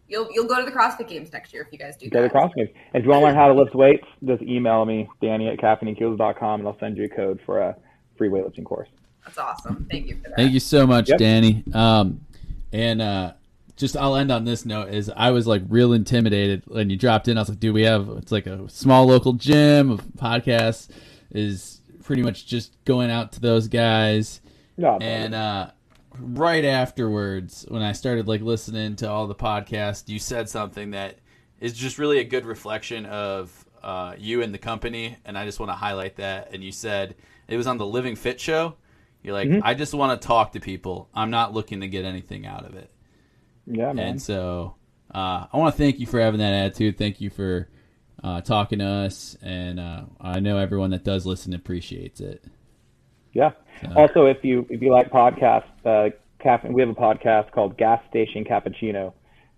You'll 0.07 0.27
you'll 0.31 0.45
go 0.47 0.59
to 0.59 0.65
the 0.69 0.75
CrossFit 0.77 1.07
Games 1.07 1.31
next 1.31 1.53
year 1.53 1.63
if 1.63 1.71
you 1.71 1.77
guys 1.79 1.95
do 1.97 2.09
Go 2.09 2.19
to 2.19 2.23
that. 2.23 2.31
cross 2.31 2.51
games. 2.55 2.69
And 2.93 2.99
if 3.01 3.05
you 3.05 3.09
want 3.11 3.21
to 3.21 3.25
learn 3.27 3.35
how 3.35 3.47
to 3.47 3.53
lift 3.53 3.73
weights, 3.73 4.05
just 4.25 4.41
email 4.43 4.83
me, 4.85 5.09
Danny 5.21 5.47
at 5.47 5.57
caffeineandkilos.com, 5.57 6.59
and 6.61 6.67
I'll 6.67 6.77
send 6.79 6.97
you 6.97 7.05
a 7.05 7.09
code 7.09 7.39
for 7.45 7.59
a 7.61 7.75
free 8.17 8.27
weightlifting 8.29 8.65
course. 8.65 8.89
That's 9.25 9.37
awesome. 9.37 9.87
Thank 9.89 10.07
you 10.07 10.15
for 10.17 10.29
that. 10.29 10.35
Thank 10.35 10.51
you 10.51 10.59
so 10.59 10.85
much, 10.85 11.07
Yep. 11.09 11.17
Danny. 11.19 11.63
Um, 11.73 12.21
and 12.73 13.01
uh, 13.01 13.33
just 13.77 13.95
I'll 13.95 14.15
end 14.17 14.31
on 14.31 14.43
this 14.43 14.65
note: 14.65 14.89
is 14.89 15.09
I 15.15 15.31
was 15.31 15.47
like 15.47 15.61
real 15.69 15.93
intimidated 15.93 16.63
when 16.67 16.89
you 16.89 16.97
dropped 16.97 17.27
in. 17.29 17.37
I 17.37 17.41
was 17.41 17.49
like, 17.49 17.59
"Dude, 17.61 17.73
we 17.73 17.83
have 17.83 18.09
it's 18.17 18.31
like 18.33 18.47
a 18.47 18.67
small 18.67 19.05
local 19.05 19.33
gym. 19.33 19.91
A 19.91 19.97
podcast 19.97 20.89
is 21.31 21.79
pretty 22.03 22.21
much 22.23 22.47
just 22.47 22.75
going 22.83 23.09
out 23.11 23.31
to 23.33 23.39
those 23.39 23.69
guys." 23.69 24.40
No, 24.77 24.97
And 24.99 25.35
uh, 25.35 25.71
right 26.19 26.65
afterwards, 26.65 27.65
when 27.67 27.81
I 27.81 27.91
started 27.91 28.27
like 28.27 28.41
listening 28.41 28.95
to 28.97 29.09
all 29.09 29.27
the 29.27 29.35
podcasts, 29.35 30.07
you 30.09 30.19
said 30.19 30.49
something 30.49 30.91
that 30.91 31.17
is 31.59 31.73
just 31.73 31.97
really 31.99 32.19
a 32.19 32.23
good 32.23 32.45
reflection 32.45 33.05
of 33.05 33.65
uh, 33.83 34.13
you 34.17 34.41
and 34.41 34.53
the 34.53 34.57
company, 34.57 35.17
and 35.25 35.37
I 35.37 35.45
just 35.45 35.59
want 35.59 35.71
to 35.71 35.75
highlight 35.75 36.15
that. 36.17 36.53
And 36.53 36.63
you 36.63 36.71
said 36.71 37.15
it 37.47 37.57
was 37.57 37.67
on 37.67 37.77
the 37.77 37.85
Living 37.85 38.15
Fit 38.15 38.39
show. 38.39 38.75
You're 39.23 39.33
like, 39.33 39.49
Mhm. 39.49 39.61
I 39.63 39.73
just 39.75 39.93
want 39.93 40.19
to 40.19 40.27
talk 40.27 40.53
to 40.53 40.59
people. 40.59 41.09
I'm 41.13 41.29
not 41.29 41.53
looking 41.53 41.81
to 41.81 41.87
get 41.87 42.05
anything 42.05 42.45
out 42.45 42.65
of 42.65 42.75
it. 42.75 42.89
yeah, 43.67 43.93
man. 43.93 44.07
And 44.07 44.21
so 44.21 44.75
uh, 45.13 45.45
I 45.51 45.57
want 45.57 45.75
to 45.75 45.77
thank 45.77 45.99
you 45.99 46.07
for 46.07 46.19
having 46.19 46.39
that 46.39 46.53
attitude. 46.53 46.97
Thank 46.97 47.21
you 47.21 47.29
for 47.29 47.69
uh, 48.23 48.41
talking 48.41 48.79
to 48.79 48.85
us, 48.85 49.35
and 49.41 49.79
uh, 49.79 50.03
I 50.19 50.39
know 50.39 50.57
everyone 50.57 50.89
that 50.91 51.03
does 51.03 51.25
listen 51.25 51.53
appreciates 51.53 52.19
it. 52.21 52.43
Yeah. 53.33 53.51
So- 53.81 53.93
Also, 53.95 54.25
if 54.25 54.43
you 54.43 54.65
if 54.69 54.81
you 54.81 54.91
like 54.91 55.09
podcasts, 55.09 55.63
uh, 55.85 56.09
caffeine, 56.39 56.73
we 56.73 56.81
have 56.81 56.89
a 56.89 56.93
podcast 56.93 57.51
called 57.51 57.77
Gas 57.77 58.01
Station 58.09 58.43
Cappuccino, 58.43 59.13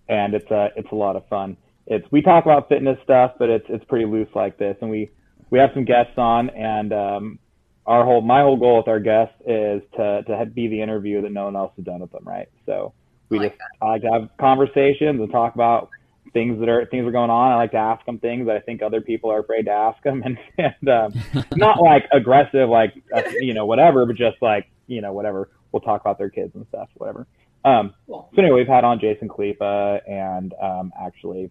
and 0.10 0.34
it's 0.34 0.50
a 0.52 0.72
it's 0.76 0.92
a 0.92 0.96
lot 0.96 1.16
of 1.16 1.26
fun. 1.28 1.58
It's 1.88 2.06
we 2.12 2.22
talk 2.22 2.46
about 2.46 2.70
fitness 2.70 2.98
stuff, 3.04 3.34
but 3.40 3.50
it's 3.50 3.66
it's 3.70 3.84
pretty 3.86 4.06
loose 4.06 4.30
like 4.36 4.58
this, 4.58 4.78
and 4.82 4.90
we 4.90 5.10
we 5.50 5.60
have 5.60 5.72
some 5.74 5.86
guests 5.86 6.18
on, 6.18 6.50
and 6.52 6.94
um, 6.94 7.40
our 7.86 8.04
whole 8.06 8.22
my 8.22 8.42
whole 8.42 8.58
goal 8.58 8.78
with 8.78 8.88
our 8.88 9.00
guests 9.00 9.36
is 9.46 9.82
to 9.98 10.24
to 10.24 10.38
have- 10.38 10.56
be 10.56 10.68
the 10.68 10.82
interview 10.82 11.22
that 11.22 11.32
no 11.32 11.46
one 11.46 11.56
else 11.56 11.74
has 11.76 11.86
done 11.86 12.00
with 12.00 12.12
them, 12.12 12.24
right? 12.26 12.48
So 12.66 12.94
we 13.30 13.38
I 13.40 13.42
like 13.44 13.52
just 13.52 13.62
I 13.82 13.86
like 13.90 14.02
to 14.04 14.12
have 14.12 14.30
conversations 14.40 15.20
and 15.20 15.32
talk 15.32 15.56
about 15.56 15.90
things 16.34 16.60
that 16.60 16.70
are 16.70 16.86
things 16.86 17.06
are 17.08 17.12
going 17.12 17.30
on. 17.30 17.52
I 17.52 17.56
like 17.56 17.72
to 17.72 17.78
ask 17.78 18.06
them 18.06 18.20
things 18.20 18.48
that 18.48 18.56
I 18.56 18.60
think 18.60 18.82
other 18.82 19.02
people 19.02 19.32
are 19.32 19.40
afraid 19.40 19.64
to 19.66 19.72
ask 19.72 20.02
them, 20.04 20.24
and 20.26 20.38
and 20.58 20.90
um, 20.90 21.14
not 21.56 21.82
like 21.82 22.06
aggressive, 22.12 22.70
like 22.70 22.94
uh, 23.16 23.22
you 23.40 23.54
know 23.54 23.66
whatever, 23.66 24.06
but 24.06 24.16
just 24.16 24.38
like 24.42 24.68
you 24.88 25.02
know 25.02 25.14
whatever. 25.14 25.50
We'll 25.72 25.82
talk 25.82 26.02
about 26.02 26.20
their 26.20 26.30
kids 26.30 26.54
and 26.54 26.68
stuff, 26.68 26.90
whatever. 26.96 27.26
Um, 27.66 27.94
Cool. 28.06 28.30
so 28.36 28.42
anyway, 28.42 28.60
we've 28.60 28.68
had 28.68 28.84
on 28.84 29.00
Jason 29.00 29.28
Khalipa 29.28 30.02
and 30.08 30.54
um, 30.62 30.92
actually 31.02 31.50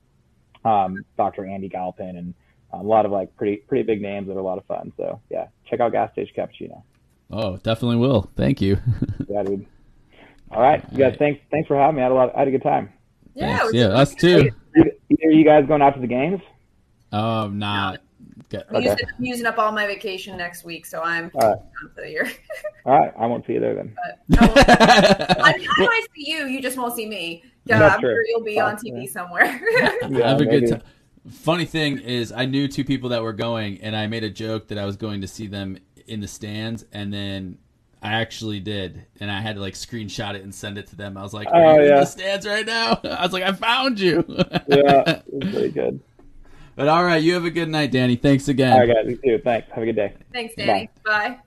um, 0.65 1.05
Dr. 1.17 1.45
Andy 1.47 1.69
Galpin 1.69 2.17
and 2.17 2.35
a 2.73 2.83
lot 2.83 3.05
of 3.05 3.13
like 3.13 3.35
pretty 3.37 3.57
pretty 3.57 3.83
big 3.83 4.01
names 4.01 4.29
that 4.29 4.35
are 4.35 4.39
a 4.39 4.43
lot 4.43 4.59
of 4.59 4.65
fun. 4.67 4.93
So 4.97 5.21
yeah, 5.31 5.49
check 5.69 5.81
out 5.81 5.93
Gas 5.93 6.13
Station 6.13 6.35
Cappuccino. 6.37 6.83
Oh, 7.31 7.57
definitely 7.59 7.97
will. 7.97 8.31
Thank 8.37 8.61
you. 8.61 8.79
Yeah, 9.29 9.45
dude. 9.45 9.67
All 10.51 10.61
right, 10.61 10.85
you 10.93 10.99
guys. 10.99 11.05
Alright. 11.05 11.19
Thanks 11.19 11.41
thanks 11.51 11.67
for 11.69 11.77
having 11.77 11.97
me. 11.97 12.03
I 12.03 12.05
had 12.05 12.13
a 12.13 12.15
lot. 12.15 12.37
I 12.37 12.41
had 12.41 12.49
a 12.49 12.51
good 12.51 12.63
time. 12.63 12.93
Yeah, 13.35 13.61
it 13.61 13.65
was 13.65 13.75
yeah, 13.75 13.87
us 13.87 14.15
good. 14.15 14.51
too. 14.51 14.51
Either 14.77 14.91
either 15.11 15.31
you 15.33 15.45
guys 15.45 15.67
going 15.67 15.83
out 15.83 15.95
to 15.95 16.01
the 16.01 16.07
games? 16.07 16.41
Um, 17.13 17.59
not. 17.59 18.01
Got- 18.49 18.67
I'm, 18.71 18.77
Okay. 18.77 18.85
using, 18.91 19.07
I'm 19.19 19.25
using 19.25 19.47
up 19.47 19.59
all 19.59 19.73
my 19.73 19.87
vacation 19.87 20.37
next 20.37 20.65
week, 20.65 20.87
so 20.87 21.03
I'm 21.03 21.31
All 21.35 21.41
right. 21.51 21.59
done 21.59 21.91
for 21.95 22.01
the 22.03 22.11
year. 22.11 22.31
All 22.87 22.99
right, 22.99 23.13
I 23.19 23.27
won't 23.27 23.47
see 23.47 23.55
you 23.55 23.61
there 23.61 23.75
then. 23.75 23.97
But 24.29 24.41
I, 24.41 24.47
won't- 24.47 24.69
I, 25.41 25.59
mean, 25.59 25.69
I 25.79 25.85
might 25.87 26.07
see 26.15 26.31
you. 26.31 26.47
You 26.47 26.63
just 26.63 26.77
won't 26.79 26.95
see 26.95 27.07
me. 27.09 27.43
Yeah, 27.65 27.79
That's 27.79 27.95
I'm 27.97 28.01
true. 28.01 28.15
sure 28.15 28.25
you'll 28.27 28.43
be 28.45 28.61
on 28.61 28.79
Yeah. 28.83 28.93
TV 28.95 29.09
somewhere. 29.09 29.45
Yeah, 30.11 30.29
have 30.29 30.41
a 30.41 30.45
maybe. 30.45 30.61
good 30.67 30.71
time. 30.71 30.83
Funny 31.31 31.65
thing 31.65 31.99
is, 31.99 32.33
I 32.33 32.47
knew 32.47 32.67
two 32.69 32.85
people 32.85 33.11
that 33.11 33.23
were 33.23 33.33
going, 33.33 33.81
and 33.81 33.95
I 33.97 34.07
made 34.09 34.25
a 34.25 34.31
joke 34.31 34.69
that 34.69 34.79
I 34.79 34.85
was 34.85 34.97
going 34.97 35.21
to 35.21 35.29
see 35.29 35.47
them 35.47 35.79
in 36.09 36.21
the 36.21 36.27
stands, 36.29 36.85
and 36.93 37.13
then 37.13 37.59
I 38.03 38.15
actually 38.15 38.59
did, 38.59 39.05
and 39.21 39.31
I 39.31 39.41
had 39.41 39.55
to 39.55 39.61
like 39.61 39.75
screenshot 39.75 40.35
it 40.35 40.43
and 40.43 40.53
send 40.53 40.77
it 40.77 40.89
to 40.89 40.97
them. 40.97 41.17
I 41.17 41.23
was 41.23 41.33
like, 41.33 41.47
Oh, 41.53 41.57
"Are 41.57 41.75
you 41.77 41.83
in 41.83 41.89
yeah. 41.89 42.01
the 42.01 42.05
stands 42.07 42.47
right 42.47 42.67
now?" 42.67 43.01
I 43.05 43.23
was 43.23 43.33
like, 43.33 43.45
"I 43.45 43.53
found 43.53 44.01
you." 44.01 44.25
Yeah, 44.29 45.21
it 45.27 45.55
was 45.55 45.73
good. 45.73 46.01
But 46.75 46.89
all 46.89 47.05
right, 47.05 47.23
you 47.23 47.35
have 47.35 47.45
a 47.45 47.51
good 47.51 47.69
night, 47.69 47.91
Danny. 47.93 48.17
Thanks 48.17 48.49
again. 48.49 48.73
All 48.73 48.79
right, 48.87 48.89
guys. 48.89 49.07
You 49.07 49.17
too. 49.19 49.43
Thanks. 49.45 49.69
Have 49.73 49.83
a 49.83 49.87
good 49.87 49.97
day. 49.97 50.15
Thanks, 50.33 50.55
Danny. 50.55 50.89
Bye. 51.05 51.39